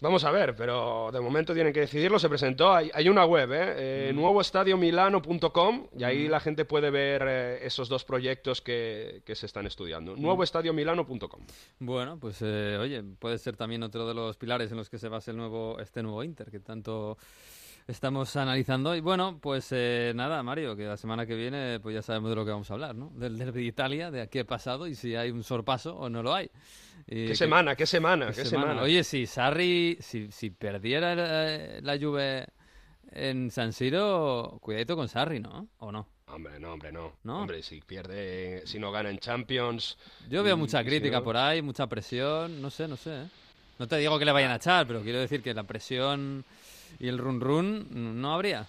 Vamos 0.00 0.24
a 0.24 0.30
ver, 0.30 0.54
pero 0.54 1.10
de 1.10 1.20
momento 1.20 1.54
tienen 1.54 1.72
que 1.72 1.80
decidirlo. 1.80 2.18
Se 2.18 2.28
presentó, 2.28 2.74
hay, 2.74 2.90
hay 2.92 3.08
una 3.08 3.24
web, 3.24 3.50
¿eh? 3.52 4.08
Eh, 4.08 4.12
nuevoestadiomilano.com 4.14 5.86
y 5.98 6.04
ahí 6.04 6.28
la 6.28 6.38
gente 6.38 6.66
puede 6.66 6.90
ver 6.90 7.24
eh, 7.26 7.66
esos 7.66 7.88
dos 7.88 8.04
proyectos 8.04 8.60
que, 8.60 9.22
que 9.24 9.34
se 9.34 9.46
están 9.46 9.66
estudiando. 9.66 10.14
Nuevoestadiomilano.com. 10.16 11.40
Bueno, 11.78 12.18
pues 12.20 12.42
eh, 12.42 12.76
oye, 12.78 13.02
puede 13.18 13.38
ser 13.38 13.56
también 13.56 13.82
otro 13.82 14.06
de 14.06 14.12
los 14.12 14.36
pilares 14.36 14.70
en 14.70 14.76
los 14.76 14.90
que 14.90 14.98
se 14.98 15.08
basa 15.08 15.30
el 15.30 15.38
nuevo, 15.38 15.78
este 15.80 16.02
nuevo 16.02 16.22
Inter, 16.22 16.50
que 16.50 16.60
tanto 16.60 17.16
estamos 17.86 18.34
analizando. 18.36 18.94
Y 18.96 19.00
bueno, 19.00 19.38
pues 19.40 19.68
eh, 19.70 20.12
nada, 20.14 20.42
Mario, 20.42 20.74
que 20.76 20.84
la 20.84 20.96
semana 20.96 21.26
que 21.26 21.34
viene 21.34 21.78
pues 21.80 21.94
ya 21.94 22.02
sabemos 22.02 22.30
de 22.30 22.36
lo 22.36 22.44
que 22.44 22.50
vamos 22.50 22.70
a 22.70 22.74
hablar, 22.74 22.94
¿no? 22.94 23.10
Del 23.14 23.38
derbi 23.38 23.62
de 23.62 23.66
Italia, 23.68 24.10
de 24.10 24.28
qué 24.28 24.40
ha 24.40 24.44
pasado 24.44 24.86
y 24.86 24.94
si 24.94 25.14
hay 25.14 25.30
un 25.30 25.44
sorpaso 25.44 25.94
o 25.96 26.08
no 26.08 26.22
lo 26.22 26.34
hay. 26.34 26.50
Y 27.06 27.22
¿Qué 27.22 27.26
que- 27.28 27.36
semana? 27.36 27.76
¿Qué 27.76 27.86
semana? 27.86 28.26
qué 28.30 28.42
¿Qué 28.42 28.44
semana. 28.46 28.68
semana? 28.72 28.82
Oye, 28.82 29.04
si 29.04 29.26
Sarri, 29.26 29.96
si, 30.00 30.30
si 30.32 30.50
perdiera 30.50 31.14
eh, 31.16 31.80
la 31.82 31.98
Juve 31.98 32.46
en 33.12 33.50
San 33.50 33.72
Siro, 33.72 34.58
cuidadito 34.60 34.96
con 34.96 35.08
Sarri, 35.08 35.38
¿no? 35.40 35.68
¿O 35.78 35.92
no? 35.92 36.06
Hombre, 36.28 36.58
no, 36.58 36.72
hombre, 36.72 36.90
no. 36.90 37.12
¿No? 37.22 37.42
Hombre, 37.42 37.62
si 37.62 37.80
pierde, 37.80 38.62
si 38.66 38.80
no 38.80 38.90
gana 38.90 39.10
en 39.10 39.18
Champions. 39.18 39.96
Yo 40.28 40.42
veo 40.42 40.56
mucha 40.56 40.80
si 40.80 40.86
crítica 40.86 41.18
no- 41.18 41.24
por 41.24 41.36
ahí, 41.36 41.62
mucha 41.62 41.86
presión, 41.86 42.60
no 42.60 42.68
sé, 42.68 42.88
no 42.88 42.96
sé. 42.96 43.22
¿eh? 43.22 43.26
No 43.78 43.86
te 43.86 43.96
digo 43.98 44.18
que 44.18 44.24
le 44.24 44.32
vayan 44.32 44.50
a 44.50 44.56
echar, 44.56 44.86
pero 44.88 45.02
quiero 45.02 45.20
decir 45.20 45.40
que 45.40 45.54
la 45.54 45.62
presión 45.62 46.44
y 46.98 47.08
el 47.08 47.18
run 47.18 47.40
run 47.40 48.20
no 48.20 48.34
habría. 48.34 48.68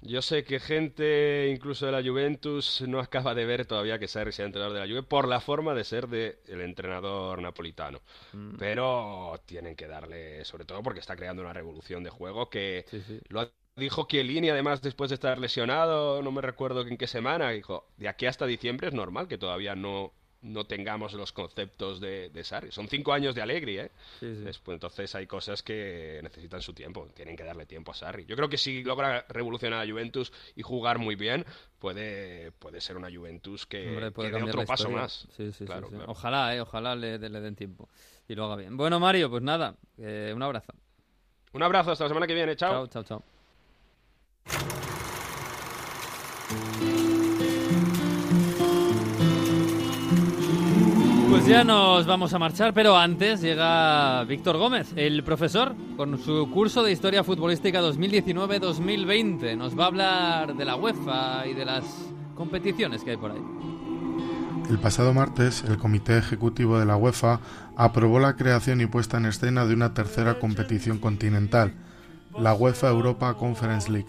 Yo 0.00 0.20
sé 0.20 0.44
que 0.44 0.60
gente, 0.60 1.48
incluso 1.50 1.86
de 1.86 1.92
la 1.92 2.02
Juventus, 2.06 2.82
no 2.86 3.00
acaba 3.00 3.34
de 3.34 3.46
ver 3.46 3.64
todavía 3.64 3.98
que 3.98 4.06
Sarri 4.06 4.32
sea 4.32 4.44
entrenador 4.44 4.74
de 4.74 4.80
la 4.80 4.86
Juve 4.86 5.02
por 5.02 5.26
la 5.26 5.40
forma 5.40 5.72
de 5.74 5.82
ser 5.84 6.08
del 6.08 6.36
entrenador 6.60 7.40
napolitano. 7.40 8.02
Mm. 8.32 8.56
Pero 8.58 9.40
tienen 9.46 9.76
que 9.76 9.86
darle, 9.88 10.44
sobre 10.44 10.64
todo 10.66 10.82
porque 10.82 11.00
está 11.00 11.16
creando 11.16 11.42
una 11.42 11.54
revolución 11.54 12.04
de 12.04 12.10
juego 12.10 12.50
que 12.50 12.86
Sí, 12.90 13.00
sí. 13.02 13.20
lo 13.28 13.40
ha- 13.40 13.52
dijo 13.76 14.06
Chiellini 14.08 14.50
además 14.50 14.82
después 14.82 15.10
de 15.10 15.14
estar 15.14 15.38
lesionado, 15.38 16.22
no 16.22 16.30
me 16.32 16.42
recuerdo 16.42 16.82
en 16.86 16.96
qué 16.98 17.06
semana, 17.08 17.50
dijo, 17.50 17.88
de 17.96 18.08
aquí 18.08 18.26
hasta 18.26 18.46
diciembre 18.46 18.88
es 18.88 18.94
normal 18.94 19.26
que 19.28 19.38
todavía 19.38 19.74
no, 19.74 20.12
no 20.44 20.64
tengamos 20.64 21.12
los 21.14 21.32
conceptos 21.32 22.00
de, 22.00 22.28
de 22.30 22.44
Sarri. 22.44 22.70
Son 22.70 22.86
cinco 22.88 23.12
años 23.12 23.34
de 23.34 23.42
Allegri, 23.42 23.78
¿eh? 23.78 23.90
Sí, 24.20 24.34
sí. 24.34 24.42
Después, 24.42 24.76
entonces 24.76 25.14
hay 25.14 25.26
cosas 25.26 25.62
que 25.62 26.20
necesitan 26.22 26.60
su 26.62 26.72
tiempo, 26.72 27.06
tienen 27.14 27.36
que 27.36 27.44
darle 27.44 27.66
tiempo 27.66 27.90
a 27.92 27.94
Sarri. 27.94 28.26
Yo 28.26 28.36
creo 28.36 28.48
que 28.48 28.58
si 28.58 28.84
logra 28.84 29.24
revolucionar 29.28 29.84
a 29.84 29.90
Juventus 29.90 30.32
y 30.54 30.62
jugar 30.62 30.98
muy 30.98 31.16
bien, 31.16 31.44
puede, 31.78 32.52
puede 32.52 32.80
ser 32.80 32.96
una 32.96 33.08
Juventus 33.10 33.66
que, 33.66 33.88
Hombre, 33.88 34.10
puede 34.10 34.30
que 34.30 34.36
dé 34.36 34.42
otro 34.42 34.64
paso 34.64 34.90
más. 34.90 35.26
Sí, 35.36 35.50
Claro. 35.64 35.88
Ojalá, 36.06 36.54
eh, 36.54 36.60
ojalá 36.60 36.94
le, 36.94 37.18
le 37.18 37.40
den 37.40 37.56
tiempo 37.56 37.88
y 38.28 38.34
lo 38.34 38.44
haga 38.44 38.56
bien. 38.56 38.76
Bueno, 38.76 39.00
Mario, 39.00 39.30
pues 39.30 39.42
nada, 39.42 39.76
eh, 39.98 40.32
un 40.34 40.42
abrazo. 40.42 40.72
Un 41.52 41.62
abrazo, 41.62 41.92
hasta 41.92 42.04
la 42.04 42.08
semana 42.08 42.26
que 42.26 42.34
viene, 42.34 42.56
chao. 42.56 42.86
Chao, 42.86 43.02
chao, 43.02 43.22
chao. 44.46 44.73
Pues 51.44 51.52
ya 51.52 51.62
nos 51.62 52.06
vamos 52.06 52.32
a 52.32 52.38
marchar, 52.38 52.72
pero 52.72 52.96
antes 52.96 53.42
llega 53.42 54.24
Víctor 54.24 54.56
Gómez, 54.56 54.94
el 54.96 55.22
profesor, 55.22 55.74
con 55.94 56.18
su 56.18 56.50
curso 56.50 56.82
de 56.82 56.90
Historia 56.90 57.22
Futbolística 57.22 57.82
2019-2020. 57.82 59.54
Nos 59.54 59.78
va 59.78 59.84
a 59.84 59.86
hablar 59.88 60.56
de 60.56 60.64
la 60.64 60.76
UEFA 60.76 61.46
y 61.46 61.52
de 61.52 61.66
las 61.66 61.84
competiciones 62.34 63.04
que 63.04 63.10
hay 63.10 63.16
por 63.18 63.32
ahí. 63.32 63.42
El 64.70 64.78
pasado 64.78 65.12
martes, 65.12 65.62
el 65.68 65.76
Comité 65.76 66.16
Ejecutivo 66.16 66.78
de 66.78 66.86
la 66.86 66.96
UEFA 66.96 67.40
aprobó 67.76 68.20
la 68.20 68.36
creación 68.36 68.80
y 68.80 68.86
puesta 68.86 69.18
en 69.18 69.26
escena 69.26 69.66
de 69.66 69.74
una 69.74 69.92
tercera 69.92 70.38
competición 70.38 70.96
continental, 70.96 71.74
la 72.38 72.54
UEFA 72.54 72.88
Europa 72.88 73.34
Conference 73.34 73.92
League. 73.92 74.08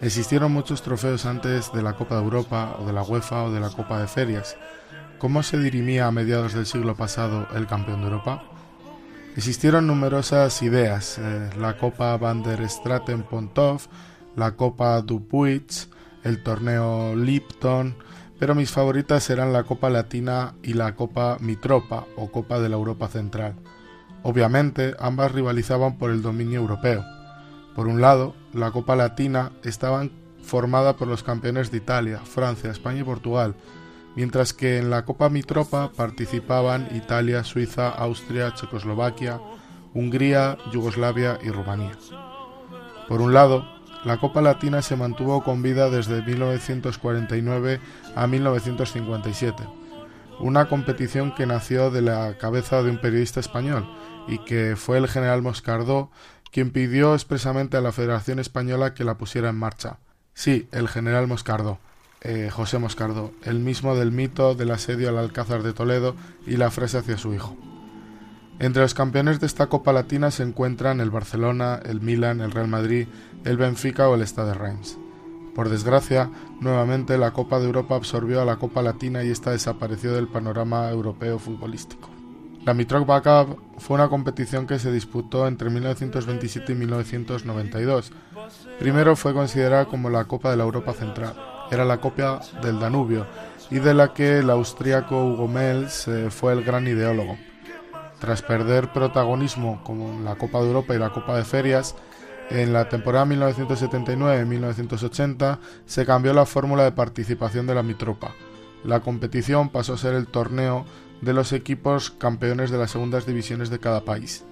Existieron 0.00 0.52
muchos 0.52 0.80
trofeos 0.80 1.26
antes 1.26 1.70
de 1.74 1.82
la 1.82 1.96
Copa 1.96 2.14
de 2.14 2.22
Europa 2.22 2.76
o 2.80 2.86
de 2.86 2.94
la 2.94 3.02
UEFA 3.02 3.42
o 3.42 3.52
de 3.52 3.60
la 3.60 3.68
Copa 3.68 4.00
de 4.00 4.08
Ferias. 4.08 4.56
¿Cómo 5.24 5.42
se 5.42 5.58
dirimía 5.58 6.06
a 6.06 6.10
mediados 6.10 6.52
del 6.52 6.66
siglo 6.66 6.96
pasado 6.96 7.48
el 7.54 7.66
campeón 7.66 8.00
de 8.00 8.08
Europa? 8.08 8.42
Existieron 9.34 9.86
numerosas 9.86 10.60
ideas, 10.60 11.18
eh, 11.18 11.48
la 11.58 11.78
Copa 11.78 12.14
Van 12.18 12.42
der 12.42 12.68
Straten 12.68 13.22
Pontov, 13.22 13.80
la 14.36 14.54
Copa 14.54 15.00
Dupuis, 15.00 15.88
el 16.24 16.42
torneo 16.42 17.16
Lipton, 17.16 17.96
pero 18.38 18.54
mis 18.54 18.70
favoritas 18.70 19.30
eran 19.30 19.54
la 19.54 19.62
Copa 19.62 19.88
Latina 19.88 20.56
y 20.62 20.74
la 20.74 20.94
Copa 20.94 21.38
Mitropa 21.40 22.04
o 22.16 22.30
Copa 22.30 22.60
de 22.60 22.68
la 22.68 22.76
Europa 22.76 23.08
Central. 23.08 23.54
Obviamente, 24.22 24.94
ambas 24.98 25.32
rivalizaban 25.32 25.96
por 25.96 26.10
el 26.10 26.20
dominio 26.20 26.60
europeo. 26.60 27.02
Por 27.74 27.88
un 27.88 28.02
lado, 28.02 28.34
la 28.52 28.72
Copa 28.72 28.94
Latina 28.94 29.52
estaba 29.62 30.06
formada 30.42 30.96
por 30.96 31.08
los 31.08 31.22
campeones 31.22 31.70
de 31.70 31.78
Italia, 31.78 32.18
Francia, 32.18 32.70
España 32.70 33.00
y 33.00 33.04
Portugal, 33.04 33.54
mientras 34.16 34.52
que 34.52 34.78
en 34.78 34.90
la 34.90 35.04
Copa 35.04 35.28
Mitropa 35.28 35.92
participaban 35.92 36.88
Italia, 36.94 37.44
Suiza, 37.44 37.88
Austria, 37.88 38.54
Checoslovaquia, 38.54 39.40
Hungría, 39.92 40.58
Yugoslavia 40.72 41.38
y 41.42 41.50
Rumanía. 41.50 41.92
Por 43.08 43.20
un 43.20 43.32
lado, 43.32 43.64
la 44.04 44.18
Copa 44.18 44.42
Latina 44.42 44.82
se 44.82 44.96
mantuvo 44.96 45.42
con 45.42 45.62
vida 45.62 45.88
desde 45.88 46.22
1949 46.22 47.80
a 48.14 48.26
1957, 48.26 49.62
una 50.40 50.68
competición 50.68 51.34
que 51.34 51.46
nació 51.46 51.90
de 51.90 52.02
la 52.02 52.36
cabeza 52.38 52.82
de 52.82 52.90
un 52.90 53.00
periodista 53.00 53.40
español 53.40 53.88
y 54.28 54.38
que 54.38 54.76
fue 54.76 54.98
el 54.98 55.08
general 55.08 55.42
Moscardó 55.42 56.10
quien 56.54 56.70
pidió 56.70 57.14
expresamente 57.14 57.76
a 57.76 57.80
la 57.80 57.90
Federación 57.90 58.38
Española 58.38 58.94
que 58.94 59.02
la 59.02 59.18
pusiera 59.18 59.48
en 59.48 59.56
marcha. 59.56 59.98
Sí, 60.34 60.68
el 60.70 60.86
general 60.88 61.26
Moscardó, 61.26 61.80
eh, 62.24 62.48
José 62.50 62.78
Moscardó, 62.78 63.32
el 63.42 63.60
mismo 63.60 63.94
del 63.94 64.10
mito 64.10 64.54
del 64.54 64.70
asedio 64.70 65.10
al 65.10 65.18
Alcázar 65.18 65.62
de 65.62 65.74
Toledo 65.74 66.16
y 66.46 66.56
la 66.56 66.70
frase 66.70 66.98
hacia 66.98 67.18
su 67.18 67.34
hijo. 67.34 67.54
Entre 68.58 68.82
los 68.82 68.94
campeones 68.94 69.40
de 69.40 69.46
esta 69.46 69.66
Copa 69.66 69.92
Latina 69.92 70.30
se 70.30 70.42
encuentran 70.42 71.00
el 71.00 71.10
Barcelona, 71.10 71.80
el 71.84 72.00
Milan, 72.00 72.40
el 72.40 72.50
Real 72.50 72.68
Madrid, 72.68 73.08
el 73.44 73.56
Benfica 73.56 74.08
o 74.08 74.14
el 74.14 74.26
Stade 74.26 74.54
Reims. 74.54 74.96
Por 75.54 75.68
desgracia, 75.68 76.30
nuevamente 76.60 77.18
la 77.18 77.32
Copa 77.32 77.58
de 77.60 77.66
Europa 77.66 77.94
absorbió 77.94 78.40
a 78.40 78.44
la 78.44 78.56
Copa 78.56 78.82
Latina 78.82 79.22
y 79.22 79.30
esta 79.30 79.50
desapareció 79.50 80.14
del 80.14 80.28
panorama 80.28 80.88
europeo 80.90 81.38
futbolístico. 81.38 82.08
La 82.64 82.72
Mitropa 82.72 83.20
Cup 83.20 83.60
fue 83.76 83.96
una 83.96 84.08
competición 84.08 84.66
que 84.66 84.78
se 84.78 84.90
disputó 84.90 85.46
entre 85.46 85.68
1927 85.68 86.72
y 86.72 86.74
1992. 86.74 88.12
Primero 88.78 89.14
fue 89.16 89.34
considerada 89.34 89.84
como 89.84 90.08
la 90.08 90.24
Copa 90.24 90.50
de 90.50 90.56
la 90.56 90.64
Europa 90.64 90.94
Central. 90.94 91.53
Era 91.74 91.84
la 91.84 91.98
Copa 91.98 92.40
del 92.62 92.78
Danubio 92.78 93.26
y 93.68 93.80
de 93.80 93.94
la 93.94 94.14
que 94.14 94.38
el 94.38 94.48
austríaco 94.48 95.24
Hugo 95.24 95.48
Mels 95.48 96.08
fue 96.30 96.52
el 96.52 96.62
gran 96.62 96.86
ideólogo. 96.86 97.36
Tras 98.20 98.42
perder 98.42 98.92
protagonismo 98.92 99.82
como 99.82 100.12
en 100.12 100.24
la 100.24 100.36
Copa 100.36 100.60
de 100.60 100.68
Europa 100.68 100.94
y 100.94 101.00
la 101.00 101.10
Copa 101.10 101.36
de 101.36 101.42
Ferias, 101.42 101.96
en 102.48 102.72
la 102.72 102.88
temporada 102.88 103.26
1979-1980 103.26 105.58
se 105.84 106.06
cambió 106.06 106.32
la 106.32 106.46
fórmula 106.46 106.84
de 106.84 106.92
participación 106.92 107.66
de 107.66 107.74
la 107.74 107.82
Mitropa. 107.82 108.30
La 108.84 109.00
competición 109.00 109.68
pasó 109.68 109.94
a 109.94 109.98
ser 109.98 110.14
el 110.14 110.28
torneo 110.28 110.84
de 111.22 111.32
los 111.32 111.52
equipos 111.52 112.12
campeones 112.12 112.70
de 112.70 112.78
las 112.78 112.92
segundas 112.92 113.26
divisiones 113.26 113.68
de 113.68 113.80
cada 113.80 114.04
país. 114.04 114.44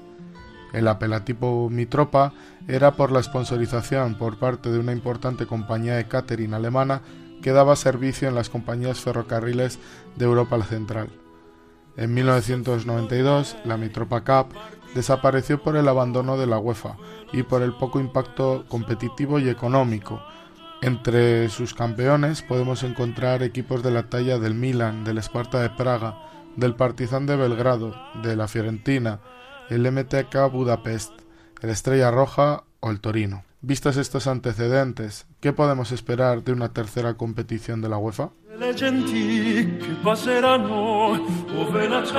El 0.73 0.89
apelativo 0.89 1.71
Mitropa 1.71 2.33
era 2.69 2.93
por 2.93 3.13
la 3.13 3.23
sponsorización 3.23 4.17
por 4.17 4.39
parte 4.39 4.71
de 4.71 4.79
una 4.79 4.93
importante 4.93 5.47
compañía 5.47 5.97
de 5.97 6.09
catering 6.09 6.55
alemana 6.55 7.03
que 7.43 7.53
daba 7.53 7.77
servicio 7.77 8.29
en 8.29 8.35
las 8.35 8.49
compañías 8.49 9.01
ferrocarriles 9.01 9.79
de 10.17 10.25
Europa 10.25 10.63
Central. 10.63 11.11
En 11.97 12.15
1992, 12.15 13.57
la 13.65 13.77
Mitropa 13.77 14.23
Cup 14.23 14.55
desapareció 14.95 15.63
por 15.63 15.77
el 15.77 15.89
abandono 15.89 16.39
de 16.39 16.47
la 16.47 16.59
UEFA 16.59 16.97
y 17.33 17.43
por 17.43 17.63
el 17.63 17.75
poco 17.75 18.01
impacto 18.01 18.65
competitivo 18.69 19.39
y 19.39 19.49
económico. 19.49 20.23
Entre 20.81 21.49
sus 21.49 21.75
campeones 21.75 22.43
podemos 22.43 22.83
encontrar 22.83 23.43
equipos 23.43 23.83
de 23.83 23.91
la 23.91 24.05
talla 24.05 24.39
del 24.39 24.55
Milan, 24.55 25.05
del 25.05 25.19
Sparta 25.19 25.61
de 25.61 25.71
Praga, 25.71 26.17
del 26.57 26.75
Partizan 26.75 27.27
de 27.27 27.37
Belgrado, 27.37 27.95
de 28.23 28.37
la 28.37 28.49
Fiorentina, 28.49 29.21
el 29.71 29.91
MTK 29.91 30.51
Budapest, 30.51 31.13
el 31.63 31.71
Estrella 31.71 32.11
Roja 32.11 32.65
o 32.81 32.91
el 32.91 33.01
Torino. 33.01 33.45
Vistos 33.61 33.97
estos 33.97 34.27
antecedentes, 34.27 35.27
¿qué 35.41 35.53
podemos 35.53 35.93
esperar 35.93 36.43
de 36.43 36.53
una 36.53 36.73
tercera 36.73 37.15
competición 37.15 37.81
de 37.81 37.89
la 37.89 37.97
UEFA? 37.97 38.31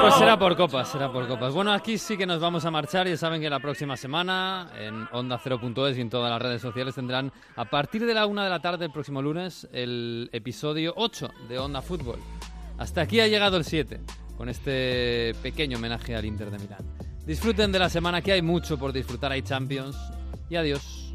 Pues 0.02 0.16
será 0.16 0.40
por 0.40 0.56
copas, 0.56 0.88
será 0.88 1.12
por 1.12 1.28
copas. 1.28 1.54
Bueno, 1.54 1.74
aquí 1.74 1.98
sí 1.98 2.16
que 2.16 2.26
nos 2.26 2.40
vamos 2.40 2.64
a 2.64 2.72
marchar. 2.72 3.08
Ya 3.08 3.18
saben 3.18 3.42
que 3.42 3.50
la 3.50 3.60
próxima 3.60 3.98
semana 3.98 4.72
en 4.80 5.08
Onda 5.12 5.38
0.es 5.38 5.98
y 5.98 6.02
en 6.02 6.10
todas 6.10 6.32
las 6.32 6.42
redes 6.42 6.62
sociales 6.62 6.96
tendrán 6.96 7.32
a 7.58 7.66
partir 7.66 8.06
de 8.06 8.14
la 8.14 8.26
una 8.26 8.46
de 8.46 8.50
la 8.50 8.62
tarde 8.62 8.86
el 8.86 8.92
próximo 8.92 9.22
lunes 9.22 9.68
el 9.74 10.30
episodio 10.32 10.94
8 10.96 11.30
de 11.50 11.60
Onda 11.60 11.82
Fútbol. 11.82 12.20
Hasta 12.78 13.02
aquí 13.02 13.20
ha 13.20 13.28
llegado 13.28 13.58
el 13.58 13.66
7 13.66 14.00
con 14.38 14.48
este 14.48 15.36
pequeño 15.44 15.78
homenaje 15.78 16.16
al 16.16 16.24
Inter 16.24 16.50
de 16.50 16.60
Milán. 16.60 17.03
Disfruten 17.26 17.72
de 17.72 17.80
la 17.80 17.90
semana 17.90 18.22
que 18.22 18.34
hay 18.34 18.42
mucho 18.42 18.78
por 18.78 18.92
disfrutar, 18.92 19.32
hay 19.32 19.42
Champions. 19.42 19.96
Y 20.50 20.56
adiós. 20.58 21.14